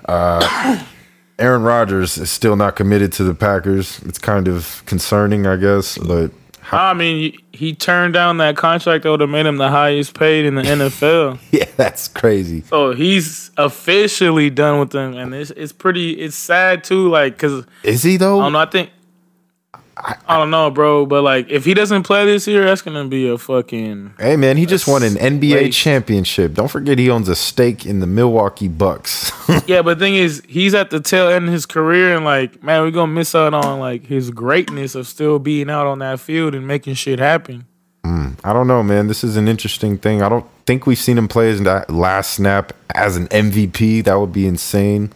Uh, 0.07 0.83
Aaron 1.39 1.63
Rodgers 1.63 2.17
is 2.17 2.29
still 2.29 2.55
not 2.55 2.75
committed 2.75 3.11
to 3.13 3.23
the 3.23 3.33
Packers. 3.33 3.99
It's 4.03 4.19
kind 4.19 4.47
of 4.47 4.83
concerning, 4.85 5.47
I 5.47 5.55
guess. 5.55 5.97
But 5.97 6.31
I 6.71 6.93
mean, 6.93 7.31
he- 7.31 7.37
he 7.53 7.75
turned 7.75 8.13
down 8.13 8.37
that 8.37 8.57
contract 8.57 9.03
that 9.03 9.11
would 9.11 9.19
have 9.21 9.29
made 9.29 9.45
him 9.45 9.57
the 9.57 9.69
highest 9.69 10.17
paid 10.17 10.45
in 10.45 10.55
the 10.55 10.61
NFL. 10.63 11.39
yeah, 11.51 11.65
that's 11.77 12.07
crazy. 12.07 12.61
So 12.61 12.93
he's 12.93 13.51
officially 13.57 14.49
done 14.49 14.79
with 14.79 14.91
them, 14.91 15.15
and 15.15 15.33
it's 15.33 15.51
it's 15.51 15.71
pretty 15.73 16.11
it's 16.13 16.35
sad 16.35 16.83
too. 16.83 17.09
Like, 17.09 17.37
cause 17.37 17.65
Is 17.83 18.03
he 18.03 18.17
though? 18.17 18.39
I 18.39 18.43
don't 18.43 18.53
know. 18.53 18.59
I 18.59 18.65
think 18.67 18.89
I, 20.27 20.37
don't 20.37 20.49
know, 20.49 20.69
bro. 20.71 21.05
But 21.05 21.21
like, 21.21 21.49
if 21.49 21.65
he 21.65 21.73
doesn't 21.73 22.03
play 22.03 22.25
this 22.25 22.47
year, 22.47 22.65
that's 22.65 22.81
gonna 22.81 23.05
be 23.07 23.27
a 23.29 23.37
fucking 23.37 24.13
Hey 24.19 24.35
man, 24.35 24.57
he 24.57 24.65
just 24.65 24.87
won 24.87 25.03
an 25.03 25.13
NBA 25.13 25.53
waste. 25.53 25.77
championship. 25.77 26.53
Don't 26.53 26.69
forget 26.69 26.97
he 26.97 27.09
owns 27.09 27.29
a 27.29 27.35
stake 27.35 27.85
in 27.85 27.99
the 27.99 28.07
Milwaukee 28.07 28.67
Bucks. 28.67 29.31
yeah. 29.67 29.81
But 29.81 29.99
the 29.99 30.05
thing 30.05 30.15
is, 30.15 30.41
he's 30.47 30.73
at 30.73 30.89
the 30.89 30.99
tail 30.99 31.29
end 31.29 31.47
of 31.47 31.53
his 31.53 31.65
career, 31.65 32.15
and 32.15 32.25
like, 32.25 32.63
man, 32.63 32.81
we're 32.81 32.91
gonna 32.91 33.11
miss 33.11 33.35
out 33.35 33.53
on 33.53 33.79
like 33.79 34.05
his 34.05 34.31
greatness 34.31 34.95
of 34.95 35.07
still 35.07 35.39
being 35.39 35.69
out 35.69 35.87
on 35.87 35.99
that 35.99 36.19
field 36.19 36.55
and 36.55 36.67
making 36.67 36.95
shit 36.95 37.19
happen. 37.19 37.65
Hmm, 38.03 38.31
I 38.43 38.53
don't 38.53 38.67
know, 38.67 38.81
man. 38.81 39.07
This 39.07 39.23
is 39.23 39.37
an 39.37 39.47
interesting 39.47 39.97
thing. 39.97 40.21
I 40.23 40.29
don't 40.29 40.45
think 40.65 40.87
we've 40.87 40.97
seen 40.97 41.17
him 41.17 41.27
play 41.27 41.49
his 41.49 41.61
that 41.61 41.89
last 41.91 42.33
snap 42.33 42.73
as 42.95 43.15
an 43.15 43.27
MVP. 43.27 44.03
That 44.05 44.19
would 44.19 44.33
be 44.33 44.47
insane. 44.47 45.11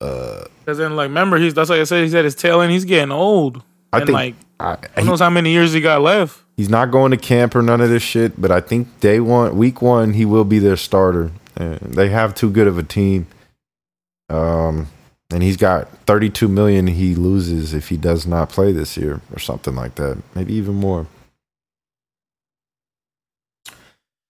Uh, 0.00 0.44
because 0.64 0.78
then, 0.78 0.96
like, 0.96 1.08
remember, 1.08 1.36
he's 1.36 1.54
that's 1.54 1.70
like 1.70 1.80
I 1.80 1.84
said. 1.84 2.02
He's 2.02 2.14
at 2.14 2.24
his 2.24 2.34
tail 2.34 2.60
end. 2.60 2.72
He's 2.72 2.84
getting 2.84 3.12
old. 3.12 3.62
I 3.92 3.98
and 3.98 4.06
think 4.06 4.14
like, 4.14 4.34
I, 4.58 4.76
who 4.94 5.02
he- 5.02 5.06
knows 5.08 5.20
how 5.20 5.30
many 5.30 5.50
years 5.50 5.72
he 5.72 5.80
got 5.80 6.00
left? 6.02 6.42
he's 6.56 6.68
not 6.68 6.90
going 6.90 7.10
to 7.10 7.16
camp 7.16 7.54
or 7.54 7.62
none 7.62 7.80
of 7.80 7.88
this 7.88 8.02
shit. 8.02 8.38
But 8.38 8.50
I 8.50 8.60
think 8.60 9.00
day 9.00 9.18
one, 9.18 9.56
week 9.56 9.80
one, 9.80 10.12
he 10.12 10.26
will 10.26 10.44
be 10.44 10.58
their 10.58 10.76
starter. 10.76 11.30
And 11.56 11.78
they 11.80 12.10
have 12.10 12.34
too 12.34 12.50
good 12.50 12.66
of 12.66 12.76
a 12.76 12.82
team. 12.82 13.26
Um, 14.28 14.88
and 15.32 15.42
he's 15.42 15.56
got 15.56 15.88
32 16.06 16.48
million 16.48 16.86
he 16.86 17.14
loses 17.14 17.72
if 17.72 17.88
he 17.88 17.96
does 17.96 18.26
not 18.26 18.50
play 18.50 18.72
this 18.72 18.98
year 18.98 19.22
or 19.32 19.38
something 19.38 19.74
like 19.74 19.94
that. 19.94 20.22
Maybe 20.34 20.52
even 20.54 20.74
more. 20.74 21.06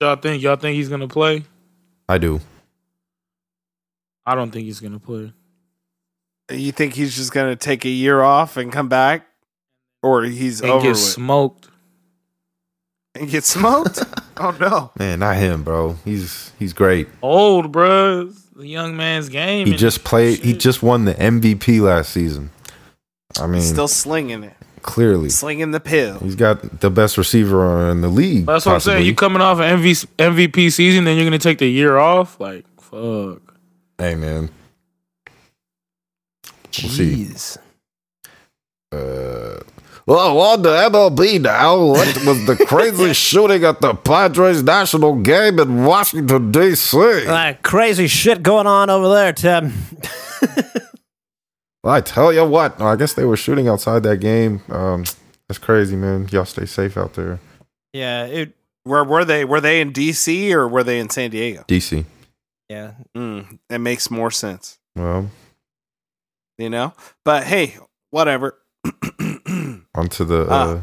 Y'all 0.00 0.16
think 0.16 0.42
y'all 0.42 0.56
think 0.56 0.76
he's 0.76 0.88
gonna 0.88 1.08
play? 1.08 1.44
I 2.08 2.18
do. 2.18 2.40
I 4.24 4.34
don't 4.34 4.50
think 4.50 4.64
he's 4.66 4.80
gonna 4.80 4.98
play. 4.98 5.32
You 6.50 6.72
think 6.72 6.94
he's 6.94 7.14
just 7.16 7.32
gonna 7.32 7.56
take 7.56 7.84
a 7.84 7.90
year 7.90 8.22
off 8.22 8.56
and 8.56 8.72
come 8.72 8.88
back, 8.88 9.26
or 10.02 10.22
he's 10.24 10.60
And 10.60 10.70
over 10.70 10.82
get 10.82 10.88
with 10.90 10.98
smoked. 10.98 11.68
and 13.14 13.28
get 13.30 13.44
smoked? 13.44 14.02
oh 14.38 14.56
no! 14.60 14.90
Man, 14.98 15.18
not 15.20 15.36
him, 15.36 15.62
bro. 15.64 15.96
He's 16.04 16.52
he's 16.58 16.72
great. 16.72 17.08
Old, 17.22 17.72
bruh. 17.72 18.28
It's 18.30 18.42
The 18.56 18.66
young 18.66 18.96
man's 18.96 19.28
game. 19.28 19.66
He 19.66 19.74
just 19.76 20.04
played. 20.04 20.40
He 20.40 20.52
just 20.54 20.82
won 20.82 21.04
the 21.04 21.14
MVP 21.14 21.80
last 21.80 22.12
season. 22.12 22.50
I 23.40 23.46
mean, 23.46 23.60
Still 23.62 23.86
slinging 23.88 24.42
it, 24.42 24.54
clearly, 24.82 25.28
slinging 25.30 25.70
the 25.70 25.78
pill. 25.80 26.18
he's 26.18 26.34
got 26.34 26.80
the 26.80 26.90
best 26.90 27.16
receiver 27.16 27.88
in 27.90 28.00
the 28.00 28.08
league. 28.08 28.44
That's 28.46 28.66
what 28.66 28.74
I'm 28.74 28.80
saying. 28.80 29.06
You 29.06 29.14
coming 29.14 29.40
off 29.40 29.58
an 29.60 29.78
MV, 29.80 30.06
MVP 30.18 30.72
season, 30.72 31.04
then 31.04 31.16
you're 31.16 31.24
gonna 31.26 31.38
take 31.38 31.58
the 31.58 31.68
year 31.68 31.96
off? 31.98 32.40
Like, 32.40 32.64
fuck. 32.80 33.40
Hey, 33.98 34.14
man. 34.16 34.50
We'll 36.82 36.90
see. 36.90 37.26
Jeez. 37.26 37.58
Uh, 38.92 39.60
well, 40.10 40.40
on 40.40 40.62
the 40.62 40.70
MLB 40.70 41.40
now, 41.40 41.78
what 41.78 42.24
was 42.26 42.44
the 42.46 42.56
crazy 42.66 43.12
shooting 43.12 43.62
at 43.64 43.80
the 43.80 43.94
Padres 43.94 44.60
national 44.62 45.16
game 45.20 45.60
in 45.60 45.84
Washington 45.84 46.50
D.C.? 46.50 46.98
That 47.26 47.62
crazy 47.62 48.08
shit 48.08 48.42
going 48.42 48.66
on 48.66 48.90
over 48.90 49.08
there, 49.08 49.32
Tim. 49.32 49.72
Well, 51.84 51.94
I 51.94 52.00
tell 52.00 52.32
you 52.32 52.44
what, 52.44 52.80
I 52.80 52.96
guess 52.96 53.12
they 53.14 53.24
were 53.24 53.36
shooting 53.36 53.68
outside 53.68 54.02
that 54.02 54.16
game. 54.16 54.62
Um, 54.68 55.04
that's 55.48 55.58
crazy, 55.58 55.94
man. 55.94 56.26
Y'all 56.32 56.44
stay 56.44 56.66
safe 56.66 56.96
out 56.96 57.14
there. 57.14 57.38
Yeah, 57.92 58.24
it. 58.24 58.52
Where 58.82 59.04
were 59.04 59.24
they? 59.24 59.44
Were 59.44 59.60
they 59.60 59.80
in 59.80 59.92
D.C. 59.92 60.52
or 60.52 60.66
were 60.66 60.82
they 60.82 60.98
in 60.98 61.08
San 61.10 61.30
Diego? 61.30 61.64
DC. 61.68 62.04
Yeah, 62.68 62.92
Mm, 63.16 63.58
that 63.68 63.78
makes 63.80 64.10
more 64.10 64.30
sense, 64.32 64.78
Well, 64.96 65.30
you 66.58 66.68
know. 66.70 66.94
But 67.24 67.44
hey, 67.44 67.76
whatever. 68.10 68.56
onto 69.94 70.24
the 70.24 70.42
uh, 70.42 70.46
Ah. 70.50 70.80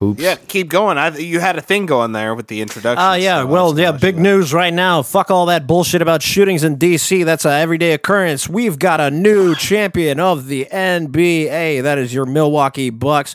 hoops. 0.00 0.20
yeah, 0.22 0.36
keep 0.48 0.68
going. 0.68 0.98
I 0.98 1.16
you 1.16 1.40
had 1.40 1.56
a 1.56 1.60
thing 1.60 1.86
going 1.86 2.12
there 2.12 2.34
with 2.34 2.46
the 2.48 2.60
introduction. 2.60 3.04
Oh, 3.04 3.14
yeah. 3.14 3.40
so 3.42 3.46
Well, 3.46 3.78
yeah, 3.78 3.92
big 3.92 4.18
news 4.18 4.52
right 4.52 4.72
now. 4.72 5.02
Fuck 5.02 5.30
all 5.30 5.46
that 5.46 5.66
bullshit 5.66 6.02
about 6.02 6.22
shootings 6.22 6.64
in 6.64 6.76
D.C. 6.76 7.22
That's 7.24 7.44
a 7.44 7.50
everyday 7.52 7.92
occurrence. 7.92 8.48
We've 8.48 8.78
got 8.78 9.00
a 9.00 9.10
new 9.10 9.54
champion 9.56 10.20
of 10.20 10.46
the 10.46 10.66
NBA. 10.70 11.82
That 11.82 11.98
is 11.98 12.12
your 12.14 12.26
Milwaukee 12.26 12.90
Bucks. 12.90 13.34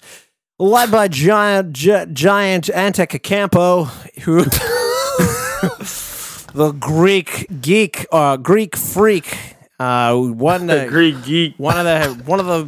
Led 0.60 0.91
by 0.91 1.07
giant, 1.07 1.73
gi- 1.73 1.89
Giannis 2.14 2.69
Antetokounmpo, 2.72 3.88
who 4.22 4.43
the 6.53 6.72
Greek 6.73 7.47
geek, 7.61 8.05
uh, 8.11 8.38
Greek 8.38 8.76
freak, 8.77 9.38
uh, 9.80 10.14
won 10.15 10.68
The 10.73 10.76
the 10.81 10.85
Greek 10.88 11.23
geek. 11.23 11.55
one 11.57 11.77
of 11.77 11.85
the 11.85 12.23
one 12.26 12.39
of 12.39 12.45
the 12.45 12.65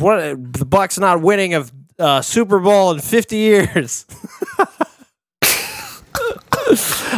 one 0.00 0.52
the 0.52 0.64
Bucks 0.64 0.98
not 0.98 1.20
winning 1.20 1.54
a 1.54 1.64
uh, 1.98 2.22
Super 2.22 2.58
Bowl 2.58 2.90
in 2.92 3.00
50 3.00 3.36
years. 3.36 4.06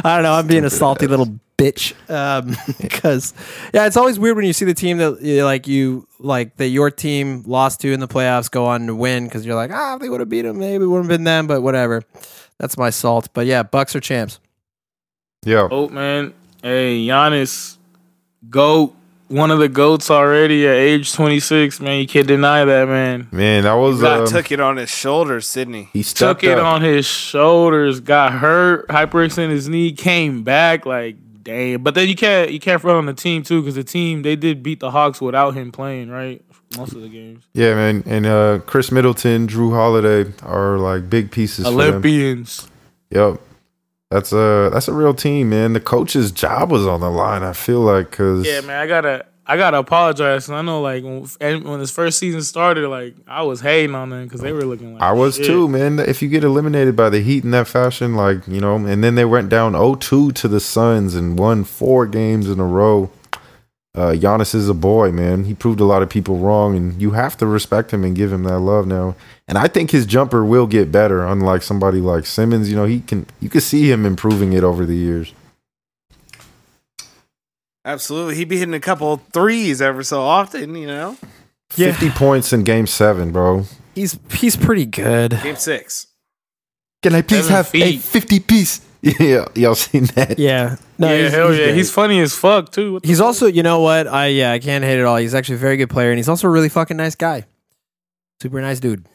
I 0.05 0.15
don't 0.17 0.23
know. 0.23 0.35
I'm 0.35 0.47
being 0.47 0.65
a 0.65 0.71
salty 0.71 1.07
little 1.07 1.39
bitch 1.57 1.93
um, 2.09 2.57
because 2.81 3.35
yeah, 3.75 3.87
it's 3.87 3.97
always 3.97 4.19
weird 4.19 4.37
when 4.37 4.47
you 4.47 4.53
see 4.53 4.65
the 4.65 4.75
team 4.75 4.99
that 4.99 5.21
you 5.21 5.45
like 5.45 5.67
you 5.67 6.07
like 6.21 6.57
that 6.57 6.69
your 6.69 6.91
team 6.91 7.43
lost 7.47 7.81
to 7.81 7.93
in 7.93 8.01
the 8.01 8.07
playoffs 8.07 8.51
go 8.51 8.67
on 8.67 8.87
to 8.87 8.95
win 8.95 9.25
because 9.25 9.45
you're 9.45 9.57
like 9.57 9.73
ah 9.73 9.97
if 9.97 10.01
they 10.01 10.09
would 10.09 10.21
have 10.21 10.29
beat 10.29 10.43
them 10.43 10.59
maybe 10.59 10.85
it 10.85 10.87
wouldn't 10.87 11.11
have 11.11 11.19
been 11.19 11.25
them 11.25 11.47
but 11.47 11.63
whatever. 11.63 12.03
That's 12.59 12.77
my 12.77 12.91
salt. 12.91 13.29
But 13.33 13.47
yeah, 13.47 13.63
Bucks 13.63 13.95
are 13.97 14.01
champs. 14.01 14.41
Yeah. 15.45 15.69
Oh 15.71 15.89
man, 15.89 16.35
hey 16.63 17.07
Giannis, 17.07 17.77
goat, 18.51 18.95
one 19.29 19.51
of 19.51 19.59
the 19.59 19.69
goats 19.69 20.11
already 20.11 20.67
at 20.67 20.75
age 20.75 21.13
26. 21.13 21.81
Man, 21.81 22.01
you 22.01 22.07
can't 22.07 22.27
deny 22.27 22.65
that, 22.65 22.89
man. 22.89 23.29
Man, 23.31 23.63
that 23.65 23.75
was. 23.75 24.01
God 24.01 24.21
Um, 24.21 24.27
took 24.27 24.51
it 24.51 24.61
on 24.61 24.77
his 24.77 24.91
shoulders, 24.91 25.47
Sydney. 25.49 25.89
he 25.93 26.03
Took 26.03 26.43
it 26.45 26.59
up. 26.59 26.65
on 26.65 26.83
his 26.83 27.07
shoulders, 27.07 28.01
got 28.01 28.33
hurt, 28.33 28.89
hyperextended 28.89 29.51
his 29.51 29.69
knee, 29.69 29.93
came 29.93 30.43
back 30.43 30.87
like 30.87 31.17
damn. 31.43 31.83
But 31.83 31.95
then 31.95 32.09
you 32.09 32.17
can't 32.17 32.51
you 32.51 32.61
can't 32.61 32.81
front 32.81 32.99
on 32.99 33.07
the 33.07 33.15
team 33.15 33.43
too 33.43 33.61
because 33.63 33.75
the 33.77 33.85
team 33.85 34.23
they 34.23 34.37
did 34.37 34.63
beat 34.63 34.81
the 34.81 34.91
Hawks 34.91 35.21
without 35.21 35.55
him 35.55 35.73
playing 35.73 36.11
right 36.11 36.43
most 36.77 36.93
of 36.93 37.01
the 37.03 37.09
games. 37.09 37.45
Yeah, 37.55 37.75
man. 37.75 38.03
And 38.07 38.27
uh, 38.27 38.59
Khris 38.67 38.93
Middleton, 38.93 39.47
Jrue 39.49 39.73
Holiday 39.73 40.33
are 40.43 40.79
like 40.79 41.09
big 41.09 41.31
pieces 41.31 41.65
for. 41.67 41.73
Olympians. 41.73 42.69
Yep. 43.11 43.41
That's 44.11 44.33
a 44.33 44.71
that's 44.73 44.89
a 44.89 44.95
real 44.95 45.13
team, 45.13 45.51
man. 45.51 45.75
The 45.75 45.81
coach's 45.81 46.33
job 46.33 46.71
was 46.71 46.87
on 46.87 47.01
the 47.01 47.11
line. 47.11 47.43
I 47.43 47.53
feel 47.53 47.81
like 47.81 48.11
because 48.11 48.47
Yeah, 48.47 48.63
man, 48.63 48.79
I 48.81 48.87
gotta 48.87 49.27
I 49.47 49.59
gotta 49.59 49.79
apologize. 49.79 50.49
I 50.49 50.63
know 50.63 50.81
like 50.81 51.05
when, 51.05 51.25
when 51.65 51.79
this 51.79 51.91
first 51.91 52.19
season 52.19 52.41
started, 52.41 52.89
like 52.89 53.17
I 53.27 53.43
was 53.43 53.61
hating 53.61 53.95
on 53.95 54.09
them 54.09 54.25
because 54.25 54.41
they 54.41 54.53
were 54.53 54.65
looking 54.65 54.95
like 54.95 55.03
I 55.03 55.13
was 55.13 55.37
shit. 55.37 55.45
too, 55.45 55.69
man. 55.69 55.99
If 55.99 56.23
you 56.23 56.29
get 56.31 56.43
eliminated 56.43 56.97
by 56.97 57.11
the 57.11 57.21
Heat 57.21 57.45
in 57.45 57.51
that 57.51 57.69
fashion, 57.69 58.15
like 58.15 58.49
you 58.49 58.61
know, 58.61 58.77
and 58.77 59.05
then 59.05 59.15
they 59.15 59.27
went 59.27 59.51
down 59.51 59.75
0-2 59.75 60.35
to 60.35 60.49
the 60.49 60.61
Suns 60.61 61.15
and 61.15 61.39
won 61.39 61.65
four 61.65 62.07
games 62.07 62.49
in 62.49 62.61
a 62.61 62.67
row. 62.67 63.11
Uh, 63.99 64.13
Giannis 64.15 64.55
is 64.55 64.69
a 64.69 64.75
boy, 64.75 65.11
man. 65.11 65.43
He 65.43 65.55
proved 65.55 65.81
a 65.81 65.85
lot 65.85 66.03
of 66.05 66.09
people 66.09 66.37
wrong, 66.39 66.77
and 66.77 67.03
you 67.03 67.11
have 67.11 67.37
to 67.39 67.47
respect 67.47 67.93
him 67.93 68.05
and 68.05 68.15
give 68.15 68.33
him 68.33 68.45
that 68.45 68.61
love 68.61 68.87
now. 68.87 69.17
And 69.49 69.59
I 69.59 69.67
think 69.67 69.91
his 69.91 70.07
jumper 70.07 70.45
will 70.45 70.69
get 70.69 70.93
better. 70.93 71.27
Unlike 71.27 71.63
somebody 71.63 72.01
like 72.01 72.25
Simmons, 72.25 72.71
you 72.71 72.77
know, 72.77 72.85
he 72.85 73.01
can 73.01 73.27
you 73.41 73.49
can 73.49 73.61
see 73.61 73.91
him 73.91 74.07
improving 74.07 74.53
it 74.53 74.63
over 74.63 74.87
the 74.87 74.95
years. 74.95 75.33
Absolutely, 77.85 78.37
he'd 78.37 78.49
be 78.49 78.59
hitting 78.59 78.75
a 78.75 78.79
couple 78.81 79.17
threes 79.33 79.83
ever 79.83 80.05
so 80.05 80.21
often. 80.21 80.77
You 80.77 80.87
know, 80.87 81.17
Yeah. 81.75 81.91
Fifty 81.91 82.11
points 82.11 82.53
in 82.53 82.63
Game 82.63 82.87
Seven, 82.87 83.33
bro. 83.33 83.65
He's 83.97 84.17
he's 84.31 84.55
pretty 84.57 84.87
good. 84.87 85.41
game 85.43 85.57
six. 85.57 86.07
Can 87.03 87.17
I 87.17 87.23
please 87.23 87.49
Seven 87.49 87.57
have 87.57 87.75
a 87.75 87.97
fifty 87.97 88.39
piece? 88.39 88.81
Yeah, 89.21 89.47
y'all 89.55 89.75
seen 89.77 90.05
that? 90.17 90.39
Yeah. 90.39 90.77
No, 90.99 91.09
yeah, 91.09 91.19
he's- 91.19 91.33
hell 91.33 91.49
he's 91.51 91.59
yeah, 91.59 91.65
great. 91.67 91.77
he's 91.77 91.91
funny 91.93 92.21
as 92.21 92.35
fuck 92.35 92.73
too. 92.73 92.95
What 92.95 93.03
the 93.03 93.09
He's 93.09 93.19
fuck? 93.19 93.27
also, 93.27 93.47
you 93.47 93.63
know 93.63 93.81
what? 93.81 94.07
I 94.09 94.27
yeah, 94.27 94.51
I 94.53 94.59
can't 94.59 94.83
hate 94.85 94.99
it 94.99 95.05
all. 95.05 95.17
He's 95.17 95.35
actually 95.35 95.55
a 95.57 95.59
very 95.59 95.77
good 95.77 95.89
player, 95.91 96.11
and 96.11 96.19
he's 96.19 96.29
also 96.29 96.49
a 96.49 96.51
really 96.51 96.69
fucking 96.69 96.97
nice 96.97 97.15
guy. 97.15 97.47
Super 98.43 98.61
nice 98.61 98.81
dude. 98.81 99.07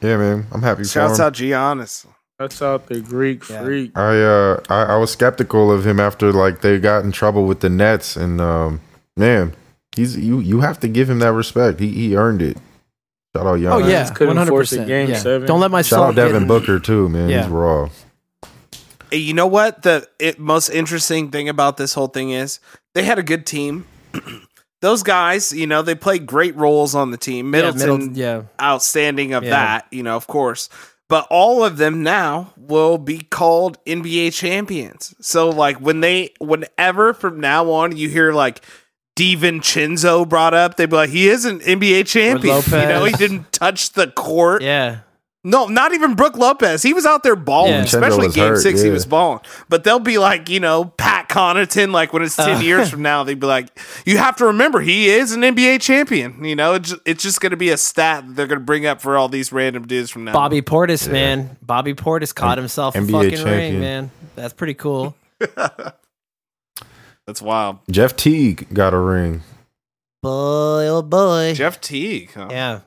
Yeah, 0.00 0.16
man. 0.18 0.46
I'm 0.52 0.62
happy 0.62 0.82
for 0.84 0.88
Shouts 0.88 1.18
him. 1.18 1.24
out 1.26 1.32
Giannis. 1.34 2.06
that's 2.38 2.60
out 2.62 2.86
the 2.86 3.00
Greek 3.00 3.48
Yeah. 3.48 3.64
freak. 3.64 3.96
I 3.98 4.20
uh 4.22 4.60
I, 4.68 4.82
I 4.94 4.96
was 4.98 5.10
skeptical 5.10 5.72
of 5.72 5.86
him 5.86 5.98
after 5.98 6.32
like 6.32 6.60
they 6.60 6.78
got 6.78 7.02
in 7.04 7.10
trouble 7.12 7.44
with 7.46 7.60
the 7.60 7.70
Nets 7.70 8.14
and 8.16 8.40
um 8.40 8.80
man 9.16 9.54
he's 9.96 10.16
you 10.18 10.38
you 10.40 10.60
have 10.60 10.78
to 10.80 10.88
give 10.88 11.08
him 11.08 11.18
that 11.20 11.32
respect 11.32 11.80
he 11.80 11.90
he 11.90 12.14
earned 12.16 12.42
it 12.42 12.58
shout 13.34 13.46
out 13.46 13.58
Giannis. 13.58 13.72
Oh 13.84 13.88
yeah, 13.88 14.08
couldn't 14.10 14.28
one 14.28 14.36
hundred 14.36 14.50
force 14.50 14.72
a 14.72 14.76
percent. 14.76 14.88
game 14.88 15.08
Yeah. 15.08 15.16
seven. 15.16 15.46
Don't 15.48 15.60
let 15.60 15.70
my 15.70 15.80
shout 15.82 16.02
out 16.10 16.14
Devin 16.14 16.42
in- 16.42 16.48
Booker 16.48 16.78
too 16.78 17.08
man 17.08 17.30
Yeah. 17.30 17.42
he's 17.42 17.50
raw 17.50 17.86
Hey, 17.86 17.92
Eh, 19.12 19.16
you 19.16 19.34
know 19.34 19.46
what? 19.46 19.82
The 19.82 20.08
it, 20.18 20.38
most 20.38 20.68
interesting 20.68 21.30
thing 21.30 21.48
about 21.48 21.76
this 21.76 21.94
whole 21.94 22.08
thing 22.08 22.30
is 22.30 22.60
they 22.94 23.02
had 23.02 23.18
a 23.18 23.22
good 23.22 23.46
team. 23.46 23.86
Those 24.82 25.02
guys, 25.02 25.52
you 25.52 25.66
know, 25.66 25.82
they 25.82 25.94
played 25.94 26.26
great 26.26 26.54
roles 26.54 26.94
on 26.94 27.10
the 27.10 27.16
team. 27.16 27.46
Yeah, 27.46 27.70
Middleton, 27.72 28.14
yeah. 28.14 28.42
outstanding 28.60 29.32
of 29.32 29.42
Yeah. 29.42 29.50
that, 29.50 29.86
you 29.90 30.02
know, 30.02 30.16
of 30.16 30.26
course. 30.26 30.68
But 31.08 31.26
all 31.30 31.64
of 31.64 31.76
them 31.76 32.02
now 32.02 32.52
will 32.56 32.98
be 32.98 33.18
called 33.20 33.82
NBA 33.86 34.34
champions. 34.34 35.14
So 35.20 35.48
like 35.50 35.78
when 35.78 36.00
they 36.00 36.30
whenever 36.40 37.14
from 37.14 37.40
now 37.40 37.70
on 37.70 37.96
you 37.96 38.08
hear 38.08 38.32
like 38.32 38.60
DiVincenzo 39.16 40.28
brought 40.28 40.54
up, 40.54 40.76
they'd 40.76 40.90
be 40.90 40.96
like, 40.96 41.10
he 41.10 41.28
is 41.28 41.44
an 41.44 41.60
NBA 41.60 42.06
champion. 42.06 42.62
You 42.66 42.88
know, 42.88 43.04
he 43.04 43.12
didn't 43.12 43.52
touch 43.52 43.92
the 43.92 44.08
court. 44.08 44.62
Yeah. 44.62 44.98
No, 45.46 45.66
not 45.68 45.92
even 45.94 46.14
Brook 46.16 46.36
Lopez. 46.36 46.82
He 46.82 46.92
was 46.92 47.06
out 47.06 47.22
there 47.22 47.36
balling, 47.36 47.70
Yeah. 47.70 47.82
especially 47.82 48.30
game 48.30 48.48
hurt, 48.48 48.62
six. 48.62 48.82
He 48.82 48.90
was 48.90 49.06
balling. 49.06 49.38
But 49.68 49.84
they'll 49.84 50.00
be 50.00 50.18
like, 50.18 50.48
you 50.48 50.58
know, 50.58 50.86
Pat 50.96 51.28
Connaughton. 51.28 51.92
Like 51.92 52.12
when 52.12 52.24
it's 52.24 52.34
ten 52.34 52.56
uh. 52.56 52.60
years 52.60 52.90
from 52.90 53.02
now, 53.02 53.22
they'd 53.22 53.38
be 53.38 53.46
like, 53.46 53.68
you 54.04 54.18
have 54.18 54.34
to 54.38 54.46
remember 54.46 54.80
he 54.80 55.08
is 55.08 55.30
an 55.30 55.42
NBA 55.42 55.80
champion. 55.80 56.44
You 56.44 56.56
know, 56.56 56.74
it's 56.74 56.90
just, 56.90 57.02
it's 57.04 57.22
just 57.22 57.40
going 57.40 57.52
to 57.52 57.56
be 57.56 57.70
a 57.70 57.76
stat 57.76 58.26
that 58.26 58.34
they're 58.34 58.48
going 58.48 58.58
to 58.58 58.64
bring 58.64 58.86
up 58.86 59.00
for 59.00 59.16
all 59.16 59.28
these 59.28 59.52
random 59.52 59.86
dudes 59.86 60.10
from 60.10 60.24
now. 60.24 60.32
Bobby 60.32 60.62
Portis, 60.62 61.08
man. 61.08 61.56
Bobby 61.62 61.94
Portis 61.94 62.34
caught 62.34 62.58
himself 62.58 62.96
a 62.96 62.98
NBA 62.98 63.12
fucking 63.12 63.30
champion. 63.36 63.54
ring, 63.54 63.80
man. 63.80 64.10
That's 64.34 64.52
pretty 64.52 64.74
cool. 64.74 65.14
That's 67.24 67.40
wild. 67.40 67.78
Jeff 67.88 68.16
Teague 68.16 68.66
got 68.74 68.92
a 68.92 68.98
ring. 68.98 69.42
Boy, 70.24 70.88
oh 70.88 71.02
boy. 71.02 71.54
Jeff 71.54 71.80
Teague. 71.80 72.32
Huh? 72.32 72.48
Yeah. 72.50 72.80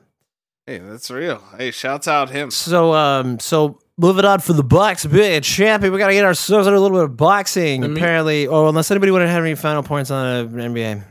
Hey, 0.70 0.78
that's 0.78 1.10
real. 1.10 1.42
Hey, 1.58 1.72
shouts 1.72 2.06
out 2.06 2.30
him. 2.30 2.52
So, 2.52 2.92
um, 2.94 3.40
so 3.40 3.80
moving 3.98 4.24
on 4.24 4.38
for 4.38 4.52
the 4.52 4.62
Bucks, 4.62 5.04
big 5.04 5.42
champion. 5.42 5.92
We 5.92 5.98
got 5.98 6.06
to 6.06 6.12
get 6.12 6.24
ourselves 6.24 6.68
into 6.68 6.78
a 6.78 6.80
little 6.80 6.96
bit 6.96 7.04
of 7.06 7.16
boxing. 7.16 7.80
Let 7.80 7.90
me- 7.90 7.96
Apparently, 8.00 8.46
oh, 8.46 8.68
unless 8.68 8.88
anybody 8.92 9.10
want 9.10 9.22
to 9.24 9.28
have 9.28 9.42
any 9.42 9.56
final 9.56 9.82
points 9.82 10.12
on 10.12 10.24
uh, 10.24 10.48
NBA. 10.48 11.02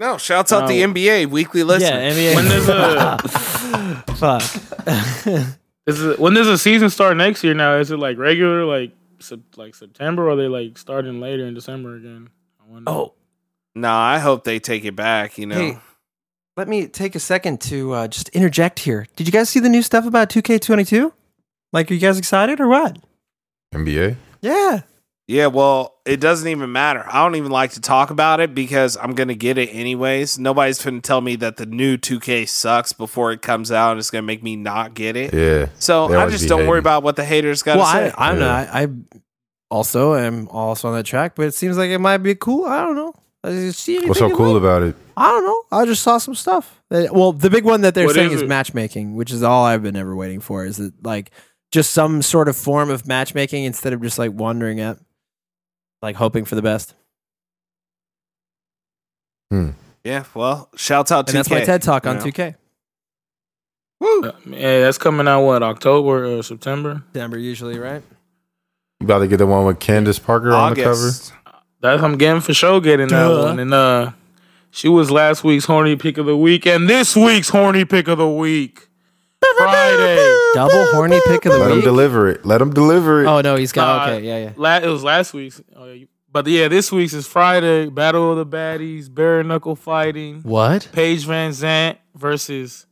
No, 0.00 0.16
shouts 0.16 0.54
out 0.54 0.60
No. 0.62 0.68
the 0.68 0.80
NBA 0.80 1.26
weekly 1.26 1.64
listener. 1.64 2.00
Yeah, 2.00 2.12
NBA. 2.12 2.34
When 2.34 2.44
does 2.46 2.68
uh, 2.70 4.02
Fuck. 4.16 5.46
is 5.86 6.02
it, 6.02 6.18
when 6.18 6.32
does 6.32 6.46
the 6.46 6.56
season 6.56 6.88
start 6.88 7.18
next 7.18 7.44
year? 7.44 7.52
Now 7.52 7.76
is 7.76 7.90
it 7.90 7.98
like 7.98 8.16
regular, 8.16 8.64
like 8.64 8.92
sep- 9.18 9.58
like 9.58 9.74
September, 9.74 10.28
or 10.28 10.30
are 10.30 10.36
they 10.36 10.48
like 10.48 10.78
starting 10.78 11.20
later 11.20 11.44
in 11.46 11.52
December 11.52 11.96
again? 11.96 12.30
I 12.58 12.72
wonder. 12.72 12.90
oh, 12.90 13.12
No, 13.74 13.92
I 13.92 14.18
hope 14.18 14.44
they 14.44 14.60
take 14.60 14.86
it 14.86 14.96
back. 14.96 15.36
You 15.36 15.44
know, 15.44 15.56
Hey, 15.56 15.78
let 16.56 16.68
me 16.68 16.86
take 16.86 17.14
a 17.14 17.20
second 17.20 17.60
to 17.62 17.92
uh, 17.92 18.08
just 18.08 18.28
interject 18.30 18.80
here. 18.80 19.06
Did 19.16 19.26
you 19.26 19.32
guys 19.32 19.48
see 19.48 19.60
the 19.60 19.68
new 19.68 19.82
stuff 19.82 20.06
about 20.06 20.30
2K22? 20.30 21.12
Like, 21.72 21.90
are 21.90 21.94
you 21.94 22.00
guys 22.00 22.18
excited 22.18 22.60
or 22.60 22.68
what? 22.68 22.98
NBA. 23.74 24.16
Yeah. 24.40 24.82
Yeah, 25.26 25.46
well, 25.46 25.94
it 26.04 26.20
doesn't 26.20 26.46
even 26.46 26.70
matter. 26.70 27.02
I 27.08 27.24
don't 27.24 27.34
even 27.36 27.50
like 27.50 27.72
to 27.72 27.80
talk 27.80 28.10
about 28.10 28.40
it 28.40 28.54
because 28.54 28.96
I'm 28.98 29.14
going 29.14 29.28
to 29.28 29.34
get 29.34 29.56
it 29.56 29.68
anyways. 29.70 30.38
Nobody's 30.38 30.84
going 30.84 31.00
to 31.00 31.06
tell 31.06 31.22
me 31.22 31.34
that 31.36 31.56
the 31.56 31.64
new 31.64 31.96
2K 31.96 32.46
sucks 32.46 32.92
before 32.92 33.32
it 33.32 33.40
comes 33.40 33.72
out 33.72 33.92
and 33.92 33.98
it's 33.98 34.10
going 34.10 34.22
to 34.22 34.26
make 34.26 34.42
me 34.42 34.54
not 34.54 34.92
get 34.92 35.16
it. 35.16 35.32
Yeah. 35.32 35.68
So 35.78 36.14
I 36.14 36.28
just 36.28 36.46
don't 36.46 36.66
worry 36.66 36.78
about 36.78 37.02
what 37.02 37.16
the 37.16 37.24
haters 37.24 37.62
got 37.62 37.72
to 37.74 37.78
Well, 37.80 37.92
say. 37.92 38.12
I, 38.16 38.28
I 38.28 38.32
don't. 38.32 38.40
Yeah. 38.42 38.70
I, 38.70 38.82
I 38.82 38.88
also 39.70 40.14
am 40.14 40.46
also 40.48 40.88
on 40.88 40.94
that 40.94 41.06
track, 41.06 41.34
but 41.36 41.46
it 41.46 41.54
seems 41.54 41.78
like 41.78 41.88
it 41.88 41.98
might 41.98 42.18
be 42.18 42.34
cool. 42.34 42.66
I 42.66 42.82
don't 42.84 42.94
know. 42.94 43.14
I 43.44 43.50
just 43.50 43.80
see 43.80 44.04
What's 44.06 44.18
so 44.18 44.34
cool 44.34 44.56
about 44.56 44.82
it? 44.82 44.96
I 45.18 45.28
don't 45.28 45.44
know. 45.44 45.62
I 45.70 45.84
just 45.84 46.02
saw 46.02 46.16
some 46.16 46.34
stuff. 46.34 46.82
Uh, 46.90 47.06
Well, 47.12 47.32
the 47.32 47.50
big 47.50 47.64
one 47.64 47.82
that 47.82 47.94
they're 47.94 48.06
What 48.06 48.14
saying 48.14 48.30
is 48.30 48.36
is 48.36 48.42
it? 48.42 48.48
matchmaking, 48.48 49.16
which 49.16 49.30
is 49.30 49.42
all 49.42 49.64
I've 49.66 49.82
been 49.82 49.96
ever 49.96 50.16
waiting 50.16 50.40
for. 50.40 50.64
Is 50.64 50.80
it 50.80 50.94
like 51.02 51.30
just 51.70 51.90
some 51.90 52.22
sort 52.22 52.48
of 52.48 52.56
form 52.56 52.88
of 52.88 53.06
matchmaking 53.06 53.64
instead 53.64 53.92
of 53.92 54.00
just 54.00 54.18
like 54.18 54.32
wandering 54.32 54.80
at, 54.80 54.98
like 56.00 56.16
hoping 56.16 56.46
for 56.46 56.54
the 56.54 56.62
best? 56.62 56.94
yeah, 60.02 60.24
well, 60.34 60.68
shouts 60.74 61.12
out 61.12 61.26
2K. 61.26 61.28
And 61.28 61.36
that's 61.38 61.50
my 61.50 61.60
TED 61.64 61.82
talk 61.82 62.06
on 62.06 62.18
2K. 62.18 62.56
Woo! 64.00 64.24
Uh, 64.24 64.32
yeah, 64.46 64.80
that's 64.80 64.98
coming 64.98 65.28
out 65.28 65.44
what 65.44 65.62
October 65.62 66.24
or 66.38 66.42
September. 66.42 67.02
December 67.12 67.38
usually, 67.38 67.78
right? 67.78 68.02
You 69.00 69.04
about 69.04 69.20
to 69.20 69.28
get 69.28 69.36
the 69.36 69.46
one 69.46 69.64
with 69.66 69.78
Candace 69.78 70.18
Parker 70.18 70.52
on 70.52 70.74
the 70.74 70.82
cover? 70.82 70.90
August. 70.90 71.32
That's 71.84 72.02
I'm 72.02 72.16
getting 72.16 72.40
for 72.40 72.54
sure 72.54 72.80
getting 72.80 73.08
that 73.08 73.28
Duh. 73.28 73.42
one. 73.44 73.58
And 73.58 73.74
uh, 73.74 74.12
she 74.70 74.88
was 74.88 75.10
last 75.10 75.44
week's 75.44 75.66
horny 75.66 75.96
pick 75.96 76.16
of 76.16 76.24
the 76.24 76.36
week, 76.36 76.66
and 76.66 76.88
this 76.88 77.14
week's 77.14 77.50
horny 77.50 77.84
pick 77.84 78.08
of 78.08 78.16
the 78.16 78.26
week, 78.28 78.88
Friday. 79.58 80.50
Double 80.54 80.86
horny 80.92 81.20
pick 81.26 81.44
of 81.44 81.52
the 81.52 81.58
week. 81.58 81.68
Let 81.68 81.76
him 81.76 81.80
deliver 81.82 82.28
it. 82.28 82.46
Let 82.46 82.62
him 82.62 82.72
deliver 82.72 83.22
it. 83.22 83.26
Oh 83.26 83.42
no, 83.42 83.56
he's 83.56 83.70
got 83.72 84.06
Nah, 84.08 84.14
okay, 84.14 84.26
yeah, 84.26 84.38
yeah. 84.44 84.52
La- 84.56 84.78
it 84.78 84.86
was 84.86 85.04
last 85.04 85.34
week's, 85.34 85.60
oh, 85.76 85.84
yeah, 85.84 85.92
you- 85.92 86.08
but 86.32 86.46
yeah, 86.46 86.68
this 86.68 86.90
week's 86.90 87.12
is 87.12 87.26
Friday. 87.26 87.90
Battle 87.90 88.32
of 88.32 88.38
the 88.38 88.56
Baddies, 88.56 89.12
bare 89.14 89.44
knuckle 89.44 89.76
fighting. 89.76 90.40
What? 90.42 90.88
Paige 90.90 91.26
VanZant 91.26 91.98
versus 92.14 92.86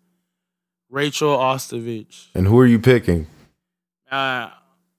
Rachel 0.91 1.37
Ostovich. 1.39 2.27
And 2.35 2.47
who 2.47 2.59
are 2.61 2.67
you 2.67 2.79
picking? 2.79 3.27
Uh, 4.11 4.51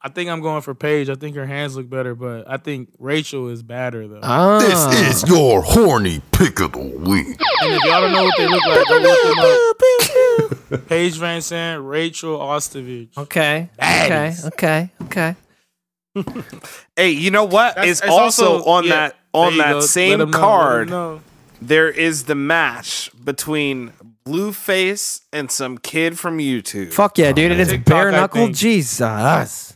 I 0.06 0.10
think 0.10 0.30
I'm 0.30 0.42
going 0.42 0.62
for 0.62 0.76
Paige. 0.76 1.10
I 1.10 1.16
think 1.16 1.36
her 1.38 1.46
hands 1.46 1.78
look 1.78 1.90
better, 1.90 2.14
but 2.14 2.50
I 2.50 2.58
think 2.58 2.90
Rachel 3.00 3.48
is 3.48 3.64
badder 3.64 4.06
though. 4.08 4.20
Ah, 4.22 4.60
This 4.60 5.24
is 5.24 5.30
your 5.30 5.62
horny 5.62 6.22
pick 6.34 6.60
of 6.60 6.74
the 6.74 6.80
week. 6.80 7.28
and 7.62 7.74
if 7.74 7.84
y'all 7.86 8.02
don't 8.02 8.12
know 8.12 8.24
what 8.26 8.34
they 8.38 8.48
look 8.48 8.66
like, 8.66 8.88
go 8.88 8.98
look 8.98 10.70
them 10.70 10.80
up. 10.82 10.88
Paige 10.90 11.18
VanZant, 11.20 11.88
Rachel 11.88 12.38
Ostovich. 12.38 13.18
okay, 13.18 13.70
okay, 13.80 14.10
Baddies. 14.10 14.46
okay, 14.48 14.90
okay. 15.04 15.36
Hey, 16.96 17.10
you 17.12 17.32
know 17.32 17.46
what? 17.46 17.76
That's- 17.76 17.98
Is 17.98 18.02
it's 18.02 18.10
also, 18.10 18.64
on 18.66 18.84
yeah, 18.84 18.90
that 18.90 19.16
on 19.34 19.58
that 19.58 19.70
go. 19.72 19.76
Let 19.80 19.84
same 19.86 20.22
'em 20.22 20.32
know, 20.32 20.38
card. 20.38 20.90
know. 20.90 21.22
There 21.62 21.90
is 21.90 22.26
the 22.26 22.36
match 22.36 23.10
between 23.24 23.94
Blueface 24.28 25.22
and 25.32 25.50
some 25.50 25.78
kid 25.78 26.20
from 26.20 26.38
YouTube. 26.40 26.92
Fuck 26.94 27.18
yeah, 27.18 27.32
dude! 27.32 27.52
It's 27.54 27.72
TikTok, 27.72 27.86
bare 27.88 28.12
knuckle. 28.12 28.50
Jesus. 28.50 29.73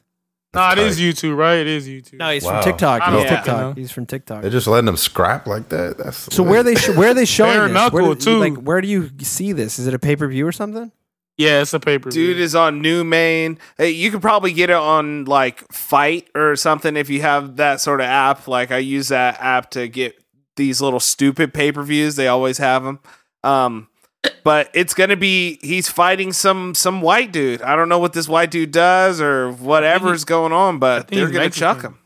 Nah, 0.58 0.72
it 0.74 0.80
is 0.80 1.00
YouTube, 1.00 1.38
right? 1.38 1.56
It 1.60 1.68
is 1.68 1.88
YouTube. 1.88 2.14
No, 2.20 2.32
he's 2.32 2.44
Wow. 2.44 2.62
from 2.62 2.72
TikTok. 2.72 3.02
I 3.02 3.06
He's 3.12 3.14
don't 3.24 3.28
TikTok. 3.36 3.58
know. 3.60 3.74
He's 3.74 3.92
from 3.92 4.06
TikTok. 4.06 4.42
They're 4.42 4.52
just 4.52 4.68
letting 4.68 4.86
them 4.88 4.98
scrap 4.98 5.48
like 5.48 5.70
that. 5.70 5.98
That's 5.98 6.34
So 6.36 6.44
where 6.44 6.64
they 6.64 6.76
sh- 6.76 6.90
where 6.90 7.12
are 7.12 7.14
they 7.14 7.26
showing 7.38 7.54
Bare 7.58 7.64
this? 7.68 7.74
knuckle, 7.74 8.02
where 8.06 8.16
do, 8.16 8.20
too. 8.22 8.40
Like 8.40 8.56
where 8.56 8.82
do 8.82 8.88
you 8.88 9.10
see 9.22 9.54
this? 9.54 9.80
Is 9.80 9.88
it 9.88 9.94
a 9.94 10.00
pay 10.00 10.16
per 10.16 10.28
view 10.28 10.46
or 10.48 10.52
something? 10.52 10.92
yeah, 11.40 11.62
it's 11.62 11.72
a 11.76 11.80
paper. 11.80 12.10
Dude 12.10 12.40
is 12.40 12.56
on 12.56 12.82
New 12.82 13.04
Main. 13.04 13.60
Hey, 13.78 13.92
you 13.92 14.10
could 14.10 14.24
probably 14.24 14.52
get 14.54 14.72
it 14.72 14.76
on 14.76 15.26
like 15.26 15.72
FITE 15.72 16.28
or 16.34 16.56
something 16.56 16.98
if 16.98 17.12
you 17.12 17.22
have 17.22 17.58
that 17.58 17.80
sort 17.80 18.02
of 18.02 18.08
app. 18.08 18.48
Like 18.48 18.72
I 18.72 18.80
use 18.80 19.10
that 19.10 19.38
app 19.40 19.70
to 19.72 19.88
get 19.88 20.16
these 20.56 20.82
little 20.82 21.00
stupid 21.00 21.54
pay 21.54 21.72
per 21.72 21.84
views. 21.84 22.16
They 22.16 22.28
always 22.28 22.58
have 22.58 22.84
them. 22.84 23.00
Um, 23.44 23.88
but 24.44 24.70
it's 24.74 24.94
gonna 24.94 25.16
be 25.16 25.60
he's 25.62 25.90
fighting 25.90 26.34
some 26.34 26.74
some 26.76 27.02
white 27.02 27.32
dude. 27.32 27.62
I 27.62 27.76
don't 27.76 27.90
know 27.90 28.00
what 28.00 28.14
this 28.14 28.28
white 28.28 28.52
dude 28.52 28.72
does 28.72 29.22
or 29.22 29.52
whatever's 29.52 30.24
going 30.26 30.52
on, 30.54 30.80
but 30.80 31.08
they're 31.08 31.28
gonna 31.28 31.40
Mexican. 31.46 31.60
chuck 31.60 31.82
him. 31.84 32.00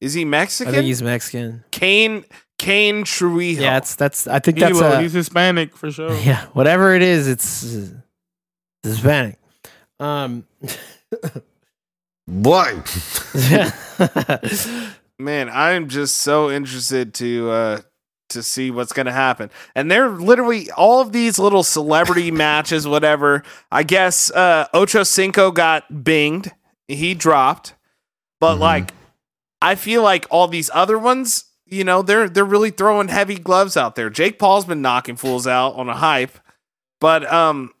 Is 0.00 0.14
he 0.14 0.24
Mexican? 0.24 0.72
I 0.72 0.76
think 0.76 0.86
he's 0.86 1.02
Mexican. 1.02 1.64
Kane 1.70 2.24
Kane 2.58 3.04
Trujillo. 3.04 3.62
Yeah, 3.62 3.76
it's 3.78 3.94
that's. 3.96 4.26
I 4.26 4.38
think 4.38 4.56
He 4.58 4.64
that's 4.64 4.74
will. 4.74 4.92
a, 4.92 5.00
he's 5.02 5.12
Hispanic 5.12 5.76
for 5.76 5.90
sure. 5.90 6.14
yeah. 6.18 6.46
Whatever 6.52 6.94
it 6.94 7.02
is, 7.02 7.28
it's 7.28 7.76
uh, 7.76 7.88
Hispanic. 8.82 9.38
Um. 10.00 10.46
What? 12.28 12.74
man 15.18 15.48
i'm 15.48 15.88
just 15.88 16.18
so 16.18 16.50
interested 16.50 17.14
to 17.14 17.48
uh 17.50 17.80
to 18.30 18.42
see 18.42 18.70
what's 18.70 18.92
gonna 18.92 19.12
happen. 19.12 19.50
And 19.74 19.90
they're 19.90 20.08
literally 20.08 20.70
all 20.72 21.00
of 21.00 21.12
these 21.12 21.38
little 21.38 21.62
celebrity 21.62 22.30
matches 22.46 22.86
whatever 22.86 23.42
i 23.70 23.82
guess 23.82 24.30
uh 24.32 24.66
ocho 24.74 25.02
cinco 25.02 25.50
got 25.50 25.88
binged. 25.92 26.50
He 26.88 27.14
dropped. 27.14 27.74
But 28.40 28.56
Mhm. 28.56 28.60
like 28.60 28.94
i 29.62 29.74
feel 29.74 30.02
like 30.02 30.26
all 30.30 30.48
these 30.48 30.70
other 30.74 30.98
ones 30.98 31.44
you 31.66 31.82
know 31.84 32.02
they're 32.02 32.28
they're 32.28 32.44
really 32.44 32.70
throwing 32.70 33.08
heavy 33.08 33.36
gloves 33.38 33.76
out 33.76 33.94
there. 33.96 34.10
Jake 34.10 34.38
paul's 34.38 34.64
been 34.64 34.82
knocking 34.82 35.16
fools 35.16 35.46
out 35.46 35.74
on 35.74 35.88
a 35.88 35.96
hype. 35.96 36.38
But 37.00 37.30
um 37.32 37.72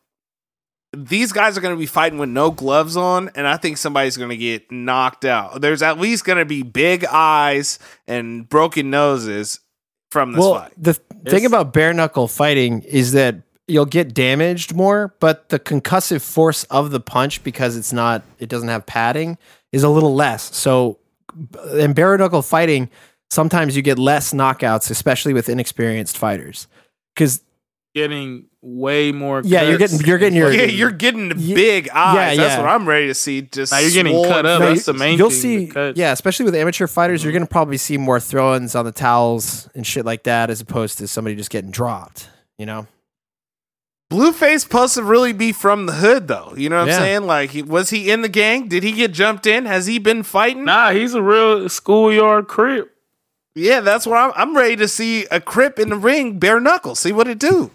these 0.96 1.30
guys 1.32 1.58
are 1.58 1.60
going 1.60 1.74
to 1.74 1.78
be 1.78 1.84
fighting 1.84 2.18
with 2.18 2.30
no 2.30 2.50
gloves 2.50 2.96
on, 2.96 3.28
and 3.34 3.46
I 3.46 3.58
think 3.58 3.76
somebody's 3.76 4.16
going 4.16 4.30
to 4.30 4.36
get 4.36 4.70
knocked 4.72 5.26
out. 5.26 5.60
There's 5.60 5.82
at 5.82 5.98
least 6.00 6.24
going 6.24 6.38
to 6.38 6.46
be 6.46 6.62
big 6.62 7.04
eyes 7.04 7.78
and 8.06 8.48
broken 8.48 8.88
noses 8.88 9.60
from 10.10 10.32
this 10.32 10.40
well, 10.40 10.60
fight. 10.60 10.72
the 10.76 10.94
thing 11.26 11.46
about 11.46 11.72
bare 11.72 11.92
knuckle 11.92 12.28
fighting 12.28 12.82
is 12.82 13.12
that 13.12 13.36
you'll 13.68 13.84
get 13.84 14.14
damaged 14.14 14.74
more, 14.74 15.14
but 15.18 15.48
the 15.48 15.58
concussive 15.58 16.22
force 16.22 16.64
of 16.64 16.90
the 16.90 17.00
punch 17.00 17.42
because 17.42 17.76
it's 17.76 17.92
not, 17.92 18.22
it 18.38 18.48
doesn't 18.48 18.68
have 18.68 18.86
padding, 18.86 19.38
is 19.72 19.82
a 19.82 19.88
little 19.88 20.14
less. 20.14 20.54
So, 20.56 20.98
in 21.74 21.92
bare 21.92 22.16
knuckle 22.16 22.42
fighting, 22.42 22.88
sometimes 23.30 23.76
you 23.76 23.82
get 23.82 23.98
less 23.98 24.32
knockouts, 24.32 24.90
especially 24.90 25.34
with 25.34 25.48
inexperienced 25.48 26.16
fighters, 26.16 26.68
because 27.14 27.42
Getting 27.96 28.44
way 28.66 29.12
more. 29.12 29.42
Yeah, 29.44 29.62
you're 29.62 29.78
getting- 29.78 30.00
you're 30.00 30.18
getting 30.18 30.36
your- 30.36 30.52
Yeah, 30.52 30.64
you're 30.64 30.90
getting 30.90 31.28
the 31.28 31.36
Ye- 31.36 31.54
big 31.54 31.88
eyes. 31.90 32.36
Yeah, 32.36 32.42
That's 32.42 32.56
yeah. 32.56 32.60
what 32.60 32.68
I'm 32.68 32.88
ready 32.88 33.06
to 33.06 33.14
see. 33.14 33.42
Just 33.42 33.70
Now 33.72 33.78
you're 33.78 33.92
getting 33.92 34.24
cut 34.24 34.44
up. 34.44 34.60
No, 34.60 34.66
That's 34.68 34.86
you- 34.86 34.92
the 34.92 34.98
main 34.98 35.18
you'll 35.18 35.30
thing, 35.30 35.70
see, 35.72 35.92
yeah, 35.94 36.12
especially 36.12 36.46
with 36.46 36.54
amateur 36.56 36.86
fighters, 36.88 37.22
you're 37.22 37.30
mm-hmm. 37.32 37.38
gonna 37.38 37.46
probably 37.46 37.76
see 37.76 37.96
more 37.96 38.18
throw-ins 38.18 38.74
on 38.74 38.84
the 38.84 38.92
towels 38.92 39.68
and 39.74 39.86
shit 39.86 40.04
like 40.04 40.24
that, 40.24 40.50
as 40.50 40.60
opposed 40.60 40.98
to 40.98 41.06
somebody 41.08 41.36
just 41.36 41.50
getting 41.50 41.70
dropped. 41.70 42.28
You 42.58 42.66
know, 42.66 42.86
Blueface 44.10 44.60
supposed 44.60 44.94
to 44.94 45.02
really 45.02 45.32
be 45.32 45.52
from 45.52 45.86
the 45.86 45.92
hood, 45.92 46.28
though. 46.28 46.54
You 46.56 46.68
know 46.68 46.78
what 46.80 46.88
Yeah. 46.88 46.94
I'm 46.96 47.00
saying? 47.02 47.22
Like, 47.26 47.50
he, 47.50 47.62
was 47.62 47.90
he 47.90 48.10
in 48.10 48.22
the 48.22 48.28
gang? 48.28 48.68
Did 48.68 48.82
he 48.82 48.92
get 48.92 49.12
jumped 49.12 49.46
in? 49.46 49.66
Has 49.66 49.86
he 49.86 49.98
been 49.98 50.22
fighting? 50.22 50.64
Nah, 50.64 50.90
he's 50.92 51.14
a 51.14 51.22
real 51.22 51.68
schoolyard 51.68 52.46
crip. 52.46 52.92
Yeah, 53.56 53.80
that's 53.80 54.06
what 54.06 54.16
I'm. 54.18 54.32
I'm 54.36 54.56
ready 54.56 54.76
to 54.76 54.86
see 54.88 55.24
a 55.30 55.40
crip 55.40 55.78
in 55.78 55.88
the 55.88 55.96
ring, 55.96 56.38
bare 56.38 56.60
knuckles. 56.60 57.00
See 57.00 57.12
what 57.12 57.26
it 57.26 57.38
do. 57.38 57.70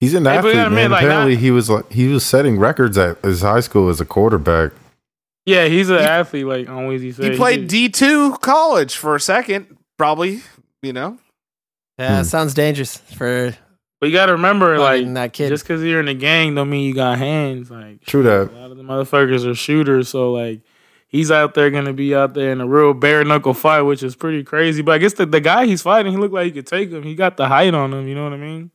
He's 0.00 0.14
an 0.14 0.24
Hey, 0.26 0.36
athlete, 0.36 0.54
you 0.54 0.60
gotta 0.60 0.74
man. 0.74 0.90
like, 0.90 1.02
Apparently, 1.04 1.34
not- 1.34 1.40
he 1.42 1.50
was 1.50 1.70
like 1.70 1.90
he 1.92 2.08
was 2.08 2.24
setting 2.24 2.58
records 2.58 2.98
at 2.98 3.18
his 3.24 3.40
high 3.42 3.60
school 3.60 3.88
as 3.88 4.00
a 4.00 4.04
quarterback. 4.04 4.72
Yeah, 5.46 5.66
he's 5.66 5.88
an 5.90 5.96
athlete. 5.98 6.44
Like 6.46 6.68
always, 6.68 7.00
he 7.02 7.12
said 7.12 7.30
He 7.32 7.36
played 7.36 7.68
D 7.68 7.88
two 7.88 8.36
college 8.42 8.96
for 8.96 9.14
a 9.14 9.20
second, 9.20 9.76
probably. 9.96 10.40
You 10.82 10.92
know, 10.92 11.18
Yeah, 11.98 12.18
Hmm. 12.18 12.24
sounds 12.24 12.52
dangerous 12.54 12.96
for 12.98 13.54
But 14.00 14.08
you 14.10 14.12
got 14.12 14.26
to 14.26 14.32
remember, 14.32 14.78
like 14.78 15.10
that 15.14 15.32
kid. 15.32 15.48
just 15.48 15.64
because 15.64 15.82
you're 15.82 16.00
in 16.00 16.06
the 16.06 16.14
gang, 16.14 16.54
don't 16.54 16.68
mean 16.68 16.84
you 16.86 16.94
got 16.94 17.16
hands. 17.16 17.70
Like 17.70 18.04
True 18.04 18.22
that. 18.24 18.50
A 18.52 18.54
lot 18.60 18.70
of 18.70 18.76
the 18.76 18.82
motherfuckers 18.82 19.46
are 19.50 19.54
shooters, 19.54 20.08
so 20.10 20.32
like 20.32 20.60
he's 21.08 21.30
out 21.30 21.54
there 21.54 21.70
gonna 21.70 21.94
be 21.94 22.14
out 22.14 22.34
there 22.34 22.52
in 22.52 22.60
a 22.60 22.66
real 22.66 22.92
bare 22.92 23.24
knuckle 23.24 23.54
fight, 23.54 23.80
which 23.82 24.02
is 24.02 24.14
pretty 24.14 24.44
crazy. 24.44 24.82
But 24.82 24.92
I 24.92 24.98
guess 24.98 25.14
the, 25.14 25.24
the 25.24 25.40
guy 25.40 25.64
he's 25.64 25.80
fighting, 25.80 26.12
he 26.12 26.18
looked 26.18 26.34
like 26.34 26.44
he 26.44 26.52
could 26.52 26.66
take 26.66 26.90
him. 26.90 27.02
He 27.02 27.14
got 27.14 27.38
the 27.38 27.48
height 27.48 27.72
on 27.72 27.94
him. 27.94 28.06
You 28.06 28.14
know 28.14 28.24
what 28.24 28.34
I 28.34 28.36
mean? 28.36 28.70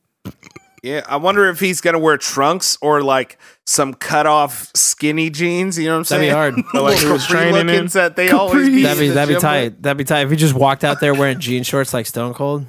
Yeah. 0.82 1.02
I 1.08 1.16
wonder 1.16 1.48
if 1.48 1.60
he's 1.60 1.80
gonna 1.80 1.98
wear 1.98 2.16
trunks 2.18 2.76
or 2.82 3.02
like 3.02 3.38
some 3.66 3.94
cut 3.94 4.26
off 4.26 4.70
skinny 4.74 5.30
jeans. 5.30 5.78
You 5.78 5.86
know 5.86 5.92
what 5.94 5.98
I'm 5.98 6.04
saying? 6.04 6.32
That'd 6.32 6.56
be 6.56 6.62
hard. 6.62 6.74
Like, 6.84 6.98
he 6.98 7.06
was 7.06 7.26
training 7.26 7.68
in? 7.74 7.86
that 7.88 8.16
they 8.16 8.30
always 8.30 8.68
be. 8.68 8.82
That'd 8.82 8.98
be 9.00 9.08
that'd 9.10 9.28
be 9.28 9.34
gym 9.34 9.40
tight. 9.40 9.82
That'd 9.82 9.98
be 9.98 10.04
tight 10.04 10.22
if 10.22 10.30
he 10.30 10.36
just 10.36 10.54
walked 10.54 10.84
out 10.84 11.00
there 11.00 11.14
wearing 11.14 11.38
jean 11.40 11.62
shorts 11.62 11.94
like 11.94 12.06
Stone 12.06 12.34
Cold. 12.34 12.66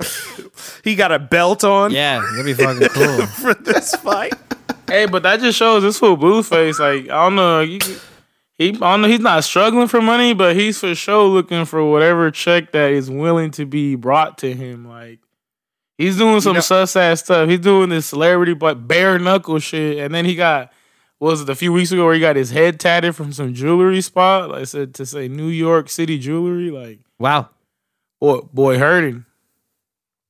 He 0.84 0.94
got 0.94 1.10
a 1.12 1.18
belt 1.18 1.64
on 1.64 1.90
Yeah, 1.90 2.20
that'd 2.20 2.44
be 2.44 2.54
fucking 2.54 2.88
cool. 2.90 3.26
for 3.26 3.54
this 3.54 3.94
fight. 3.96 4.34
Hey, 4.86 5.06
but 5.06 5.22
that 5.24 5.40
just 5.40 5.58
shows 5.58 5.82
this 5.82 5.98
fool 5.98 6.16
Blueface. 6.16 6.78
Like 6.78 7.10
I 7.10 7.24
don't 7.24 7.34
know, 7.34 7.64
he, 7.64 7.80
he 8.56 8.68
I 8.68 8.72
don't 8.72 9.02
know. 9.02 9.08
He's 9.08 9.20
not 9.20 9.42
struggling 9.44 9.88
for 9.88 10.00
money, 10.00 10.32
but 10.32 10.54
he's 10.56 10.78
for 10.78 10.94
sure 10.94 11.24
looking 11.24 11.64
for 11.64 11.84
whatever 11.90 12.30
check 12.30 12.72
that 12.72 12.92
is 12.92 13.10
willing 13.10 13.50
to 13.52 13.66
be 13.66 13.96
brought 13.96 14.38
to 14.38 14.54
him. 14.54 14.86
Like 14.88 15.18
he's 15.98 16.16
doing 16.16 16.40
some 16.40 16.54
know- 16.54 16.60
sus 16.60 16.94
ass 16.96 17.20
stuff. 17.20 17.48
He's 17.48 17.60
doing 17.60 17.88
this 17.90 18.06
celebrity 18.06 18.54
but 18.54 18.86
bare 18.88 19.18
knuckle 19.18 19.58
shit, 19.58 19.98
and 19.98 20.14
then 20.14 20.24
he 20.24 20.34
got. 20.34 20.72
what 21.18 21.30
Was 21.30 21.40
it 21.42 21.48
a 21.48 21.54
few 21.54 21.72
weeks 21.72 21.92
ago 21.92 22.04
where 22.04 22.14
he 22.14 22.20
got 22.20 22.36
his 22.36 22.50
head 22.50 22.78
tatted 22.80 23.14
from 23.16 23.32
some 23.32 23.54
jewelry 23.54 24.00
spot? 24.00 24.50
Like 24.50 24.60
I 24.60 24.64
said 24.64 24.94
to 24.94 25.06
say 25.06 25.28
New 25.28 25.48
York 25.48 25.88
City 25.88 26.18
jewelry. 26.18 26.70
Like 26.70 27.00
Wow. 27.18 27.50
boy, 28.20 28.40
boy 28.52 28.78
hurting. 28.78 29.24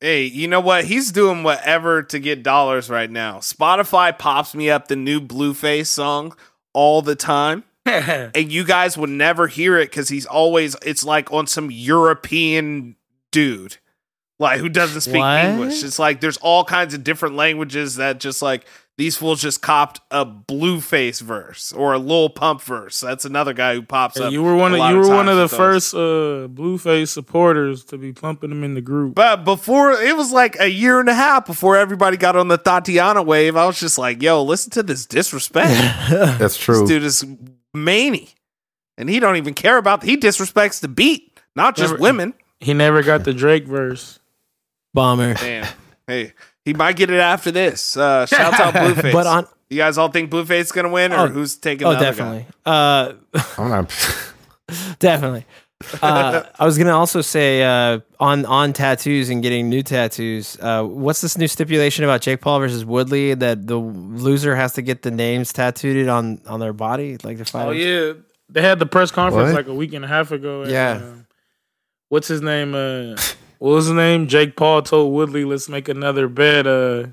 Hey, 0.01 0.25
you 0.25 0.47
know 0.47 0.61
what? 0.61 0.85
He's 0.85 1.11
doing 1.11 1.43
whatever 1.43 2.03
to 2.03 2.19
get 2.19 2.43
dollars 2.43 2.91
right 2.91 3.11
now. 3.11 3.39
Spotify 3.39 4.17
pops 4.17 4.55
me 4.55 4.69
up 4.69 4.89
the 4.89 4.95
new 4.97 5.21
Blueface 5.23 5.87
song 5.87 6.37
all 6.75 7.01
the 7.01 7.17
time. 7.17 7.65
and 7.87 8.53
you 8.53 8.63
guys 8.65 8.99
would 8.99 9.09
never 9.11 9.47
hear 9.47 9.79
it 9.79 9.89
because 9.91 10.09
he's 10.09 10.27
always 10.27 10.77
it's 10.85 11.03
like 11.05 11.33
on 11.33 11.47
some 11.47 11.71
European 11.71 12.97
dude. 13.33 13.79
Like 14.39 14.61
who 14.61 14.69
doesn't 14.69 15.01
speak 15.01 15.17
What? 15.21 15.45
English. 15.45 15.83
It's 15.83 15.99
like 15.99 16.21
there's 16.21 16.37
all 16.39 16.65
kinds 16.65 16.93
of 16.95 17.03
different 17.03 17.37
languages 17.37 17.97
that 17.97 18.21
just 18.21 18.43
like 18.43 18.67
these 18.99 19.17
fools 19.17 19.41
just 19.43 19.61
copped 19.63 20.01
a 20.11 20.25
blueface 20.27 21.21
verse 21.21 21.71
or 21.73 21.93
a 21.95 21.99
Lil 21.99 22.29
Pump 22.31 22.61
verse. 22.63 23.01
That's 23.01 23.25
another 23.27 23.53
guy 23.55 23.75
who 23.75 23.83
pops 23.83 24.19
Hey, 24.19 24.25
up. 24.25 24.33
you 24.33 24.43
were 24.43 24.55
one 24.57 24.75
of 24.75 24.91
you 24.91 24.97
were 24.99 25.09
one 25.09 25.29
of 25.29 25.37
the 25.39 25.49
first 25.49 25.95
uh, 25.95 26.49
Blueface 26.49 27.09
supporters 27.09 27.85
to 27.87 27.99
be 27.99 28.13
pumping 28.13 28.51
him 28.51 28.63
in 28.65 28.75
the 28.75 28.81
group. 28.83 29.15
But 29.15 29.45
before 29.45 29.93
it 29.93 30.17
was 30.17 30.33
like 30.33 30.57
a 30.61 30.69
year 30.71 31.01
and 31.01 31.09
a 31.09 31.15
half 31.15 31.47
before 31.47 31.77
everybody 31.77 32.17
got 32.19 32.37
on 32.37 32.49
the 32.49 32.59
Thotiana 32.59 33.25
wave, 33.25 33.57
I 33.57 33.67
was 33.67 33.79
just 33.81 33.97
like, 33.99 34.23
yo, 34.23 34.43
listen 34.43 34.71
to 34.73 34.83
this 34.83 35.07
disrespect. 35.07 35.71
That's 36.39 36.57
true. 36.59 36.81
This 36.81 36.89
dude 36.89 37.03
is 37.05 37.25
manny. 37.75 38.31
And 38.99 39.09
he 39.11 39.21
don't 39.21 39.37
even 39.37 39.53
care 39.55 39.77
about 39.79 40.03
he 40.05 40.17
disrespects 40.17 40.81
the 40.81 40.89
beat, 40.89 41.39
not 41.55 41.75
just 41.77 41.93
Never- 41.93 42.03
women. 42.03 42.35
He 42.61 42.73
never 42.73 43.03
got 43.03 43.25
the 43.25 43.35
Drake 43.35 43.67
verse. 43.67 44.19
Bomber. 44.97 45.35
Damn. 45.35 45.67
Hey, 46.09 46.33
he 46.65 46.75
might 46.75 46.97
get 46.97 47.11
it 47.11 47.21
after 47.21 47.53
this. 47.53 47.97
Uh 47.97 48.27
shouts 48.27 48.59
out 48.59 48.75
Blueface. 48.83 49.13
But 49.13 49.27
on 49.29 49.47
you 49.71 49.77
guys 49.79 49.99
all 49.99 50.09
think 50.09 50.31
Blueface 50.31 50.61
is 50.63 50.73
gonna 50.73 50.89
win 50.89 51.13
or 51.13 51.21
Oh, 51.21 51.27
who's 51.29 51.55
taking 51.57 51.87
oh, 51.87 51.91
the 51.91 51.97
other 51.99 52.07
definitely. 52.07 52.47
Uh, 52.65 53.13
I'm 53.59 53.69
not. 53.71 54.17
definitely. 54.99 55.45
Uh, 56.01 56.43
I 56.59 56.65
was 56.65 56.79
gonna 56.79 56.97
also 56.97 57.21
say 57.21 57.63
uh, 57.63 58.01
on 58.19 58.47
on 58.47 58.73
tattoos 58.73 59.29
and 59.29 59.43
getting 59.43 59.69
new 59.69 59.83
tattoos. 59.83 60.57
Uh, 60.59 60.85
what's 60.85 61.21
this 61.21 61.37
new 61.37 61.49
stipulation 61.49 62.03
about 62.05 62.23
Jake 62.23 62.41
Paul 62.41 62.61
versus 62.61 62.83
Woodley 62.85 63.35
that 63.35 63.67
the 63.67 63.77
loser 63.77 64.57
has 64.57 64.73
to 64.75 64.83
get 64.83 65.03
the 65.03 65.11
names 65.11 65.53
tattooed 65.53 66.09
on 66.09 66.41
on 66.47 66.61
their 66.61 66.73
body, 66.73 67.19
like 67.23 67.37
the 67.37 67.45
fight? 67.45 67.67
Oh 67.67 67.71
yeah, 67.73 68.15
they 68.49 68.63
had 68.63 68.79
the 68.79 68.87
press 68.87 69.11
conference 69.11 69.49
What? 69.53 69.57
like 69.57 69.67
a 69.67 69.75
week 69.75 69.93
and 69.93 70.03
a 70.05 70.09
half 70.09 70.33
ago. 70.33 70.63
and, 70.63 70.71
Yeah. 70.71 70.93
um, 71.03 71.27
what's 72.09 72.29
his 72.29 72.41
name? 72.41 72.75
Uh, 73.61 73.65
what 73.65 73.75
was 73.75 73.87
his 73.87 73.95
name? 73.95 74.27
Jake 74.27 74.57
Paul 74.57 74.83
told 74.83 75.13
Woodley, 75.13 75.45
"Let's 75.45 75.69
make 75.69 75.89
another 75.89 76.29
bet." 76.29 76.67
Uh, 76.67 77.09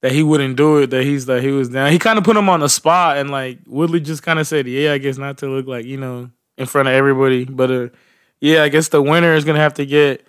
that 0.00 0.12
he 0.12 0.22
wouldn't 0.22 0.56
do 0.56 0.78
it. 0.78 0.90
That 0.90 1.04
he's 1.04 1.26
that 1.26 1.42
he 1.42 1.50
was 1.50 1.68
down. 1.68 1.90
He 1.90 1.98
kind 1.98 2.18
of 2.18 2.24
put 2.24 2.36
him 2.36 2.48
on 2.48 2.60
the 2.60 2.68
spot, 2.68 3.16
and 3.16 3.30
like 3.30 3.58
Woodley 3.66 4.00
just 4.00 4.22
kind 4.22 4.38
of 4.38 4.46
said, 4.46 4.66
"Yeah, 4.66 4.92
I 4.92 4.98
guess 4.98 5.18
not 5.18 5.38
to 5.38 5.48
look 5.48 5.66
like 5.66 5.84
you 5.84 5.96
know 5.96 6.30
in 6.56 6.66
front 6.66 6.88
of 6.88 6.94
everybody, 6.94 7.44
but 7.44 7.70
uh, 7.70 7.88
yeah, 8.40 8.62
I 8.62 8.68
guess 8.68 8.88
the 8.88 9.02
winner 9.02 9.34
is 9.34 9.44
gonna 9.44 9.58
have 9.60 9.74
to 9.74 9.86
get." 9.86 10.24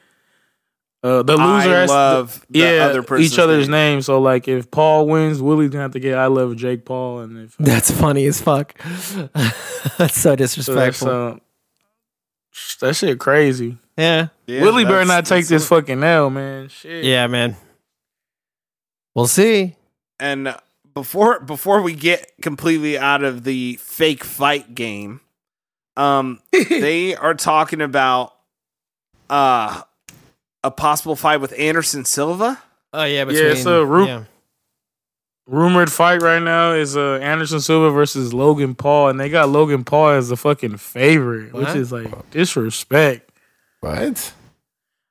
Uh, 1.01 1.23
the 1.23 1.37
loser 1.37 1.73
has 1.75 1.89
to- 1.89 1.95
love 1.95 2.45
the 2.49 2.59
yeah, 2.59 2.85
other 2.91 3.17
each 3.17 3.39
other's 3.39 3.69
name. 3.69 3.93
name. 3.95 4.01
So 4.01 4.19
like, 4.19 4.49
if 4.49 4.69
Paul 4.69 5.07
wins, 5.07 5.41
Willie's 5.41 5.69
gonna 5.69 5.83
have 5.83 5.93
to 5.93 5.99
get 5.99 6.17
"I 6.17 6.25
love 6.25 6.57
Jake 6.57 6.83
Paul," 6.83 7.19
and 7.19 7.37
if 7.37 7.55
That's 7.57 7.89
funny 7.89 8.25
as 8.25 8.41
fuck. 8.41 8.77
That's 9.97 10.15
so 10.15 10.35
so 10.35 10.35
that's, 10.35 10.55
disrespectful. 10.55 11.09
uh, 11.09 11.35
that 12.81 12.95
shit 12.95 13.17
crazy. 13.19 13.77
Yeah, 13.99 14.27
Yeah, 14.47 14.61
Willie 14.61 14.83
better 14.85 15.05
that's- 15.05 15.07
not 15.07 15.25
take 15.25 15.47
this 15.47 15.63
it. 15.65 15.67
fucking 15.67 16.03
L, 16.03 16.29
man. 16.29 16.69
Shit. 16.69 17.03
yeah, 17.03 17.27
man. 17.27 17.55
We'll 19.15 19.27
see. 19.27 19.75
And 20.19 20.55
before 20.93 21.39
before 21.39 21.81
we 21.81 21.93
get 21.93 22.31
completely 22.41 22.97
out 22.97 23.23
of 23.23 23.43
the 23.43 23.75
fake 23.81 24.23
fight 24.23 24.75
game, 24.75 25.21
um, 25.97 26.39
they 26.51 27.15
are 27.15 27.33
talking 27.33 27.81
about 27.81 28.33
uh 29.29 29.81
a 30.63 30.71
possible 30.71 31.15
fight 31.15 31.37
with 31.37 31.53
Anderson 31.57 32.05
Silva. 32.05 32.61
Oh 32.93 33.03
yeah, 33.03 33.19
Yeah, 33.19 33.23
between, 33.25 33.45
it's 33.51 33.65
a 33.65 33.85
Ru- 33.85 34.05
yeah. 34.07 34.23
Rumored 35.47 35.91
fight 35.91 36.21
right 36.21 36.41
now 36.41 36.73
is 36.73 36.95
uh, 36.95 37.15
Anderson 37.21 37.59
Silva 37.59 37.89
versus 37.89 38.33
Logan 38.35 38.75
Paul, 38.75 39.09
and 39.09 39.19
they 39.19 39.29
got 39.29 39.49
Logan 39.49 39.83
Paul 39.83 40.09
as 40.09 40.29
the 40.29 40.37
fucking 40.37 40.77
favorite, 40.77 41.53
which 41.53 41.69
is 41.69 41.91
like 41.91 42.29
disrespect. 42.29 43.28
What? 43.81 44.33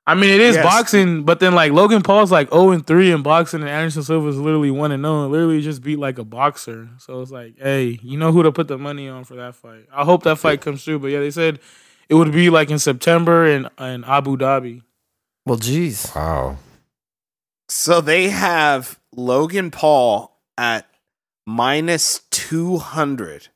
I 0.07 0.15
mean, 0.15 0.31
it 0.31 0.41
is 0.41 0.55
Yes. 0.55 0.65
boxing, 0.65 1.23
but 1.23 1.39
then 1.39 1.53
like 1.53 1.71
Logan 1.71 2.01
Paul's 2.01 2.31
like 2.31 2.49
0 2.49 2.71
and 2.71 2.85
3 2.85 3.11
in 3.11 3.21
boxing, 3.21 3.59
and 3.61 3.69
Anderson 3.69 4.01
Silva's 4.03 4.37
literally 4.37 4.71
1 4.71 4.91
and 4.91 5.03
0, 5.03 5.27
literally 5.27 5.61
just 5.61 5.83
beat 5.83 5.99
like 5.99 6.17
a 6.17 6.23
boxer. 6.23 6.89
So 6.97 7.21
it's 7.21 7.29
like, 7.31 7.55
hey, 7.59 7.99
you 8.01 8.17
know 8.17 8.31
who 8.31 8.41
to 8.43 8.51
put 8.51 8.67
the 8.67 8.77
money 8.79 9.07
on 9.07 9.23
for 9.23 9.35
that 9.35 9.53
fight. 9.55 9.85
I 9.93 10.03
hope 10.05 10.23
that 10.23 10.37
fight 10.37 10.61
comes 10.61 10.83
through, 10.83 10.99
but 10.99 11.07
yeah, 11.11 11.19
they 11.19 11.29
said 11.29 11.59
it 12.09 12.15
would 12.15 12.31
be 12.31 12.49
like 12.49 12.71
in 12.71 12.79
September 12.79 13.45
in, 13.45 13.67
in 13.77 14.03
Abu 14.03 14.35
Dhabi. 14.35 14.81
Well, 15.45 15.57
jeez. 15.57 16.15
Wow. 16.15 16.57
So 17.67 18.01
they 18.01 18.29
have 18.29 18.99
Logan 19.15 19.69
Paul 19.69 20.35
at 20.57 20.87
minus 21.45 22.21
two 22.31 22.77
hundred 22.79 23.49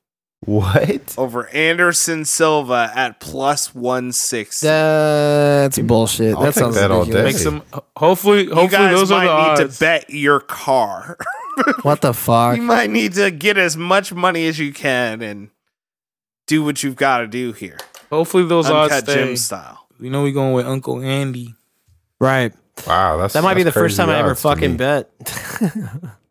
What? 0.45 1.15
over 1.17 1.47
Anderson 1.49 2.25
Silva 2.25 2.91
at 2.95 3.19
plus 3.19 3.73
one 3.73 4.11
sixty. 4.11 4.67
That's 4.67 5.79
bullshit. 5.79 6.35
I'll 6.35 6.41
that 6.41 6.53
take 6.53 6.63
sounds 6.63 6.75
that 6.75 6.91
all 6.91 7.01
ridiculous. 7.05 7.43
day. 7.43 7.49
Make 7.51 7.61
some, 7.63 7.81
hopefully, 7.95 8.43
You 8.43 8.53
hopefully 8.53 8.69
guys 8.87 8.95
those 8.99 9.11
are 9.11 9.21
the 9.21 9.25
might 9.27 9.43
need 9.57 9.61
odds. 9.63 9.77
to 9.77 9.79
bet 9.79 10.09
your 10.09 10.39
car. 10.39 11.17
What 11.83 12.01
the 12.01 12.13
fuck? 12.15 12.55
you 12.57 12.63
might 12.63 12.89
need 12.89 13.13
to 13.13 13.29
get 13.29 13.59
as 13.59 13.77
much 13.77 14.11
money 14.11 14.47
as 14.47 14.57
you 14.57 14.73
can 14.73 15.21
and 15.21 15.51
do 16.47 16.63
what 16.63 16.81
you've 16.81 16.95
got 16.95 17.19
to 17.19 17.27
do 17.27 17.53
here. 17.53 17.77
Hopefully 18.09 18.43
those 18.47 18.67
odds 18.71 18.91
Uncut 18.91 19.03
stay. 19.11 19.23
gym 19.23 19.37
style. 19.37 19.87
You 19.99 20.09
know 20.09 20.23
we 20.23 20.31
going 20.31 20.53
with 20.53 20.65
Uncle 20.65 20.99
Andy. 21.01 21.53
Right. 22.19 22.53
Wow. 22.87 23.17
That's 23.17 23.33
That 23.35 23.43
might 23.43 23.53
be 23.53 23.61
the 23.61 23.71
first 23.71 23.97
time 23.97 24.09
I 24.09 24.17
ever 24.17 24.33
fucking 24.33 24.77
bet. 24.77 25.11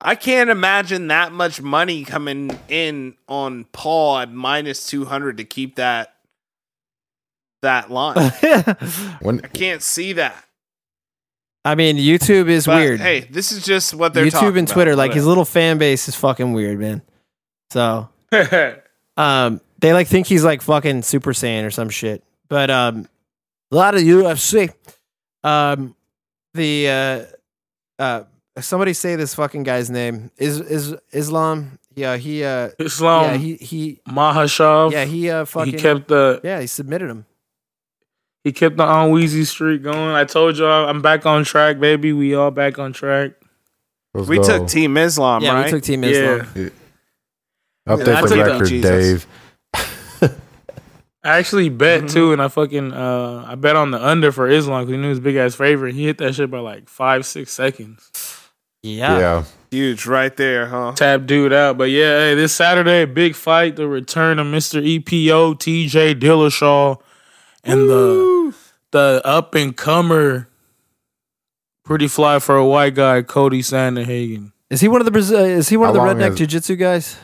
I 0.00 0.14
can't 0.14 0.48
imagine 0.48 1.08
that 1.08 1.32
much 1.32 1.60
money 1.60 2.04
coming 2.04 2.56
in 2.68 3.16
on 3.28 3.64
Paul 3.72 4.18
at 4.18 4.32
minus 4.32 4.86
200 4.86 5.38
to 5.38 5.44
keep 5.44 5.76
that 5.76 6.14
that 7.62 7.90
line. 7.90 8.16
When 9.20 9.40
I 9.42 9.48
can't 9.48 9.82
see 9.82 10.12
that. 10.14 10.44
I 11.64 11.74
mean, 11.74 11.96
YouTube 11.96 12.48
is 12.48 12.66
But, 12.66 12.76
weird. 12.76 13.00
Hey, 13.00 13.20
this 13.20 13.50
is 13.50 13.64
just 13.64 13.92
what 13.92 14.14
they're 14.14 14.30
talking 14.30 14.48
YouTube 14.48 14.58
and 14.58 14.68
about. 14.68 14.72
Twitter, 14.74 14.96
like 14.96 15.12
his 15.12 15.26
little 15.26 15.44
fan 15.44 15.78
base 15.78 16.08
is 16.08 16.14
fucking 16.14 16.52
weird, 16.52 16.78
man. 16.78 17.02
So, 17.70 18.08
um, 19.16 19.60
they 19.80 19.92
like 19.92 20.06
think 20.06 20.28
he's 20.28 20.44
like 20.44 20.62
fucking 20.62 21.02
Super 21.02 21.32
Saiyan 21.32 21.66
or 21.66 21.70
some 21.70 21.90
shit. 21.90 22.22
But 22.48 22.70
um, 22.70 23.08
a 23.70 23.76
lot 23.76 23.94
of 23.94 24.02
UFC, 24.02 24.72
um, 25.44 25.94
the 26.54 26.88
uh, 26.88 28.02
uh, 28.02 28.24
somebody 28.60 28.92
say 28.92 29.16
this 29.16 29.34
fucking 29.34 29.62
guy's 29.64 29.90
name 29.90 30.30
is 30.36 30.60
is 30.60 30.94
Islam. 31.12 31.78
Yeah, 31.94 32.16
he 32.16 32.44
uh, 32.44 32.70
Islam 32.78 33.24
yeah 33.32 33.36
he 33.36 33.54
he 33.56 34.00
Makhachev. 34.08 34.92
yeah 34.92 35.04
he 35.04 35.30
uh 35.30 35.44
he 35.64 35.72
kept 35.72 36.08
the 36.08 36.40
yeah 36.44 36.60
he 36.60 36.66
submitted 36.66 37.10
him. 37.10 37.26
He 38.44 38.52
kept 38.52 38.76
the 38.76 38.84
on 38.84 39.10
Wheezy 39.10 39.44
streak 39.44 39.82
going. 39.82 40.14
I 40.14 40.24
told 40.24 40.56
y'all 40.58 40.88
I'm 40.88 41.02
back 41.02 41.26
on 41.26 41.44
track, 41.44 41.80
baby. 41.80 42.12
We 42.12 42.34
all 42.34 42.50
back 42.52 42.78
on 42.78 42.92
track. 42.92 43.32
Let's 44.14 44.28
We 44.28 44.36
go. 44.38 44.42
took 44.44 44.68
Team 44.68 44.96
Islam, 44.96 45.42
yeah, 45.42 45.54
right? 45.54 45.64
we 45.66 45.70
took 45.72 45.82
Team 45.82 46.04
Yeah. 46.04 46.10
Islam. 46.10 46.40
Update 46.46 46.72
Yeah, 47.86 47.92
I 47.92 47.96
the 47.96 48.28
took 48.28 48.28
the- 48.28 48.44
record, 48.44 48.68
Jesus. 48.68 48.90
Dave. 48.90 49.26
I 51.24 51.38
actually 51.38 51.68
bet 51.68 52.02
Mm-hmm. 52.02 52.08
too, 52.14 52.32
and 52.32 52.40
I 52.40 52.48
fucking 52.48 52.92
uh 52.92 53.44
I 53.46 53.54
bet 53.56 53.74
on 53.76 53.90
the 53.90 54.02
under 54.02 54.30
for 54.30 54.48
Islam 54.48 54.84
because 54.84 54.92
he 54.92 54.98
knew 54.98 55.08
his 55.10 55.20
big 55.20 55.34
ass 55.36 55.54
favorite. 55.56 55.94
He 55.94 56.04
hit 56.06 56.18
that 56.18 56.34
shit 56.36 56.50
by 56.50 56.60
like 56.60 56.88
five 56.88 57.26
six 57.26 57.52
seconds. 57.52 58.08
Yeah. 58.96 59.18
Yeah. 59.18 59.44
Huge 59.70 60.06
right 60.06 60.34
there, 60.36 60.66
huh? 60.66 60.92
Tap 60.96 61.26
dude 61.26 61.52
out, 61.52 61.76
but 61.76 61.90
yeah, 61.90 62.18
hey, 62.20 62.34
this 62.34 62.54
Saturday 62.54 63.04
big 63.04 63.34
fight, 63.34 63.76
the 63.76 63.86
return 63.86 64.38
of 64.38 64.46
Mister 64.46 64.78
E 64.80 64.98
EPO 64.98 65.58
T.J. 65.58 66.14
Dillashaw, 66.14 66.98
and 67.64 67.88
the 67.88 68.54
the 68.92 69.20
up 69.26 69.54
and 69.54 69.76
comer, 69.76 70.48
pretty 71.84 72.08
fly 72.08 72.38
for 72.38 72.56
a 72.56 72.64
white 72.66 72.94
guy, 72.94 73.20
Cody 73.20 73.60
Sandhagen. 73.60 74.52
Is 74.70 74.80
he 74.80 74.88
one 74.88 75.02
of 75.02 75.04
the 75.04 75.10
Brazil? 75.10 75.38
Is 75.40 75.68
he 75.68 75.76
one 75.76 75.90
of 75.90 75.94
the 75.94 76.00
redneck 76.00 76.28
has- 76.30 76.38
jiu-jitsu 76.38 76.76
guys? 76.76 77.18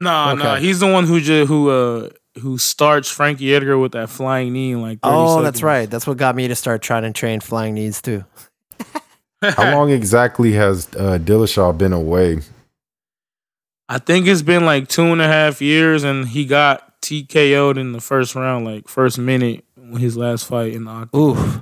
No, 0.00 0.34
nah, 0.34 0.52
Okay. 0.54 0.60
he's 0.66 0.80
the 0.80 0.86
one 0.92 1.04
who 1.06 1.18
ju- 1.20 1.46
who 1.46 1.70
uh 1.70 2.08
who 2.40 2.58
starts 2.58 3.08
Frankie 3.08 3.54
Edgar 3.54 3.78
with 3.78 3.92
that 3.92 4.10
flying 4.10 4.52
knee 4.52 4.72
in 4.72 4.82
like 4.82 4.98
30 5.02 5.14
Oh, 5.14 5.28
seconds. 5.28 5.44
that's 5.44 5.62
right. 5.62 5.88
That's 5.90 6.06
what 6.06 6.16
got 6.16 6.34
me 6.34 6.48
to 6.48 6.54
start 6.56 6.82
trying 6.82 7.02
to 7.04 7.12
train 7.12 7.40
flying 7.40 7.74
knees 7.74 8.02
too. 8.02 8.24
How 9.42 9.74
long 9.74 9.90
exactly 9.90 10.52
has 10.52 10.86
uh, 10.96 11.18
Dillashaw 11.18 11.76
been 11.76 11.92
away? 11.92 12.38
I 13.88 13.98
think 13.98 14.26
it's 14.26 14.42
been 14.42 14.64
like 14.64 14.88
two 14.88 15.02
and 15.04 15.20
a 15.20 15.26
half 15.28 15.60
years, 15.60 16.04
and 16.04 16.28
he 16.28 16.46
got 16.46 17.00
TKO'd 17.02 17.76
in 17.78 17.92
the 17.92 18.00
first 18.00 18.34
round, 18.34 18.64
like 18.64 18.88
first 18.88 19.18
minute, 19.18 19.64
his 19.98 20.16
last 20.16 20.46
fight 20.46 20.72
in 20.72 20.84
the 20.84 20.90
octagon. 20.90 21.20
Ooh. 21.36 21.60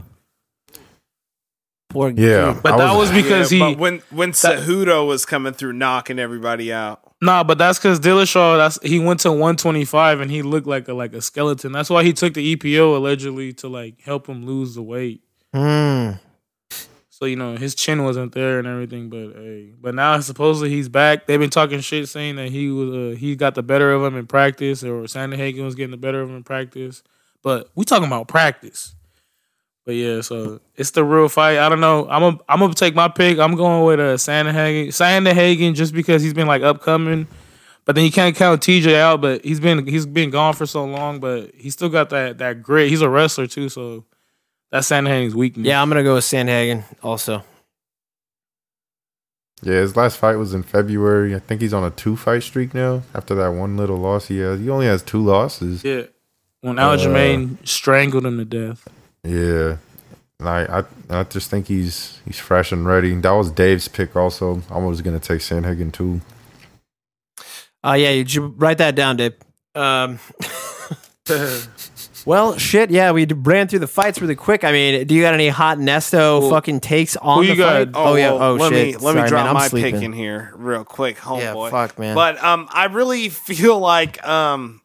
Poor 1.88 2.10
Yeah. 2.10 2.52
dude. 2.54 2.62
But 2.62 2.74
I 2.74 2.76
that 2.78 2.96
was 2.96 3.10
because 3.10 3.50
Yeah, 3.52 3.68
he 3.70 3.74
but 3.74 3.80
when 3.80 4.02
when 4.10 4.30
Cejudo 4.32 5.06
was 5.08 5.26
coming 5.26 5.52
through, 5.52 5.72
knocking 5.72 6.20
everybody 6.20 6.72
out. 6.72 7.00
nah, 7.20 7.42
but 7.42 7.58
that's 7.58 7.78
because 7.80 7.98
Dillashaw. 7.98 8.58
That's 8.58 8.78
he 8.88 9.00
went 9.00 9.20
to 9.20 9.30
125 9.32 10.20
and 10.20 10.30
he 10.30 10.42
looked 10.42 10.68
like 10.68 10.86
a 10.86 10.94
like 10.94 11.14
a 11.14 11.20
skeleton. 11.20 11.72
That's 11.72 11.90
why 11.90 12.04
he 12.04 12.12
took 12.12 12.34
the 12.34 12.54
EPO 12.54 12.94
allegedly 12.96 13.52
to 13.54 13.68
like 13.68 14.00
help 14.02 14.28
him 14.28 14.46
lose 14.46 14.76
the 14.76 14.82
weight. 14.82 15.22
Hmm. 15.52 16.10
So 17.20 17.26
you 17.26 17.36
know 17.36 17.54
his 17.54 17.74
chin 17.74 18.02
wasn't 18.02 18.32
there 18.32 18.58
and 18.58 18.66
everything, 18.66 19.10
but 19.10 19.34
hey, 19.34 19.74
but 19.78 19.94
now 19.94 20.18
supposedly 20.20 20.70
he's 20.70 20.88
back. 20.88 21.26
They've 21.26 21.38
been 21.38 21.50
talking 21.50 21.80
shit 21.80 22.08
saying 22.08 22.36
that 22.36 22.48
he 22.48 22.70
was 22.70 22.90
uh, 22.90 23.16
he 23.18 23.36
got 23.36 23.54
the 23.54 23.62
better 23.62 23.92
of 23.92 24.02
him 24.02 24.16
in 24.16 24.26
practice, 24.26 24.82
or 24.82 25.02
Sandhagen 25.02 25.62
was 25.62 25.74
getting 25.74 25.90
the 25.90 25.98
better 25.98 26.22
of 26.22 26.30
him 26.30 26.36
in 26.36 26.44
practice. 26.44 27.02
But 27.42 27.68
we 27.74 27.84
talking 27.84 28.06
about 28.06 28.26
practice. 28.26 28.94
But 29.84 29.96
yeah, 29.96 30.22
so 30.22 30.60
it's 30.76 30.92
the 30.92 31.04
real 31.04 31.28
fight. 31.28 31.58
I 31.58 31.68
don't 31.68 31.80
know. 31.80 32.08
I'm 32.08 32.22
a, 32.22 32.38
I'm 32.48 32.58
gonna 32.58 32.72
take 32.72 32.94
my 32.94 33.08
pick. 33.08 33.38
I'm 33.38 33.54
going 33.54 33.84
with 33.84 34.00
uh, 34.00 34.16
Sandhagen. 34.16 34.86
Sandhagen 34.88 35.74
just 35.74 35.92
because 35.92 36.22
he's 36.22 36.32
been 36.34 36.46
like 36.46 36.62
upcoming. 36.62 37.26
But 37.84 37.96
then 37.96 38.04
you 38.06 38.12
can't 38.12 38.34
count 38.34 38.62
TJ 38.62 38.94
out. 38.94 39.20
But 39.20 39.44
he's 39.44 39.60
been 39.60 39.86
he's 39.86 40.06
been 40.06 40.30
gone 40.30 40.54
for 40.54 40.64
so 40.64 40.86
long. 40.86 41.20
But 41.20 41.54
he 41.54 41.68
still 41.68 41.90
got 41.90 42.08
that 42.10 42.38
that 42.38 42.62
grit. 42.62 42.88
He's 42.88 43.02
a 43.02 43.10
wrestler 43.10 43.46
too, 43.46 43.68
so 43.68 44.04
that's 44.70 44.88
Sandhagen's 44.90 45.34
weakness. 45.34 45.66
Yeah, 45.66 45.80
I'm 45.82 45.88
gonna 45.88 46.02
go 46.02 46.14
with 46.14 46.24
Sandhagen 46.24 46.84
also. 47.02 47.44
Yeah, 49.62 49.74
his 49.74 49.94
last 49.96 50.16
fight 50.16 50.36
was 50.36 50.54
in 50.54 50.62
February. 50.62 51.34
I 51.34 51.38
think 51.38 51.60
he's 51.60 51.74
on 51.74 51.84
a 51.84 51.90
two 51.90 52.16
fight 52.16 52.42
streak 52.42 52.72
now. 52.72 53.02
After 53.14 53.34
that 53.34 53.48
one 53.48 53.76
little 53.76 53.98
loss 53.98 54.28
he 54.28 54.38
has, 54.38 54.58
he 54.60 54.70
only 54.70 54.86
has 54.86 55.02
two 55.02 55.22
losses. 55.22 55.84
Yeah. 55.84 56.04
When 56.62 56.78
Uh, 56.78 56.90
Aljamain 56.92 57.66
strangled 57.66 58.24
him 58.26 58.38
to 58.38 58.44
death. 58.44 58.86
Yeah, 59.22 59.76
and 60.38 60.48
I, 60.48 60.80
I 61.10 61.20
I 61.20 61.22
just 61.24 61.50
think 61.50 61.66
he's 61.68 62.20
he's 62.24 62.38
fresh 62.38 62.72
and 62.72 62.86
ready. 62.86 63.14
That 63.14 63.30
was 63.32 63.50
Dave's 63.50 63.88
pick. 63.88 64.16
Also, 64.16 64.62
I 64.70 64.78
was 64.78 65.02
gonna 65.02 65.20
take 65.20 65.40
Sandhagen 65.40 65.92
too. 65.92 66.20
Uh 67.84 67.94
yeah, 67.94 68.10
you 68.10 68.46
write 68.58 68.78
that 68.78 68.94
down, 68.94 69.16
Dave. 69.16 69.34
Um 69.74 70.18
Well, 72.26 72.58
shit, 72.58 72.90
yeah, 72.90 73.12
we 73.12 73.24
d- 73.26 73.34
ran 73.36 73.68
through 73.68 73.78
the 73.80 73.86
fights 73.86 74.20
really 74.20 74.34
quick. 74.34 74.62
I 74.64 74.72
mean, 74.72 75.06
do 75.06 75.14
you 75.14 75.22
got 75.22 75.34
any 75.34 75.48
hot 75.48 75.78
Nesto 75.78 76.40
Who- 76.40 76.50
fucking 76.50 76.80
takes 76.80 77.16
on 77.16 77.38
who 77.38 77.46
the 77.46 77.52
you 77.52 77.56
got? 77.58 77.86
fight? 77.86 77.90
Oh, 77.94 78.14
yeah, 78.16 78.32
well, 78.32 78.42
oh 78.42 78.54
let 78.56 78.72
shit. 78.72 78.86
Me, 78.86 78.92
let 78.94 79.00
Sorry, 79.00 79.22
me 79.22 79.28
drop 79.28 79.40
man, 79.40 79.46
I'm 79.48 79.54
my 79.54 79.68
sleeping. 79.68 79.94
pick 79.94 80.02
in 80.02 80.12
here 80.12 80.52
real 80.56 80.84
quick, 80.84 81.16
Yeah, 81.16 81.22
homeboy. 81.54 81.70
fuck, 81.70 81.98
man. 81.98 82.14
But 82.14 82.42
um, 82.42 82.68
I 82.72 82.84
really 82.86 83.28
feel 83.28 83.78
like 83.78 84.24
um, 84.26 84.80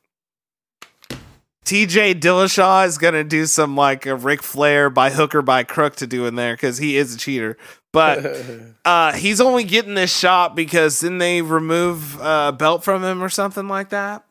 TJ 1.66 2.20
Dillashaw 2.22 2.86
is 2.86 2.98
gonna 2.98 3.24
do 3.24 3.46
some 3.48 3.76
like 3.76 4.06
a 4.06 4.16
Ric 4.16 4.44
Flair 4.44 4.90
by 4.90 5.10
hook 5.10 5.34
or 5.34 5.42
by 5.42 5.64
crook 5.64 5.96
to 5.98 6.08
do 6.08 6.26
in 6.28 6.36
there 6.36 6.54
because 6.54 6.78
he 6.78 6.96
is 6.98 7.16
a 7.16 7.18
cheater. 7.18 7.58
But 7.92 8.24
uh, 8.86 9.14
he's 9.14 9.42
only 9.42 9.64
getting 9.64 9.96
this 9.96 10.16
shot 10.16 10.56
because 10.56 11.00
then 11.00 11.18
they 11.18 11.42
remove 11.42 12.22
uh, 12.22 12.52
belt 12.52 12.84
from 12.84 13.04
him 13.04 13.24
or 13.24 13.30
something 13.30 13.68
like 13.68 13.90
that. 13.90 14.24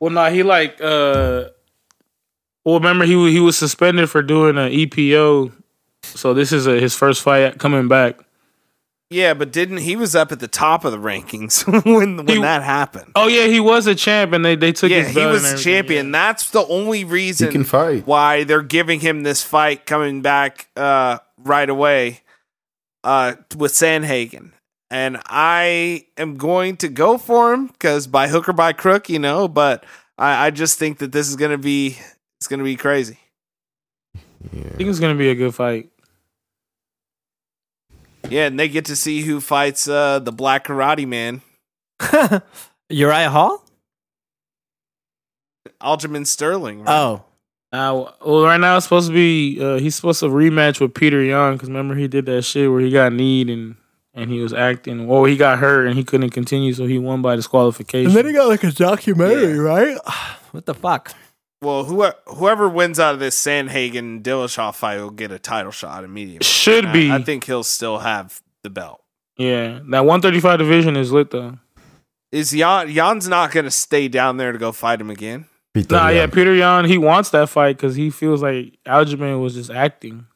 Well, 0.00 0.10
no, 0.12 0.30
he 0.30 0.42
like 0.42 0.80
uh 0.80 1.48
well 2.64 2.76
remember 2.78 3.04
he 3.04 3.12
he 3.32 3.40
was 3.40 3.56
suspended 3.56 4.10
for 4.10 4.22
doing 4.22 4.58
an 4.58 4.70
EPO. 4.70 5.52
So 6.02 6.32
this 6.34 6.52
is 6.52 6.66
a, 6.66 6.78
his 6.80 6.94
first 6.94 7.22
fight 7.22 7.58
coming 7.58 7.88
back. 7.88 8.18
Yeah, 9.10 9.32
but 9.32 9.52
didn't 9.52 9.78
he 9.78 9.96
was 9.96 10.14
up 10.14 10.32
at 10.32 10.40
the 10.40 10.48
top 10.48 10.84
of 10.84 10.92
the 10.92 10.98
rankings 10.98 11.64
when 11.84 12.16
when 12.18 12.28
He- 12.28 12.40
that 12.42 12.62
happened? 12.62 13.12
Oh 13.14 13.26
yeah, 13.26 13.46
he 13.46 13.58
was 13.60 13.86
a 13.86 13.94
champ 13.94 14.32
and 14.34 14.44
they, 14.44 14.54
they 14.54 14.72
took 14.72 14.90
Yeah, 14.90 15.02
his 15.04 15.14
he 15.16 15.24
was 15.26 15.50
a 15.50 15.56
champion. 15.56 16.06
yeah. 16.06 16.12
That's 16.12 16.50
the 16.50 16.66
only 16.66 17.04
reason 17.04 17.46
He 17.46 17.48
reason 17.48 17.50
can 17.52 17.64
fight. 17.64 18.06
why 18.06 18.44
they're 18.44 18.60
giving 18.62 19.00
him 19.00 19.22
this 19.22 19.42
fight 19.42 19.86
coming 19.86 20.20
back 20.20 20.68
uh, 20.76 21.18
right 21.38 21.68
away 21.70 22.20
uh, 23.02 23.34
with 23.56 23.72
Sandhagen. 23.72 24.52
And 24.90 25.18
I 25.26 26.06
am 26.18 26.36
going 26.36 26.76
to 26.78 26.88
go 26.88 27.16
for 27.18 27.52
him 27.54 27.66
because 27.68 28.06
by 28.06 28.28
hook 28.28 28.48
or 28.48 28.52
by 28.54 28.72
crook, 28.72 29.08
you 29.08 29.18
know. 29.18 29.46
But 29.48 29.84
I, 30.18 30.46
I 30.46 30.50
just 30.50 30.78
think 30.78 30.98
that 30.98 31.12
this 31.12 31.28
is 31.28 31.36
going 31.36 31.50
to 31.50 31.58
be 31.58 31.98
it's 32.40 32.46
going 32.48 32.58
to 32.58 32.64
be 32.64 32.76
crazy. 32.76 33.18
I 34.54 34.58
think 34.76 34.88
it's 34.88 35.00
gonna 35.00 35.16
be 35.16 35.30
a 35.30 35.34
good 35.34 35.54
fight. 35.54 35.90
Yeah, 38.30 38.46
and 38.46 38.58
they 38.58 38.68
get 38.68 38.84
to 38.86 38.96
see 38.96 39.22
who 39.22 39.40
fights 39.40 39.88
uh, 39.88 40.20
the 40.20 40.32
Black 40.32 40.66
Karate 40.66 41.06
Man, 41.06 41.42
Uriah 42.88 43.30
Hall? 43.30 43.64
Aljamain 45.80 46.26
Sterling. 46.26 46.80
right? 46.84 46.88
Oh. 46.92 47.24
Now, 47.72 48.14
well, 48.24 48.44
right 48.44 48.58
now 48.58 48.76
it's 48.76 48.86
supposed 48.86 49.08
to 49.08 49.12
be 49.14 49.58
uh, 49.60 49.76
he's 49.78 49.94
supposed 49.94 50.20
to 50.20 50.26
rematch 50.26 50.80
with 50.80 50.94
Peter 50.94 51.22
Yan 51.22 51.54
because 51.54 51.68
remember 51.68 51.94
he 51.94 52.08
did 52.08 52.24
that 52.26 52.42
shit 52.42 52.70
where 52.70 52.80
he 52.80 52.90
got 52.90 53.12
kneed 53.12 53.50
and 53.50 53.76
and 54.14 54.30
he 54.30 54.40
was 54.40 54.54
acting. 54.54 55.06
Well, 55.06 55.24
he 55.24 55.36
got 55.36 55.58
hurt 55.58 55.86
and 55.86 55.96
he 55.96 56.02
couldn't 56.02 56.30
continue, 56.30 56.72
so 56.72 56.86
he 56.86 56.98
won 56.98 57.20
by 57.20 57.36
disqualification. 57.36 58.06
And 58.10 58.16
then 58.16 58.26
he 58.26 58.32
got 58.32 58.48
like 58.48 58.64
a 58.64 58.72
documentary, 58.72 59.58
right? 59.58 59.98
What 60.52 60.64
the 60.64 60.72
fuck? 60.74 61.12
Well, 61.60 61.84
whoever, 61.84 62.14
whoever 62.26 62.68
wins 62.68 63.00
out 63.00 63.14
of 63.14 63.20
this 63.20 63.38
Sandhagen 63.40 64.22
Dillashaw 64.22 64.74
fight 64.74 65.00
will 65.00 65.10
get 65.10 65.32
a 65.32 65.38
title 65.40 65.72
shot 65.72 66.04
immediately. 66.04 66.44
Should 66.44 66.86
I- 66.86 66.92
be. 66.92 67.10
I 67.10 67.20
think 67.22 67.44
he'll 67.44 67.64
still 67.64 67.98
have 67.98 68.40
the 68.62 68.70
belt. 68.70 69.02
yeah, 69.36 69.80
that 69.90 70.04
135 70.04 70.58
division 70.58 70.96
is 70.96 71.12
lit 71.12 71.30
though. 71.30 71.58
Is 72.30 72.54
Yan 72.54 72.90
Yan's 72.90 73.26
not 73.28 73.50
going 73.52 73.64
to 73.64 73.70
stay 73.70 74.06
down 74.08 74.36
there 74.36 74.52
to 74.52 74.58
go 74.58 74.70
fight 74.72 75.00
him 75.00 75.10
again? 75.10 75.46
Beat 75.74 75.88
the 75.88 75.96
Nah, 75.96 76.08
yeah, 76.08 76.26
Peter 76.26 76.54
Yan, 76.54 76.84
he 76.84 76.98
wants 76.98 77.30
that 77.30 77.48
fight 77.48 77.76
because 77.76 77.94
he 77.96 78.10
feels 78.10 78.42
like 78.42 78.76
Aljamain 78.86 79.40
was 79.42 79.54
just 79.54 79.70
acting. 79.70 80.26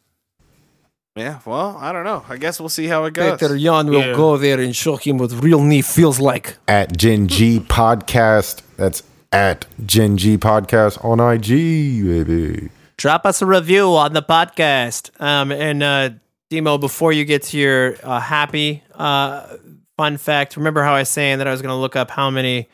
Yeah, 1.16 1.40
well, 1.44 1.76
I 1.78 1.92
don't 1.92 2.04
know. 2.04 2.24
I 2.28 2.38
guess 2.38 2.58
we'll 2.58 2.70
see 2.70 2.86
how 2.86 3.04
it 3.04 3.12
goes. 3.12 3.38
Peter 3.38 3.54
Yan 3.56 3.88
will 3.88 4.00
Yeah. 4.00 4.14
go 4.14 4.38
there 4.38 4.58
and 4.60 4.74
show 4.74 4.96
him 4.96 5.18
what 5.18 5.30
real 5.42 5.62
knee 5.62 5.82
feels 5.82 6.18
like. 6.18 6.56
at 6.66 6.96
Gen 6.96 7.28
G 7.28 7.60
Podcast. 7.60 8.62
That's 8.78 9.02
at 9.32 9.66
Gen 9.84 10.16
G 10.16 10.36
Podcast 10.36 11.02
on 11.04 11.18
IG, 11.18 12.04
baby. 12.04 12.70
Drop 12.96 13.26
us 13.26 13.42
a 13.42 13.46
review 13.46 13.86
on 13.96 14.12
the 14.12 14.22
podcast. 14.22 15.10
Um, 15.20 15.50
and 15.50 15.82
uh, 15.82 16.10
Demo, 16.50 16.78
before 16.78 17.12
you 17.12 17.24
get 17.24 17.42
to 17.44 17.58
your 17.58 17.96
uh, 18.02 18.20
happy 18.20 18.82
uh, 18.94 19.56
fun 19.96 20.18
fact, 20.18 20.56
remember 20.56 20.82
how 20.82 20.94
I 20.94 21.00
was 21.00 21.08
saying 21.08 21.38
that 21.38 21.48
I 21.48 21.50
was 21.50 21.62
going 21.62 21.72
to 21.72 21.80
look 21.80 21.96
up 21.96 22.10
how 22.10 22.30
many 22.30 22.68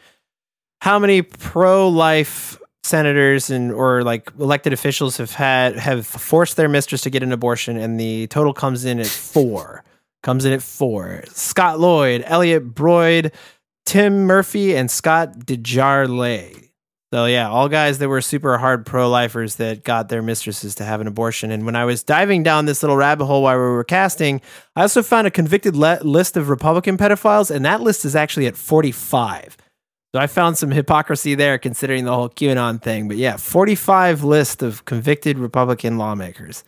how 0.80 0.98
many 0.98 1.22
pro 1.22 1.88
life 1.88 2.58
senators 2.82 3.50
and 3.50 3.72
or 3.72 4.02
like 4.02 4.30
elected 4.38 4.72
officials 4.72 5.16
have 5.18 5.32
had 5.32 5.76
have 5.76 6.06
forced 6.06 6.56
their 6.56 6.68
mistress 6.68 7.02
to 7.02 7.10
get 7.10 7.22
an 7.22 7.32
abortion, 7.32 7.76
and 7.76 7.98
the 7.98 8.26
total 8.28 8.52
comes 8.52 8.84
in 8.84 8.98
at 8.98 9.06
four. 9.06 9.84
Comes 10.24 10.44
in 10.44 10.52
at 10.52 10.62
four. 10.62 11.22
Scott 11.28 11.78
Lloyd, 11.78 12.24
Elliott 12.26 12.74
Broidy, 12.74 13.32
Tim 13.88 14.26
Murphy, 14.26 14.76
and 14.76 14.90
Scott 14.90 15.46
DesJarlais. 15.46 16.68
So 17.10 17.24
yeah, 17.24 17.48
all 17.48 17.70
guys 17.70 17.96
that 17.98 18.08
were 18.10 18.20
super 18.20 18.58
hard 18.58 18.84
pro 18.84 19.08
lifers 19.08 19.56
that 19.56 19.82
got 19.82 20.10
their 20.10 20.20
mistresses 20.20 20.74
to 20.74 20.84
have 20.84 21.00
an 21.00 21.06
abortion. 21.06 21.50
And 21.50 21.64
when 21.64 21.74
I 21.74 21.86
was 21.86 22.02
diving 22.02 22.42
down 22.42 22.66
this 22.66 22.82
little 22.82 22.98
rabbit 22.98 23.24
hole 23.24 23.42
while 23.42 23.56
we 23.56 23.62
were 23.62 23.84
casting, 23.84 24.42
I 24.76 24.82
also 24.82 25.02
found 25.02 25.26
a 25.26 25.30
convicted 25.30 25.74
le- 25.74 26.00
list 26.02 26.36
of 26.36 26.50
Republican 26.50 26.98
pedophiles, 26.98 27.50
and 27.50 27.64
that 27.64 27.80
list 27.80 28.04
is 28.04 28.14
actually 28.14 28.46
at 28.46 28.58
45. 28.58 29.56
So 30.14 30.20
I 30.20 30.26
found 30.26 30.58
some 30.58 30.70
hypocrisy 30.70 31.34
there 31.34 31.56
considering 31.56 32.04
the 32.04 32.14
whole 32.14 32.28
QAnon 32.28 32.82
thing. 32.82 33.08
But 33.08 33.16
yeah, 33.16 33.38
45 33.38 34.22
list 34.22 34.62
of 34.62 34.84
convicted 34.84 35.38
Republican 35.38 35.96
lawmakers, 35.96 36.62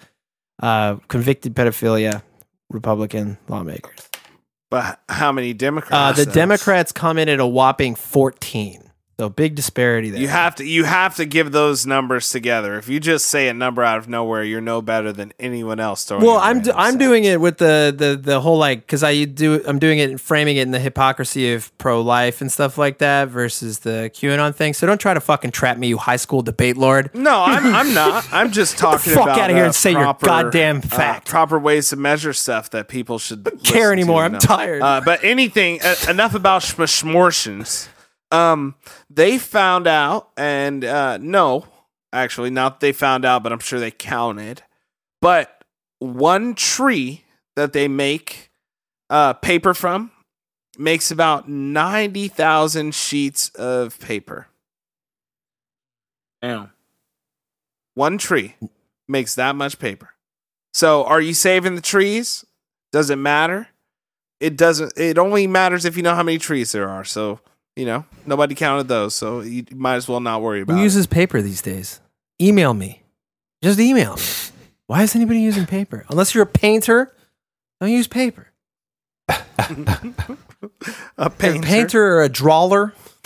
uh, 0.63 0.97
convicted 1.09 1.55
pedophilia 1.55 2.23
Republican 2.71 3.37
lawmakers. 3.47 4.10
But 4.71 5.01
how 5.09 5.33
many 5.33 5.51
Uh, 5.51 5.55
Democrats? 5.55 6.19
the? 6.25 6.27
Democrats 6.27 6.93
come 6.93 7.19
in 7.19 7.29
at 7.29 7.41
a 7.41 7.47
whopping 7.47 7.95
14. 7.97 8.90
So 9.21 9.29
big 9.29 9.55
disparity 9.55 10.09
there. 10.09 10.19
You 10.19 10.29
have 10.29 10.55
to 10.55 10.65
you 10.65 10.85
have 10.85 11.17
to 11.17 11.27
give 11.27 11.53
those 11.53 11.85
numbers 11.85 12.31
together. 12.31 12.79
If 12.79 12.89
you 12.89 12.99
just 13.01 13.27
say 13.27 13.49
a 13.49 13.53
number 13.53 13.85
out 13.85 13.99
of 13.99 14.09
nowhere, 14.09 14.43
you're 14.43 14.63
no 14.63 14.81
better 14.81 15.13
than 15.13 15.35
anyone 15.39 15.79
else. 15.79 16.09
well, 16.09 16.39
I'm 16.39 16.63
do, 16.63 16.73
I'm 16.75 16.97
doing 16.97 17.25
it 17.25 17.39
with 17.39 17.59
the 17.59 17.95
the 17.95 18.17
the 18.17 18.41
whole 18.41 18.57
like 18.57 18.81
because 18.81 19.05
I 19.05 19.25
do 19.25 19.63
I'm 19.67 19.79
doing 19.79 19.99
it 19.99 20.09
and 20.09 20.19
framing 20.19 20.57
it 20.57 20.63
in 20.63 20.71
the 20.71 20.79
hypocrisy 20.79 21.53
of 21.53 21.77
pro 21.77 22.01
life 22.01 22.41
and 22.41 22.51
stuff 22.51 22.79
like 22.79 22.97
that 23.01 23.29
versus 23.29 23.81
the 23.81 24.11
QAnon 24.15 24.55
thing. 24.55 24.73
So 24.73 24.87
don't 24.87 24.97
try 24.99 25.13
to 25.13 25.21
fucking 25.21 25.51
trap 25.51 25.77
me, 25.77 25.89
you 25.89 25.99
high 25.99 26.17
school 26.17 26.41
debate 26.41 26.79
lord. 26.79 27.11
No, 27.15 27.43
I'm 27.43 27.75
I'm 27.75 27.93
not. 27.93 28.27
I'm 28.33 28.53
just 28.53 28.79
talking 28.79 29.13
fuck 29.13 29.25
about 29.25 29.39
outta 29.39 29.53
here 29.53 29.65
uh, 29.65 29.67
and 29.67 29.75
say 29.75 29.91
your 29.91 30.01
proper, 30.01 30.25
goddamn 30.25 30.79
uh, 30.79 30.81
fact. 30.81 31.29
proper 31.29 31.59
ways 31.59 31.91
to 31.91 31.97
measure 31.97 32.33
stuff 32.33 32.71
that 32.71 32.89
people 32.89 33.19
should 33.19 33.47
care 33.65 33.93
anymore. 33.93 34.25
I'm 34.25 34.39
tired. 34.39 34.81
Uh, 34.81 35.03
but 35.05 35.23
anything 35.23 35.83
uh, 35.83 35.95
enough 36.09 36.35
about 36.35 36.63
schmortions. 36.63 37.89
Um, 38.31 38.77
they 39.09 39.39
found 39.39 39.87
out, 39.87 40.31
and 40.37 40.85
uh, 40.85 41.19
no, 41.19 41.67
actually, 42.13 42.51
not 42.51 42.81
that 42.81 42.87
they 42.87 42.93
found 42.93 43.25
out, 43.25 43.43
but 43.43 43.53
I'm 43.53 43.59
sure 43.59 43.81
they 43.81 43.91
counted. 43.91 44.63
But 45.21 45.65
one 45.99 46.55
tree 46.55 47.25
that 47.57 47.73
they 47.73 47.89
make 47.89 48.51
uh, 49.09 49.33
paper 49.35 49.75
from 49.75 50.13
makes 50.79 51.11
about 51.11 51.49
ninety 51.49 52.29
thousand 52.29 52.95
sheets 52.95 53.49
of 53.51 53.99
paper. 54.01 54.47
Damn. 56.41 56.71
One 57.95 58.17
tree 58.17 58.55
makes 59.09 59.35
that 59.35 59.57
much 59.57 59.79
paper. 59.79 60.11
So 60.73 61.05
are 61.05 61.21
you 61.21 61.35
saving 61.35 61.75
the 61.75 61.81
trees? 61.81 62.45
Does 62.93 63.11
it 63.11 63.17
matter? 63.17 63.69
It 64.39 64.57
doesn't 64.57 64.97
it 64.97 65.19
only 65.19 65.47
matters 65.47 65.85
if 65.85 65.97
you 65.97 66.03
know 66.03 66.15
how 66.15 66.23
many 66.23 66.39
trees 66.39 66.73
there 66.73 66.89
are. 66.89 67.05
So, 67.05 67.41
you 67.77 67.87
know, 67.87 68.05
nobody 68.27 68.55
counted 68.55 68.89
those. 68.89 69.15
So 69.15 69.41
you 69.41 69.65
might 69.75 69.97
as 69.97 70.09
well 70.09 70.21
not 70.21 70.43
worry 70.43 70.61
about 70.63 70.75
Who 70.75 70.81
it. 70.81 70.85
uses 70.85 71.07
paper 71.07 71.41
these 71.43 71.63
days? 71.63 72.01
Email 72.41 72.75
me. 72.75 73.03
Just 73.63 73.79
email 73.79 74.17
me. 74.17 74.23
Why 74.87 75.03
is 75.03 75.15
anybody 75.15 75.41
using 75.41 75.67
paper? 75.67 76.05
Unless 76.09 76.35
you're 76.35 76.43
a 76.45 76.47
painter, 76.47 77.15
don't 77.81 77.91
use 77.91 78.09
paper. 78.09 78.49
a 79.29 80.05
A 81.19 81.31
painter. 81.31 81.67
painter 81.67 82.05
or 82.17 82.23
a 82.23 82.29
drawer. 82.29 82.95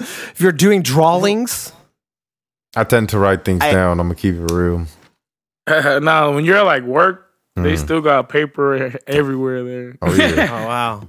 if 0.00 0.36
you're 0.40 0.52
doing 0.52 0.82
drawings, 0.82 1.72
I 2.76 2.84
tend 2.84 3.08
to 3.10 3.18
write 3.18 3.44
things 3.44 3.62
I- 3.62 3.72
down. 3.72 4.00
I'm 4.00 4.06
gonna 4.08 4.14
keep 4.16 4.34
it 4.34 4.50
real. 4.50 4.86
now, 6.00 6.32
when 6.34 6.44
you're 6.44 6.56
at 6.56 6.64
like 6.64 6.82
work, 6.82 7.26
they 7.56 7.74
Mm. 7.74 7.78
still 7.78 8.00
got 8.00 8.28
paper 8.28 8.96
everywhere 9.06 9.62
there. 9.64 9.98
Oh 10.02 10.10
oh 10.10 10.14
yeah. 10.14 10.66
wow, 10.66 11.08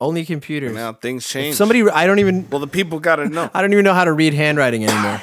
only 0.00 0.24
computers. 0.24 0.74
Now 0.74 0.92
things 0.92 1.24
If 1.24 1.30
change. 1.30 1.56
Somebody, 1.56 1.82
I 1.88 2.06
don't 2.06 2.18
even, 2.18 2.48
well, 2.50 2.60
the 2.60 2.66
people 2.66 3.00
got 3.00 3.16
to 3.16 3.28
know. 3.28 3.50
I 3.54 3.60
don't 3.62 3.72
even 3.72 3.84
know 3.84 3.94
how 3.94 4.04
to 4.04 4.12
read 4.12 4.34
handwriting 4.34 4.84
anymore. 4.84 5.22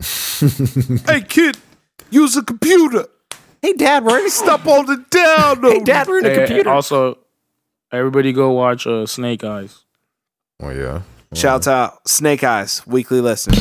hey, 1.06 1.22
kid, 1.22 1.56
use 2.10 2.36
a 2.36 2.42
computer. 2.42 3.06
hey, 3.62 3.72
Dad, 3.72 4.04
we're 4.04 4.18
in 4.18 4.26
a 4.26 4.30
Stop 4.30 4.60
holding 4.60 5.04
down. 5.10 5.62
Hey, 5.62 5.80
Dad, 5.80 6.06
we're 6.06 6.18
in 6.18 6.26
a 6.26 6.30
Hey, 6.30 6.36
computer. 6.46 6.70
Also, 6.70 7.18
everybody 7.92 8.32
go 8.32 8.50
watch 8.52 8.86
uh, 8.86 9.06
Snake 9.06 9.44
Eyes. 9.44 9.84
oh 10.62 10.70
yeah. 10.70 11.02
Shouts 11.32 11.66
out 11.66 12.06
Snake 12.08 12.44
Eyes, 12.44 12.86
weekly 12.86 13.20
listener. 13.20 13.56